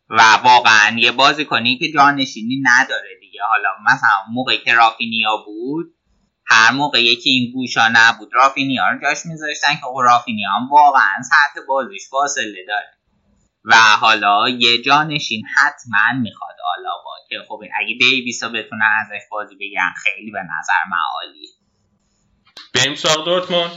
و 0.09 0.21
واقعا 0.43 0.97
یه 0.99 1.11
بازی 1.11 1.45
کنی 1.45 1.77
که 1.77 1.91
جانشینی 1.91 2.63
نداره 2.63 3.09
دیگه. 3.21 3.39
حالا 3.49 3.69
مثلا 3.85 4.33
موقعی 4.33 4.57
که 4.57 4.73
رافینیا 4.73 5.37
بود 5.45 5.95
هر 6.45 6.71
موقع 6.71 7.03
یکی 7.03 7.29
این 7.29 7.51
گوشا 7.53 7.87
نبود 7.93 8.29
رافینیا 8.33 8.83
رو 8.89 9.01
جاش 9.01 9.25
میذاشتن 9.25 9.75
که 9.75 9.81
خب 9.81 9.97
رافینیا 10.03 10.49
هم 10.49 10.69
واقعا 10.71 11.21
سطح 11.23 11.65
بازیش 11.67 12.09
فاصله 12.09 12.65
داره. 12.67 12.97
و 13.65 13.75
حالا 13.75 14.49
یه 14.49 14.81
جانشین 14.81 15.43
حتما 15.57 16.21
می‌خواد 16.21 16.55
آلاوا 16.77 17.15
که 17.29 17.35
خب 17.47 17.59
اگه 17.79 17.95
دیویسا 17.99 18.49
بتونن 18.49 18.89
ازش 19.01 19.21
بازی 19.31 19.55
بگیرن 19.55 19.93
خیلی 20.03 20.31
به 20.31 20.39
نظر 20.39 20.89
معالی. 20.89 21.47
بریم 22.75 22.95
سراغ 22.95 23.25
دورتموند؟ 23.25 23.71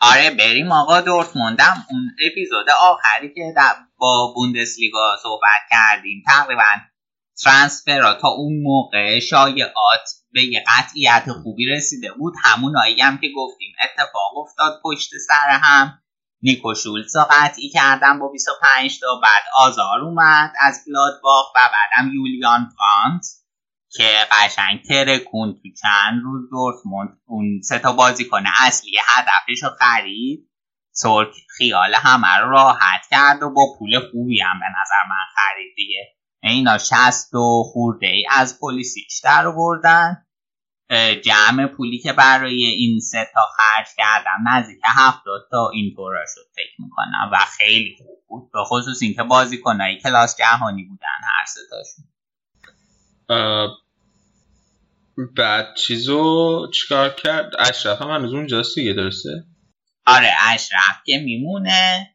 آره 0.00 0.30
بریم 0.30 0.72
آقا 0.72 1.00
دورتموندم 1.00 1.86
اون 1.90 2.10
اپیزود 2.30 2.66
آخری 2.70 3.34
که 3.34 3.52
در 3.56 3.74
با 3.96 4.32
بوندسلیگا 4.36 5.16
صحبت 5.22 5.62
کردیم. 5.70 6.22
تقریبا 6.26 6.62
ترانسفرها 7.44 8.14
تا 8.14 8.28
اون 8.28 8.62
موقع 8.62 9.18
شایعات 9.20 10.10
به 10.32 10.42
یه 10.42 10.64
قطعیت 10.66 11.32
خوبی 11.42 11.66
رسیده 11.66 12.12
بود. 12.12 12.34
همون 12.44 12.76
هم 13.00 13.18
که 13.18 13.28
گفتیم 13.36 13.74
اتفاق 13.84 14.38
افتاد 14.38 14.80
پشت 14.84 15.10
سر 15.28 15.58
هم 15.62 15.98
نیکو 16.42 16.74
شولز 16.74 17.16
رو 17.16 17.22
قطعی 17.30 17.68
کردن 17.68 18.18
با 18.18 18.28
25 18.28 19.00
تا 19.00 19.20
بعد 19.22 19.42
آزار 19.56 20.00
اومد 20.00 20.52
از 20.60 20.84
گلادباخ 20.86 21.54
و 21.54 21.58
بعدم 21.58 22.10
یولیان 22.14 22.68
فرانت 22.76 23.26
که 23.92 24.08
قشنگ 24.30 24.82
ترکون 24.82 25.52
تو 25.52 25.68
چند 25.82 26.22
روز 26.22 26.50
دورتموند 26.50 27.20
اون 27.26 27.60
سه 27.64 27.78
تا 27.78 27.92
بازیکن 27.92 28.44
اصلی 28.66 28.96
هدفش 29.06 29.62
رو 29.62 29.68
خرید. 29.78 30.50
سرک 30.92 31.34
خیال 31.58 31.94
همه 31.94 32.36
رو 32.36 32.50
راحت 32.50 33.02
کرد 33.10 33.42
و 33.42 33.50
با 33.50 33.62
پول 33.78 34.00
خوبی 34.10 34.40
هم 34.40 34.60
به 34.60 34.66
نظر 34.66 35.08
من 35.08 35.24
خرید 35.36 35.74
دیگه. 35.76 36.16
اینا 36.42 36.78
شست 36.78 37.34
و 37.34 37.62
خورده 37.72 38.06
ای 38.06 38.26
از 38.30 38.58
پلیسیش 38.60 39.20
در 39.24 39.46
آوردن 39.46 40.26
جمع 41.24 41.66
پولی 41.66 41.98
که 41.98 42.12
برای 42.12 42.64
این 42.64 43.00
سه 43.00 43.28
تا 43.34 43.40
خرج 43.56 43.86
کردم 43.96 44.48
نزدیک 44.48 44.80
هفتاد 44.84 45.48
تا 45.50 45.70
این 45.74 45.94
طورا 45.96 46.24
شد 46.34 46.50
فکر 46.56 46.82
می‌کنم. 46.82 47.30
و 47.32 47.38
خیلی 47.58 47.96
خوب 47.98 48.18
بود. 48.28 48.52
به 48.52 48.64
خصوص 48.64 49.02
اینکه 49.02 49.22
بازیکنایی 49.22 50.00
کلاس 50.00 50.36
جهانی 50.38 50.84
بودن 50.84 51.06
هر 51.22 51.44
سه 51.46 51.60
تاشون. 51.70 52.04
بعد 55.36 55.74
چیزو 55.76 56.70
چیکار 56.74 57.10
کرد؟ 57.10 57.52
اشرف 57.58 58.02
هم 58.02 58.10
هنوز 58.10 58.34
اونجاست 58.34 58.74
دیگه 58.74 58.92
درسته؟ 58.92 59.44
آره 60.06 60.30
اشرف 60.48 61.02
که 61.06 61.18
میمونه. 61.18 62.10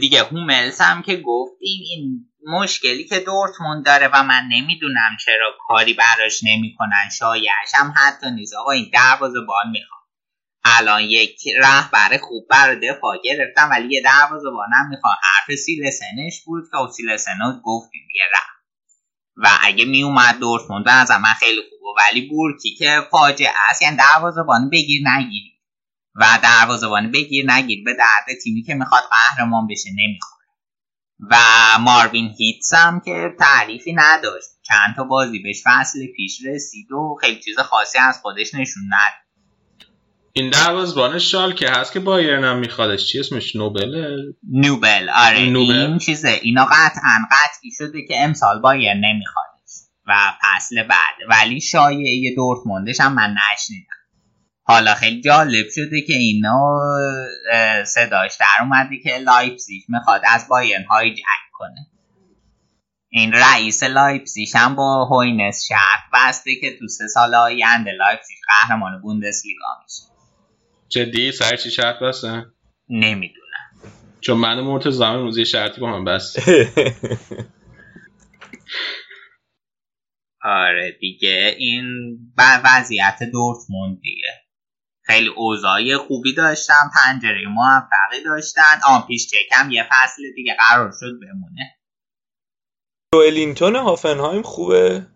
دیگه 0.00 0.22
هوملز 0.22 0.80
هم 0.80 1.02
که 1.02 1.16
گفتیم 1.16 1.80
این 1.90 2.30
مشکلی 2.48 3.04
که 3.04 3.20
دورتموند 3.20 3.84
داره 3.84 4.08
و 4.08 4.22
من 4.22 4.48
نمی‌دونم 4.52 5.16
چرا 5.24 5.54
کاری 5.68 5.94
براش 5.94 6.40
نمی‌کنن 6.44 7.10
شایعش 7.18 7.74
هم 7.74 7.94
حتی 7.96 8.30
نیست. 8.30 8.54
آقا 8.54 8.70
این 8.70 8.90
دروازه‌بان 8.92 9.70
می‌خواد 9.72 9.98
الان 10.64 11.02
یک 11.02 11.40
رهبر 11.62 12.18
خوب 12.22 12.46
برای 12.50 12.90
دفاع 12.90 13.18
گرفتم 13.24 13.68
ولی 13.70 13.94
یه 13.94 14.02
دروازه‌بانم 14.02 14.88
می‌خواد 14.90 15.16
حرف 15.22 15.56
سیلسنش 15.56 16.42
بود 16.46 16.64
که 16.72 16.92
سیلسنو 16.92 17.60
گفتیم 17.64 18.02
دیگه 18.08 18.24
رفت 18.32 18.58
و 19.36 19.48
اگه 19.62 19.84
میومد 19.84 20.38
دورتموند 20.38 20.88
نظر 20.88 21.18
من 21.18 21.32
خیلی 21.40 21.60
خوبه 21.70 22.00
ولی 22.00 22.28
بورکی 22.28 22.74
که 22.74 23.00
فاجعه 23.10 23.52
است 23.70 23.82
یعنی 23.82 23.96
دروازه‌بان 23.96 24.70
بگیر 24.70 25.08
نگیری 25.08 25.52
و 26.14 26.38
دروازه‌بان 26.42 27.10
بگیر 27.10 27.50
نگیر 27.52 27.84
به 27.84 27.94
درد 27.94 28.38
تیمی 28.44 28.62
که 28.62 28.74
می‌خواد 28.74 29.02
قهرمان 29.10 29.66
بشه 29.66 29.90
نمی‌خوره 29.90 30.37
و 31.30 31.36
ماروین 31.80 32.34
هیتس 32.38 32.74
هم 32.74 33.00
که 33.00 33.34
تعریفی 33.38 33.92
نداشت. 33.92 34.48
چند 34.62 34.96
تا 34.96 35.04
بازی 35.04 35.38
بهش 35.38 35.62
فصل 35.64 36.06
پیش 36.16 36.38
رسید 36.46 36.92
و 36.92 37.16
خیلی 37.20 37.40
چیز 37.40 37.58
خاصی 37.58 37.98
از 37.98 38.18
خودش 38.22 38.54
نشون 38.54 38.82
نداد. 38.82 39.28
این 40.32 40.50
دروازه‌بان 40.50 41.18
شال 41.18 41.54
که 41.54 41.70
هست 41.70 41.92
که 41.92 42.00
بایرن 42.00 42.44
هم 42.44 42.58
میخوادش. 42.58 43.12
چی 43.12 43.20
اسمش؟ 43.20 43.56
نوبله 43.56 44.16
نوبل 44.52 45.08
آره. 45.08 45.50
نوبل. 45.50 45.72
این 45.72 45.98
چیزه. 45.98 46.38
اینا 46.42 46.64
قطعا 46.64 47.18
قطعی 47.30 47.70
شده 47.78 48.06
که 48.06 48.14
امسال 48.18 48.60
بایرن 48.60 48.94
نمیخوادش. 48.94 49.48
و 50.06 50.14
فصل 50.42 50.82
بعد. 50.82 51.14
ولی 51.28 51.60
شایعه 51.60 52.34
دورتموندش 52.36 53.00
هم 53.00 53.14
من 53.14 53.34
نشنیدم. 53.52 53.97
حالا 54.68 54.94
خیلی 54.94 55.20
جالب 55.20 55.66
شده 55.74 56.00
که 56.00 56.12
اینا 56.12 56.78
صداش 57.84 58.36
در 58.40 58.62
اومده 58.62 58.98
که 59.04 59.18
لایپزیگ 59.18 59.82
می‌خواد 59.88 60.22
از 60.28 60.48
بایرن 60.48 60.84
hijack 60.84 61.22
کنه. 61.52 61.86
این 63.10 63.32
رئیس 63.32 63.82
لایپزیگ 63.82 64.48
هم 64.54 64.74
با 64.74 65.04
هوینس 65.04 65.64
شرط 65.68 66.00
بسته 66.14 66.50
که 66.60 66.78
تو 66.78 66.88
سه 66.88 67.06
سال 67.06 67.34
آینده 67.34 67.90
لایپزیگ 67.92 68.36
قهرمان 68.48 69.00
بوندسلیگا 69.02 69.66
میشه. 69.84 70.02
جدی؟ 70.88 71.32
سر 71.32 71.56
چی 71.56 71.70
شرط 71.70 71.98
بستن 71.98 72.52
نمی‌دونم. 72.88 73.38
چون 74.20 74.36
من 74.38 74.58
هم 74.58 75.02
امروز 75.02 75.38
یه 75.38 75.44
شرطی 75.44 75.80
با 75.80 75.92
هم 75.92 76.04
بست 76.04 76.38
آره 80.44 80.96
دیگه 81.00 81.54
این 81.58 81.84
ب- 82.38 82.60
وضعیت 82.64 83.18
دورتموند 83.32 84.00
دیگه. 84.00 84.47
خیلی 85.10 85.28
اوضاعی 85.28 85.96
خوبی 85.96 86.34
داشتن 86.34 86.90
پنجره 86.94 87.46
موفقی 87.48 88.24
داشتن. 88.24 88.80
آن 88.86 89.06
پیش 89.06 89.26
چکم 89.26 89.70
یه 89.70 89.88
فصل 89.90 90.22
دیگه 90.34 90.56
قرار 90.58 90.92
شد 91.00 91.20
بمونه. 91.20 91.78
جوئلینتون 93.14 93.76
هافنهایم 93.76 94.42
خوبه؟ 94.42 95.06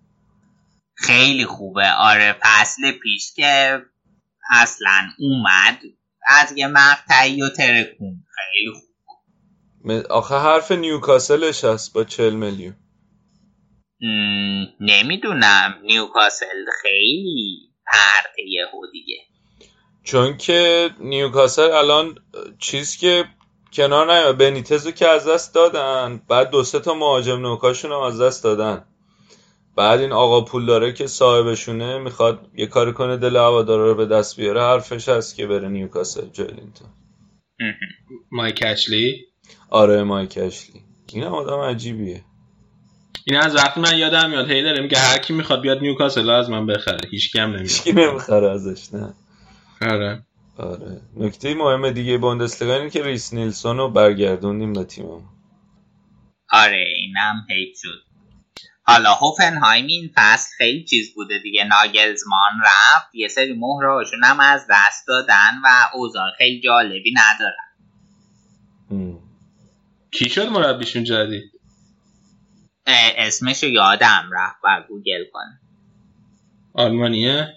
خیلی 0.97 1.45
خوبه. 1.45 1.91
آره 1.91 2.37
فصل 2.43 2.93
پیش 2.93 3.33
که 3.35 3.83
اصلا 4.51 5.09
اومد. 5.19 5.79
از 6.27 6.53
یه 6.57 6.67
مقطعی 6.67 7.43
و 7.43 7.49
ترکون. 7.49 8.25
خیلی 8.35 8.73
خوب. 8.73 8.93
آخه 10.11 10.35
حرف 10.35 10.73
نیوکاسلش 10.73 11.65
هست 11.65 11.93
با 11.93 12.05
40 12.05 12.35
میلیون. 12.35 12.77
نمی‌دونم. 14.81 15.79
نیوکاسل 15.83 16.65
خیلی 16.83 17.75
پرته 17.87 18.43
یهو 18.49 18.87
دیگه. 18.93 19.32
چون 20.05 20.37
که 20.37 20.91
نیوکاسل 21.01 21.71
الان 21.71 22.15
چیز 22.59 22.97
که 22.97 23.25
کنار 23.73 24.13
نیاد 24.13 24.39
بنیتزو 24.39 24.91
که 24.91 25.09
از 25.09 25.29
دست 25.29 25.55
دادن. 25.55 26.23
بعد 26.29 26.51
دو 26.51 26.65
سه 26.65 26.81
تا 26.81 26.95
مهاجم 26.95 27.41
نوکاشون 27.41 27.93
هم 27.93 28.01
از 28.01 28.21
دست 28.21 28.45
دادن. 28.45 28.85
بعد 29.77 30.01
این 30.01 30.13
آقا 30.13 30.41
پول 30.41 30.67
داره 30.67 30.93
که 30.93 31.07
صاحبشونه 31.07 31.99
می‌خواد 31.99 32.47
یه 32.55 32.67
کاری 32.67 32.93
کنه 32.93 33.17
دل 33.17 33.37
هوادارا 33.37 33.87
رو 33.87 33.95
به 33.95 34.07
دست 34.07 34.37
بیاره. 34.37 34.61
حرفش 34.61 35.09
هست 35.09 35.37
که 35.37 35.47
بره 35.47 35.69
نیوکاسل 35.69 36.27
جولینتون 36.33 36.89
مایک 38.33 38.63
اشلی؟ 38.67 39.27
آره 39.71 40.03
مایک 40.03 40.39
اشلی. 40.43 40.81
این 41.13 41.25
هم 41.25 41.33
آدم 41.33 41.59
عجیبیه. 41.59 42.25
این 43.27 43.37
از 43.37 43.57
وقتی 43.57 43.81
من 43.81 43.99
یادم 43.99 44.31
میاد 44.31 44.51
هی 44.51 44.63
داره 44.63 44.83
میگه 44.83 44.99
هر 44.99 45.19
کی 45.19 45.33
می‌خواد 45.33 45.61
بیاد 45.61 45.79
نیوکاسل 45.79 46.31
از 46.31 46.51
من 46.51 46.67
بخره. 46.67 47.09
هیچ 47.11 47.37
نمیاد 47.37 47.61
هیچکی 47.61 47.93
نمی‌خره 47.93 48.51
ازش 48.51 48.95
نه. 48.95 49.15
آره. 49.91 50.27
آره. 50.59 51.01
نکته 51.17 51.55
مهم 51.55 51.91
دیگه 51.91 52.19
بوندسلیگا 52.19 52.75
اینه 52.75 52.91
که 52.91 53.03
ریس 53.03 53.35
نیلسون 53.35 53.77
رو 53.77 53.91
برگردوندیم 53.91 54.73
به 54.73 54.85
تیممون. 54.85 55.25
آره 56.51 56.85
اینم 56.97 57.47
حیف 57.51 57.79
شد. 57.83 58.13
حالا 58.83 59.15
هوفنهایم 59.15 59.87
این 59.87 60.11
فصل 60.15 60.51
خیلی 60.59 60.85
چیز 60.85 61.15
بوده 61.15 61.39
دیگه. 61.39 61.65
ناگلزمان 61.65 62.51
رفت. 62.65 63.15
یه 63.15 63.29
سری 63.29 63.53
مهرهاشون 63.53 64.25
هم 64.25 64.41
از 64.41 64.67
دست 64.71 65.07
دادن 65.09 65.51
و 65.65 65.69
اوضاع 65.95 66.31
خیلی 66.39 66.61
جالبی 66.61 67.15
ندارن. 67.17 67.73
هم. 68.91 69.19
کی 70.11 70.29
شد 70.29 70.47
مربیشون 70.47 71.05
جدید؟ 71.05 71.53
اسمشو 73.17 73.67
یادم 73.67 74.31
رفت 74.33 74.61
و 74.65 74.85
گوگل 74.89 75.25
کنه 75.33 75.61
آلمانیه؟ 76.73 77.49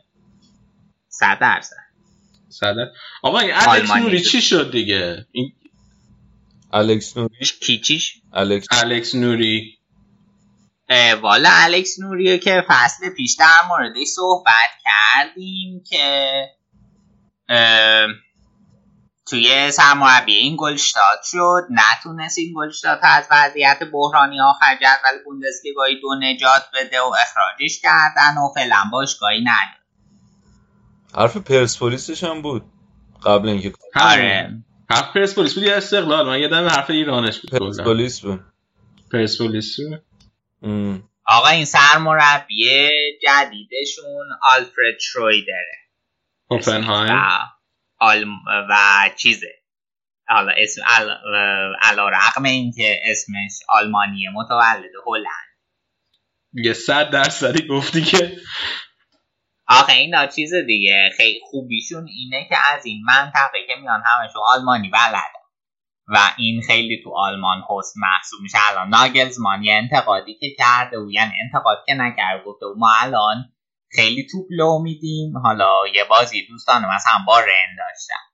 صد 1.09 1.37
درصد. 1.41 1.84
صدر. 2.59 2.87
آقا 3.23 3.39
این 3.39 3.51
الکس 3.53 3.91
نوری. 3.91 4.21
چی 4.21 4.41
شد 4.41 4.71
دیگه؟ 4.71 5.25
این 5.31 5.53
الکس 6.73 7.17
نوری. 7.17 7.45
کیچیش 7.61 8.13
الکس 8.33 8.67
الکس 8.71 9.15
نوری. 9.15 9.77
والا 11.21 11.49
الکس 11.51 11.99
نوریو 11.99 12.37
که 12.37 12.63
فصل 12.67 13.09
پیش 13.09 13.35
در 13.39 13.61
موردش 13.67 14.07
صحبت 14.07 14.69
کردیم 14.83 15.83
که 15.89 16.39
اه، 17.49 18.07
توی 19.29 19.71
سرمربی 19.71 20.33
این 20.33 20.55
گلشتاد 20.59 21.19
شد. 21.23 21.61
نتونست 21.69 22.37
این 22.37 22.53
گلشتاد 22.57 22.99
از 23.01 23.27
وضعیت 23.31 23.79
بحرانی 23.93 24.41
آخر 24.41 24.75
جدول 24.75 25.23
بوندسلیگای 25.25 25.99
دو 26.01 26.15
نجات 26.21 26.63
بده 26.73 27.01
و 27.01 27.13
اخراجش 27.21 27.81
کردن 27.81 28.37
و 28.37 28.53
فعلا 28.55 28.83
باشگاهی 28.91 29.41
نداره 29.41 29.84
حرف 31.15 31.37
پرسپولیسش 31.37 32.23
هم 32.23 32.41
بود 32.41 32.63
قبل 33.25 33.49
اینکه 33.49 33.73
آره. 33.95 34.63
حرف 34.89 35.13
پرسپولیس 35.13 35.55
بود 35.55 35.63
یا 35.63 35.75
استقلال؟ 35.75 36.25
من 36.27 36.39
یادم 36.39 36.67
حرف 36.67 36.89
ایرانش 36.89 37.39
بود 37.39 37.51
پرسپولیس 37.51 38.21
بود. 38.21 38.39
پرسپولیس 39.11 39.77
بود. 39.79 40.03
آقا 41.27 41.47
این 41.47 41.65
سرمربی 41.65 42.89
جدیدشون 43.21 44.27
آلفرد 44.55 44.99
شرویدره 45.01 45.75
هوفنهایم 46.51 47.15
و, 47.15 47.29
آل... 47.99 48.25
و 48.69 48.75
چیزه. 49.17 49.55
حالا 50.27 50.53
اسم 50.57 50.81
ال... 50.87 51.09
علا 51.81 52.09
رقم 52.09 52.43
این 52.43 52.71
که 52.71 52.99
اسمش 53.05 53.59
آلمانیه 53.69 54.29
متولد 54.29 54.91
هلند. 55.07 55.45
یه 56.53 56.73
صد 56.73 57.09
درصدی 57.09 57.67
گفتی 57.67 58.01
که 58.01 58.37
آخه 59.67 59.93
اینا 59.93 60.27
چیز 60.27 60.53
دیگه 60.53 61.09
خیلی 61.17 61.39
خوبیشون 61.43 62.07
اینه 62.07 62.47
که 62.49 62.55
از 62.73 62.85
این 62.85 63.03
منطقه 63.05 63.57
که 63.67 63.75
میان 63.81 64.03
همشون 64.05 64.41
آلمانی 64.47 64.89
بلدن 64.89 65.45
و 66.07 66.17
این 66.37 66.61
خیلی 66.61 67.01
تو 67.03 67.13
آلمان 67.15 67.63
حسن 67.69 67.99
محسوب 67.99 68.41
میشه 68.41 68.57
الان 68.61 68.89
ناگلزمان 68.89 69.63
یه 69.63 69.73
انتقادی 69.73 70.33
که 70.33 70.47
کرده 70.57 70.97
و 70.97 71.11
یعنی 71.11 71.31
انتقاد 71.43 71.77
که 71.87 71.93
نکرده 71.93 72.43
گفته 72.43 72.65
ما 72.77 72.89
الان 73.01 73.45
خیلی 73.91 74.27
توپ 74.31 74.45
لو 74.49 74.79
میدیم 74.79 75.37
حالا 75.37 75.73
یه 75.95 76.03
بازی 76.03 76.47
دوستان 76.47 76.85
مثلا 76.85 77.13
با 77.27 77.39
رن 77.39 77.75
داشتن 77.77 78.25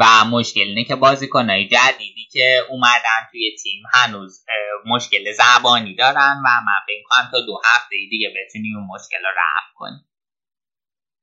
و 0.00 0.24
مشکل 0.24 0.60
اینه 0.60 0.84
که 0.84 0.96
بازیکنهای 0.96 1.68
جدیدی 1.68 2.28
که 2.32 2.58
اومدن 2.70 3.28
توی 3.30 3.56
تیم 3.62 3.82
هنوز 3.92 4.44
مشکل 4.86 5.32
زبانی 5.32 5.94
دارن 5.94 6.42
و 6.44 6.48
من 6.66 6.80
فکر 6.86 7.02
کنم 7.08 7.28
تا 7.32 7.40
دو 7.46 7.60
هفته 7.64 7.96
دیگه 8.10 8.34
بتونیم 8.36 8.76
اون 8.76 8.86
مشکل 8.94 9.18
رو 9.18 9.30
رفع 9.30 9.74
کنیم 9.74 10.09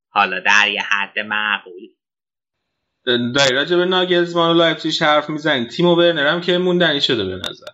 حالا 0.09 0.39
در 0.39 0.71
یه 0.71 0.81
حد 0.81 1.19
معقول. 1.19 1.87
داری 3.35 3.55
راجع 3.55 3.75
به 3.75 3.85
ناگلزمان 3.85 4.49
و 4.49 4.53
لایپزیگ 4.53 5.03
حرف 5.03 5.29
می‌زنی. 5.29 5.67
تیمو 5.67 5.95
ورنر 5.95 6.27
هم 6.27 6.41
که 6.41 6.57
موندنی 6.57 7.01
شده 7.01 7.25
به 7.25 7.35
نظر. 7.35 7.65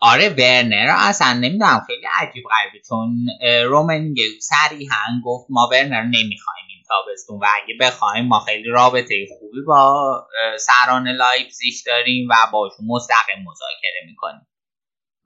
آره 0.00 0.28
ورنر 0.28 0.86
اصلا 0.98 1.32
نمی‌دونم. 1.32 1.80
خیلی 1.86 2.06
عجیب 2.20 2.44
غریبه. 2.50 2.84
چون 2.88 3.26
اه، 3.42 3.62
رومنیگه 3.62 4.22
صریحا 4.40 5.06
گفت 5.24 5.46
ما 5.50 5.68
ورنر 5.72 6.02
نمی‌خوایم 6.02 6.66
این 6.68 6.82
تابستون 6.88 7.38
و 7.38 7.44
اگه 7.62 7.74
بخوایم 7.80 8.26
ما 8.26 8.40
خیلی 8.40 8.68
رابطه 8.68 9.26
خوبی 9.38 9.62
با 9.66 10.26
سران 10.58 11.08
لایپزیگ 11.08 11.74
داریم 11.86 12.28
و 12.30 12.34
باشون 12.52 12.86
مستقیم 12.88 13.44
مذاکره 13.46 14.00
می‌کنیم. 14.06 14.46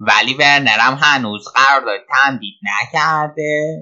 ولی 0.01 0.35
ورنر 0.35 0.79
هم 0.81 0.99
هنوز 1.03 1.49
قرارداد 1.49 2.01
تمدید 2.09 2.55
نکرده. 2.63 3.77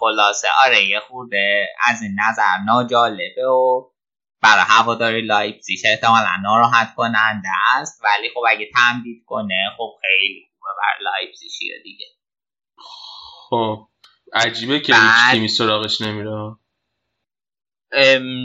خلاصه 0.00 0.48
آره 0.66 0.84
یه 0.84 1.00
خورده 1.00 1.68
از 1.88 2.02
این 2.02 2.16
نظر 2.28 2.58
ناجالبه 2.66 3.46
و 3.46 3.84
برای 4.42 4.64
هواداری 4.68 5.22
لایپزیگ 5.22 5.78
احتمالا 5.84 6.36
ناراحت 6.42 6.94
کننده 6.94 7.48
است. 7.76 8.02
ولی 8.04 8.28
خب 8.34 8.40
اگه 8.48 8.70
تمدید 8.74 9.22
کنه 9.26 9.70
خب 9.76 9.90
خیلی 10.02 10.50
خوبه 10.58 10.70
برای 10.78 11.04
لایپزیگیا 11.04 11.74
دیگه. 11.82 12.06
خب 13.50 13.88
عجیبه 14.34 14.80
که 14.80 14.92
بعد- 14.92 15.32
تیمی 15.32 15.48
سراغش 15.48 16.00
نمیره. 16.00 16.56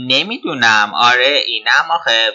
نمی‌دونم. 0.07 0.91
آره 0.95 1.43
اینم 1.47 1.91
آخه 1.91 2.31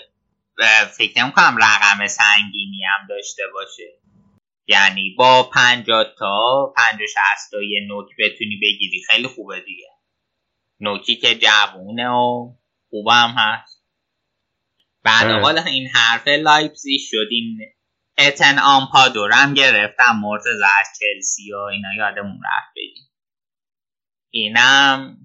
فکر 0.98 1.22
نمی‌کنم 1.22 1.56
رقم 1.62 2.06
سنگینی 2.06 2.80
هم 2.84 3.06
داشته 3.08 3.42
باشه. 3.54 4.01
یعنی 4.66 5.14
با 5.18 5.50
پنجاه 5.54 6.04
تا 6.18 6.72
پنجاه 6.76 7.06
شست 7.06 7.50
تا 7.50 7.62
یه 7.62 7.80
نوک 7.88 8.06
بتونی 8.18 8.56
بگیری. 8.62 9.02
خیلی 9.10 9.28
خوبه 9.28 9.60
دیگه. 9.60 9.88
نوکی 10.80 11.16
که 11.16 11.34
جوونه 11.34 12.08
و 12.08 12.54
خوبم 12.90 13.34
هست. 13.38 13.84
بعد. 15.04 15.42
حالا 15.42 15.62
این 15.62 15.88
حرف 15.88 16.28
لایپزیگ 16.28 17.00
شد. 17.10 17.26
این 17.30 17.58
ایتن 18.18 18.58
آمپادو 18.58 19.27
رم 19.27 19.54
گرفتم. 19.54 20.20
قرضی 20.22 20.64
از 20.80 20.86
چلسی 21.00 21.52
و 21.52 21.56
اینا 21.56 21.88
یادمون 21.98 22.36
رفت 22.36 22.74
بگیم. 22.76 23.08
اینم 24.30 25.16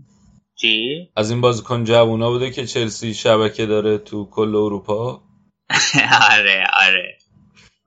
چی؟ 0.55 1.09
از 1.15 1.31
این 1.31 1.41
بازیکن 1.41 1.83
جوونا 1.83 2.29
بوده 2.29 2.51
که 2.51 2.65
چلسی 2.65 3.13
شبکه 3.13 3.65
داره 3.65 3.97
تو 3.97 4.29
کل 4.31 4.55
اروپا؟ 4.55 5.23
آره 6.31 6.67
آره. 6.73 7.16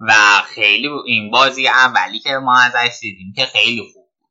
و 0.01 0.13
خیلی 0.55 0.89
این 1.07 1.31
بازی 1.31 1.69
اولی 1.69 2.19
که 2.19 2.31
ما 2.31 2.61
ازش 2.61 2.99
دیدیم 3.01 3.33
که 3.37 3.47
خیلی 3.47 3.83
خوب 3.93 4.05
بود. 4.21 4.31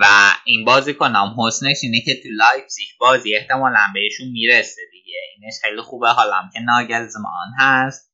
و 0.00 0.04
این 0.44 0.64
بازیکنم 0.64 1.34
حسنش 1.38 1.76
اینه 1.82 2.00
که 2.00 2.14
تو 2.14 2.28
لایپزیگ 2.32 2.88
بازی 3.00 3.36
احتمالا 3.36 3.80
بهشون 3.94 4.28
می‌رسه 4.28 4.80
دیگه. 4.92 5.20
اینش 5.36 5.54
خیلی 5.62 5.82
خوبه. 5.82 6.08
حالا 6.08 6.36
هم 6.36 6.50
که 6.54 6.60
ناگلزمان 6.60 7.52
هست 7.58 8.12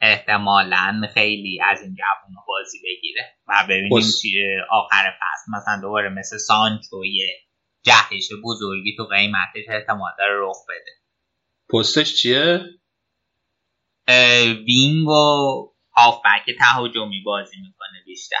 احتمالا 0.00 1.00
خیلی 1.14 1.60
از 1.64 1.82
این 1.82 1.94
جوون 1.94 2.44
بازی 2.48 2.78
بگیره 2.84 3.36
و 3.48 3.64
ببینیم 3.68 3.98
بس. 3.98 4.20
چیه 4.22 4.56
آخر 4.70 5.10
فصل. 5.10 5.52
مثلا 5.56 5.80
دوباره 5.82 6.08
مثل 6.08 6.38
سانچو 6.38 7.04
یه 7.04 7.28
جهش 7.82 8.28
بزرگی 8.44 8.96
تو 8.96 9.04
قیمتش 9.04 9.64
احتمال 9.68 10.12
داره 10.18 10.34
رخ 10.40 10.56
بده. 10.68 10.92
پستش 11.72 12.14
چیه؟ 12.14 12.60
وینگ 14.66 15.08
و 15.08 15.77
هافبک 15.98 16.56
تهاجمی 16.58 17.22
بازی 17.22 17.56
می‌کنه 17.56 18.02
بیشتر. 18.06 18.36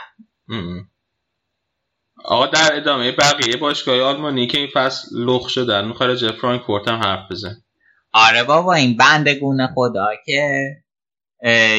آقا 2.24 2.46
در 2.46 2.76
ادامه 2.76 3.12
بقیه 3.12 3.56
باشگاه 3.56 4.00
آلمانی 4.00 4.46
که 4.46 4.58
این 4.58 4.68
فصل 4.74 5.08
لخ 5.16 5.48
شدن 5.48 5.92
به 5.92 6.32
فرانکفورت 6.40 6.88
هم 6.88 7.00
حرف 7.00 7.30
بزن 7.30 7.54
آره 8.12 8.44
بابا 8.44 8.74
این 8.74 8.96
بندگون 8.96 9.66
خدا 9.74 10.08
که 10.26 10.70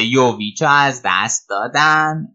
یوویچو 0.00 0.66
از 0.68 1.02
دست 1.04 1.48
دادن 1.48 2.26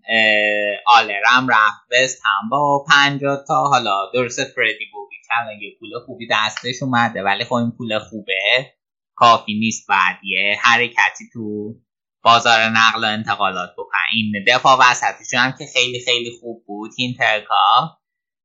آلرم 0.87 1.47
رفت 1.49 1.81
بست 1.91 2.21
هم 2.25 2.49
با 2.49 2.85
پنجاه 2.89 3.43
تا 3.47 3.63
حالا 3.63 4.11
درست 4.13 4.43
فردی 4.43 4.85
بوبی 4.93 5.15
الان 5.41 5.61
یه 5.61 5.75
پول 5.79 5.89
خوبی 6.05 6.27
دستش 6.31 6.83
اومده 6.83 7.23
ولی 7.23 7.43
خب 7.43 7.53
این 7.53 7.71
پول 7.71 7.99
خوبه. 7.99 8.73
کافی 9.15 9.53
نیست 9.53 9.87
بعد 9.89 10.15
یه 10.23 10.57
حرکتی 10.61 11.23
تو 11.33 11.75
بازار 12.25 12.59
نقل 12.59 13.03
و 13.03 13.07
انتقالات 13.07 13.73
بکن 13.73 13.91
این 14.11 14.33
دفاع 14.47 14.77
وسطشون 14.79 15.39
هم 15.39 15.51
که 15.51 15.65
خیلی 15.73 15.99
خیلی 16.05 16.31
خوب 16.41 16.63
بود. 16.67 16.91
این 16.97 17.13
ترکا 17.13 17.97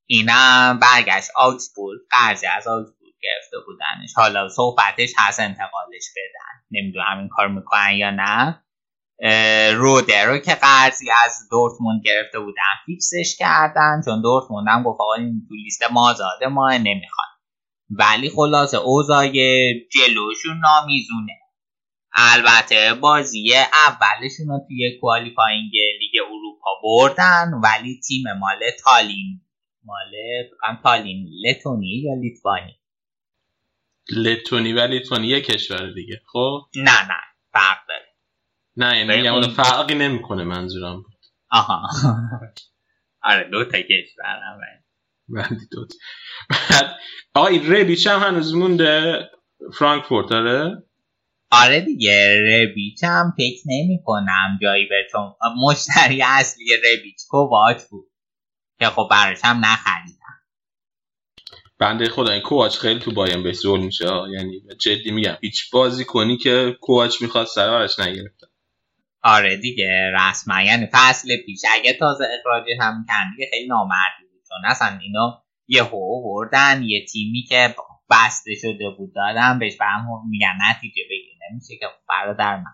اینم 0.07 0.79
برگشت. 0.83 1.31
آوگسبورگ 1.37 2.01
قرضی 2.11 2.47
از 2.47 2.69
آوگسبورگ 2.69 3.13
گرفته 3.23 3.57
بودنش. 3.67 4.13
حالا 4.17 4.49
صحبتش 4.49 5.13
هست. 5.19 5.41
انتقالش 5.41 6.05
بدن. 6.17 6.81
نمی‌دونم 6.81 7.19
این 7.19 7.29
کار 7.29 7.49
می‌کنن 7.49 7.93
یا 7.93 8.11
نه. 8.11 8.63
روده 9.75 10.25
رو 10.25 10.39
که 10.39 10.55
قرضی 10.55 11.11
از 11.25 11.49
دورتموند 11.51 12.03
گرفته 12.05 12.39
بودن. 12.39 12.63
فیکسش 12.87 13.37
کردن. 13.39 14.03
چون 14.05 14.23
دورتموند 14.23 14.69
هم 14.69 14.83
گفت 14.83 15.01
آقا 15.01 15.15
این 15.15 15.47
تو 15.49 15.55
لیست 15.55 15.83
مازاده 15.83 16.47
ما 16.47 16.71
نمی‌خوان 16.71 17.27
ولی 17.91 18.31
خلاصه 18.31 18.77
اوضاع 18.77 19.29
جلوشون 19.93 20.61
نامیزونه. 20.61 21.40
البته 22.15 22.95
بازی 23.01 23.53
اولشون 23.87 24.49
رو 24.49 24.61
توی 24.69 24.99
کوالیفاینگ 25.01 25.71
لیگ 26.01 26.23
اروپا 26.27 26.71
بردن 26.83 27.51
ولی 27.65 28.01
تیم 28.09 28.25
مال 28.39 28.61
تالین. 28.85 29.41
مال 29.85 30.11
فکرم 30.51 30.81
تالین 30.83 31.27
لتونی 31.47 32.03
یا 32.05 32.15
لیتوانی؟ 32.21 32.77
لتونی 34.17 34.73
و 34.73 34.81
لیتوانی 34.81 35.27
یه 35.27 35.41
کشور 35.41 35.93
دیگه 35.95 36.21
خب؟ 36.33 36.61
نه 36.77 37.03
نه 37.09 37.21
فرق 37.53 37.79
داره. 37.89 38.07
نه 38.77 38.99
یعنی 38.99 39.17
میگم 39.17 39.35
اون- 39.35 39.45
اون 39.45 39.55
فرقی 39.55 39.95
نمی‌کنه 39.95 40.45
منظورم 40.45 40.97
بود. 41.03 41.21
آها. 41.51 41.89
آره 43.23 43.45
دو 43.51 43.65
تا 43.65 43.79
کشور 43.79 44.41
هم 44.45 44.61
بندی 45.29 45.67
دوت 45.73 45.93
بعد 46.51 46.97
آقا 47.35 47.47
این 47.47 47.73
ربیچ 47.73 48.07
هم 48.07 48.21
هنوز 48.21 48.55
مونده 48.55 49.21
فرانکفورت 49.79 50.29
داره 50.31 50.83
آره 51.53 51.81
دیگه 51.81 52.37
ربیچ 52.47 53.05
هم 53.05 53.35
فکر 53.37 53.63
نمی 53.67 53.99
کنم 54.05 54.59
جایی 54.63 54.87
به 54.87 55.07
چون 55.13 55.35
مشتری 55.65 56.23
اصلی 56.23 56.65
ربیچ 56.77 57.17
کوواچ 57.29 57.83
بود. 57.91 58.11
که 58.79 58.87
خب 58.87 59.09
براش 59.11 59.39
هم 59.45 59.57
نخریدم. 59.65 60.17
بنده 61.79 62.09
خدا 62.09 62.33
این 62.33 62.43
کوواچ 62.43 62.77
خیلی 62.79 63.01
تو 63.01 63.13
بایم 63.13 63.43
بهش 63.43 63.57
زول 63.57 63.81
میشه. 63.81 64.07
یعنی 64.33 64.61
جدی 64.81 65.11
میگم 65.11 65.37
هیچ 65.41 65.71
بازی 65.71 66.05
کنی 66.05 66.37
که 66.37 66.77
کوواچ 66.81 67.23
می‌خواد 67.23 67.47
سر 67.47 67.71
براش 67.71 67.99
نگرفته. 67.99 68.47
آره 69.23 69.57
دیگه 69.57 70.13
رسما. 70.15 70.63
یعنی 70.63 70.89
فصل 70.93 71.37
پیش 71.47 71.61
اگه 71.71 71.93
تازه 71.93 72.25
اخراجش 72.39 72.77
هم 72.81 73.05
دیگه 73.37 73.51
خیلی 73.51 73.67
نامردی 73.69 74.25
بود. 74.33 74.43
چون 74.49 74.71
اصلا 74.71 74.99
اینا 75.03 75.43
یه 75.69 75.83
هو 75.83 76.23
بردن 76.23 76.83
یه 76.83 77.07
تیمی 77.07 77.43
که 77.49 77.75
بسته 78.11 78.55
شده 78.55 78.91
بود 78.99 79.15
دادن 79.15 79.59
بهش. 79.59 79.77
بعدم 79.77 80.07
میگن 80.31 80.59
نتیجه 80.71 81.03
بگیر 81.11 81.40
نمیشه 81.53 81.77
که 81.77 81.87
خب 81.87 82.07
برادر 82.09 82.57
من 82.57 82.65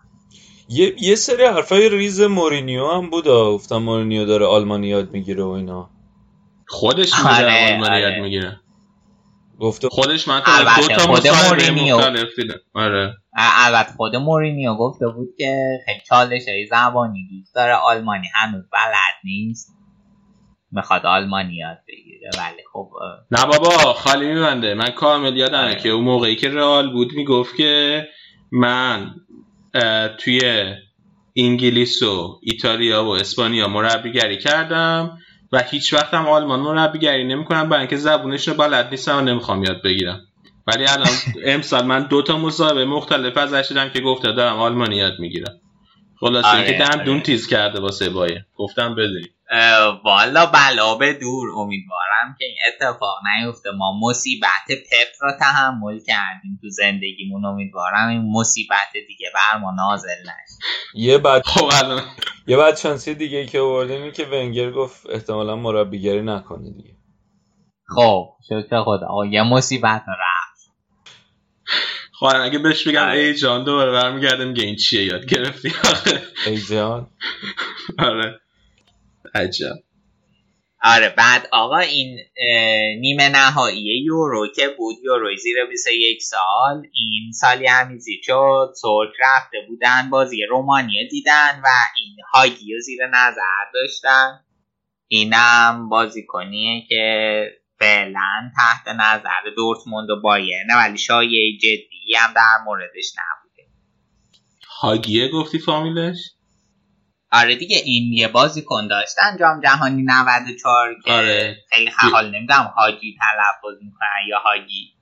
یه, 0.69 0.93
یه 1.01 1.15
سری 1.15 1.45
حرفای 1.45 1.89
ریز 1.89 2.21
مورینیو 2.21 2.87
هم 2.87 3.09
بود. 3.09 3.27
گفتم 3.27 3.77
مورینیو 3.77 4.25
داره 4.25 4.45
آلمانی 4.45 4.87
یاد 4.87 5.11
می‌گیره 5.11 5.43
و 5.43 5.47
اینا. 5.49 5.89
خودش 6.67 7.13
آره، 7.25 7.37
میگه 7.37 7.73
آلمانی 7.73 7.95
آره. 7.95 8.01
یاد 8.01 8.21
می‌گیره. 8.23 8.59
گفته 9.59 9.89
خودش 9.89 10.27
من 10.27 10.41
البته 10.45 10.81
دو 10.81 10.87
تا 10.87 10.99
خود 10.99 11.27
مصاحبه 11.27 11.71
مورینیو. 11.71 12.01
آره. 12.73 13.13
البته 13.37 13.91
خود 13.97 14.15
مورینیو 14.15 14.75
گفته 14.75 15.07
بود 15.07 15.27
که 15.37 15.79
خیلی 15.85 15.99
چالش 16.09 16.47
های 16.47 16.65
زبانی 16.65 17.27
دوست 17.31 17.55
داره. 17.55 17.73
آلمانی 17.73 18.27
هنوز 18.33 18.63
بلد 18.73 19.15
نیست. 19.23 19.73
می‌خواد 20.71 21.05
آلمانی 21.05 21.55
یاد 21.55 21.77
بگیره. 21.87 22.29
ولی 22.37 22.63
خب 22.73 22.89
نه 23.31 23.45
بابا 23.45 23.69
خالی 23.93 24.27
میبنده. 24.27 24.73
من 24.73 24.89
کامل 24.89 25.37
یادمه 25.37 25.57
آره. 25.57 25.75
که 25.75 25.89
اون 25.89 26.03
موقعی 26.03 26.35
که 26.35 26.49
رئال 26.49 26.93
بود 26.93 27.11
می‌گفت 27.15 27.55
که 27.55 28.03
من 28.51 29.15
توی 30.17 30.41
انگلیس 31.35 32.03
و 32.03 32.39
ایتالیا 32.43 33.05
و 33.05 33.09
اسپانیا 33.09 33.67
مربیگری 33.67 34.37
کردم 34.37 35.17
و 35.51 35.63
هیچ 35.63 35.93
وقت 35.93 36.13
هم 36.13 36.27
آلمان 36.27 36.59
مربیگری 36.59 37.23
نمی‌کنم 37.23 37.69
برای 37.69 37.81
اینکه 37.81 37.97
زبونش 37.97 38.47
رو 38.47 38.53
بلد 38.53 38.89
نیستم 38.91 39.17
و 39.17 39.21
نمی‌خوام 39.21 39.63
یاد 39.63 39.81
بگیرم. 39.83 40.21
ولی 40.67 40.85
الان 40.87 41.07
امسال 41.53 41.85
من 41.85 42.03
دو 42.03 42.21
تا 42.21 42.37
مصاحبه 42.37 42.85
مختلف 42.85 43.37
ازش 43.37 43.67
دیدم 43.67 43.89
که 43.89 44.01
گفته 44.01 44.31
دارم 44.31 44.59
آلمانی 44.59 44.95
یاد 44.95 45.19
می‌گیرم. 45.19 45.61
خلاصه 46.19 46.47
آره، 46.47 46.59
اینکه 46.59 46.85
دندون 46.85 47.13
آره. 47.13 47.23
تیز 47.23 47.47
کرده 47.47 47.79
واسه 47.79 48.09
بایه. 48.09 48.45
گفتم 48.55 48.95
بدونی. 48.95 49.29
والا 50.03 50.45
بلا 50.45 50.95
به 50.95 51.13
دور 51.13 51.49
امیدوارم 51.55 52.35
که 52.39 52.45
این 52.45 52.57
اتفاق 52.67 53.17
نیفته 53.35 53.69
ما 53.71 53.99
مصیبت 54.01 54.67
پپ 54.67 55.07
را 55.21 55.37
تحمل 55.39 55.99
کردیم 55.99 56.59
تو 56.61 56.69
زندگیمون 56.69 57.45
امیدوارم 57.45 58.09
این 58.09 58.31
مصیبت 58.31 58.91
دیگه 59.07 59.31
بر 59.33 59.59
ما 59.59 59.71
نازل 59.71 60.21
نشه 60.21 60.57
یه 60.93 61.17
بعد 61.17 61.41
خب 61.45 61.69
یه 62.47 62.57
بعد 62.57 62.77
شانسی 62.77 63.15
دیگه 63.15 63.45
که 63.45 63.59
آوردیم 63.59 64.01
این 64.01 64.11
که 64.11 64.25
ونگر 64.25 64.71
گفت 64.71 65.09
احتمالا 65.09 65.55
مربیگری 65.55 66.21
نکنه 66.21 66.71
دیگه 66.71 66.97
خب 67.95 68.29
شکر 68.49 68.83
خدا 68.83 69.25
یه 69.31 69.43
مصیبت 69.43 70.03
رفت 70.07 70.47
خواهر 72.11 72.37
خب، 72.37 72.45
اگه 72.45 72.59
بهش 72.59 72.87
بگم. 72.87 73.07
ای 73.07 73.33
جان 73.33 73.63
دوباره 73.63 73.91
برمیگرده 73.91 74.45
میگه 74.45 74.63
این 74.63 74.75
چیه 74.75 75.05
یاد 75.05 75.25
گرفتی 75.25 75.69
آخه 75.83 76.21
ای 76.45 76.61
جان 76.61 77.07
آره 77.99 78.39
عجب. 79.35 79.75
آره 80.83 81.09
بعد 81.09 81.47
آقا 81.51 81.77
این 81.77 82.19
نیمه 82.99 83.29
نهایی 83.29 84.03
یورو 84.05 84.47
که 84.55 84.67
بود 84.77 84.95
یورو 85.03 85.35
زیر 85.35 85.65
21 85.69 86.21
سال 86.21 86.87
این 86.93 87.31
سالی 87.31 87.67
همیزی 87.67 88.21
شد 88.23 88.73
ترک 88.81 89.09
رفته 89.19 89.57
بودن 89.67 90.09
بازی 90.09 90.43
رومانیه 90.49 91.07
دیدن 91.11 91.61
و 91.63 91.67
این 91.95 92.15
هاگی 92.33 92.73
رو 92.73 92.79
زیر 92.79 93.07
نظر 93.07 93.71
داشتن. 93.73 94.39
اینم 95.07 95.89
بازیکنیه 95.89 96.85
که 96.89 97.43
فعلا 97.79 98.51
تحت 98.55 98.95
نظر 98.95 99.55
دورتموند 99.55 100.09
و 100.09 100.21
بایرنه 100.21 100.75
ولی 100.77 100.97
شایعه 100.97 101.57
جدی 101.57 102.15
هم 102.17 102.33
در 102.33 102.63
موردش 102.65 103.13
نبوده. 103.17 103.69
هاگیه 104.81 105.27
گفتی 105.27 105.59
فامیلش؟ 105.59 106.17
آره 107.31 107.55
دیگه 107.55 107.77
این 107.85 108.13
یه 108.13 108.27
بازیکن 108.27 108.87
داشتن 108.87 109.37
جام 109.39 109.61
جهانی 109.61 110.03
94 110.03 110.95
که 111.05 111.11
آره. 111.11 111.57
خیلی 111.69 111.91
حال 112.11 112.35
نمی‌دونم 112.35 112.73
هاگی 112.77 113.17
تلفظ 113.19 113.77
می‌کنن 113.83 114.27
یا 114.29 114.39
هاگی 114.39 114.93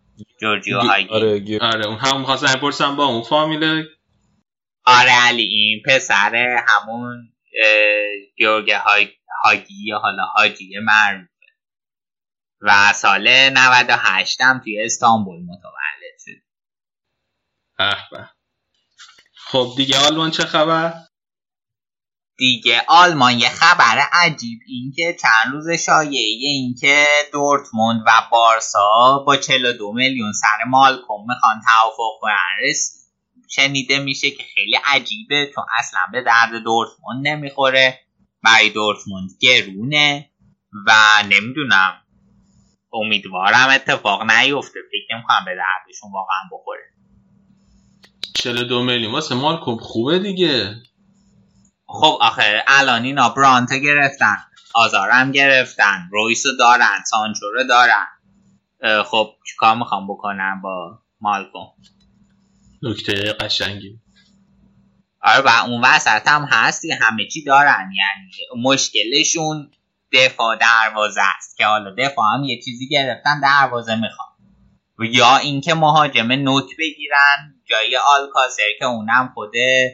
جورجیو 0.42 0.82
گی- 0.82 0.88
هاگی 0.88 1.10
آره. 1.10 1.28
آره 1.30 1.40
گیر- 1.40 1.64
آره 1.64 1.86
اون 1.88 1.98
هم 1.98 2.24
خواستم 2.24 2.54
بپرسم 2.60 2.96
با 2.96 3.06
اون 3.06 3.22
فامیل 3.24 3.84
علی 4.88 5.44
این 5.44 5.82
پسر 5.86 6.36
همون 6.68 7.30
گیورگ 8.38 8.72
های- 8.72 9.14
هاگی 9.44 9.86
یا 9.88 10.00
حالا 10.00 10.24
هاجی 10.26 10.80
معروفه 10.84 11.30
و 12.62 12.94
سال 12.94 13.50
98 13.50 14.42
هم 14.42 14.60
توی 14.64 14.82
استانبول 14.86 15.40
متولد 15.44 16.18
شد. 16.26 16.42
به 17.78 17.96
به. 18.12 18.30
خب 19.38 19.74
دیگه 19.78 19.98
آلمان 20.08 20.32
چه 20.32 20.44
خبر؟ 20.44 20.94
دیگه 22.38 22.82
آلمان 22.88 23.40
یه 23.40 23.50
خبر 23.50 24.00
عجیب 24.14 24.60
این 24.68 24.94
که 24.96 25.18
چند 25.22 25.54
روز 25.54 25.70
شایعه 25.70 26.38
این 26.40 26.76
که 26.82 27.06
دورتموند 27.34 28.04
و 28.08 28.12
بارسا 28.32 29.24
با 29.28 29.38
42 29.38 29.92
میلیون 29.92 30.32
سر 30.32 30.64
مالکوم 30.68 31.26
می‌خوان 31.28 31.62
توافق 31.68 32.20
کنن. 32.22 32.34
شنیده 33.50 34.00
میشه 34.00 34.32
که 34.32 34.44
خیلی 34.56 34.80
عجیبه 34.86 35.52
چون 35.56 35.64
اصلا 35.80 36.00
به 36.12 36.22
درد 36.22 36.64
دورتموند 36.64 37.28
نمی‌خوره. 37.28 38.00
برای 38.44 38.70
دورتموند 38.70 39.30
گرونه 39.42 40.30
و 40.88 40.94
نمی‌دونم 41.30 41.94
امیدوارم 42.94 43.70
اتفاق 43.70 44.32
نیفته. 44.32 44.80
فکر 44.92 45.16
نمی‌کنم 45.16 45.46
به 45.46 45.52
دردشون 45.56 46.12
واقعا 46.12 46.38
بخوره. 46.52 46.82
42 48.36 48.84
میلیون. 48.84 49.12
واسه 49.12 49.36
مالکوم 49.36 49.78
خوبه 49.78 50.20
دیگه. 50.20 50.76
خب 52.02 52.18
آخه 52.22 52.64
الان 52.68 53.04
اینا 53.04 53.30
برانتو 53.30 53.76
گرفتن 53.76 54.38
آزارم 54.74 55.32
گرفتن 55.32 56.10
رویسو 56.12 56.50
دارن 56.60 57.04
سانچو 57.06 57.46
رو 57.54 57.64
دارن 57.64 58.08
خب 59.04 59.30
چیکار 59.48 59.76
می‌خوام 59.76 60.08
بکنم 60.08 60.62
با 60.62 61.00
مالکوم؟ 61.22 61.68
نکته 62.84 63.34
قشنگی. 63.34 64.00
آره 65.22 65.42
و 65.42 65.50
اون 65.68 65.86
وسط 65.86 66.28
هم 66.28 66.48
هستی 66.52 66.92
همه 66.92 67.28
چی 67.28 67.44
دارن 67.44 67.90
یعنی 67.96 68.64
مشکلشون 68.64 69.72
دفاع 70.14 70.56
دروازه 70.56 71.22
است 71.38 71.58
که 71.58 71.66
حالا 71.66 71.96
دفاع 71.98 72.26
هم 72.34 72.44
یه 72.44 72.62
چیزی 72.62 72.88
گرفتن 72.88 73.40
دروازه 73.40 73.96
می‌خوان. 73.96 74.28
یا 75.00 75.38
اینکه 75.38 75.74
مهاجم 75.74 76.32
نوک 76.32 76.66
بگیرن 76.80 77.56
جای 77.66 77.98
آلکاسر 77.98 78.64
که 78.80 78.86
اونم 78.86 79.32
خود 79.34 79.52
اه، 79.56 79.90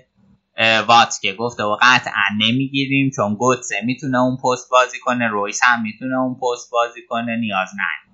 وات 0.87 1.13
که 1.21 1.33
گفته 1.33 1.63
و 1.63 1.77
قطعا 1.81 2.23
نمی‌گیریم 2.39 3.11
چون 3.15 3.35
گوتسه 3.35 3.81
می‌تونه 3.85 4.19
اون 4.19 4.37
پست 4.37 4.69
بازی 4.71 4.99
کنه 4.99 5.27
رویس 5.27 5.59
هم 5.63 5.81
می‌تونه 5.81 6.19
اون 6.19 6.35
پست 6.35 6.71
بازی 6.71 7.01
کنه 7.09 7.35
نیاز 7.35 7.69
نه 7.75 8.11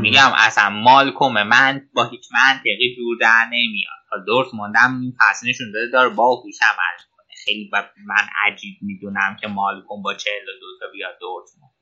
میگم 0.00 0.32
اصلا 0.36 0.70
مالکوم 0.70 1.42
من 1.42 1.88
با 1.94 2.04
هیچ 2.04 2.24
منطقی 2.32 2.94
جور 2.96 3.16
در 3.20 3.44
نمیاد. 3.46 3.96
تا 4.10 4.16
دورتموند 4.26 4.74
هم 4.76 5.00
این 5.00 5.16
فصل 5.18 5.48
نشون 5.48 5.72
داده 5.72 5.90
داره 5.92 6.08
باهوش 6.08 6.54
عمل 6.62 6.98
کنه 7.16 7.26
خیلی 7.44 7.68
با 7.72 7.78
من 8.06 8.26
عجیب 8.46 8.76
می‌دونم 8.82 9.36
که 9.40 9.48
مالکوم 9.48 10.02
با 10.02 10.14
42 10.14 10.66
تا 10.80 10.86
بیاد 10.92 11.18
دورتموند 11.20 11.72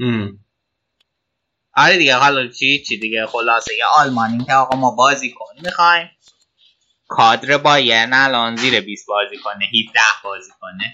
ام. 0.00 0.38
آره 1.74 1.98
دیگه 1.98 2.16
حالا 2.16 2.48
چی 2.48 2.82
چی 2.82 2.98
دیگه؟ 2.98 3.26
خلاصه 3.26 3.74
یه 3.78 3.84
آلمانی 3.84 4.44
که 4.44 4.52
آقا 4.52 4.76
ما 4.76 4.90
بازی 4.90 5.30
کن 5.30 5.62
می‌خوایم. 5.64 6.10
کادر 7.08 7.58
بایرن 7.58 8.12
الان 8.12 8.56
زیر 8.56 8.80
20 8.80 9.06
بازی 9.08 9.38
کنه 9.38 9.64
17 9.64 10.00
بازی 10.24 10.50
کنه. 10.60 10.92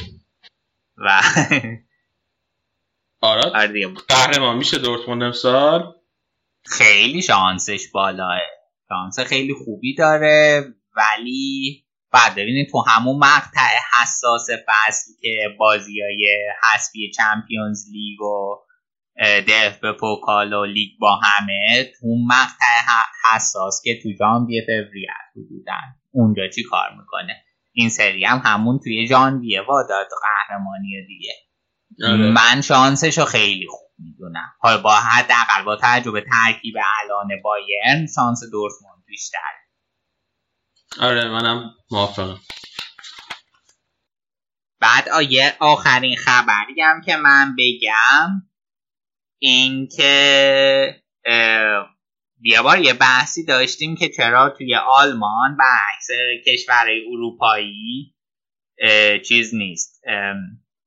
و 0.96 1.20
آراد 3.20 3.56
آره 3.56 3.88
قهرمان 4.08 4.56
میشه 4.56 4.78
دورتموند 4.78 5.22
امسال؟ 5.22 5.94
خیلی 6.64 7.22
شانسش 7.22 7.88
بالاه. 7.92 8.40
شانس 8.88 9.20
خیلی 9.20 9.54
خوبی 9.54 9.94
داره 9.94 10.74
ولی 10.96 11.84
بعد 12.12 12.34
ببینید 12.34 12.70
تو 12.70 12.84
همون 12.88 13.16
مقطع 13.16 13.78
حساس 14.02 14.46
فصل 14.66 15.12
که 15.22 15.56
بازی 15.58 16.00
های 16.00 16.52
حسبی 16.62 17.10
چمپیونز 17.10 17.84
لیگ 17.92 18.22
و 18.22 18.56
دف 19.48 19.78
به 19.78 19.92
پوکال 19.92 20.52
و 20.52 20.64
لیگ 20.64 20.90
با 21.00 21.20
همه 21.22 21.84
تو 21.84 22.06
مقطع 22.26 22.92
حساس 23.32 23.82
که 23.84 24.00
تو 24.02 24.08
ژانویه 24.18 24.62
فوریه 24.66 25.08
حدودن 25.30 26.03
اونجا 26.14 26.42
چی 26.54 26.62
کار 26.62 26.90
می‌کنه؟ 26.98 27.44
این 27.72 27.88
سری 27.88 28.24
هم 28.24 28.42
همون 28.44 28.78
توی 28.78 29.06
ژانویه 29.06 29.62
واداد 29.62 30.06
قهرمانی 30.22 31.06
دیگه. 31.06 31.32
آره. 32.04 32.30
من 32.30 32.60
شانسشو 32.60 33.24
خیلی 33.24 33.66
خوب 33.70 33.90
می‌دونم. 33.98 34.52
حالا 34.60 34.82
با 34.82 34.94
حداقل 34.94 35.64
با 35.64 35.78
تجربه 35.82 36.20
ترکیب 36.20 36.74
الان 37.02 37.28
بایرن 37.44 38.06
شانس 38.14 38.40
دورتموند 38.52 39.04
بیشتر 39.06 39.38
آره 41.00 41.28
منم 41.28 41.74
موافقم. 41.90 42.40
بعد 44.80 45.08
آیه 45.08 45.56
آخرین 45.60 46.16
خبری 46.16 46.82
هم 46.82 47.00
که 47.00 47.16
من 47.16 47.56
بگم 47.58 48.42
این 49.38 49.88
که 49.96 51.02
اه، 51.24 51.93
یه 52.40 52.62
بار 52.62 52.78
یه 52.78 52.94
بحثی 52.94 53.44
داشتیم 53.44 53.96
که 53.96 54.08
چرا 54.08 54.54
توی 54.58 54.74
آلمان 54.74 55.56
برعکس 55.56 56.08
کشورهای 56.46 57.00
اروپایی 57.12 58.14
چیز 59.28 59.54
نیست. 59.54 60.02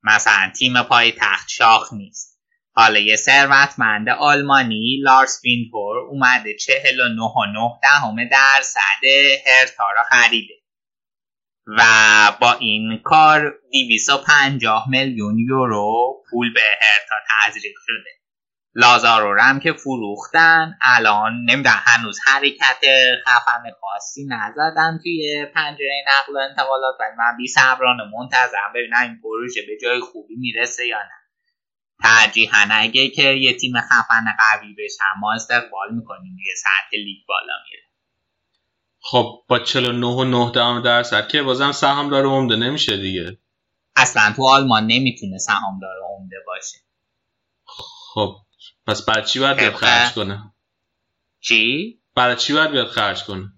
مثلا 0.03 0.51
تیم 0.59 0.83
پایتخت 0.83 1.49
شاخ 1.49 1.93
نیست. 1.93 2.37
حالا 2.75 2.99
یه 2.99 3.15
ثروتمند 3.15 4.09
آلمانی 4.09 4.99
لارس 5.03 5.41
ویندهورست 5.43 5.97
اومده 5.97 6.55
چهل 6.55 6.99
و 6.99 7.09
نه 7.09 7.21
و 7.23 7.45
نه 7.45 7.79
دهم 7.83 8.29
درصد 8.29 9.05
هرتا 9.45 9.83
را 9.95 10.03
خریده 10.09 10.53
و 11.67 11.83
با 12.41 12.53
این 12.53 13.01
کار 13.03 13.59
250 13.71 14.89
میلیون 14.89 15.39
یورو 15.39 16.23
پول 16.29 16.53
به 16.53 16.61
هرتا 16.61 17.15
تزریق 17.29 17.75
شده. 17.85 18.09
لازارو 18.75 19.33
رو 19.33 19.41
هم 19.41 19.59
که 19.59 19.73
فروختن. 19.73 20.77
الان 20.81 21.33
نمی‌دونم 21.49 21.81
هنوز 21.85 22.19
حرکت 22.25 22.81
خفن 23.25 23.63
خاصی 23.81 24.25
نزدن 24.29 24.99
توی 25.03 25.45
پنجره 25.55 26.03
نقل 26.07 26.35
و 26.35 26.37
انتقالات 26.49 26.95
ولی 26.99 27.15
من 27.17 27.37
بی 27.37 27.47
صبرانه 27.47 28.03
منتظرم 28.19 28.73
ببینم 28.75 29.01
این 29.01 29.21
پروژه 29.23 29.61
به 29.67 29.77
جای 29.81 29.99
خوبی 29.99 30.35
می‌رسه 30.35 30.87
یا 30.87 30.97
نه. 30.97 31.17
ترجیحاً 32.03 32.67
اگه 32.71 33.09
که 33.09 33.23
یه 33.23 33.53
تیم 33.53 33.73
خفن 33.81 34.25
قوی 34.39 34.75
بشه 34.77 35.03
ما 35.19 35.33
استقبال 35.33 35.93
می‌کنیم 35.93 36.35
دیگه 36.37 36.51
سطح 36.57 36.97
لیگ 36.97 37.17
بالا 37.27 37.53
میره. 37.69 37.83
خب 38.99 39.43
با 39.47 39.59
49 39.59 40.07
و 40.07 40.23
9 40.23 40.51
دهم 40.51 40.81
درصد 40.81 41.27
که 41.27 41.41
بازم 41.41 41.71
سهام 41.71 42.09
داره 42.09 42.27
عمده 42.27 42.55
نمیشه 42.55 42.97
دیگه. 42.97 43.37
اصلا 43.95 44.33
تو 44.35 44.47
آلمان 44.47 44.87
نمی‌تونه 44.87 45.37
سهامدار 45.37 45.95
عمده 46.09 46.35
باشه. 46.47 46.77
خب 48.13 48.35
پس 48.87 49.05
برای 49.05 49.25
چی 49.25 49.39
باید 49.39 49.57
بیاد 49.57 49.73
خرج 49.73 50.13
کنه 50.13 50.53
چی؟ 51.39 51.99
برای 52.15 52.35
چی 52.35 52.53
باید 52.53 52.71
بیاد 52.71 52.87
خرج 52.87 53.23
کنه 53.23 53.53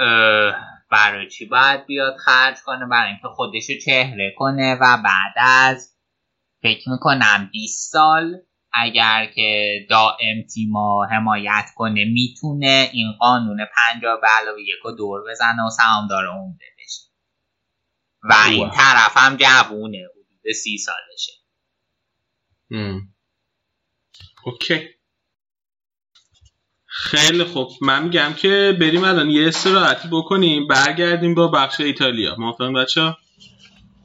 اه، 0.00 0.54
برای 0.90 1.28
چی 1.28 1.46
باید 1.46 1.86
بیاد 1.86 2.16
خرج 2.16 2.56
کنه 2.64 2.86
برای 2.86 3.08
اینکه 3.08 3.28
خودشو 3.28 3.72
چهره 3.84 4.34
کنه 4.38 4.74
و 4.74 5.02
بعد 5.04 5.34
از 5.36 5.96
فکر 6.62 6.90
می‌کنم 6.90 7.50
20 7.52 7.92
سال 7.92 8.36
اگر 8.72 9.26
که 9.34 9.78
دائم 9.90 10.46
تیما 10.54 11.06
حمایت 11.10 11.64
کنه 11.74 12.04
می‌تونه 12.04 12.90
این 12.92 13.12
قانون 13.20 13.66
پنجاه 13.76 14.20
به 14.20 14.26
علاوه 14.40 14.62
یک 14.62 14.78
رو 14.84 14.92
دور 14.92 15.20
بزنه 15.30 15.66
و 15.66 15.70
سهامدار 15.70 16.26
عمده 16.26 16.64
بشه 16.78 17.02
و 18.22 18.34
این. 18.48 18.70
طرف 18.70 19.16
هم 19.16 19.36
جوونه 19.36 19.98
حدود 19.98 20.52
سی 20.52 20.78
سالشه. 20.78 21.32
اوکی. 24.48 24.88
خیلی 26.86 27.44
خوب. 27.44 27.68
من 27.82 28.04
میگم 28.04 28.34
که 28.34 28.76
بریم 28.80 29.04
الان 29.04 29.30
یه 29.30 29.48
استراحتی 29.48 30.08
بکنیم 30.12 30.66
برگردیم 30.66 31.34
با 31.34 31.48
بخش 31.48 31.80
ایتالیا. 31.80 32.36
موافقین 32.38 32.72
بچه 32.72 33.16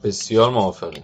بسیار 0.04 0.50
موافقه 0.50 1.02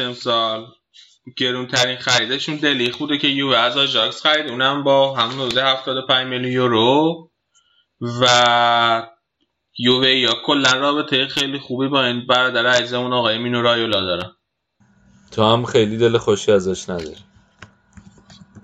انتقالاتش 0.00 0.26
امسال 0.26 0.66
گرونترین 1.36 1.96
خریدشون 1.96 2.56
دلیخ 2.56 2.96
بوده 2.98 3.18
که 3.18 3.28
یو 3.28 3.48
از 3.48 3.76
آژاکس 3.76 4.22
خرید. 4.22 4.50
اونم 4.50 4.84
با 4.84 5.14
همون 5.14 5.46
حدود 5.46 5.58
75 5.58 6.26
میلیون 6.26 6.52
یورو. 6.52 7.30
و 8.00 9.08
یووه 9.78 10.10
یا 10.10 10.34
کلا 10.46 10.72
رابطه 10.72 11.26
خیلی 11.26 11.58
خوبی 11.58 11.88
با 11.88 12.04
این 12.04 12.26
برادر 12.26 12.66
عزیزمون 12.66 13.12
آقای 13.12 13.38
مینو 13.38 13.62
رایولا 13.62 14.00
دارن. 14.00 14.32
تو 15.32 15.44
هم 15.44 15.64
خیلی 15.64 15.96
دل 15.96 16.18
خوشی 16.18 16.52
ازش 16.52 16.88
نداری. 16.88 17.16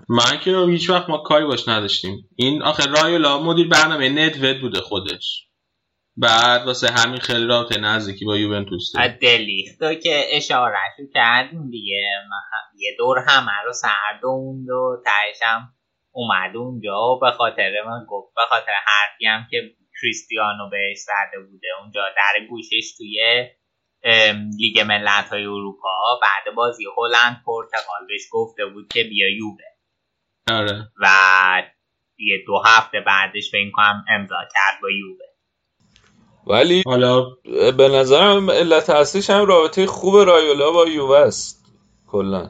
من 0.09 0.39
که 0.39 0.51
رو 0.51 0.67
هیچ 0.67 0.89
وقت 0.89 1.09
ما 1.09 1.17
کاری 1.17 1.45
باش 1.45 1.67
نداشتیم. 1.67 2.29
این 2.35 2.63
آخه 2.63 2.85
رایولا 2.85 3.41
مدیر 3.41 3.67
برنامه 3.67 4.09
ندوت 4.09 4.61
بوده 4.61 4.81
خودش. 4.81 5.44
بعد 6.17 6.65
واسه 6.65 6.91
همین 6.91 7.19
خیلی 7.19 7.45
رابطه 7.45 7.79
نزدیکی 7.79 8.25
با 8.25 8.37
یوونتوس 8.37 8.91
داره. 8.93 9.17
دلیختو 9.21 9.93
که 9.93 10.23
اشارهشو 10.31 11.03
کردیم 11.13 11.69
دیگه. 11.69 12.09
یه 12.77 12.95
دور 12.97 13.17
همه 13.27 13.61
رو 13.65 13.73
سردوند 13.73 14.69
و 14.69 15.03
هم 15.43 15.73
اومد 16.11 16.55
اونجا 16.55 17.01
و 17.01 17.19
به 17.19 17.31
خاطر 17.31 17.71
من 17.85 18.05
گفت 18.09 18.35
به 18.35 18.41
خاطر 18.49 18.71
حرفی 18.85 19.25
هم 19.25 19.47
که 19.51 19.75
کریستیانو 20.01 20.69
بهش 20.69 20.97
زده 20.97 21.43
بوده. 21.51 21.67
اونجا 21.81 22.01
در 22.17 22.45
گوشش 22.49 22.97
توی 22.97 23.49
لیگ 24.57 24.79
ملت 24.79 25.29
های 25.29 25.43
اروپا. 25.43 26.19
بعد 26.21 26.55
بازی 26.55 26.83
هلند 26.97 27.43
پرتغال 27.45 28.07
بهش 28.07 28.21
گفته 28.31 28.65
بود 28.65 28.87
که 28.93 29.03
بیا 29.03 29.29
یووه. 29.29 29.63
آره. 30.51 30.87
و 31.01 31.07
یه 32.17 32.43
دو 32.47 32.61
هفته 32.65 32.99
بعدش 32.99 33.51
به 33.51 33.57
این 33.57 33.71
کنم 33.71 34.05
امضا 34.09 34.35
کرد 34.53 34.81
با 34.81 34.89
یووه. 34.89 35.34
ولی 36.47 36.83
حالا 36.85 37.25
به 37.77 37.89
نظرم 37.89 38.51
علت 38.51 38.89
اصلیش 38.89 39.29
هم 39.29 39.45
رابطه 39.45 39.85
خوب 39.85 40.15
رایولا 40.15 40.71
با 40.71 40.87
یووه 40.87 41.17
است 41.17 41.65
کلا. 42.07 42.49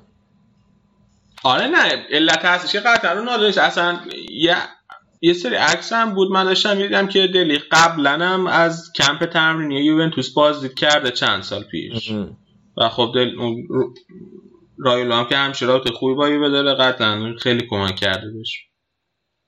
آره 1.44 1.68
نه 1.68 2.06
علت 2.10 2.72
که 2.72 2.80
قطعا 2.80 3.14
رو 3.14 3.30
نداشت. 3.30 3.58
اصلا 3.58 4.00
یه 4.30 4.56
یه 5.22 5.34
سری 5.34 5.56
عکس 5.56 5.94
هم 5.94 6.14
بود. 6.14 6.32
من 6.32 6.44
داشتم 6.44 6.78
می‌دیدم 6.78 7.08
که 7.08 7.28
دلی 7.28 7.58
قبلا 7.72 8.12
هم 8.12 8.48
از 8.48 8.92
کمپ 8.96 9.26
تمرینی 9.26 9.86
یوونتوس 9.86 10.34
بازدید 10.34 10.74
کرده 10.74 11.12
چند 11.12 11.44
سال 11.44 11.64
پیش. 11.64 12.12
و 12.78 12.90
خب 12.90 13.12
دل 13.16 13.32
رایولا 14.78 15.18
هم 15.18 15.26
که 15.26 15.38
همیشه 15.38 15.66
رابطه 15.66 15.92
خوبی 15.94 16.14
با 16.14 16.30
یووه 16.30 16.50
داره 16.50 16.74
قطعا 16.74 17.36
خیلی 17.40 17.68
کمک 17.70 17.96
کرده 17.96 18.32
بهش. 18.32 18.66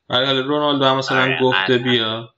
ولی 0.10 0.26
حالا 0.26 0.40
رونالدو 0.40 0.86
هم 0.86 0.98
مثلا 0.98 1.22
آره، 1.22 1.40
گفته. 1.44 1.78
بیا. 1.78 2.30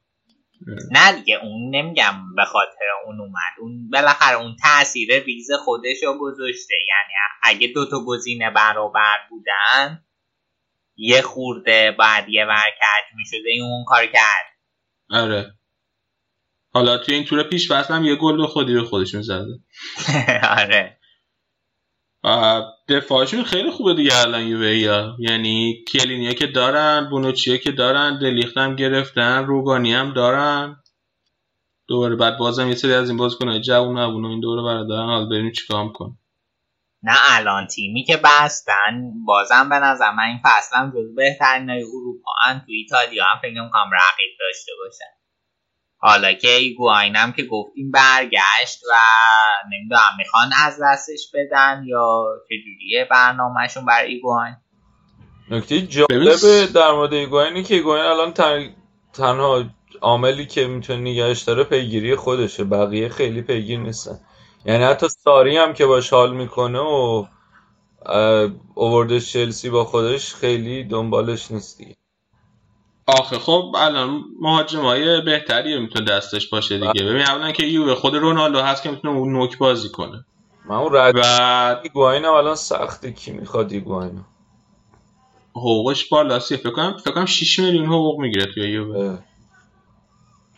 نه 0.92 1.12
دیگه 1.12 1.40
اون 1.44 1.76
نمیگم 1.76 2.36
به 2.36 2.46
خاطر 2.46 2.86
اون 3.06 3.20
اومد. 3.20 3.54
اون 3.60 3.90
بالاخره 3.90 4.36
اون 4.38 4.56
تاثیر 4.64 5.24
ریز 5.24 5.48
خودش 5.66 6.04
رو 6.04 6.18
گذاشته. 6.20 6.76
یعنی 6.88 7.14
اگه 7.44 7.68
دوتا 7.68 7.98
گزینه 8.06 8.52
برابر 8.52 9.18
بودن 9.30 10.06
یه 10.96 11.22
خورده 11.22 11.96
بعد 12.00 12.30
یه 12.30 12.46
ورکت 12.46 13.06
می‌شده 13.16 13.50
این 13.50 13.62
اون 13.62 13.86
کار 13.88 14.06
کرد. 14.06 14.46
آره. 15.10 15.54
حالا 16.74 16.98
توی 16.98 17.16
این 17.16 17.26
تور 17.26 17.44
پیش 17.44 17.72
هم 17.72 18.06
یه 18.06 18.16
گل 18.16 18.38
به 18.38 18.48
خودی 18.48 18.74
رو 18.74 18.86
خودشون 18.86 19.22
زده. 19.22 19.60
آره. 20.60 20.99
دفاعشون 22.90 23.44
خیلی 23.44 23.72
خوبه 23.72 23.94
دیگه 23.94 24.20
الان 24.20 24.48
یووه 24.48 24.90
ها. 24.90 25.16
یعنی 25.20 25.84
کلینیا 25.94 26.34
که 26.34 26.48
دارن 26.48 27.10
بونوچیه 27.10 27.58
که 27.58 27.72
دارن 27.72 28.20
دلیخت 28.20 28.58
هم 28.58 28.76
گرفتن 28.76 29.46
روگانی 29.46 29.94
هم 29.94 30.14
دارن. 30.14 30.84
دوباره 31.88 32.16
بعد 32.16 32.38
بازم 32.38 32.68
یه 32.68 32.76
سری 32.76 32.94
از 32.94 33.10
این 33.10 33.18
بازیکن‌های 33.18 33.62
جوون 33.62 34.00
نبونه 34.00 34.28
این 34.28 34.40
دوره 34.40 34.62
برادرن 34.62 35.06
حالا 35.06 35.26
بریم 35.26 35.52
چیکار 35.52 35.84
می‌کنه 35.84 36.18
نه 37.04 37.18
الان 37.30 37.68
تیمی 37.68 38.04
که 38.04 38.18
بستن 38.18 39.12
بازم 39.26 39.70
به 39.70 39.76
نظر 39.76 40.12
من 40.12 40.24
این 40.24 40.40
فصل 40.44 40.76
هم 40.78 40.92
جز 40.92 41.16
بهترین 41.16 41.70
اروپا 41.70 42.32
هم 42.46 42.60
تو 42.60 42.66
ایتالیا. 42.68 43.26
هم 43.26 43.40
فکر 43.42 43.62
نمی‌کنم 43.62 43.90
رقیب 43.94 44.32
داشته 44.40 44.72
باشن. 44.84 45.19
حالا 46.02 46.34
که 46.34 46.56
ایگواین 46.56 47.16
هم 47.16 47.32
که 47.32 47.44
گفتیم 47.44 47.92
برگشت 47.92 48.84
و 48.84 48.94
نمی‌دونم 49.74 50.12
می‌خوان 50.18 50.50
از 50.66 50.80
دستش 50.84 51.32
بدن 51.34 51.84
یا 51.86 52.24
چجوریه 52.50 53.08
برنامهشون 53.12 53.86
برای 53.86 54.14
ایگواین 54.14 54.56
نکته 55.52 55.82
جالب 55.82 56.72
در 56.74 56.92
مورد 56.92 57.14
ایگواینی 57.14 57.64
که 57.64 57.76
ایگواین 57.76 58.06
الان 58.06 58.34
تن... 58.34 58.76
تنها 59.14 59.64
عاملی 60.02 60.46
که 60.46 60.68
می‌تونه 60.68 61.00
نگهش 61.00 61.42
داره 61.42 61.64
پیگیری 61.64 62.16
خودشه 62.16 62.64
بقیه 62.64 63.10
خیلی 63.10 63.42
پیگیر 63.42 63.80
نیستن. 63.80 64.20
یعنی 64.66 64.84
حتی 64.84 65.08
ساری 65.10 65.58
هم 65.58 65.74
که 65.74 65.86
باش 65.86 66.10
حال 66.10 66.36
می‌کنه 66.36 66.80
و 66.80 67.26
اووردش 68.76 69.34
چلسی 69.34 69.70
با 69.70 69.86
خودش 69.86 70.34
خیلی 70.34 70.84
دنبالش 70.84 71.52
نیست 71.52 71.78
دیگه. 71.78 71.96
آخه 73.10 73.40
خب 73.40 73.76
الان 73.78 74.24
مهاجمای 74.42 75.22
بهتری 75.22 75.80
می‌تونه 75.80 76.06
دستش 76.06 76.50
باشه 76.50 76.78
دیگه. 76.78 77.06
ببین 77.06 77.22
اولا 77.22 77.52
که 77.52 77.66
یووه 77.66 77.96
خود 77.96 78.16
رونالدو 78.16 78.62
هست 78.62 78.84
که 78.84 78.92
می‌تونه 78.92 79.18
اون 79.18 79.34
نوک 79.34 79.58
بازی 79.58 79.90
کنه. 79.90 80.26
من 80.66 80.76
اون 80.76 80.96
رد 80.96 81.16
و 81.18 81.80
ایگواین 81.84 82.26
هم 82.26 82.34
الان 82.34 82.56
سخته. 82.56 83.12
کی 83.12 83.32
می‌خواد 83.32 83.72
ایگواین 83.72 84.22
حقوقش 85.52 86.06
بالاسیه 86.10 86.58
فکر 86.58 86.72
کنم 86.72 86.98
فکر 86.98 87.14
کنم 87.14 87.26
6 87.26 87.60
میلیون 87.60 87.86
حقوق 87.86 88.20
می‌گیره 88.20 88.46
توی 88.46 88.70
یووه. 88.70 89.18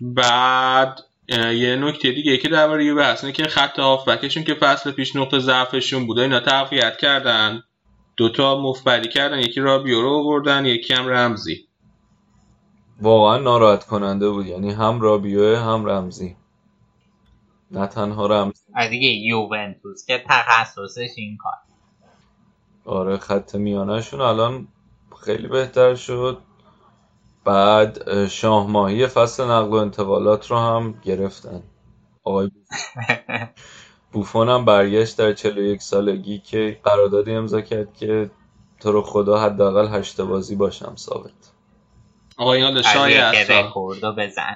بعد 0.02 1.00
یه 1.30 1.76
نکته 1.76 2.12
دیگه 2.12 2.38
که 2.38 2.50
درباره 2.50 2.86
یووه 2.86 3.04
هست 3.04 3.34
که 3.34 3.44
خط 3.44 3.80
هافبکشون 3.80 4.44
که 4.44 4.54
فصل 4.54 4.92
پیش 4.92 5.16
نقطه 5.16 5.40
ضعفشون 5.40 6.08
بوده 6.08 6.22
اینا 6.22 6.40
تقویت 6.40 6.98
کردن. 6.98 7.64
دوتا 8.18 8.62
مفت‌بری 8.62 9.10
کردن 9.10 9.40
یکی 9.40 9.62
رابیو 9.62 10.02
رو 10.02 10.10
آوردن 10.10 10.66
یکی 10.66 10.94
هم 10.94 11.08
رمزی. 11.08 11.68
واقعا 13.02 13.38
ناراحت 13.38 13.86
کننده 13.86 14.30
بود. 14.30 14.46
یعنی 14.46 14.72
هم 14.72 15.02
رابیوه 15.02 15.60
هم 15.60 15.86
رمزی. 15.86 16.36
نه 17.72 17.88
تنها 17.88 18.28
رمزی. 18.28 18.64
آره 18.76 18.90
دیگه 18.90 19.08
یوونتوس 19.08 20.06
که 20.06 20.24
تخصصش 20.30 21.10
این 21.18 21.38
کار. 21.38 21.54
آره 22.86 23.18
خط 23.18 23.56
میانهشون 23.56 24.22
الان 24.22 24.68
خیلی 25.26 25.48
بهتر 25.48 25.96
شد. 25.96 26.38
بعد 27.46 28.10
اه، 28.10 28.28
شاه 28.28 28.68
ماهی 28.68 29.08
فصل 29.08 29.44
نقل 29.44 29.70
و 29.70 29.74
انتقالات 29.74 30.52
رو 30.52 30.58
هم 30.58 31.00
گرفتن. 31.04 31.64
آقای 32.24 32.48
بوفون. 32.48 33.48
بوفون 34.12 34.50
هم 34.50 34.66
برگشت 34.66 35.18
در 35.18 35.34
41 35.34 35.82
سالگی 35.82 36.40
که 36.40 36.80
قراردادی 36.84 37.32
امضا 37.32 37.62
کرد 37.62 37.94
که 37.94 38.32
تو 38.80 38.92
رو 38.92 39.02
خدا 39.02 39.40
حداقل 39.40 40.00
هشت 40.00 40.22
بازی 40.22 40.56
باشم 40.56 40.96
ثابت. 40.98 41.51
آقا 42.42 42.54
این 42.54 42.64
حالا 42.64 42.76
آره، 42.76 42.94
شایع 42.94 43.60
رکوردو 43.60 44.16
بزن. 44.18 44.56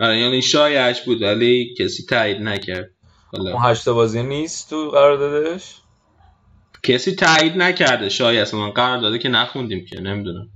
آره 0.00 0.18
یعنی 0.18 0.42
شایعش 0.42 1.02
بود 1.02 1.22
ولی 1.22 1.74
کسی 1.78 2.02
تایید 2.02 2.42
نکرد. 2.42 2.90
اون 3.32 3.62
هشت 3.62 3.88
بازی 3.88 4.22
نیست 4.22 4.70
تو 4.70 4.90
قراردادش؟ 4.90 5.76
کسی 6.82 7.14
تایید 7.14 7.56
نکرده 7.56 8.08
شایع 8.08 8.42
اصلا 8.42 8.60
من 8.60 8.70
قرار 8.70 8.98
داده 8.98 9.18
که 9.18 9.28
نخوندیم 9.28 9.86
که 9.86 10.00
نمی‌دونم. 10.00 10.48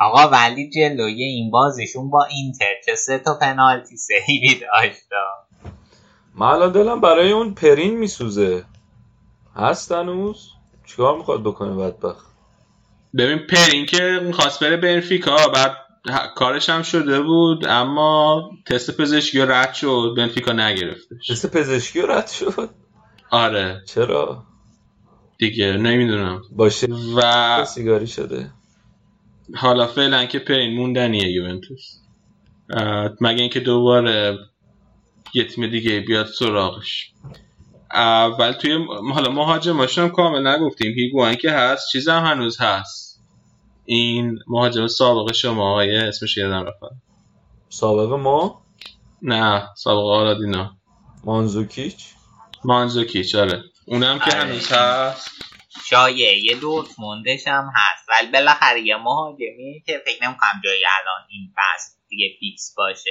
آقا 0.00 0.28
ولی 0.28 0.70
جلوی 0.70 1.22
این 1.22 1.50
بازیشون 1.50 2.10
با 2.10 2.24
اینتر 2.24 2.74
چه 2.86 2.94
سه 2.94 3.18
تا 3.18 3.38
پنالتی 3.40 3.96
سیوی 3.96 4.54
داشت؟ 4.54 5.02
من 6.34 6.46
الان 6.46 6.72
دلم 6.72 7.00
برای 7.00 7.32
اون 7.32 7.54
پرین 7.54 7.98
میسوزه. 7.98 8.64
هست 9.56 9.92
هنوز؟ 9.92 10.48
چیکار 10.86 11.16
می‌خواد 11.16 11.40
بکنه 11.40 11.76
بدبخت؟ 11.76 12.31
ببین 13.18 13.38
پرین 13.38 13.86
که 13.86 14.20
می‌خواست 14.22 14.60
بره 14.64 14.76
بنفیکا 14.76 15.48
بعد 15.48 15.76
کارش 16.34 16.70
هم 16.70 16.82
شده 16.82 17.20
بود 17.20 17.66
اما 17.66 18.50
تست 18.66 18.96
پزشکی 19.00 19.40
رو 19.40 19.50
رد 19.52 19.74
شد 19.74 20.14
بنفیکا 20.16 20.52
نگرفتش. 20.52 21.26
تست 21.26 21.56
پزشکی 21.56 22.00
رو 22.00 22.10
رد 22.10 22.28
شد؟ 22.28 22.70
آره. 23.30 23.82
چرا؟ 23.86 24.46
دیگه 25.38 25.72
نمی‌دونم. 25.72 26.42
باشه. 26.52 26.86
و 27.16 27.64
سیگاری 27.64 28.06
شده. 28.06 28.50
حالا 29.54 29.86
فعلا 29.86 30.24
که 30.26 30.38
پرین 30.38 30.76
موندنیه 30.76 31.30
یوونتوس. 31.30 31.98
مگه 33.20 33.40
اینکه 33.40 33.60
دوباره 33.60 34.38
یه 35.34 35.44
تیم 35.44 35.66
دیگه 35.66 36.00
بیاد 36.00 36.26
سراغش. 36.26 37.12
اول 37.94 38.52
توی 38.52 38.86
حالا 39.14 39.30
مهاجماش 39.30 39.98
هم 39.98 40.08
کامل 40.08 40.46
نگفتیم. 40.46 40.94
هیگوان 40.94 41.34
که 41.34 41.50
هست 41.50 41.88
چیز 41.92 42.08
هم 42.08 42.24
هنوز 42.24 42.60
هست. 42.60 43.22
این 43.84 44.38
مهاجم 44.46 44.86
سابق 44.86 45.32
شما 45.32 45.70
آقای 45.70 45.96
اسمش 45.96 46.36
یادم 46.36 46.64
رفت. 46.66 46.94
سابق 47.68 48.12
ما؟ 48.12 48.62
نه 49.22 49.68
سابق 49.76 50.06
آرادینا. 50.06 50.76
مانزوکیچ؟ 51.24 52.04
مانزوکیچ 52.64 53.34
آره. 53.34 53.62
اونم 53.86 54.18
که 54.18 54.24
آره. 54.24 54.34
هنوز 54.34 54.72
هست. 54.72 55.30
شایعه 55.84 56.60
دورتموندش 56.60 57.46
هم 57.46 57.70
هست. 57.74 58.08
ولی 58.08 58.32
بالاخره 58.32 58.80
یه 58.80 58.96
مهاجمی 58.96 59.82
که 59.86 60.02
فکر 60.06 60.24
نمی‌کنم 60.28 60.60
جای 60.64 60.84
الان 61.00 61.26
این 61.30 61.52
فصل 61.56 61.92
دیگه 62.08 62.26
فیکس 62.40 62.74
باشه. 62.76 63.10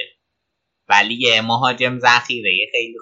ولی 0.88 1.14
یه 1.14 1.40
مهاجم 1.40 1.98
ذخیره 1.98 2.50
خیلی 2.72 2.98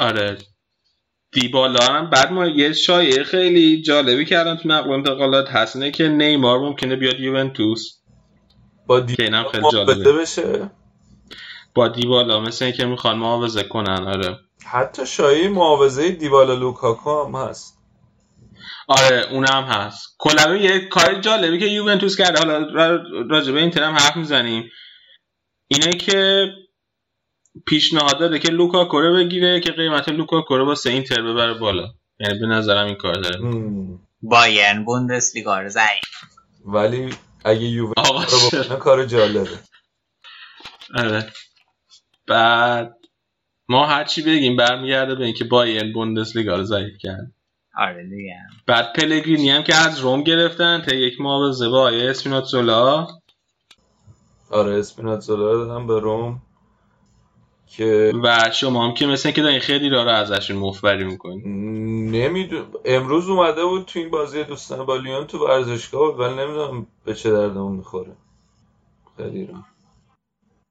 آره. 0.00 0.38
دیبالا 1.32 1.84
هم. 1.84 2.10
بعد 2.10 2.32
ما 2.32 2.46
یه 2.46 2.72
شایعه 2.72 3.24
خیلی 3.24 3.82
جالبی 3.82 4.24
کردن 4.24 4.56
تو 4.56 4.68
نقل 4.68 4.90
انتقالات. 4.90 5.48
هست. 5.48 5.76
اینه 5.76 5.90
که 5.90 6.08
نیمار 6.08 6.58
ممکنه 6.58 6.96
بیاد 6.96 7.20
یوونتوس. 7.20 8.00
با 8.86 9.06
اینم 9.18 9.44
خیلی 9.44 9.64
جالبه. 9.72 10.12
بشه؟ 10.12 10.70
با 11.74 11.88
دیبالا. 11.88 12.40
مثل 12.40 12.64
اینکه 12.64 12.84
می‌خوان 12.84 13.18
معاوضه 13.18 13.62
کنن. 13.62 14.08
آره. 14.08 14.38
حتی 14.66 15.06
شایعه 15.06 15.48
معاوضه 15.48 16.08
دیبالا 16.08 16.54
لوکاکو 16.54 17.24
هم 17.24 17.34
هست. 17.34 17.78
آره 18.88 19.26
اونم 19.30 19.64
هست. 19.64 20.16
کلا 20.18 20.56
یه 20.56 20.88
کار 20.88 21.20
جالبی 21.20 21.58
که 21.58 21.66
یوونتوس 21.66 22.16
کرده. 22.16 22.38
حالا 22.38 22.58
را- 22.58 23.02
راجع 23.30 23.52
به 23.52 23.60
اینتر 23.60 23.82
هم 23.82 23.94
حرف 23.94 24.16
می‌زنیم. 24.16 24.70
اینه 25.68 25.92
که 25.92 26.46
پیشنهاد 27.66 28.18
داده 28.18 28.38
که 28.38 28.50
لوکاکو 28.50 29.00
رو 29.00 29.14
بگیره 29.14 29.60
که 29.60 29.72
قیمت 29.72 30.08
لوکاکو 30.08 30.56
رو 30.56 30.66
واسه 30.66 30.90
اینتر 30.90 31.22
ببره 31.22 31.54
بالا. 31.54 31.94
یعنی 32.20 32.38
به 32.38 32.46
نظرم 32.46 32.86
این 32.86 32.94
کار 32.94 33.14
داره. 33.14 33.38
هم. 33.38 34.00
بایرن 34.22 34.84
بوندسلیگا 34.84 35.60
رو 35.60 35.68
ضعیف 35.68 36.04
ولی 36.64 37.10
اگه 37.44 37.66
یووه 37.66 37.94
رو 38.68 38.76
کار 38.76 39.04
جالبه. 39.04 39.58
آره. 40.94 41.32
بعد 42.26 42.96
ما 43.68 43.86
هر 43.86 44.04
چی 44.04 44.22
بگیم 44.22 44.56
برمیگرده 44.56 45.14
به 45.14 45.24
اینکه 45.24 45.44
بایرن 45.44 45.92
بوندسلیگا 45.92 46.56
رو 46.56 46.64
ضعیف 46.64 46.98
کرد. 46.98 47.32
آره 47.78 48.08
دیگه. 48.08 48.36
بعد 48.66 48.92
پلگرینی 48.92 49.50
هم 49.50 49.62
که 49.62 49.74
از 49.74 50.00
روم 50.00 50.22
گرفتن 50.22 50.82
تا 50.82 50.94
یک 50.94 51.20
معاوضه 51.20 51.68
با 51.68 51.82
آقای 51.82 52.10
اسپیناتزولا. 52.10 53.06
آره 54.50 54.78
اسپیناتزولا 54.78 55.52
رو 55.52 55.66
دادم 55.66 55.86
به 55.86 56.00
روم. 56.00 56.42
که 57.66 58.12
و 58.22 58.50
شما 58.50 58.84
هم 58.84 58.94
که 58.94 59.06
مثل 59.06 59.28
اینکه 59.28 59.42
دارین 59.42 59.60
خیلی 59.60 59.88
را 59.88 60.12
ازشون 60.12 60.56
مفبری 60.56 61.04
می‌کنین. 61.04 61.42
نمی‌دونم. 62.10 62.66
امروز 62.84 63.28
اومده 63.28 63.64
بود 63.64 63.84
تو 63.84 63.98
این 63.98 64.10
بازی 64.10 64.44
دوستان 64.44 64.86
با 64.86 64.96
لیون 64.96 65.26
تو 65.26 65.46
ورزشگاه 65.46 66.10
بود 66.10 66.20
ولی 66.20 66.34
نمی‌دونم 66.34 66.86
به 67.04 67.14
چه 67.14 67.30
دردمون 67.30 67.76
می‌خوره. 67.76 68.16
خیلی 69.16 69.46
رو 69.46 69.54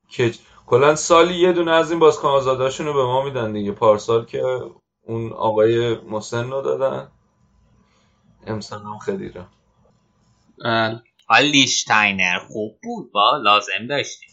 که 0.10 0.32
کلا 0.66 0.96
سالی 0.96 1.34
یه 1.34 1.54
دونه 1.54 1.72
از 1.72 1.92
این 1.92 2.00
بازیکن 2.00 2.28
آزاداشون 2.28 2.88
رو 2.88 2.94
به 2.94 3.04
ما 3.04 3.24
میدن 3.24 3.54
دیگه. 3.54 3.72
پارسال 3.72 4.26
که 4.26 4.62
اون 5.02 5.34
آقای 5.34 5.96
مسن 5.96 6.50
رو 6.50 6.62
دادن. 6.62 7.12
امسال 8.48 8.82
هم 8.82 8.98
خیلی 8.98 9.32
اه، 10.66 11.02
حال 11.28 11.44
لیشتاینر 11.44 12.40
خوب 12.48 12.80
بود 12.84 13.12
با 13.12 13.38
لازم 13.38 13.88
داشتیم. 13.90 14.30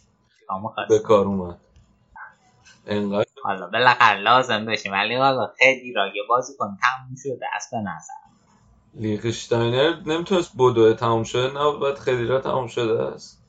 به 0.89 0.99
کار 0.99 1.27
اومد. 1.27 1.61
انقدر 2.86 3.31
حالا 3.44 3.66
بالاخره 3.66 4.19
لازم 4.19 4.65
داشتیم 4.65 4.93
ولی 4.93 5.15
حالا 5.15 5.52
خدیرا 5.59 6.07
یه 6.07 6.23
بازیکن 6.28 6.66
تموم 6.82 7.16
شده. 7.23 7.47
است 7.57 7.70
به 7.70 7.78
نظر. 7.78 8.15
لیخشتاینر 8.94 10.01
نمی‌تونست 10.07 10.52
بدوه 10.59 10.94
تموم 10.94 11.24
شده. 11.24 11.55
نه 11.55 11.78
باید 11.78 11.98
خدیرا 11.98 12.40
تموم 12.40 12.66
شده 12.66 13.02
است. 13.02 13.43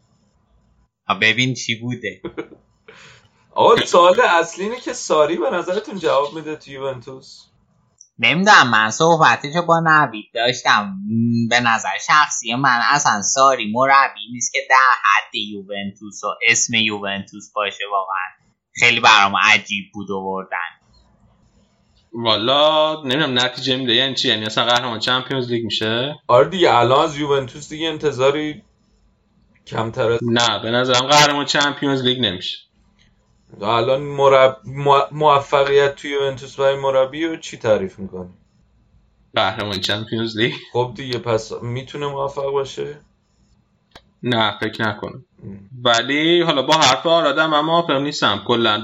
ببین 1.22 1.54
چی 1.54 1.76
بوده. 1.80 2.22
آقا 3.56 3.76
سوال 3.76 4.22
اصلی 4.22 4.64
اینه 4.66 4.80
که 4.80 4.94
ساری 4.94 5.38
به 5.38 5.50
نظرتون 5.50 6.00
جواب 6.00 6.34
میده 6.34 6.56
تو 6.56 6.72
یوونتوس؟ 6.72 7.46
نمی‌دونم. 8.20 8.70
من 8.72 8.92
صحبتشو 8.92 9.66
با 9.66 9.80
نوید 9.86 10.26
داشتم. 10.34 10.96
به 11.50 11.60
نظر 11.60 11.98
شخصی 12.08 12.56
من 12.56 12.80
اصلا 12.90 13.22
ساری 13.22 13.72
مربی 13.74 14.20
نیست 14.34 14.54
که 14.54 14.60
در 14.70 14.76
حد 15.04 15.36
یوونتوس 15.36 16.24
و 16.24 16.28
اسم 16.48 16.74
یوونتوس 16.74 17.52
باشه 17.56 17.84
واقعا. 17.92 18.41
خیلی 18.80 19.00
برام 19.00 19.34
عجیب 19.44 19.86
بود 19.94 20.12
آوردن. 20.12 20.58
والا 22.14 22.94
نمی‌دونم 23.02 23.40
نتیجه 23.40 23.76
میده. 23.78 23.94
یعنی 23.94 24.16
چی؟ 24.16 24.28
یعنی 24.28 24.46
اصلا 24.46 24.66
قهرمان 24.66 25.00
چمپیونز 25.00 25.52
لیگ 25.52 25.66
میشه؟ 25.66 26.16
آره 26.28 26.50
دیگه 26.50 26.76
الان 26.76 27.04
از 27.04 27.18
یوونتوس 27.18 27.70
دیگه 27.70 27.88
انتظاری 27.88 28.64
کمتر 29.68 30.12
از 30.12 30.20
نه 30.24 30.60
به 30.60 30.72
نظرم 30.72 31.08
قهرمان 31.08 31.46
چمپیونز 31.46 32.02
لیگ 32.02 32.20
نمیشه. 32.20 32.58
الان 33.62 34.02
مرب... 34.02 34.58
مو- 34.66 35.08
موفقیت 35.12 35.96
توی 35.96 36.12
یوونتوس 36.12 36.56
برای 36.56 36.76
مربی 36.76 37.26
رو 37.26 37.38
چی 37.38 37.58
تعریف 37.58 38.00
می‌کنی؟ 38.00 38.30
قهرمان 39.36 39.80
چمپیونز 39.80 40.38
لیگ؟ 40.38 40.54
خب 40.74 40.94
دیگه 40.96 41.20
پس 41.20 41.52
می‌تونه 41.62 42.08
موفق 42.08 42.52
باشه؟ 42.52 43.00
نه 44.24 44.58
فکر 44.60 44.90
نکنم. 44.90 45.26
ولی 45.84 46.42
حالا 46.42 46.62
با 46.62 46.74
حرف 46.74 47.06
آرادم 47.06 47.50
من 47.50 47.60
موافق 47.60 48.02
نیستم. 48.02 48.44
کلا 48.46 48.84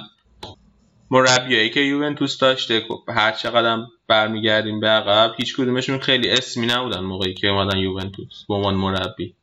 مربیایی 1.11 1.69
که 1.69 1.79
یوونتوس 1.79 2.37
داشته 2.37 2.85
خب 2.87 2.99
هر 3.09 3.31
چقدر 3.31 3.83
برمیگردیم 4.07 4.79
به 4.79 4.87
عقب 4.87 5.35
هیچ 5.37 5.55
کدومشون 5.55 5.99
خیلی 5.99 6.29
اسمی 6.29 6.65
نبودن 6.65 6.99
موقعی 6.99 7.33
که 7.33 7.47
اومدن 7.47 7.77
یوونتوس 7.77 8.45
به 8.47 8.53
عنوان 8.53 8.75
مربی. 8.75 9.35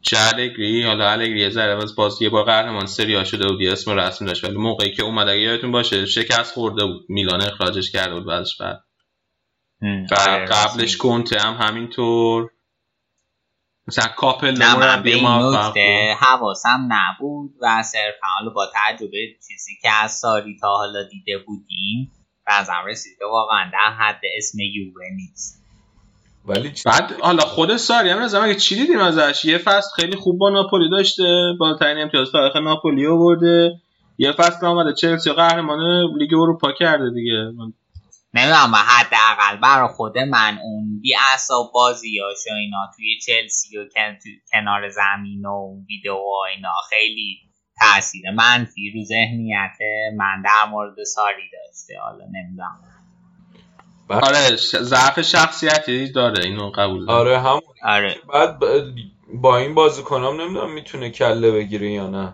چه 0.00 0.16
الگری 0.18 0.82
حالا 0.82 1.10
الگری 1.10 1.40
یه 1.40 1.50
ذره 1.50 1.82
از 1.82 1.96
باز 1.96 2.22
یه 2.22 2.28
بار 2.28 2.44
قهرمان 2.44 2.86
سری 2.86 3.16
آ 3.16 3.24
شده 3.24 3.48
بود 3.48 3.62
اسم 3.62 3.90
رسمی 3.90 4.28
داشت 4.28 4.44
ولی 4.44 4.56
موقعی 4.56 4.90
که 4.90 5.02
اومد 5.02 5.28
اگه 5.28 5.40
یادتون 5.40 5.72
باشه 5.72 6.06
شکست 6.06 6.54
خورده 6.54 6.86
بود 6.86 7.06
میلان 7.08 7.42
اخراجش 7.42 7.90
کرده 7.90 8.14
بود 8.14 8.26
بعدش 8.26 8.56
بعد. 8.56 8.84
قبلش 10.50 10.96
کنته 10.96 11.40
هم 11.40 11.54
همینطور. 11.54 12.50
مثلا 13.88 14.06
کاپل 14.16 14.50
نه 14.58 14.74
من 14.78 15.02
به 15.02 15.22
مربی. 15.22 15.56
نکته 15.56 16.14
حواسم 16.20 16.88
نبود 16.90 17.50
و 17.60 17.82
صرفا 17.82 18.26
حالا 18.38 18.50
با 18.54 18.66
تجربه 18.74 19.18
چیزی 19.48 19.72
که 19.82 19.88
از 20.02 20.12
ساری 20.12 20.56
تا 20.60 20.68
حالا 20.76 21.02
دیده 21.02 21.38
بودیم 21.46 22.12
و 22.46 22.50
ازم 22.52 22.82
رسید 22.86 23.12
که 23.18 23.24
واقعا 23.24 23.70
در 23.72 23.94
حد 23.98 24.20
اسم 24.36 24.58
یووه 24.60 25.02
نیست. 25.16 25.64
ولی 26.46 26.72
چی- 26.72 26.82
بعد 26.86 27.12
حالا 27.20 27.42
خود 27.42 27.76
ساری 27.76 28.10
هم 28.10 28.18
نظرم 28.22 28.42
اگه 28.44 28.54
چی 28.54 28.74
دیدیم 28.76 28.98
ازش؟ 28.98 29.44
یه 29.44 29.58
فصل 29.58 29.88
خیلی 29.96 30.16
خوب 30.16 30.38
با 30.38 30.50
ناپولی 30.50 30.90
داشته 30.90 31.52
بالاترین 31.60 31.98
امتیاز 32.02 32.32
تاریخ 32.32 32.56
ناپولی 32.56 33.06
آورده. 33.06 33.72
یه 34.18 34.32
فصل 34.32 34.66
آمده 34.66 34.92
چلسی 34.94 35.32
قهرمان 35.32 35.80
لیگ 36.18 36.34
اروپا 36.34 36.72
کرده 36.72 37.10
دیگه. 37.10 37.32
من- 37.56 37.72
نمی‌دونم 38.34 38.72
و 38.72 38.76
حداقل 38.76 39.56
برا 39.56 39.88
خود 39.88 40.18
من 40.18 40.58
اون 40.62 41.00
بی 41.00 41.14
اعصاب 41.32 41.70
بازیاش 41.74 42.36
و 42.50 42.54
اینا 42.54 42.90
توی 42.96 43.18
چلسی 43.26 43.78
و 43.78 43.84
کن- 43.94 44.18
کنار 44.52 44.88
زمین 44.88 45.46
و 45.46 45.50
اون 45.50 45.86
ویدیو 45.88 46.14
و 46.14 46.42
اینا 46.56 46.72
خیلی 46.90 47.38
تاثیر 47.80 48.30
منفی 48.30 48.92
رو 48.94 49.04
ذهنیت 49.04 49.76
من 50.16 50.42
در 50.44 50.70
مورد 50.70 51.04
ساری 51.04 51.42
داشته. 51.52 51.98
حالا 52.00 52.24
نمی‌دونم. 52.24 52.80
آره 54.10 54.56
ش- 54.56 54.76
ضعف 54.76 55.20
شخصیتی 55.22 56.12
داره 56.12 56.44
اینو 56.44 56.70
قبول 56.70 57.06
دارم. 57.06 57.18
آره 57.20 57.40
همون. 57.40 57.60
آره. 57.82 58.16
بعد 58.32 58.58
با 59.34 59.56
این 59.58 59.74
بازیکنام 59.74 60.40
نمی‌دونم 60.40 60.72
می‌تونه 60.72 61.10
کله 61.10 61.50
بگیره 61.50 61.90
یا 61.90 62.06
نه. 62.06 62.32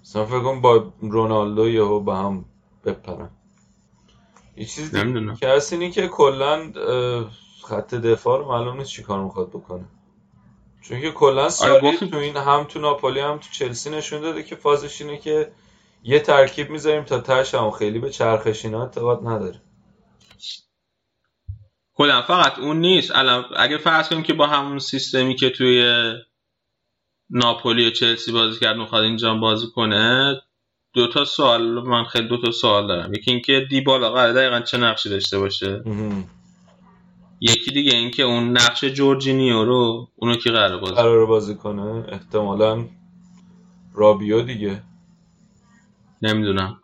مثلا 0.00 0.26
فکر 0.26 0.40
کنم 0.40 0.60
با 0.60 0.92
رونالدو 1.00 1.68
یهو 1.68 2.00
به 2.00 2.14
هم 2.14 2.44
بپرن. 2.84 3.30
یه 4.56 4.64
چیز 4.64 4.94
نمی‌دونم. 4.94 5.36
که 5.36 5.48
هست 5.48 5.72
اینی 5.72 5.90
که 5.90 6.08
کلا 6.08 6.72
خط 7.64 7.94
دفاع 7.94 8.38
رو 8.38 8.48
معلوم 8.48 8.76
نیست 8.76 8.90
چیکار 8.90 9.24
می‌خواد 9.24 9.48
بکنه 9.48 9.84
چون 10.82 11.00
که 11.00 11.10
کلا 11.10 11.48
ساری 11.48 11.92
گفتیم. 11.92 12.08
تو 12.08 12.16
این 12.16 12.36
هم 12.36 12.64
تو 12.64 12.80
ناپولی 12.80 13.20
هم 13.20 13.38
تو 13.38 13.48
چلسی 13.52 13.90
نشون 13.90 14.20
داده 14.20 14.42
که 14.42 14.56
فازش 14.56 15.00
اینه 15.02 15.18
که 15.18 15.52
یه 16.02 16.20
ترکیب 16.20 16.70
می‌ذاریم 16.70 17.04
تا 17.04 17.20
تهش 17.20 17.54
هم 17.54 17.70
خیلی 17.70 17.98
به 17.98 18.10
چرخش 18.10 18.64
اینا 18.64 18.82
اعتقاد 18.82 19.26
نداره 19.26 19.60
کلا 21.94 22.22
فقط 22.22 22.58
اون 22.58 22.80
نیست 22.80 23.10
الان 23.14 23.44
اگه 23.56 23.78
فرض 23.78 24.08
کنیم 24.08 24.22
که 24.22 24.34
با 24.34 24.46
همون 24.46 24.78
سیستمی 24.78 25.36
که 25.36 25.50
توی 25.50 26.12
ناپولی 27.30 27.86
و 27.86 27.90
چلسی 27.90 28.32
بازی 28.32 28.60
کرد 28.60 28.76
می‌خواد 28.76 29.04
اینجا 29.04 29.34
بازی 29.34 29.66
کنه 29.74 30.34
دو 30.94 31.06
تا 31.06 31.24
سوال 31.24 31.62
من 31.62 32.04
خیلی 32.04 32.28
دو 32.28 32.36
تا 32.36 32.50
سوال 32.50 32.86
دارم. 32.88 33.14
یکی 33.14 33.30
اینکه 33.30 33.66
دیبالا 33.70 34.10
قراره 34.10 34.32
دقیقا 34.32 34.60
چه 34.60 34.78
نقشی 34.78 35.08
داشته 35.08 35.38
باشه. 35.38 35.82
یکی 37.40 37.70
دیگه 37.70 37.96
اینکه 37.96 38.22
اون 38.22 38.50
نقش 38.50 38.84
جورجینیو 38.84 39.64
رو 39.64 40.08
اونو 40.16 40.36
کی 40.36 40.50
قراره 40.50 40.76
بازی؟ 40.76 40.94
قرار 40.94 41.26
بازی 41.26 41.54
کنه. 41.54 42.04
احتمالا 42.08 42.84
رابیو 43.94 44.42
دیگه. 44.42 44.82
نمی‌دونم. 46.22 46.80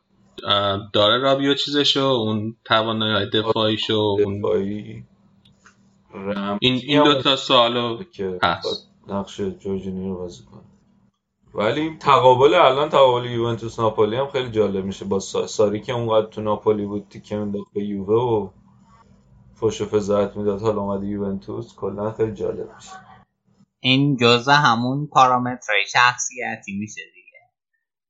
داره 0.92 1.18
رابیو 1.18 1.54
چیزشو 1.54 2.00
اون 2.00 2.56
توانایی 2.64 3.30
دفاعیشو 3.30 3.94
اون 3.94 4.42
این 6.60 6.80
این 6.82 7.04
دو 7.04 7.22
تا 7.22 7.36
سوالو 7.36 8.02
که 8.12 8.38
هست. 8.42 8.90
نقش 9.08 9.40
جورجینی 9.40 10.08
رو 10.08 10.16
بازی 10.16 10.44
کنه. 10.44 10.60
ولی 11.54 11.96
تقابل 12.00 12.54
الان 12.54 12.88
تقابل 12.88 13.30
یوونتوس 13.30 13.80
ناپولی 13.80 14.16
هم 14.16 14.30
خیلی 14.30 14.50
جالب 14.50 14.84
میشه. 14.84 15.04
با 15.04 15.20
سا- 15.20 15.46
ساری 15.46 15.80
که 15.80 15.92
اونقدر 15.92 16.26
تو 16.26 16.40
ناپولی 16.40 16.86
بود 16.86 17.08
تیکه 17.08 17.36
مینداخت 17.36 17.72
به 17.74 17.84
یووه 17.84 18.14
و 18.22 18.50
فوش 19.54 19.80
و 19.80 19.86
فضاحت 19.86 20.36
می‌داد 20.36 20.62
حالا 20.62 20.80
اومده 20.80 21.06
یوونتوس 21.06 21.74
کلا 21.74 22.12
خیلی 22.12 22.32
جالب 22.34 22.74
میشه. 22.76 22.90
این 23.80 24.16
جزو 24.16 24.52
همون 24.52 25.06
پارامترهای 25.06 25.86
شخصیتی 25.86 26.72
میشه 26.78 27.02
دیگه. 27.14 27.38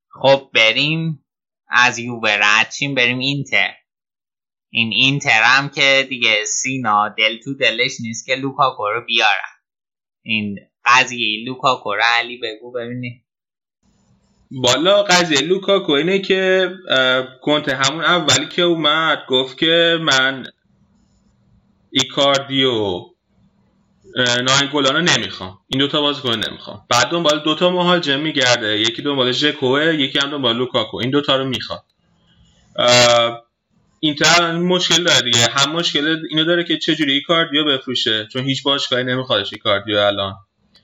خب 0.08 0.50
بریم 0.54 1.24
از 1.68 1.98
یووه 1.98 2.30
رد 2.30 2.70
شیم 2.78 2.94
بریم 2.94 3.18
اینتر. 3.18 3.74
این 4.72 4.92
اینتر 4.92 5.42
هم 5.42 5.68
که 5.68 6.06
دیگه 6.08 6.44
سینا 6.44 7.08
دل 7.08 7.38
تو 7.44 7.54
دلش 7.54 8.00
نیست 8.00 8.26
که 8.26 8.34
لوکاکو 8.34 8.88
رو 8.88 9.04
بیارن. 9.06 9.50
این 10.22 10.58
قضیه 10.84 11.44
لوکاکو 11.46 11.94
رو 11.94 12.02
علی 12.04 12.38
بگو 12.42 12.72
ببینی 12.72 13.24
والا 14.50 15.02
قضیه 15.02 15.40
لوکاکو 15.40 15.92
اینه 15.92 16.18
که 16.18 16.72
اه، 16.88 17.40
کنته 17.40 17.76
همون 17.76 18.04
اولی 18.04 18.48
که 18.48 18.62
اومد 18.62 19.18
گفت 19.28 19.58
که 19.58 19.98
من 20.02 20.46
ایکاردی 21.90 22.88
و 22.88 23.04
ناینگولان 24.44 24.94
رو 24.96 25.02
نمی‌خوام. 25.02 25.58
این 25.68 25.80
دوتا 25.80 26.00
بازیکن 26.00 26.34
نمی‌خوام. 26.34 26.86
بعد 26.88 27.08
دنبال 27.08 27.40
دوتا 27.44 27.70
مهاجم 27.70 28.20
میگرده. 28.20 28.80
یکی 28.80 29.02
دنبال 29.02 29.32
ژکوه 29.32 29.94
یکی 29.94 30.18
هم 30.18 30.30
دنبال 30.30 30.56
لوکاکو. 30.56 30.96
این 30.96 31.10
دوتا 31.10 31.36
رو 31.36 31.44
می‌خواد 31.44 31.82
اینتر 34.00 34.52
مشکل 34.52 35.04
داره 35.04 35.20
دیگه. 35.20 35.46
هم 35.50 35.72
مشکل 35.72 36.16
اینو 36.30 36.44
داره 36.44 36.64
که 36.64 36.78
چجوری 36.78 37.12
ایکاردیو 37.12 37.64
بفروشه. 37.64 38.28
چون 38.32 38.44
هیچ 38.44 38.62
باشگاهی 38.62 39.04
نمیخوادش 39.04 39.52
ایکاردیو 39.52 39.98
الان. 39.98 40.34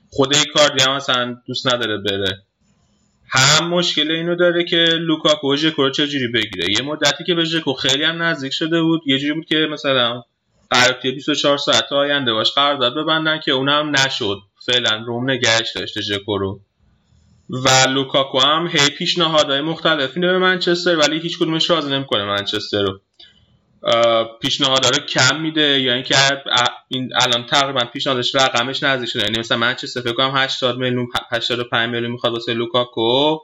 خود 0.09 0.35
ایکاردیو 0.35 0.89
هم 0.89 0.95
مثلا 0.95 1.37
دوست 1.47 1.67
نداره 1.73 1.97
بره. 1.97 2.43
هم 3.29 3.69
مشکل 3.69 4.11
اینو 4.11 4.35
داره 4.35 4.63
که 4.63 4.85
لوکاکو 4.99 5.55
ژکو 5.55 5.83
رو 5.83 5.89
چجوری 5.89 6.27
بگیره. 6.27 6.65
یه 6.69 6.81
مدتی 6.81 7.23
که 7.23 7.35
به 7.35 7.45
ژکو 7.45 7.73
خیلی 7.73 8.03
هم 8.03 8.21
نزدیک 8.21 8.53
شده 8.53 8.81
بود 8.81 9.01
یه 9.05 9.19
جوری 9.19 9.33
بود 9.33 9.45
که 9.45 9.67
مثلا 9.71 10.21
قراره 10.69 10.93
توی 11.01 11.11
24 11.11 11.57
ساعت 11.57 11.91
آینده 11.91 12.33
باش 12.33 12.51
قرارداد 12.51 12.95
ببندن 12.95 13.39
که 13.39 13.51
اونم 13.51 13.95
نشد. 13.95 14.37
فعلا 14.65 15.03
روم 15.07 15.31
نگهش 15.31 15.71
داشته 15.75 16.01
ژکو 16.01 16.37
رو. 16.37 16.59
و 17.49 17.69
لوکاکو 17.89 18.39
هم 18.39 18.67
هی 18.67 18.89
پیشنهادهای 18.89 19.61
مختلفی 19.61 20.19
به 20.19 20.37
منچستر 20.37 20.95
ولی 20.95 21.19
هیچ 21.19 21.37
کدومش 21.39 21.69
راضی 21.69 21.91
نمی‌کنه 21.91 22.23
منچستر 22.25 22.81
رو. 22.81 22.99
اه، 23.87 24.39
پیشنهادها 24.41 24.89
رو 24.91 24.99
کم 24.99 25.41
میده 25.41 25.81
یا 25.81 25.93
اینکه 25.93 26.17
ا- 26.17 26.67
این 26.89 27.11
الان 27.15 27.45
تقریبا 27.47 27.85
پیشنهادش 27.85 28.35
رقمش 28.35 28.83
نزدیک 28.83 29.09
شده. 29.09 29.23
یعنی 29.23 29.39
مثلا 29.39 29.57
منچستر 29.57 30.01
فکر 30.01 30.13
کنم 30.13 30.31
80 30.37 30.77
میلیون 30.77 31.07
85 31.31 31.91
میلیون 31.91 32.11
می‌خواد 32.11 32.33
واسه 32.33 32.53
لوکاکو. 32.53 33.37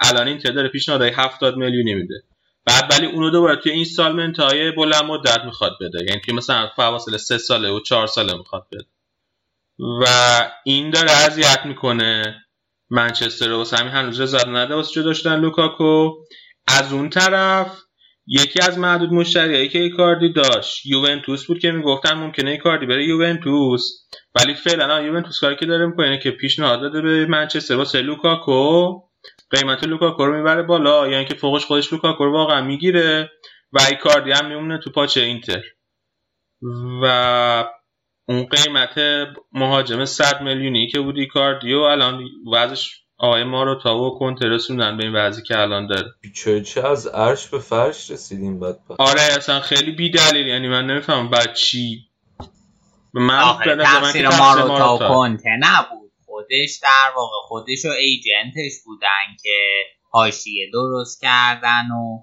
الان 0.00 0.28
این 0.28 0.38
داره 0.38 0.68
پیشنهادهای 0.68 1.12
70 1.16 1.56
میلیونی 1.56 1.94
میده 1.94 2.22
بعد 2.66 2.92
ولی 2.92 3.06
اونو 3.06 3.30
دوباره 3.30 3.56
توی 3.56 3.72
installment 3.72 4.40
های 4.40 4.72
بلند 4.72 5.04
مدت 5.04 5.40
می‌خواد 5.44 5.72
بده. 5.80 6.04
یعنی 6.08 6.20
توی 6.24 6.34
مثلا 6.34 6.68
فواصل 6.76 7.16
سه 7.16 7.38
ساله 7.38 7.70
و 7.70 7.80
چهار 7.80 8.06
ساله 8.06 8.34
می‌خواد 8.38 8.66
بده. 8.72 8.84
و 10.02 10.04
این 10.64 10.90
داره 10.90 11.12
اذیت 11.12 11.60
می‌کنه 11.66 12.42
منچستر 12.90 13.48
رو 13.48 13.56
واسه 13.56 13.76
همین 13.76 13.92
هنوز 13.92 14.20
رضایت 14.20 14.48
نداده 14.48 14.74
واسه 14.74 14.92
جدا 15.02 15.14
شدن 15.14 15.40
لوکاکو. 15.40 16.12
از 16.68 16.92
اون 16.92 17.10
طرف 17.10 17.82
یکی 18.26 18.60
از 18.60 18.78
معدود 18.78 19.12
مشتریایی 19.12 19.68
که 19.68 19.78
ایکاردی 19.78 20.32
داشت. 20.32 20.86
یوونتوس 20.86 21.46
بود 21.46 21.58
که 21.58 21.70
می‌گفتن 21.70 22.14
ممکنه 22.14 22.50
ایکاردی 22.50 22.86
بره 22.86 23.04
یوونتوس. 23.04 23.82
ولی 24.34 24.54
فعلا 24.54 25.02
یوونتوس 25.02 25.40
کاری 25.40 25.56
که 25.56 25.66
داره 25.66 25.86
می‌کنه 25.86 26.06
اینه 26.06 26.18
که 26.18 26.30
پیشنهاد 26.30 26.80
داده 26.80 27.00
به 27.00 27.26
منچستر 27.26 27.76
واسه 27.76 28.02
لوکاکو. 28.02 29.00
قیمت 29.50 29.84
لوکاکو 29.84 30.26
رو 30.26 30.36
می‌بره 30.36 30.62
بالا. 30.62 31.08
یعنی 31.08 31.24
که 31.24 31.34
فوقش 31.34 31.64
خودش 31.64 31.92
لوکاکو 31.92 32.24
رو 32.24 32.32
واقعا 32.32 32.62
می‌گیره 32.62 33.30
و 33.72 33.78
ایکاردی 33.90 34.32
هم 34.32 34.48
میمونه 34.48 34.78
تو 34.78 34.90
پاچه 34.90 35.20
اینتر. 35.20 35.62
و 37.02 37.64
اون 38.28 38.46
قیمت 38.46 39.00
مهاجم 39.52 40.04
100 40.04 40.42
میلیونی 40.42 40.88
که 40.88 41.00
بود 41.00 41.18
ایکاردیو 41.18 41.78
الان 41.78 42.24
وضعش 42.52 42.99
آقای 43.20 43.44
ماروتا 43.44 43.98
و 43.98 44.18
کنته 44.18 44.46
رسوندن 44.46 44.96
به 44.96 45.04
این 45.04 45.16
وضعی 45.16 45.42
که 45.42 45.58
الان 45.58 45.86
داره. 45.86 46.14
چه 46.34 46.62
چه 46.62 46.88
از 46.88 47.06
عرش 47.06 47.46
به 47.46 47.58
فرش 47.58 48.10
رسیدیم 48.10 48.60
بدبخت 48.60 49.00
آره 49.00 49.22
اصلا 49.22 49.60
خیلی 49.60 49.92
بی 49.92 50.10
دلیل 50.10 50.46
یعنی 50.46 50.68
من 50.68 50.86
نمی‌فهمم 50.86 51.30
بعد 51.30 51.54
چی. 51.54 52.06
من 53.14 53.38
آخه 53.38 53.64
به 53.64 53.74
نظر 53.74 54.00
من 54.00 54.12
که 54.12 54.22
تقصیر 54.22 54.28
تقصیر 54.28 54.44
ماروتا 54.44 54.74
و 54.74 54.78
ماروتا. 54.78 55.08
کنته 55.08 55.50
نبود. 55.60 56.10
خودش 56.26 56.78
در 56.82 57.16
واقع 57.16 57.36
خودش 57.42 57.84
و 57.84 57.88
agent 57.88 58.48
ش 58.48 58.72
بودن 58.84 59.36
که 59.42 59.58
حاشیه 60.10 60.70
درست 60.72 61.20
کردن 61.20 61.90
و 61.90 62.18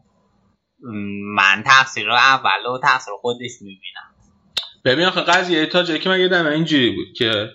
من 1.35 1.63
تقصیر 1.65 2.05
رو 2.05 2.13
اول 2.13 2.65
و 2.65 2.79
تقصیر 2.83 3.13
خودش 3.21 3.51
می‌بینم. 3.61 4.15
ببین 4.85 5.05
آخه 5.05 5.21
قضیه 5.21 5.65
تا 5.65 5.83
جایی 5.83 5.99
که 5.99 6.09
من 6.09 6.19
یادم 6.19 6.45
اینجوری 6.45 6.91
بود 6.91 7.07
که 7.17 7.49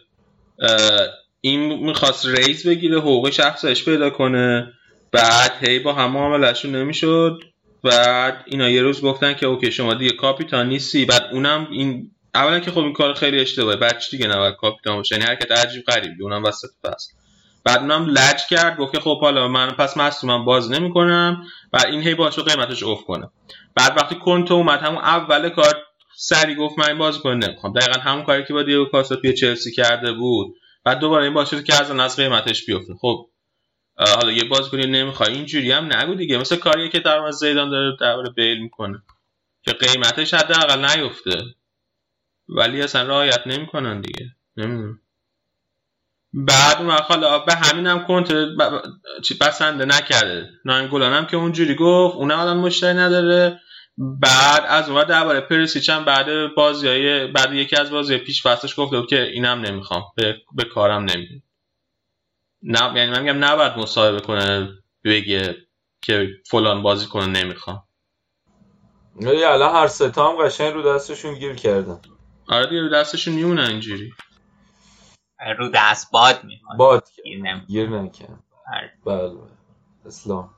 این 1.45 1.61
می‌خواست 1.73 2.27
ریز 2.27 2.67
بگیره 2.67 2.99
حقوق 2.99 3.31
شخصش 3.31 3.85
پیدا 3.85 4.11
کنه. 4.11 4.73
بعد 5.13 5.53
هی 5.61 5.79
با 5.79 5.93
هم 5.93 6.11
معاملشون 6.11 6.75
نمی‌شد. 6.75 7.41
بعد 7.85 8.45
اینا 8.47 8.69
یه 8.69 8.83
روز 8.83 9.03
گفتن 9.03 9.35
که 9.35 9.47
اوکی 9.47 9.73
شما 9.73 9.95
دیگه 9.95 10.11
کاپیتان 10.11 10.69
نیستی. 10.69 11.05
بعد 11.05 11.29
اونم 11.33 11.69
این 11.71 12.11
اولا 12.35 12.61
که 12.61 12.71
خب 12.71 12.79
این 12.79 12.93
کار 12.93 13.15
خیلی 13.15 13.41
اشتباهه. 13.41 13.77
بچه 13.77 14.17
دیگه 14.17 14.29
نباید 14.29 14.55
کاپیتان 14.55 14.97
باشه؟ 14.97 15.15
یعنی 15.15 15.27
حرکت 15.27 15.51
عجیب 15.53 15.85
غریبی 15.85 16.23
اونم 16.23 16.45
وسط 16.45 16.69
فصل. 16.83 17.13
بعد 17.65 17.81
اونم 17.81 18.07
لج 18.07 18.41
کرد 18.51 18.77
گفت 18.77 18.93
که 18.93 19.01
خب 19.01 19.21
حالا 19.21 19.49
من 19.49 19.71
پس 19.71 19.97
مصدومم 19.97 20.45
باز 20.45 20.71
نمی‌کنم. 20.71 21.45
و 21.73 21.79
این 21.87 22.03
هی 22.03 22.15
باعث 22.15 22.35
شد 22.35 22.51
قیمتش 22.51 22.83
افت 22.83 23.05
کنه. 23.05 23.31
بعد 23.75 23.93
وقتی 23.97 24.15
کنتو 24.15 24.55
اومد 24.55 24.81
همون 24.81 25.03
اول 25.03 25.49
کار 25.49 25.83
سری 26.17 26.55
گفت 26.55 26.79
من 26.79 26.89
این 26.89 26.99
بازیکن 26.99 27.35
نمی‌خوام. 27.35 27.73
دقیقا 27.73 28.01
همون 28.01 28.25
کاری 28.25 28.45
که 28.45 28.55
با 28.55 28.63
دیگو 28.63 28.85
کاستا 28.85 29.17
توی 29.17 29.33
چلسی 29.33 29.73
کرده 29.73 30.13
بود. 30.13 30.55
بعد 30.85 30.99
دوباره 30.99 31.25
این 31.25 31.35
باعث 31.35 31.55
که 31.55 31.75
از 31.75 31.91
از 31.91 32.17
قیمتش 32.17 32.67
بیفته. 32.67 32.95
خب 33.01 33.31
حالا 33.97 34.33
یه 34.33 34.45
بازیکنی 34.45 34.87
نمی‌خوای 34.87 35.33
اینجوری 35.33 35.73
هم 35.73 35.97
نگو 35.97 36.15
دیگه. 36.15 36.39
مثل 36.39 36.57
کاریه 36.57 36.89
که 36.89 37.01
در 37.01 37.31
زیدان 37.31 37.71
داره 37.71 37.97
درباره 38.01 38.31
بیل 38.31 38.59
می‌کنه. 38.59 39.03
که 39.63 39.73
قیمتش 39.73 40.35
حداقل 40.35 40.85
نیفته. 40.85 41.43
ولی 42.49 42.83
اصلا 42.83 43.09
رعایت 43.09 43.47
نمی‌کنن 43.47 44.01
دیگه. 44.01 44.37
نمی‌دونم. 44.57 45.01
بعد 46.33 46.79
اون 46.79 46.91
حالا 46.91 47.39
به 47.39 47.55
همین 47.55 47.87
هم 47.87 48.07
کنت 48.07 48.33
بسنده 49.41 49.85
نکرده. 49.85 50.51
ناینگولان 50.65 51.13
هم 51.13 51.27
که 51.27 51.37
اونجوری 51.37 51.75
گفت 51.75 52.17
اونم 52.17 52.39
الان 52.39 52.57
مشتری 52.57 52.99
نداره. 52.99 53.61
بعد 54.03 54.65
از 54.69 54.91
اون 54.91 55.05
درباره 55.05 55.41
پرسیچ 55.41 55.91
هم 55.91 56.05
بعد 56.05 56.55
بازی 56.57 56.89
های 56.89 57.27
بعد 57.27 57.53
یکی 57.53 57.77
از 57.77 57.91
بازی 57.91 58.19
پیش 58.19 58.47
فصلش 58.47 58.81
گفته 58.81 59.01
بود 59.01 59.09
که 59.11 59.23
اینم 59.23 59.61
نمی‌خوام. 59.61 60.03
به, 60.17 60.37
به 60.55 60.65
کارم 60.65 61.03
نمیاد 61.03 61.43
نه 62.63 62.97
یعنی 62.97 63.11
من 63.11 63.23
میگم 63.23 63.45
نباید 63.45 63.73
مصاحبه 63.79 64.21
کنه 64.21 64.69
بگه 65.05 65.57
که 66.03 66.29
فلان 66.51 66.83
بازی 66.83 67.07
کنه 67.07 67.27
نمی‌خوام. 67.27 67.85
ولی 69.17 69.45
الان 69.45 69.75
هر 69.75 69.87
سه 69.87 70.11
تا 70.11 70.31
هم 70.31 70.45
قشنگ 70.47 70.75
رو 70.75 70.83
دستشون 70.83 71.35
گیر 71.35 71.55
کردن. 71.55 72.01
آره 72.49 72.67
دیگه 72.67 72.81
رو 72.81 72.89
دستشون 72.89 73.35
میمونه 73.35 73.69
اینجوری. 73.69 74.13
رو 75.59 75.69
دست 75.75 76.13
باد 76.13 76.45
می‌کنه 76.45 76.77
باد. 76.79 77.09
گیر 77.25 77.39
نمی- 77.43 77.67
گیر 77.67 77.89
نکرد. 77.89 78.45
آره. 78.75 78.93
بله 79.07 79.29
بله. 79.29 79.51
اسلام. 80.07 80.55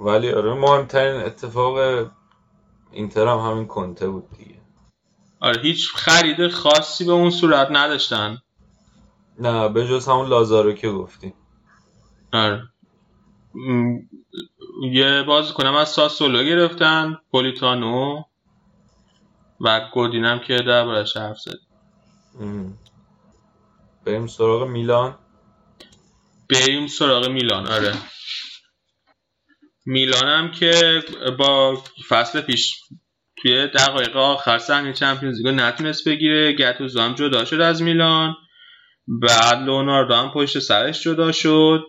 ولی 0.00 0.32
آره 0.32 0.54
مهمترین 0.54 1.20
اتفاق 1.20 2.06
اینتر 2.92 3.26
هم 3.26 3.38
همین 3.38 3.66
کنته 3.66 4.08
بود 4.08 4.30
دیگه. 4.38 4.60
آره 5.40 5.62
هیچ 5.62 5.92
خرید 5.94 6.48
خاصی 6.48 7.04
به 7.04 7.12
اون 7.12 7.30
صورت 7.30 7.68
نداشتن. 7.70 8.38
نه 9.38 9.68
به 9.68 9.88
جز 9.88 10.08
همون 10.08 10.28
لازارو 10.28 10.72
که 10.72 10.90
گفتی. 10.90 11.34
آره. 12.32 12.62
م، 13.54 13.98
یه 14.92 15.22
بازیکنم 15.22 15.74
از 15.74 15.88
ساسولو 15.88 16.44
گرفتن 16.44 17.18
پولیتانو 17.30 18.22
و 19.60 19.90
گودینم 19.94 20.38
که 20.38 20.58
دربارش 20.58 21.16
حرف 21.16 21.38
زد. 21.38 21.58
بریم 24.04 24.26
سراغ 24.26 24.68
میلان. 24.68 25.18
بریم 26.50 26.86
سراغ 26.86 27.28
میلان 27.28 27.66
آره. 27.66 27.94
میلانم 29.88 30.50
که 30.50 31.02
با 31.38 31.82
فصل 32.08 32.40
پیش 32.40 32.74
توی 33.36 33.66
دقایق 33.66 34.16
آخر 34.16 34.58
صحنه 34.58 34.92
چمپیونز 34.92 35.36
لیگ 35.36 35.46
رو 35.46 35.52
نتونست 35.52 36.08
بگیره. 36.08 36.52
گتوزو 36.52 37.00
هم 37.00 37.14
جدا 37.14 37.44
شد 37.44 37.60
از 37.60 37.82
میلان. 37.82 38.36
بعد 39.08 39.62
لوناردو 39.62 40.14
هم 40.14 40.30
پشت 40.30 40.58
سرش 40.58 41.02
جدا 41.02 41.32
شد. 41.32 41.84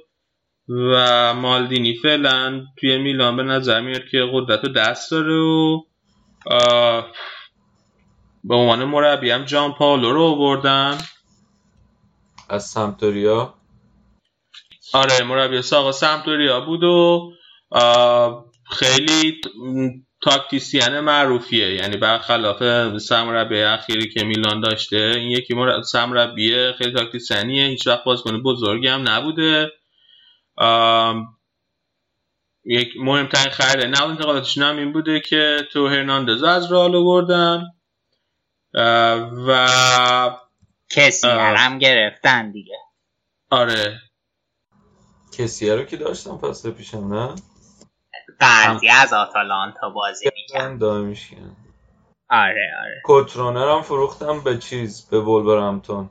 و 0.67 1.33
مالدینی 1.33 1.95
فعلا 1.95 2.65
توی 2.79 2.97
میلان 2.97 3.37
به 3.37 3.43
نظر 3.43 3.81
میاد 3.81 4.05
که 4.11 4.29
قدرت 4.33 4.65
رو 4.65 4.73
دست 4.73 5.11
داره 5.11 5.33
و 5.33 5.81
به 8.43 8.55
عنوان 8.55 8.83
مربی 8.85 9.31
هم 9.31 9.43
جان 9.43 9.73
پاولو 9.73 10.11
رو 10.11 10.23
آوردن. 10.23 10.97
از 12.49 12.65
سمتوریا 12.65 13.53
آره 14.93 15.23
مربی 15.23 15.61
ساقا 15.61 15.91
سمتوریا 15.91 16.61
بود 16.61 16.83
و 16.83 17.31
خیلی 18.71 19.41
تاکتیسیان 20.21 20.99
معروفیه. 20.99 21.73
یعنی 21.75 21.97
برخلاف 21.97 22.63
سرمربی 22.97 23.61
اخیری 23.61 24.09
که 24.09 24.23
میلان 24.23 24.61
داشته 24.61 25.13
این 25.15 25.31
یکی 25.31 25.53
مر- 25.53 25.81
سرمربی 25.81 26.73
خیلی 26.77 26.93
تاکتیسیانیه 26.93 27.67
هیچ 27.67 27.87
وقت 27.87 28.03
بازیکن 28.03 28.43
بزرگی 28.43 28.87
هم 28.87 29.09
نبوده. 29.09 29.71
یک 32.65 32.93
مهمترین 32.97 33.49
خرید 33.51 33.85
نقل 33.85 34.09
انتقالاتشون 34.09 34.63
هم 34.63 34.77
این 34.77 34.93
بوده 34.93 35.19
که 35.19 35.57
تو 35.71 35.87
هرناندز 35.87 36.43
از 36.43 36.71
رئال 36.71 36.95
آوردن. 36.95 37.63
و 39.47 40.37
کسی. 40.89 41.27
هم 41.27 41.77
گرفتن 41.77 42.51
دیگه. 42.51 42.77
آره. 43.49 44.01
کسیه 45.37 45.75
رو 45.75 45.83
که 45.83 45.97
داشتم 45.97 46.37
پس 46.37 46.67
پیشم 46.67 47.13
نه؟ 47.13 47.35
قرضی 48.39 48.89
از 48.89 49.13
آتالانتا 49.13 49.89
بازی 49.89 50.29
می‌کرد. 50.35 50.83
آره 52.29 52.67
آره. 52.81 53.01
کترونر 53.05 53.69
هم 53.75 53.81
فروختم 53.81 54.39
به 54.39 54.57
چیز 54.57 55.07
به 55.11 55.19
ولورهمپتون 55.19 56.09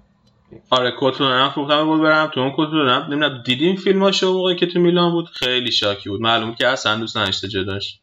آره 0.71 0.93
کتلون 1.01 1.33
هم 1.33 1.51
فروختم 1.51 1.89
اون 1.89 2.53
کتلون 2.57 2.89
هم 2.89 3.03
نمی‌دونم 3.03 3.43
دیدیم 3.43 3.77
فیلماشو 3.77 4.33
موقعی 4.33 4.57
که 4.57 4.67
تو 4.67 4.81
میلان 4.81 5.13
بود؟ 5.13 5.29
خیلی 5.29 5.73
شاکی 5.73 6.09
بود. 6.09 6.21
معلوم 6.21 6.55
که 6.55 6.69
اصلا 6.69 6.97
دوست 6.97 7.17
نداشته 7.17 7.49
جداش 7.49 8.01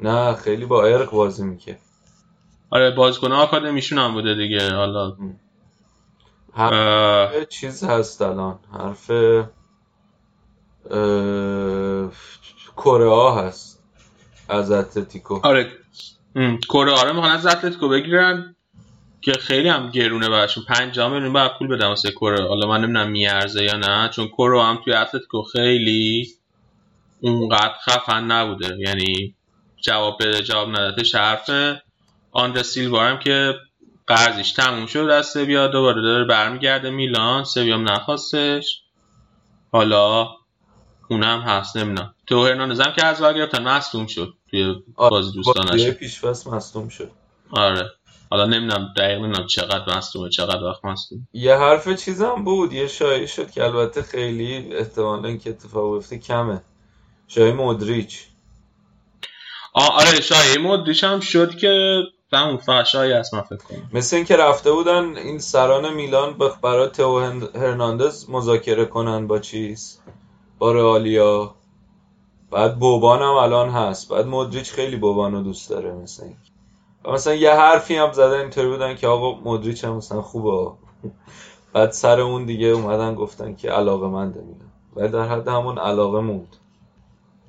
نه 0.00 0.34
خیلی 0.34 0.66
با 0.66 0.84
ارق 0.84 1.10
بازی 1.10 1.44
می‌کرد. 1.44 1.78
آره 2.70 2.90
بازیکن 2.90 3.32
آکادمیشون 3.32 3.98
هم 3.98 4.12
بوده 4.12 4.34
دیگه. 4.34 4.74
حالا 4.74 5.16
حرف 6.54 6.72
اه، 7.34 7.44
چیز 7.44 7.84
هست 7.84 8.22
الان. 8.22 8.58
حرف 8.72 9.10
اه، 9.10 9.46
کره 12.84 13.08
ها 13.08 13.42
هست. 13.42 13.82
از 14.48 14.70
اتلتیکو. 14.70 15.40
آره. 15.42 15.72
کره 16.68 16.92
آره 16.92 17.12
می‌خوان 17.12 17.30
از 17.30 17.46
اتلتیکو 17.46 17.88
بگیرن 17.88 18.56
که 19.20 19.32
خیلی 19.32 19.68
هم 19.68 19.90
گرونه 19.90 20.28
براشون. 20.28 20.64
5 20.68 21.00
میلیون 21.00 21.32
باید 21.32 21.52
پول 21.58 21.68
بدم 21.68 21.88
واسه 21.88 22.10
کره 22.10 22.48
حالا 22.48 22.68
من 22.68 22.80
نمی‌دونم 22.80 23.10
میارزه 23.10 23.64
یا 23.64 23.76
نه 23.76 24.08
چون 24.08 24.28
کره 24.28 24.62
هم 24.62 24.80
توی 24.84 24.94
اتلتیکو 24.94 25.42
خیلی 25.42 26.28
اونقدر 27.20 27.74
خفن 27.86 28.24
نبوده. 28.24 28.76
یعنی 28.78 29.34
جواب 29.82 30.16
بده 30.22 30.42
جواب 30.42 30.68
ندادش 30.68 31.14
حرفه 31.14 31.82
آندر 32.32 32.62
سیلوا 32.62 33.02
هم 33.02 33.18
که 33.18 33.54
قرضش 34.06 34.52
تموم 34.52 34.86
شد 34.86 34.98
از 34.98 35.26
سویا 35.26 35.66
دوباره 35.66 36.02
داره 36.02 36.24
برمیگرده 36.24 36.90
میلان. 36.90 37.44
سویا 37.44 37.74
هم 37.74 37.88
نخواستش. 37.90 38.82
حالا 39.72 40.28
اونم 41.10 41.40
هست 41.40 41.76
نمی‌دونم. 41.76 42.14
تو 42.32 42.82
هم 42.82 42.92
که 42.96 43.06
از 43.06 43.22
گرفتن 43.22 43.62
مصدوم 43.62 44.06
شد. 44.06 44.34
توی 44.50 44.74
بازی 44.96 45.32
دوستانش. 45.32 45.86
پیش 45.86 46.20
فصل 46.20 46.50
مصدوم 46.50 46.88
شد. 46.88 47.10
آره. 47.50 47.90
حالا 48.30 48.44
نمی‌دونم 48.46 48.94
دقیق 48.96 49.18
نمی‌دونم 49.18 49.46
چقدر 49.46 49.96
مصدومه 49.96 50.28
چقدر 50.28 50.64
وقت 50.64 50.84
مصدوم. 50.84 51.28
یه 51.32 51.54
حرف 51.56 51.88
چیزم 51.88 52.44
بود 52.44 52.72
یه 52.72 52.86
شایعه 52.86 53.26
شد 53.26 53.50
که 53.50 53.64
البته 53.64 54.02
خیلی 54.02 54.74
احتمالا 54.74 55.28
اینکه 55.28 55.50
اتفاق 55.50 55.94
بیفته 55.94 56.18
کمه. 56.18 56.60
شایعه 57.28 57.52
مودریچ. 57.52 58.24
آره 59.74 60.20
شایعه 60.20 60.58
مدریش 60.58 61.04
هم 61.04 61.20
شد 61.20 61.56
که 61.56 62.02
همون 62.32 62.56
فقط 62.56 62.84
شایعه 62.84 63.16
است 63.16 63.34
من 63.34 63.42
فکر 63.42 63.56
کنم. 63.56 63.90
مثل 63.92 64.16
اینکه 64.16 64.36
رفته 64.36 64.72
بودن 64.72 65.16
این 65.16 65.38
سران 65.38 65.94
میلان 65.94 66.38
برای 66.62 66.88
تو 66.88 67.20
هرناندز 67.54 68.30
مذاکره 68.30 68.84
کنن 68.84 69.26
با 69.26 69.38
چیز؟ 69.38 70.00
با 70.58 70.72
رئالیا. 70.72 71.54
بعد 72.52 72.78
بوبان 72.78 73.22
هم 73.22 73.34
الان 73.34 73.70
هست. 73.70 74.08
بعد 74.08 74.26
مودریچ 74.26 74.72
خیلی 74.72 74.96
بوبان 74.96 75.32
رو 75.32 75.42
دوست 75.42 75.70
داره 75.70 75.92
مثل 75.92 76.24
این 76.24 76.36
و 77.04 77.12
مثلا 77.12 77.34
یه 77.34 77.50
حرفی 77.50 77.96
هم 77.96 78.12
زدن 78.12 78.40
اینطوری 78.40 78.68
بودن 78.68 78.96
که 78.96 79.06
آقا 79.06 79.40
مودریچ 79.40 79.84
هم 79.84 79.96
مثلا 79.96 80.22
خوبه. 80.22 80.72
بعد 81.72 81.90
سر 81.90 82.20
اون 82.20 82.44
دیگه 82.44 82.66
اومدن 82.66 83.14
گفتن 83.14 83.54
که 83.54 83.70
علاقه 83.70 84.06
منده 84.06 84.40
میلان 84.40 84.72
ولی 84.96 85.08
در 85.08 85.28
حد 85.28 85.48
همون 85.48 85.78
علاقه 85.78 86.20
موند. 86.20 86.56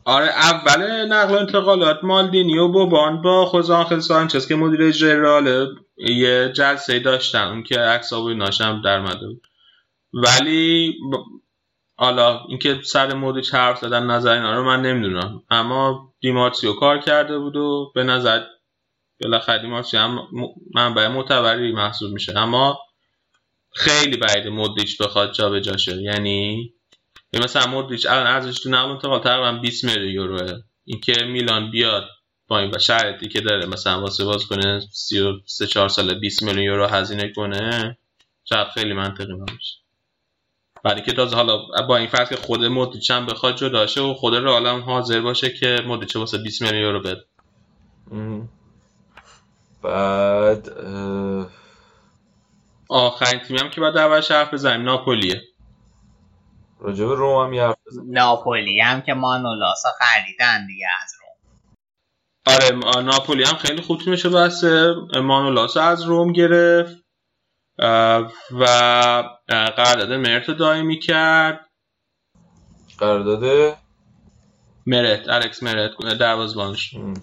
آره 0.06 0.26
اول 0.26 1.06
نقل 1.06 1.36
و 1.36 1.38
انتقالات 1.38 2.04
مالدینی 2.04 2.58
و 2.58 2.68
بوبان 2.68 3.22
با 3.22 3.46
خوزه 3.46 3.74
آنخل 3.74 4.00
سانچز 4.00 4.48
که 4.48 4.56
مدیر 4.56 4.92
جراله 4.92 5.68
یه 5.98 6.52
جلسه 6.56 7.00
داشتن 7.00 7.48
اون 7.48 7.64
که 7.64 7.80
عکس 7.80 8.14
و 8.14 8.24
ایناش 8.24 8.62
هم 8.62 8.82
در 8.82 8.98
اومده 8.98 9.28
بود. 9.28 9.48
ولی 10.14 10.96
حالا 11.96 12.40
اینکه 12.50 12.80
سر 12.84 13.14
مودریچ 13.14 13.54
حرف 13.54 13.80
زدن 13.80 14.04
نظر 14.04 14.34
اینا 14.34 14.54
رو 14.54 14.64
من 14.64 14.82
نمی‌دونم. 14.82 15.44
اما 15.50 16.14
دیمارسیو 16.20 16.74
کار 16.74 17.00
کرده 17.00 17.40
بود 17.40 17.56
و 17.56 17.92
به 17.96 18.04
نظر 18.04 18.44
بالاخره 19.24 19.62
دیمارسیو 19.62 20.00
هم 20.00 20.28
منبع 20.76 21.08
معتبری 21.08 21.72
محسوب 21.72 22.14
میشه. 22.14 22.40
اما 22.40 22.80
خیلی 23.72 24.18
بعید 24.18 24.48
مودریچ 24.48 25.02
بخواد 25.02 25.34
جابجا 25.34 25.78
شه. 25.78 26.02
یعنی 26.02 26.74
مثلا 27.34 27.68
مودریچ 27.68 28.06
الان 28.06 28.28
ارزش 28.28 28.60
تو 28.60 28.70
نقل 28.70 28.90
انتقال 28.90 29.20
تقریبا 29.20 29.52
20 29.52 29.84
میلیون 29.84 30.12
یوروه. 30.14 30.62
اینکه 30.86 31.14
میلان 31.24 31.72
بیاد 31.72 32.10
با 32.48 32.60
این 32.60 32.78
شرایطی 32.78 33.28
که 33.28 33.42
داره 33.42 33.66
مثلا 33.66 34.02
واسه 34.02 34.26
باز 34.26 34.46
کنه 34.46 34.80
33 34.92 35.68
4 35.68 35.90
ساله 35.90 36.14
20 36.14 36.44
میلیون 36.44 36.66
یورو 36.66 36.88
هزینه 36.88 37.34
کنه 37.36 37.98
شاید 38.46 38.68
خیلی 38.68 38.94
منطقی 38.94 39.34
نباشه. 39.34 39.83
بعد 40.84 41.04
که 41.04 41.14
تازه 41.14 41.36
حالا 41.36 41.58
با 41.88 41.98
این 41.98 42.08
فرض 42.08 42.30
که 42.30 42.36
خود 42.36 42.66
مودریچ 42.66 43.12
هم 43.12 43.26
بخواد 43.26 43.56
جداشه 43.56 44.02
و 44.02 44.14
خود 44.14 44.36
رئال 44.36 44.68
هم 44.68 44.80
حاضر 44.82 45.22
باشه 45.22 45.50
که 45.50 45.78
مودریچ 45.88 46.16
واسه 46.16 46.38
20 46.38 46.62
میلیون 46.62 46.82
یورو 46.82 47.00
بده. 47.00 47.26
بعد 49.84 50.70
اه، 50.70 51.48
آخرین 52.90 53.40
تیمی 53.40 53.60
هم 53.60 53.70
که 53.70 53.82
بعد 53.82 53.98
اولش 53.98 54.32
حرف 54.32 54.54
بزنیم 54.54 54.82
ناپولیه 54.82 55.42
راجع 56.80 57.06
به 57.06 57.16
روم 57.16 57.46
هم 57.48 57.54
یه 57.54 57.64
حرف. 57.64 57.78
ناپولی 58.08 58.80
هم 58.82 59.02
که 59.02 59.14
مانولاسا 59.14 59.90
خریدن 60.00 60.68
دیگه 60.68 60.88
از 61.04 61.14
روم 61.20 61.34
آره 62.46 63.02
ناپولی 63.02 63.44
هم 63.44 63.56
خیلی 63.56 63.82
خوب 63.82 64.00
تیمشو 64.02 64.30
بسته 64.30 64.94
مانولاس 65.24 65.78
از 65.78 66.04
روم 66.04 66.32
گرفت 66.32 67.03
و 67.80 68.66
قرارداد 69.48 70.14
مرت 70.14 70.50
رو 70.50 70.56
دائمی 70.56 71.00
کرد 71.00 71.70
قرارداد؟ 72.98 73.78
مرت 74.86 75.30
الکس 75.30 75.64
مرت 75.64 75.92
دروازه‌بانش 76.20 76.94
ام. 76.94 77.14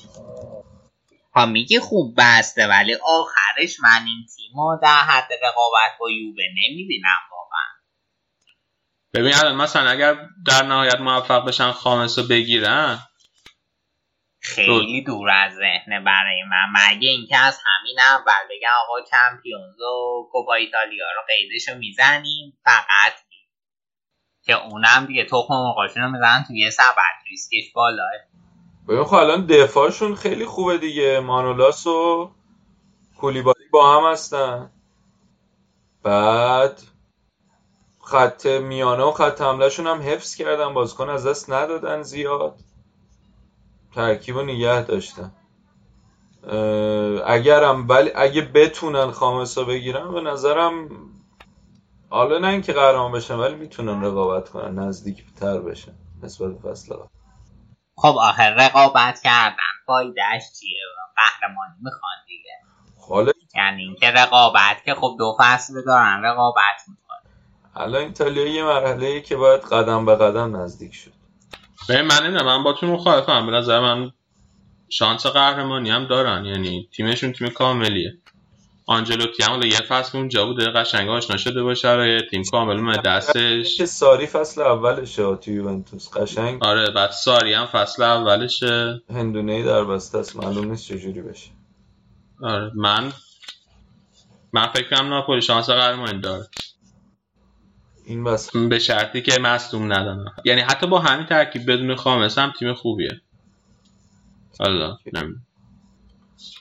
ها 1.35 1.47
میگی 1.47 1.79
خوب 1.79 2.15
بسته 2.19 2.69
ولی 2.69 2.95
آخرش 2.95 3.81
من 3.83 4.05
این 4.07 4.27
تیمو 4.37 4.79
در 4.83 4.99
حد 4.99 5.29
رقابت 5.43 5.99
با 6.01 6.11
یووه 6.11 6.45
نمی‌بینم 6.57 7.19
واقعا. 7.33 7.71
ببین 9.15 9.35
الان 9.35 9.57
مثلا 9.57 9.91
اگر 9.91 10.29
در 10.47 10.63
نهایت 10.63 11.01
موفق 11.01 11.49
بشن 11.49 11.71
خامس 11.71 12.19
رو 12.19 12.25
بگیرن 12.25 12.99
خیلی 14.41 15.03
دور 15.03 15.31
از 15.31 15.53
ذهنه 15.55 16.01
برای 16.01 16.43
من. 16.51 16.73
مگه 16.75 17.09
اینکه 17.09 17.37
از 17.37 17.61
همین 17.65 18.01
اول 18.01 18.49
بگن 18.51 18.69
آقا 18.85 19.01
چمپیونز 19.11 19.81
و 19.81 20.29
کوپا 20.33 20.55
ایتالیا 20.55 21.07
رو 21.17 21.23
قیدشو 21.29 21.75
می‌زنیم 21.75 22.59
فقط 22.65 23.12
که 24.43 24.65
اونم 24.65 25.07
دیگه 25.07 25.25
تخم 25.25 25.55
مرغاشون 25.55 26.03
رو 26.03 26.11
می‌زنن 26.11 26.45
توی 26.47 26.59
یه 26.59 26.71
سبد. 26.71 27.21
ریسکش 27.31 27.73
بالاه. 27.75 28.11
ببین 28.89 29.05
خب 29.05 29.15
الان 29.15 29.47
دفاعشون 29.47 30.15
خیلی 30.15 30.45
خوبه 30.45 30.79
دیگه. 30.79 31.21
مانولاس 31.21 31.87
و 31.87 32.31
کولیبالی 33.17 33.69
با 33.73 33.97
هم 33.97 34.12
هستن. 34.12 34.71
بعد 36.03 36.83
خط 38.03 38.47
میانه 38.47 39.03
و 39.03 39.11
خط 39.11 39.41
حملهشون 39.41 39.87
هم 39.87 40.03
حفظ 40.03 40.35
کردن. 40.35 40.75
بازیکن 40.75 41.09
از 41.09 41.27
دست 41.27 41.51
ندادن 41.51 42.03
زیاد. 42.03 42.59
ترکیب 43.95 44.37
رو 44.37 44.45
نگه 44.45 44.83
داشتن 44.83 45.33
اگرم 47.27 47.89
ولی 47.89 48.11
اگه 48.15 48.43
بتونن 48.43 49.11
خامس 49.11 49.59
رو 49.59 49.65
بگیرن 49.65 50.12
به 50.12 50.21
نظرم 50.21 50.89
حالا 52.11 52.39
نه 52.39 52.49
اینکه 52.49 52.73
قهرمان 52.73 53.12
بشن 53.12 53.35
ولی 53.35 53.55
می‌تونن 53.55 54.05
رقابت 54.05 54.49
کنن 54.49 54.79
نزدیک 54.79 55.25
تر 55.35 55.61
بشن 55.61 55.93
نسبت 56.23 56.53
به 56.53 56.71
فصل 56.71 56.95
قبل 56.95 57.07
خب 57.97 58.17
آخر 58.21 58.55
رقابت 58.55 59.21
کردن. 59.21 59.57
فایدهش 59.87 60.43
چیه؟ 60.61 60.81
قهرمانی 61.17 61.75
می‌خوان 61.83 62.17
دیگه. 62.27 62.51
حالا 63.09 63.33
یعنی 63.55 63.83
اینکه 63.83 64.11
رقابت 64.11 64.85
که 64.85 64.95
خب 64.95 65.17
دو 65.19 65.37
فصل 65.39 65.85
دارن 65.87 66.23
رقابت 66.25 66.83
می‌کنن. 66.89 67.33
الان 67.77 68.03
ایتالیا 68.03 68.47
یه 68.47 68.65
مرحله 68.65 69.07
ای 69.07 69.23
که 69.23 69.37
باید 69.37 69.61
قدم 69.61 70.07
به 70.07 70.17
قدم 70.17 70.57
نزدیک 70.57 70.95
شد. 70.95 71.20
ببین 71.91 72.03
من 72.03 72.23
نمی‌دونم 72.23 72.47
من 72.47 72.62
با 72.62 72.73
تو 72.73 72.87
مخالفم. 72.87 73.47
به 73.47 73.53
نظر 73.53 73.81
من 73.81 74.12
شانس 74.89 75.27
قهرمانی 75.27 75.91
هم 75.91 76.07
دارن. 76.07 76.45
یعنی 76.45 76.89
تیمشون 76.93 77.33
تیم 77.33 77.49
کاملیه. 77.49 78.19
آنجلوتی 78.87 79.43
هم 79.43 79.62
یه 79.62 79.81
فصل 79.81 80.19
اونجا 80.19 80.47
بوده 80.47 80.71
قشنگ 80.71 81.09
آشنا 81.09 81.37
شده 81.37 81.62
با 81.62 81.75
شرایط 81.75 82.31
تیم 82.31 82.43
کامل 82.51 82.77
اومد 82.77 83.03
دستش. 83.03 83.77
که 83.77 83.87
ساری 83.87 84.27
فصل 84.27 84.61
اولشه 84.62 85.37
تو 85.37 85.51
یوونتوس 85.51 86.17
قشنگ. 86.17 86.65
آره 86.65 86.91
بعد 86.91 87.11
ساری 87.11 87.53
هم 87.53 87.67
فصل 87.67 88.03
اولشه. 88.03 89.03
هندونه 89.11 89.53
ای 89.53 89.62
در 89.62 89.85
بسته 89.85 90.19
است 90.19 90.37
معلوم 90.37 90.71
نیست 90.71 90.87
چجوری 90.87 91.23
بشه. 91.23 91.51
آره 92.43 92.71
من 92.75 93.12
من 94.53 94.67
فکر 94.67 94.97
کنم 94.97 95.09
ناپولی 95.09 95.43
شانس 95.43 95.71
قهرمانی 95.71 96.21
داره. 96.21 96.49
این 98.11 98.24
بس. 98.24 98.57
به 98.57 98.78
شرطی 98.78 99.23
که 99.23 99.41
مصدوم 99.41 99.93
ندن 99.93 100.24
یعنی 100.45 100.61
حتی 100.61 100.87
با 100.87 100.99
همین 100.99 101.27
ترکیب 101.27 101.70
بدون 101.70 101.95
خامس 101.95 102.39
هم 102.39 102.53
تیم 102.59 102.74
خوبیه. 102.74 103.20
حالا 104.59 104.99
نمی‌دونم. 105.07 105.47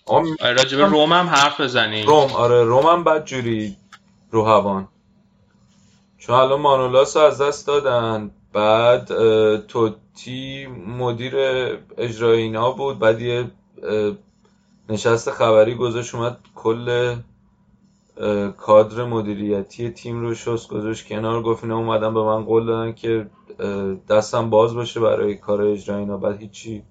آم 0.06 0.26
آره، 0.40 0.54
راجع 0.54 0.78
به 0.78 0.86
روم 0.86 1.14
هم 1.14 1.28
حرف 1.28 1.62
بزنیم. 1.62 2.08
روم 2.08 2.32
آره 2.32 2.64
روم 2.64 2.86
هم 2.86 3.04
بد 3.04 3.26
جوری 3.26 3.78
رو 4.32 4.46
هوان. 4.46 4.88
چون 6.18 6.36
الان 6.36 6.62
مانولاس 6.62 7.18
از 7.18 7.42
دست 7.42 7.68
دادن 7.68 8.32
بعد 8.54 9.08
توتی 9.68 10.68
مدیر 10.68 11.34
اجرایی 11.98 12.44
اینا 12.44 12.72
بود 12.72 13.00
بعد 13.00 13.22
یه 13.22 13.52
نشست 14.90 15.32
خبری 15.32 15.76
گذاشت 15.76 16.16
اومد 16.16 16.38
کل 16.56 17.16
کادر 18.58 19.06
مدیریتی 19.06 19.90
تیم 19.90 20.22
رو 20.22 20.34
شست 20.34 20.70
گذاشت 20.70 21.08
کنار 21.08 21.44
گفت 21.44 21.64
اینا 21.64 21.78
اومدن 21.78 22.14
به 22.14 22.24
من 22.24 22.44
قول 22.44 22.66
دادن 22.66 22.94
که 22.94 23.30
دستم 24.10 24.50
باز 24.50 24.76
باشه 24.76 25.00
برای 25.00 25.36
کار 25.36 25.62
اجرایی 25.62 26.02
اینا. 26.02 26.18
بعد 26.18 26.40
هیچی 26.40 26.84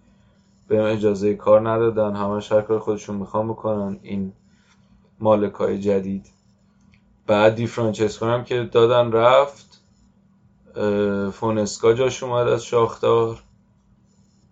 بهم 0.68 0.84
اجازه 0.84 1.34
کار 1.34 1.70
ندادن. 1.70 2.16
همش 2.16 2.52
هر 2.52 2.60
کار 2.60 2.78
خودشون 2.78 3.16
می‌خوان 3.16 3.48
بکنن. 3.48 3.98
این 4.02 4.32
مالکای 5.20 5.78
جدید. 5.78 6.26
بعد 7.26 7.54
دی 7.54 7.66
فرانچسکو 7.66 8.26
هم 8.26 8.44
که 8.44 8.68
دادن 8.72 9.12
رفت 9.12 9.82
فونسکا 11.32 11.92
جاش 11.92 12.22
اومد 12.22 12.48
از 12.48 12.64
شاختار 12.64 13.42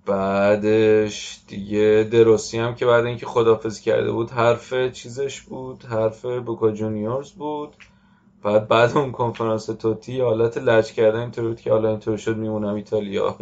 بعدش 0.07 1.41
دیگه 1.47 2.09
دروسی 2.13 2.59
هم 2.59 2.75
که 2.75 2.87
بعد 2.87 3.05
اینکه 3.05 3.27
خدافزی 3.27 3.83
کرده 3.83 4.13
بود 4.13 4.31
حرف 4.31 4.91
چیزش 4.93 5.41
بود 5.41 5.85
حرف 5.85 6.25
بوکا 6.25 6.71
جونیورز 6.71 7.33
بود. 7.33 7.77
بعد 8.43 8.69
بعد 8.69 8.97
اون 8.97 9.13
کنفرانس 9.13 9.67
توتی 9.67 10.21
حالت 10.21 10.59
لج 10.59 10.93
کردن 10.93 11.21
اینطور 11.21 11.49
بود 11.49 11.61
که 11.61 11.71
حالا 11.71 11.89
اینطور 11.89 12.17
شد 12.17 12.37
میمونم 12.37 12.75
ایتالیا. 12.75 13.37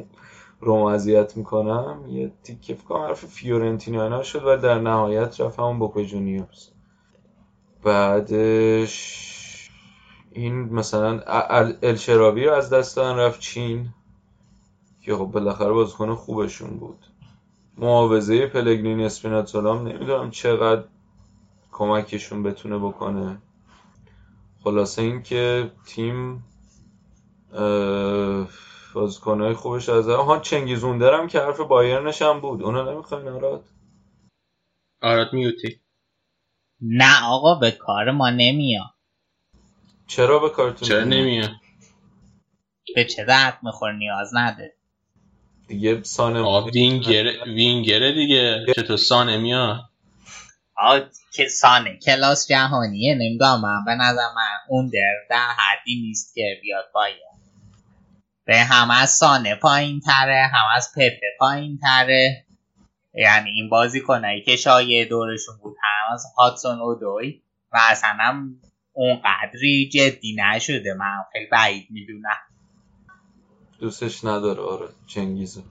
روم 0.60 0.82
اذیت 0.82 1.36
می‌کنم. 1.36 2.04
یه 2.08 2.32
تیکه 2.42 2.74
فکر 2.74 2.84
کنم 2.84 3.02
حرف 3.02 3.42
اینا 3.42 4.22
شد 4.22 4.42
و 4.44 4.56
در 4.56 4.78
نهایت 4.78 5.40
رفت 5.40 5.58
همون 5.58 5.78
بوکا 5.78 6.02
جونیورز. 6.02 6.68
بعدش 7.82 9.24
این 10.32 10.54
مثلا 10.54 11.20
ال- 11.20 11.76
الشراوی 11.82 12.46
رو 12.46 12.52
از 12.52 12.70
دست 12.70 12.96
دادن 12.96 13.18
رفت 13.18 13.40
چین. 13.40 13.88
که 15.04 15.14
خب 15.16 15.24
بالاخره 15.24 15.72
بازیکن 15.72 16.14
خوبشون 16.14 16.78
بود. 16.78 17.06
معاوضه 17.78 18.46
پلگرینی 18.46 19.04
اسپیناتزولا 19.04 19.74
هم 19.74 19.86
نمی‌دونم 19.86 20.30
چقدر 20.30 20.84
کمکشون 21.72 22.42
بتونه 22.42 22.78
بکنه. 22.78 23.38
خلاصه 24.64 25.02
اینکه 25.02 25.70
تیم 25.86 26.44
بازیکنهای 28.94 29.54
خوبش 29.54 29.88
از 29.88 30.08
ها 30.08 30.38
چنگیزوندر 30.38 31.14
هم 31.14 31.26
که 31.26 31.40
حرف 31.40 31.60
بایرنش 31.60 32.22
هم 32.22 32.40
بود. 32.40 32.62
اونو 32.62 32.92
نمی‌خواین 32.92 33.28
آراد؟ 33.28 33.64
آراد 35.02 35.32
میوتی. 35.32 35.80
نه 36.80 37.24
آقا 37.24 37.54
به 37.54 37.70
کار 37.70 38.10
ما 38.10 38.30
نمیاد. 38.30 38.94
چرا 40.06 40.38
به 40.38 40.50
کارتون 40.50 40.88
چرا 40.88 41.04
نمیاد؟ 41.04 41.50
به 42.94 43.04
چه 43.04 43.24
درد 43.24 43.58
میخور 43.62 43.92
نیاز 43.92 44.34
نده. 44.34 44.76
دیگه 45.68 46.02
سانه 46.02 46.60
وینگر 46.60 47.24
وینگره 47.46 48.12
دیگه. 48.12 48.66
چطور 48.76 48.96
سانه 48.96 49.36
میاد 49.36 49.80
که 51.32 51.48
سانه. 51.48 51.98
کلاس 51.98 52.48
جهانیه 52.48 53.14
نمی‌دونم 53.14 53.60
من 53.60 53.84
به 53.84 53.94
نظر 53.94 54.28
من 54.36 54.58
اون 54.68 54.88
در 54.88 55.14
در 55.30 55.48
حدی 55.58 56.00
نیست 56.00 56.34
که 56.34 56.58
بیاد 56.62 56.84
باید 56.94 57.34
به 58.44 58.58
هم 58.58 58.90
از 58.90 59.10
سانه 59.10 59.54
پایین 59.54 60.00
تره 60.00 60.50
هم 60.52 60.66
از 60.76 60.88
پپه 60.96 61.36
پایین 61.38 61.78
تره 61.78 62.44
یعنی 63.14 63.50
این 63.50 63.68
بازی 63.68 64.00
کنایی 64.00 64.42
که 64.42 64.56
شایع 64.56 65.04
دورشون 65.04 65.54
بود 65.62 65.76
هم 65.82 66.14
از 66.14 66.24
هاتسون 66.38 66.80
اودوی 66.80 67.42
و 67.72 67.78
اصلا 67.90 68.16
هم 68.20 68.60
اون 68.92 69.20
قدری 69.24 69.88
جدی 69.88 70.36
نشده. 70.38 70.94
من 70.94 71.16
خیلی 71.32 71.46
بعید 71.46 71.86
می‌دونم. 71.90 72.36
دوستش 73.84 74.24
نداره. 74.24 74.62
آره 74.62 74.88
چنگیزو 75.06 75.62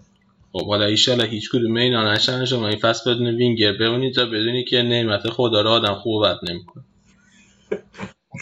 خب 0.52 0.68
حالا 0.68 0.86
ایشالا 0.86 1.24
هیچ 1.24 1.50
کدوم 1.52 1.78
اینا 1.78 2.14
نشن. 2.14 2.46
شما 2.46 2.68
این 2.68 2.80
فصل 2.80 3.14
بدون 3.14 3.28
وینگر 3.28 3.72
بمونید 3.80 4.16
تا 4.16 4.26
بدونی 4.26 4.64
که 4.64 4.82
نعمت 4.82 5.30
خدا 5.30 5.62
رو 5.62 5.70
آدم 5.70 5.96
خوب 5.96 6.26
بد 6.26 6.38
نمی‌کنه. 6.50 6.84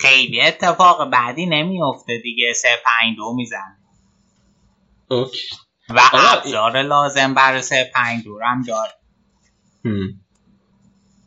خیلی 0.02 0.42
اتفاق 0.42 1.10
بعدی 1.10 1.46
نمیفته 1.46 2.18
دیگه. 2.24 2.54
سه 2.54 2.68
پنج 2.86 3.18
دو 3.18 3.34
میزن 3.34 3.78
اوکی. 5.10 5.48
و 5.90 6.02
ابزار 6.14 6.82
لازم 6.82 7.34
برای 7.34 7.62
سه 7.62 7.92
پنج 7.96 8.24
دو 8.24 8.34
رو 8.34 8.44
هم 8.44 8.64
داره. 8.64 8.92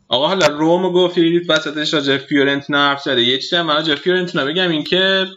آقا 0.07 0.27
حالا 0.27 0.47
روم 0.47 0.91
گفتید 0.91 1.49
وسطش 1.49 1.93
راجع 1.93 2.17
فیورنتینا 2.17 2.89
حرف 2.89 3.01
زده. 3.01 3.23
یه 3.23 3.37
چیزی 3.37 3.55
هم 3.55 3.65
من 3.65 3.75
راجع 3.75 3.95
فیورنتینا 3.95 4.45
بگم 4.45 4.69
این 4.69 4.83
که 4.83 5.27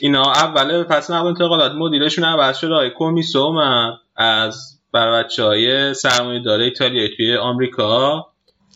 اینا 0.00 0.22
اول 0.22 0.82
فصل 0.82 1.10
نقل 1.10 1.26
انتقالات 1.26 1.72
مدیرشون 1.72 2.24
عوض 2.24 2.58
شد. 2.58 2.72
آقای 2.72 2.90
کومیسو 2.90 3.38
اومد 3.38 3.92
از 4.16 4.80
بر 4.92 5.12
و 5.12 5.22
بچه 5.22 5.44
های 5.44 5.94
سرمایه 5.94 6.42
داره 6.42 6.64
ایتالیایی 6.64 7.16
توی 7.16 7.36
آمریکا. 7.36 8.26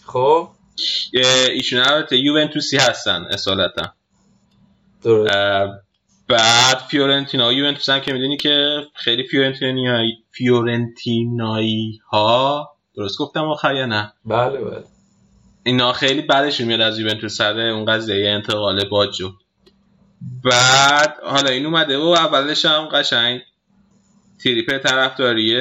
خب. 0.07 0.49
ایشون 1.53 1.81
البته 1.81 2.17
یوونتوسی 2.17 2.77
هستن 2.77 3.27
اصالتا. 3.31 3.93
بعد 6.29 6.79
فیورنتینا. 6.89 7.49
و 7.49 7.53
یوونتوس 7.53 7.89
هم 7.89 8.01
که 8.01 8.13
می‌دونی 8.13 8.37
که 8.37 8.87
خیلی 8.95 9.25
فیورنتینایی 9.25 10.25
فیورنتینایی 10.31 12.01
ها 12.11 12.71
درست 12.97 13.19
گفتم 13.19 13.45
آخر 13.45 13.75
یا 13.75 13.87
نه؟ 13.87 14.13
بله 14.25 14.59
بله. 14.59 14.85
اینا 15.63 15.93
خیلی 15.93 16.23
بدشون 16.23 16.67
میاد 16.67 16.81
از 16.81 16.99
یوونتوس 16.99 17.37
سر 17.37 17.61
اون 17.61 17.85
قضیه 17.85 18.31
انتقال 18.31 18.89
باجو. 18.89 19.31
بعد 20.45 21.17
حالا 21.23 21.51
این 21.51 21.67
اومده. 21.67 21.99
و 21.99 22.03
اولش 22.03 22.65
هم 22.65 22.89
قشنگ 22.93 23.43
تریپ 24.45 24.79
طرفداری 24.79 25.57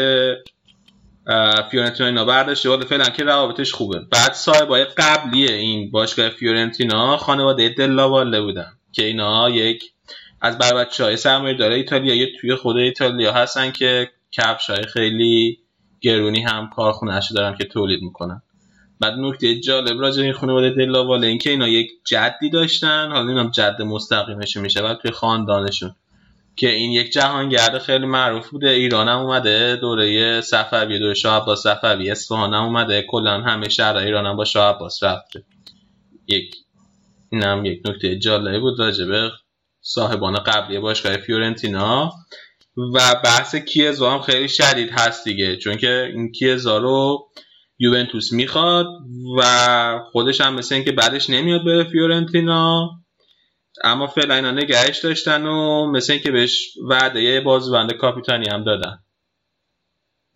اه، 1.28 1.70
فیورنتینا 1.72 2.26
برداشته. 2.26 2.70
حالا 2.70 2.86
فعلا 2.86 3.06
که 3.06 3.24
روابطش 3.24 3.72
خوبه. 3.72 4.00
بعد 4.00 4.34
صاحبای 4.34 4.86
قبلی 4.86 5.52
این 5.52 5.92
باشگاه 5.92 6.30
فیورنتینا 6.30 7.18
خانواده 7.18 7.70
دلاواله 7.70 8.42
بودن. 8.42 8.74
که 8.92 9.06
اینا 9.06 9.50
یک 9.50 9.84
از 10.42 10.58
بر 10.58 10.74
بچه 10.74 11.04
های 11.04 11.18
سرمایه 11.18 11.58
داره 11.58 11.76
ایتالیایی 11.76 12.38
توی 12.42 12.56
خود 12.56 12.78
ایتالیا 12.78 13.34
هستن 13.34 13.72
که 13.72 14.12
کفش 14.32 14.70
های 14.70 14.84
خیلی 14.84 15.60
گرونی 16.02 16.42
هم 16.42 16.70
کارخونهش 16.76 17.32
دارن 17.32 17.58
که 17.58 17.66
تولید 17.66 18.02
می‌کنن. 18.02 18.42
بعد 19.04 19.14
نکته 19.14 19.60
جالب 19.60 20.02
راجع 20.02 20.24
به 20.24 20.34
خانواده 20.34 20.70
دلاواله 20.70 21.28
این 21.28 21.38
که 21.38 21.50
اینا 21.50 21.68
یک 21.68 21.92
جدی 22.06 22.50
داشتن. 22.50 23.12
حالا 23.12 23.30
اینم 23.30 23.50
جد 23.50 23.82
مستقیمش 23.82 24.58
میشه 24.58 24.82
بعد 24.82 24.98
توی 24.98 25.12
خاندانشون. 25.12 25.96
که 26.56 26.70
این 26.70 26.92
یک 26.92 27.12
جهانگرد 27.12 27.78
خیلی 27.78 28.06
معروف 28.06 28.50
بوده. 28.50 28.70
ایران 28.70 29.08
هم 29.08 29.18
اومده 29.20 29.76
دوره 29.76 30.42
صفوی 30.42 31.00
دوره 31.00 31.14
شاه 31.14 31.42
عباس 31.42 31.64
صفوی 31.64 32.12
اصفهان 32.12 32.54
هم 32.54 32.64
اومده. 32.64 33.06
کلا 33.10 33.42
همه 33.42 33.70
شهر 33.70 33.98
ایران 33.98 34.26
هم 34.26 34.36
با 34.36 34.46
شاه 34.46 34.76
عباس 34.76 35.04
رفته 35.04 35.44
یک 36.28 36.56
اینم 37.32 37.66
یک 37.66 37.82
نکته 37.86 38.20
جالبی 38.20 38.60
بود 38.60 38.80
راجع 38.80 39.06
به 39.06 39.32
صاحبان 39.82 40.36
قبلی 40.36 40.80
باشگاه 40.80 41.18
فیورنتینا. 41.18 42.14
و 42.78 43.16
بحث 43.24 43.56
کیزا 43.56 44.12
هم 44.12 44.22
خیلی 44.22 44.50
شدید 44.50 44.90
هست 44.92 45.24
دیگه. 45.24 45.58
چون 45.58 45.78
که 45.78 46.12
این 46.14 46.32
کیزا 46.32 46.78
رو 46.78 47.28
یوونتوس 47.84 48.34
می‌خواد 48.34 48.88
و 49.40 49.44
خودش 50.12 50.42
هم 50.42 50.54
مثل 50.54 50.76
اینکه 50.76 50.92
بعدش 50.92 51.30
نمیاد 51.30 51.66
بره 51.66 51.84
فیورنتینا. 51.84 52.90
اما 53.84 54.08
فعلا 54.08 54.36
اینا 54.36 54.52
نگهش 54.52 55.00
داشتن 55.00 55.46
و 55.46 55.86
مثل 55.92 56.14
اینکه 56.14 56.32
بهش 56.32 56.78
وعده 56.90 57.42
بازوبند 57.42 57.94
کاپیتانی 57.94 58.50
هم 58.50 58.64
دادن. 58.64 59.00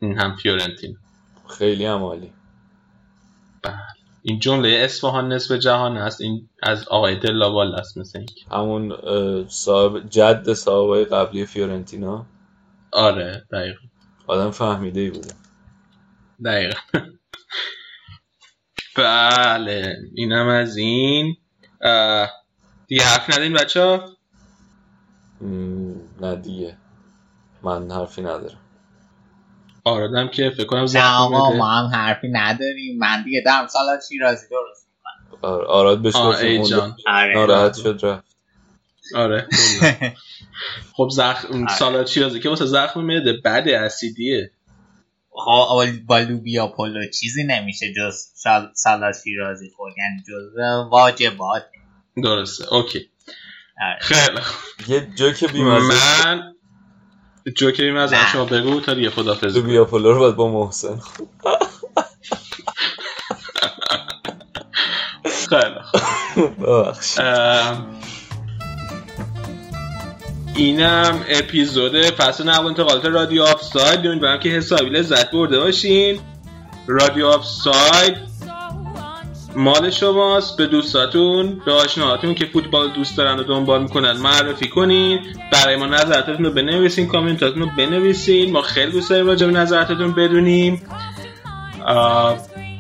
این 0.01 0.19
هم 0.19 0.35
فیورنتینا. 0.35 0.95
خیلی 1.57 1.85
هم 1.85 2.03
عالی. 2.03 2.33
این 4.21 4.39
جمله 4.39 4.69
اصفهان 4.69 5.33
نصف 5.33 5.51
جهان 5.51 5.97
است. 5.97 6.21
این 6.21 6.49
از 6.63 6.87
آقای 6.87 7.15
دلاوال 7.19 7.75
است 7.75 7.97
مثل 7.97 8.19
اینکه. 8.19 8.41
همون 8.51 8.93
صاحب 9.47 10.09
جد 10.09 10.53
صاحبای 10.53 11.05
قبلی 11.05 11.45
فیورنتینا. 11.45 12.25
آره 12.91 13.47
دقیقا. 13.51 13.79
آدم 14.27 14.51
فهمیده 14.51 14.99
ای 14.99 15.09
بوده. 15.09 15.33
دقیقا. 16.45 16.79
بله 18.95 19.95
اینم 20.15 20.47
از 20.47 20.77
این. 20.77 21.37
اه، 21.81 22.29
دیگه 22.87 23.03
حرف 23.03 23.29
ندارین 23.29 23.53
بچه 23.53 23.81
ها؟ 23.83 24.09
نه 26.21 26.35
دیگه. 26.35 26.77
من 27.63 27.91
حرفی 27.91 28.21
ندارم. 28.21 28.59
آرادم 29.83 30.27
که 30.27 30.49
فکر 30.49 30.65
کنم 30.65 30.79
نه 30.79 30.87
بده. 31.29 31.57
ما 31.57 31.67
هم 31.71 31.85
حرفی 31.85 32.27
نداریم. 32.27 32.97
من 32.99 33.23
دیگه 33.23 33.41
دارم 33.45 33.67
سالات 33.67 33.99
شیرازی 34.09 34.45
درست 34.49 34.87
آر- 35.41 35.65
آراد 35.65 36.01
بهش 36.01 36.15
آه، 36.15 36.29
گفتیم 36.33 36.61
ای 36.61 36.67
جان. 36.69 36.97
آره 37.07 37.33
ناراحت 37.35 37.77
شد 37.77 37.99
رفت. 38.03 38.25
آره 39.15 39.47
خب 40.97 41.09
زخم 41.11 41.67
سالات 41.67 42.07
شیرازی 42.07 42.39
که 42.39 42.49
واسه 42.49 42.65
زخم 42.65 43.01
معده 43.01 43.33
بد 43.33 43.67
اسیدیه. 43.67 44.51
خب 45.45 46.05
با 46.07 46.19
لوبیا 46.19 46.67
پلو 46.67 47.09
چیزی 47.19 47.43
نمیشه 47.43 47.93
جز 47.93 48.15
سال- 48.35 48.71
سالات 48.73 49.15
شیرازی 49.23 49.69
خورد 49.75 49.93
یعنی 49.97 50.23
جز 50.27 50.57
واجبات 50.91 51.65
درسته 52.23 52.73
اوکی 52.73 53.09
آره. 53.81 53.97
خیلی. 54.01 54.39
یه 54.87 55.07
جوک 55.15 55.43
بیمزه 55.43 55.93
من 56.23 56.53
از 57.97 58.13
نه. 58.13 58.31
شما 58.31 58.45
بگو 58.45 58.79
تا 58.79 58.93
دیگه 58.93 59.09
خدافظ 59.09 59.53
تو 59.53 59.61
بیا 59.61 59.85
پلو 59.85 60.13
رو 60.13 60.19
باید 60.19 60.35
با 60.35 60.47
محسن 60.51 60.99
خیلی 65.49 65.81
خوب. 65.83 66.87
اینم 70.57 71.25
اپیزود 71.29 71.95
فصل 71.95 72.49
نقل 72.49 72.65
انتقالات 72.65 73.05
رادیو 73.05 73.43
آف 73.43 73.61
ساید 73.61 74.07
امیدوارم 74.07 74.39
که 74.39 74.49
حسابی 74.49 74.89
لذت 74.89 75.31
برده 75.31 75.59
باشین. 75.59 76.19
رادیو 76.87 77.27
آف 77.27 77.45
ساید 77.45 78.17
مال 79.55 79.89
شماست. 79.89 80.57
به 80.57 80.65
دوستاتون 80.65 81.61
به 81.65 81.73
آشناهاتون 81.73 82.35
که 82.35 82.45
فوتبال 82.45 82.89
دوست 82.89 83.17
دارن 83.17 83.39
و 83.39 83.43
دنبال 83.43 83.81
می‌کنن 83.81 84.11
معرفی 84.11 84.67
کنین. 84.67 85.19
برای 85.51 85.75
ما 85.75 85.85
نظراتتون 85.85 86.45
رو 86.45 86.51
بنویسین 86.51 87.07
کامنتاتون 87.07 87.61
رو 87.61 87.69
بنویسین. 87.77 88.51
ما 88.51 88.61
خیلی 88.61 88.91
دوست 88.91 89.09
داریم 89.09 89.27
راجع 89.27 89.47
بهش 89.47 90.07
بدونیم. 90.07 90.81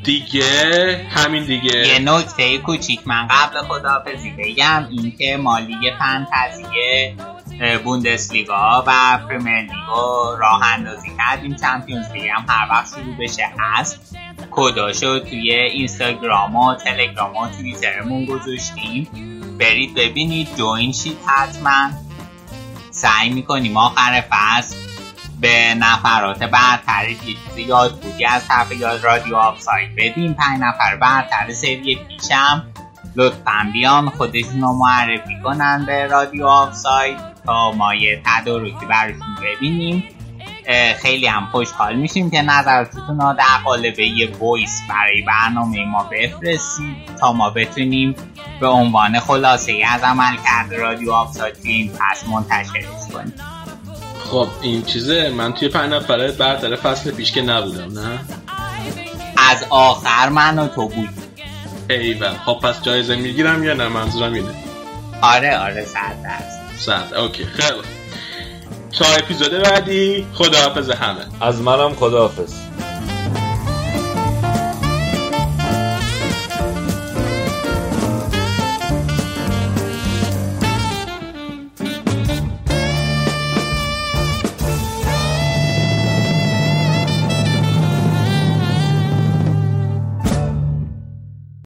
دیگه 0.03 1.07
همین 1.09 1.45
دیگه. 1.45 1.87
یه 1.87 1.99
نکته 1.99 2.57
کوچیک 2.57 2.99
من 3.05 3.27
قبل 3.27 3.61
خداحافظی 3.61 4.33
بگم 4.39 4.87
اینکه 4.91 5.37
ما 5.37 5.47
لیگ 5.47 5.75
فانتزی 5.99 6.63
اه، 6.63 7.36
بوندسلیگا 7.83 8.83
و 8.87 9.17
پرمیر 9.17 9.61
لیگ 9.61 10.06
رو 10.06 10.35
راه 10.39 10.63
اندازی 10.73 11.11
کردیم. 11.17 11.55
چمپیونز 11.55 12.11
لیگ 12.11 12.27
هم 12.27 12.45
هر 12.49 12.67
وقت 12.69 12.87
شروع 12.89 13.15
بشه 13.19 13.49
هستش 13.59 14.15
کداشو 14.51 15.19
توی 15.19 15.51
اینستاگرام 15.51 16.55
و 16.55 16.75
تلگرام 16.75 17.37
و 17.37 17.49
توییترمون 17.49 18.25
گذاشتیم. 18.25 19.07
برید 19.59 19.93
ببینید 19.95 20.55
join 20.55 20.91
شید 20.91 21.17
حتما. 21.25 21.89
سعی 22.91 23.29
می‌کنیم 23.29 23.77
آخر 23.77 24.23
فصل 24.29 24.75
به 25.41 25.73
نفرات 25.73 26.43
برتر 26.43 27.09
یه 27.09 27.17
چیزی 27.17 27.61
یادبودی 27.61 28.25
از 28.25 28.47
طرف 28.47 28.71
یاد 28.71 29.03
رادیو 29.03 29.35
آفساید 29.35 29.95
بدیم. 29.95 30.33
پنج 30.33 30.59
نفر 30.61 30.95
برتر 30.95 31.53
سری 31.53 31.95
پیش 31.95 32.43
هم 32.43 32.67
لطفا 33.15 33.69
بیان 33.73 34.09
خودشون 34.09 34.61
رو 34.61 34.73
معرفی 34.73 35.41
کنن 35.43 35.85
به 35.85 36.07
رادیو 36.07 36.45
آفساید. 36.45 37.36
تا 37.47 37.71
ما 37.71 37.95
یه 37.95 38.21
تدارکی 38.25 38.85
براشون 38.89 39.37
ببینیم. 39.43 40.03
خیلی 41.01 41.27
هم 41.27 41.47
خوشحال 41.51 41.95
میشیم 41.95 42.31
که 42.31 42.41
نظراتتون 42.41 43.19
رو 43.19 43.33
در 43.37 43.63
قالب 43.65 43.99
یه 43.99 44.37
voice 44.39 44.81
برای 44.89 45.21
برنامه 45.21 45.85
ما 45.85 46.03
بفرستید 46.03 46.95
تا 47.19 47.33
ما 47.33 47.49
بتونیم 47.49 48.15
به 48.59 48.67
عنوان 48.67 49.19
خلاصه 49.19 49.71
ای 49.71 49.83
از 49.83 50.03
عملکرد 50.03 50.77
رادیو 50.77 51.11
آفساید 51.11 51.53
توی 51.53 51.71
این 51.71 51.91
فصل 51.91 52.27
منتشرش 52.27 52.85
کنیم. 53.13 53.33
خب 54.19 54.47
این 54.61 54.83
چیزه. 54.83 55.29
من 55.29 55.53
توی 55.53 55.69
پنج 55.69 55.93
نفر 55.93 56.31
برتر 56.31 56.75
فصل 56.75 57.11
پیش 57.11 57.31
که 57.31 57.41
نبودم 57.41 57.99
نه؟ 57.99 58.19
از 59.49 59.65
آخر 59.69 60.29
من 60.29 60.59
و 60.59 60.67
تو 60.67 60.87
بود. 60.87 61.09
ایول 61.89 62.33
خب 62.45 62.59
پس 62.63 62.81
جایزه 62.81 63.15
می‌گیرم 63.15 63.63
یا 63.63 63.73
نه؟ 63.73 63.87
منظورم 63.87 64.33
اینه. 64.33 64.53
آره 65.21 65.57
آره 65.57 65.85
صد 65.85 66.23
درصد 66.23 66.56
صد. 66.79 67.13
اوکی 67.13 67.45
خیلی. 67.45 67.81
تا 68.99 69.05
اپیزود 69.05 69.51
بعدی 69.51 70.27
خداحافظ 70.33 70.89
همه. 70.89 71.25
از 71.41 71.61
منم 71.61 71.93
خداحافظ. 71.95 72.66